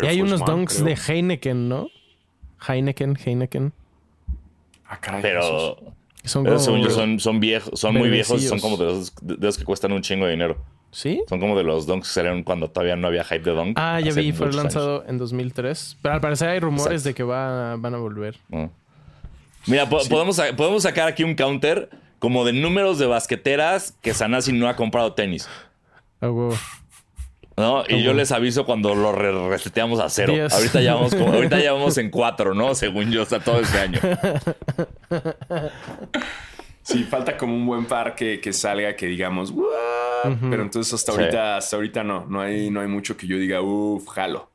Y 0.00 0.06
hay 0.06 0.18
Force 0.18 0.34
unos 0.34 0.48
One, 0.48 0.66
creo. 0.66 0.84
de 0.84 0.96
Heineken, 0.96 1.68
¿no? 1.68 1.88
Heineken, 2.66 3.16
Heineken. 3.16 3.72
Ah, 4.86 5.00
caray, 5.00 5.20
esos. 5.20 5.78
Pero, 5.78 5.94
Son 6.24 6.44
como... 6.44 6.90
son, 6.90 7.20
son 7.20 7.40
viejos, 7.40 7.78
son 7.78 7.94
muy 7.94 8.10
viejos, 8.10 8.42
son 8.42 8.58
como 8.60 8.76
de 8.76 8.84
los, 8.84 9.14
de 9.22 9.36
los 9.38 9.56
que 9.56 9.64
cuestan 9.64 9.92
un 9.92 10.02
chingo 10.02 10.26
de 10.26 10.32
dinero. 10.32 10.56
¿Sí? 10.96 11.22
Son 11.28 11.38
como 11.40 11.58
de 11.58 11.62
los 11.62 11.84
donks 11.86 12.08
que 12.08 12.14
salieron 12.14 12.42
cuando 12.42 12.70
todavía 12.70 12.96
no 12.96 13.08
había 13.08 13.22
hype 13.22 13.40
de 13.40 13.50
donk. 13.52 13.78
Ah, 13.78 14.00
ya 14.00 14.12
vi, 14.14 14.32
fue 14.32 14.46
muchos 14.46 14.60
años. 14.60 14.74
lanzado 14.74 15.04
en 15.06 15.18
2003. 15.18 15.98
Pero 16.00 16.14
al 16.14 16.20
parecer 16.22 16.48
hay 16.48 16.58
rumores 16.58 16.86
Exacto. 16.86 17.08
de 17.10 17.14
que 17.14 17.22
va, 17.22 17.76
van 17.76 17.94
a 17.94 17.98
volver. 17.98 18.38
Ah. 18.50 18.68
Mira, 19.66 19.86
po- 19.90 20.00
podemos, 20.08 20.40
podemos 20.56 20.84
sacar 20.84 21.06
aquí 21.06 21.22
un 21.22 21.34
counter 21.34 21.90
como 22.18 22.46
de 22.46 22.54
números 22.54 22.98
de 22.98 23.04
basqueteras 23.04 23.92
que 24.00 24.14
Sanasi 24.14 24.54
no 24.54 24.70
ha 24.70 24.76
comprado 24.76 25.12
tenis. 25.12 25.46
Ah, 26.22 26.30
huevo. 26.30 26.56
¿No? 27.58 27.84
Y 27.88 28.02
yo 28.02 28.14
les 28.14 28.32
aviso 28.32 28.64
cuando 28.64 28.94
lo 28.94 29.12
re- 29.12 29.48
reseteamos 29.50 30.00
a 30.00 30.08
cero. 30.08 30.32
Ahorita 30.50 30.80
ya, 30.80 30.94
vamos 30.94 31.14
como- 31.14 31.32
ahorita 31.34 31.58
ya 31.60 31.72
vamos 31.74 31.98
en 31.98 32.08
cuatro, 32.10 32.54
¿no? 32.54 32.74
Según 32.74 33.10
yo, 33.10 33.20
hasta 33.20 33.40
todo 33.40 33.60
este 33.60 33.78
año. 33.80 34.00
Sí, 36.86 37.02
falta 37.04 37.36
como 37.36 37.54
un 37.54 37.66
buen 37.66 37.84
par 37.86 38.14
que, 38.14 38.40
que 38.40 38.52
salga 38.52 38.94
que 38.94 39.06
digamos, 39.06 39.50
"What?". 39.50 40.36
pero 40.50 40.62
entonces 40.62 40.92
hasta 40.94 41.12
Sí. 41.12 41.18
ahorita, 41.20 41.56
hasta 41.56 41.76
ahorita 41.76 42.04
no, 42.04 42.26
no 42.26 42.40
hay, 42.40 42.70
no 42.70 42.80
hay 42.80 42.86
mucho 42.86 43.16
que 43.16 43.26
yo 43.26 43.38
diga, 43.38 43.60
uff, 43.60 44.06
jalo. 44.08 44.48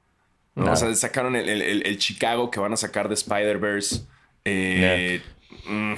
¿no? 0.56 0.72
O 0.72 0.76
sea, 0.76 0.94
sacaron 0.96 1.36
el, 1.36 1.48
el- 1.50 1.86
el- 1.86 1.98
Chicago 1.98 2.50
que 2.52 2.60
van 2.60 2.74
a 2.74 2.78
sacar 2.78 3.08
de 3.10 3.16
Spider-Verse. 3.16 4.02
eh, 4.46 5.22
mm, 5.68 5.94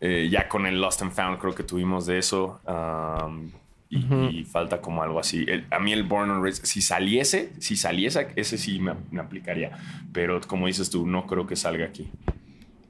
eh, 0.00 0.28
ya 0.30 0.48
con 0.48 0.66
el 0.66 0.80
Lost 0.80 1.02
and 1.02 1.12
Found 1.12 1.38
creo 1.38 1.54
que 1.54 1.62
tuvimos 1.62 2.06
de 2.06 2.18
eso. 2.18 2.60
um, 2.66 3.50
y, 3.90 4.40
y 4.40 4.44
falta 4.44 4.80
como 4.80 5.02
algo 5.02 5.18
así. 5.18 5.44
El- 5.48 5.66
a 5.70 5.78
mí 5.78 5.92
el 5.92 6.04
Born 6.04 6.30
and 6.30 6.42
Raised, 6.42 6.64
si 6.64 6.80
saliese, 6.80 7.52
si 7.58 7.76
saliese, 7.76 8.28
ese 8.36 8.56
sí 8.56 8.78
me, 8.78 8.94
me 9.10 9.20
aplicaría. 9.20 9.76
Pero 10.12 10.40
como 10.42 10.66
dices 10.68 10.88
tú, 10.90 11.06
no 11.06 11.26
creo 11.26 11.46
que 11.46 11.56
salga 11.56 11.84
aquí. 11.86 12.08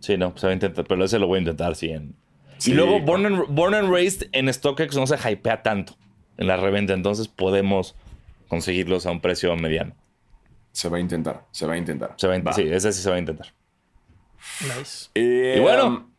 Sí, 0.01 0.17
no, 0.17 0.33
se 0.37 0.47
va 0.47 0.51
a 0.51 0.55
intentar, 0.55 0.85
pero 0.87 1.05
ese 1.05 1.19
lo 1.19 1.27
voy 1.27 1.39
a 1.39 1.41
intentar, 1.41 1.75
sí. 1.75 1.91
en- 1.91 2.15
Sí, 2.61 2.71
y 2.71 2.75
luego. 2.75 3.01
Born 3.01 3.27
and, 3.27 3.47
Born 3.49 3.75
and 3.75 3.91
Raised 3.93 4.29
en 4.33 4.53
StockX 4.53 4.95
no 4.97 5.07
se 5.07 5.17
hypea 5.17 5.63
tanto 5.63 5.97
en 6.37 6.47
la 6.47 6.57
reventa, 6.57 6.93
entonces 6.93 7.27
podemos 7.29 7.97
conseguirlos 8.49 9.07
a 9.07 9.11
un 9.11 9.21
precio 9.21 9.55
mediano. 9.57 9.95
Se 10.73 10.89
va 10.89 10.99
a 10.99 11.01
intentar, 11.01 11.47
se 11.51 11.67
va 11.67 11.75
a 11.75 11.77
intentar. 11.77 12.15
Se 12.17 12.27
va 12.29 12.35
a 12.35 12.39
Va. 12.41 12.53
sí, 12.53 12.63
ese 12.63 12.93
sí 12.93 13.03
se 13.03 13.11
va 13.11 13.17
a 13.17 13.19
intentar. 13.19 13.49
Nice. 14.61 15.09
Eh, 15.15 15.57
Y 15.59 15.61
bueno. 15.61 16.10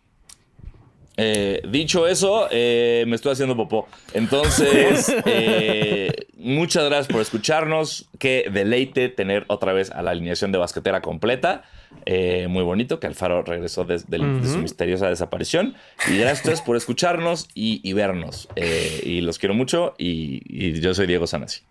Eh, 1.24 1.62
dicho 1.70 2.08
eso, 2.08 2.48
eh, 2.50 3.06
me 3.08 3.16
estoy 3.16 3.34
haciendo 3.34 3.56
popó. 3.56 3.88
Entonces, 4.14 5.14
eh, 5.26 6.28
muchas 6.38 6.86
gracias 6.86 7.08
por 7.08 7.22
escucharnos. 7.22 8.10
Qué 8.18 8.50
deleite 8.52 9.10
tener 9.10 9.46
otra 9.48 9.74
vez 9.74 9.92
a 9.92 10.02
la 10.02 10.12
alineación 10.12 10.52
de 10.52 10.58
basquetera 10.58 11.02
completa. 11.02 11.64
Eh, 12.06 12.48
muy 12.50 12.64
bonito 12.64 13.00
que 13.00 13.08
Alfaro 13.08 13.44
regresó 13.44 13.84
de, 13.84 14.00
su 14.00 14.58
misteriosa 14.58 15.10
desaparición. 15.10 15.76
Y 16.08 16.18
gracias 16.18 16.40
a 16.40 16.42
ustedes 16.42 16.62
por 16.62 16.76
escucharnos 16.76 17.48
y, 17.54 17.88
y 17.88 17.94
vernos. 17.94 18.50
Eh, 18.56 19.02
y 19.04 19.22
los 19.22 19.38
quiero 19.38 19.54
mucho. 19.54 19.94
Y, 19.98 20.42
y 20.46 20.80
yo 20.82 20.94
soy 20.94 21.08
Diego 21.08 21.28
Sanasi. 21.28 21.62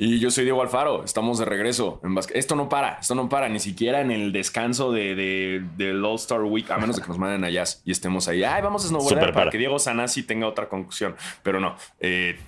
Y 0.00 0.20
yo 0.20 0.30
soy 0.30 0.44
Diego 0.44 0.62
Alfaro, 0.62 1.02
estamos 1.04 1.40
de 1.40 1.44
regreso. 1.44 2.00
En 2.04 2.14
basque- 2.14 2.34
esto 2.36 2.54
no 2.54 2.68
para, 2.68 2.98
esto 3.00 3.16
no 3.16 3.28
para, 3.28 3.48
ni 3.48 3.58
siquiera 3.58 4.00
en 4.00 4.12
el 4.12 4.32
descanso 4.32 4.92
de, 4.92 5.16
de- 5.16 5.64
del 5.76 6.04
All 6.04 6.14
Star 6.14 6.40
Week, 6.42 6.70
a 6.70 6.78
menos 6.78 6.94
de 6.96 7.02
que 7.02 7.08
nos 7.08 7.18
manden 7.18 7.42
allá 7.42 7.64
y 7.84 7.90
estemos 7.90 8.28
ahí. 8.28 8.44
Ay, 8.44 8.62
vamos 8.62 8.84
a 8.84 8.88
snowboardar 8.88 9.20
para 9.20 9.32
para. 9.34 9.50
que 9.50 9.58
Diego 9.58 9.78
Sanasi 9.80 10.22
tenga 10.22 10.46
otra 10.46 10.68
conclusión. 10.68 11.16
Pero 11.42 11.58
no, 11.58 11.74
eh, 11.98 12.38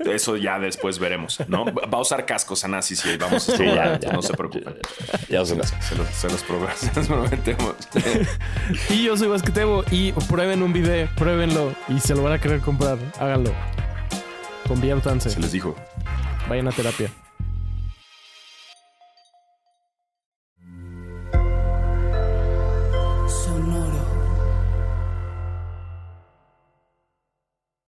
eso 0.00 0.36
ya 0.36 0.58
después 0.58 0.98
veremos, 0.98 1.38
¿no? 1.48 1.64
Va 1.64 1.96
a 1.98 2.00
usar 2.02 2.26
casco 2.26 2.54
Sanasi 2.54 2.96
si 2.96 3.16
vamos 3.16 3.48
a 3.48 3.52
Sí, 3.52 3.56
snowboardar, 3.56 4.00
ya, 4.00 4.08
ya. 4.08 4.12
no 4.12 4.20
se 4.20 4.34
preocupen. 4.34 4.74
Ya. 5.30 5.44
Se 5.46 5.56
los, 5.56 5.68
se 5.68 5.94
los 5.96 6.06
se 6.10 6.28
los 6.28 6.42
prometemos. 6.42 7.74
Y 8.90 9.04
yo 9.04 9.16
soy 9.16 9.28
Basquetebo 9.28 9.84
y 9.90 10.12
prueben 10.12 10.62
un 10.62 10.72
video, 10.74 11.08
pruébenlo 11.16 11.72
y 11.88 11.98
se 12.00 12.14
lo 12.14 12.22
van 12.24 12.34
a 12.34 12.38
querer 12.40 12.60
comprar. 12.60 12.98
Háganlo. 13.18 13.52
Conviértanse. 14.66 15.30
Se 15.30 15.40
les 15.40 15.52
dijo. 15.52 15.74
Vayan 16.48 16.68
a 16.68 16.72
terapia. 16.72 17.27